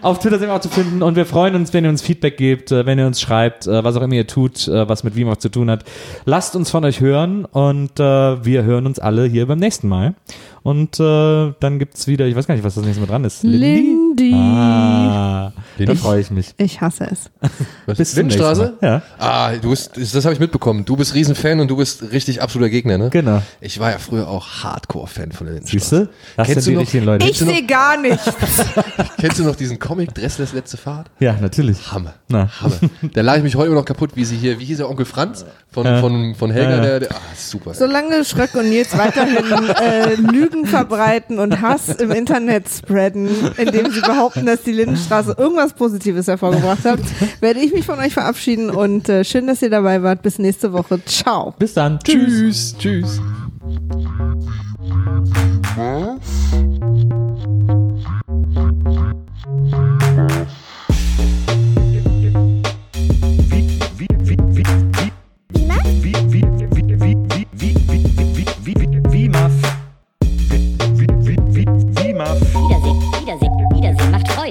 Auf 0.00 0.20
Twitter 0.20 0.38
sind 0.38 0.48
wir 0.48 0.54
auch 0.54 0.60
zu 0.60 0.70
finden 0.70 1.02
und 1.02 1.16
wir 1.16 1.26
freuen 1.26 1.54
uns, 1.54 1.74
wenn 1.74 1.84
ihr 1.84 1.90
uns 1.90 2.00
Feedback 2.00 2.38
gebt, 2.38 2.72
äh, 2.72 2.86
wenn 2.86 2.98
ihr 2.98 3.06
uns 3.06 3.20
schreibt, 3.20 3.66
äh, 3.66 3.84
was 3.84 3.94
auch 3.94 4.00
immer 4.02 4.14
ihr 4.14 4.26
tut, 4.26 4.66
äh, 4.68 4.88
was 4.88 5.04
mit 5.04 5.14
Wimaf 5.16 5.36
zu 5.38 5.50
tun 5.50 5.70
hat. 5.70 5.84
Lasst 6.24 6.56
uns 6.56 6.70
von 6.70 6.82
euch 6.86 7.00
hören 7.00 7.44
und 7.44 7.98
wir 7.98 8.62
hören 8.64 8.86
uns 8.86 8.98
alle 8.98 9.26
hier 9.26 9.46
beim 9.46 9.58
nächsten 9.58 9.86
Mal. 9.88 10.14
Und 10.62 11.00
äh, 11.00 11.52
dann 11.58 11.78
gibt's 11.78 12.06
wieder, 12.06 12.26
ich 12.26 12.36
weiß 12.36 12.46
gar 12.46 12.54
nicht, 12.54 12.62
was 12.64 12.74
das 12.76 12.84
nächste 12.84 13.00
Mal 13.00 13.08
dran 13.08 13.24
ist. 13.24 13.42
Lindy. 13.42 14.32
Ah, 14.34 15.52
da 15.76 15.84
Lindy? 15.84 15.96
freue 15.96 16.20
ich 16.20 16.30
mich. 16.30 16.54
Ich 16.56 16.80
hasse 16.80 17.08
es. 17.10 17.30
Was? 17.86 17.98
Bis 17.98 18.14
Mal. 18.38 18.74
Ja, 18.80 19.02
Ah, 19.18 19.52
du 19.60 19.70
bist, 19.70 19.96
das 19.96 20.24
habe 20.24 20.34
ich 20.34 20.40
mitbekommen. 20.40 20.84
Du 20.84 20.96
bist 20.96 21.14
Riesenfan 21.14 21.58
und 21.60 21.68
du 21.68 21.76
bist 21.76 22.12
richtig 22.12 22.40
absoluter 22.42 22.70
Gegner, 22.70 22.98
ne? 22.98 23.10
genau. 23.10 23.42
Ich 23.60 23.80
war 23.80 23.90
ja 23.90 23.98
früher 23.98 24.28
auch 24.28 24.62
Hardcore-Fan 24.62 25.32
von 25.32 25.46
der 25.46 25.54
Lindenstraße. 25.54 25.80
Siehst 25.80 25.92
du? 25.92 26.08
Das 26.36 26.46
Kennst 26.46 26.62
sind 26.64 26.70
die 26.70 26.74
du 26.74 26.78
noch- 26.78 26.82
richtigen 26.82 27.04
Leute. 27.06 27.28
Ich 27.28 27.38
sehe 27.38 27.66
gar 27.66 28.00
nichts. 28.00 28.30
Kennst 29.18 29.38
du 29.40 29.44
noch 29.44 29.56
diesen 29.56 29.78
Comic 29.78 30.14
Dresslers 30.14 30.52
letzte 30.52 30.76
Fahrt? 30.76 31.10
ja, 31.18 31.36
natürlich. 31.40 31.90
Hammer. 31.90 32.14
Na. 32.28 32.48
Hammer. 32.60 32.76
Da 33.14 33.20
lag 33.22 33.38
ich 33.38 33.42
mich 33.42 33.56
heute 33.56 33.66
immer 33.66 33.76
noch 33.76 33.84
kaputt, 33.84 34.10
wie 34.14 34.24
sie 34.24 34.36
hier, 34.36 34.58
wie 34.60 34.64
hieß 34.64 34.78
der 34.78 34.88
Onkel 34.88 35.06
Franz 35.06 35.44
von, 35.72 35.86
Ja. 35.86 36.00
von, 36.00 36.34
von 36.34 36.50
Helga, 36.50 36.70
Ja, 36.70 36.76
ja. 36.76 36.82
der, 36.82 37.00
der, 37.00 37.12
ah, 37.12 37.20
super. 37.34 37.74
Solange 37.74 38.24
Schröck 38.24 38.54
und 38.54 38.68
Nils 38.68 38.96
weiterhin 38.96 39.36
äh, 39.80 40.14
Lügen 40.14 40.66
verbreiten 40.66 41.38
und 41.38 41.60
Hass 41.62 41.88
im 41.88 42.10
Internet 42.10 42.68
spreaden, 42.68 43.28
indem 43.56 43.90
sie 43.90 44.00
behaupten, 44.02 44.44
dass 44.46 44.62
die 44.62 44.72
Lindenstraße 44.72 45.34
irgendwas 45.38 45.72
Positives 45.72 46.26
hervorgebracht 46.28 46.84
hat, 46.84 47.00
werde 47.40 47.60
ich 47.60 47.72
mich 47.72 47.86
von 47.86 47.98
euch 47.98 48.12
verabschieden 48.12 48.70
und 48.70 49.08
äh, 49.08 49.24
schön, 49.24 49.46
dass 49.46 49.62
ihr 49.62 49.70
dabei 49.70 50.02
wart. 50.02 50.22
Bis 50.22 50.38
nächste 50.38 50.72
Woche. 50.72 51.02
Ciao. 51.06 51.54
Bis 51.58 51.74
dann. 51.74 51.98
Tschüss. 52.00 52.76
Tschüss, 52.76 52.76
tschüss. 52.78 53.20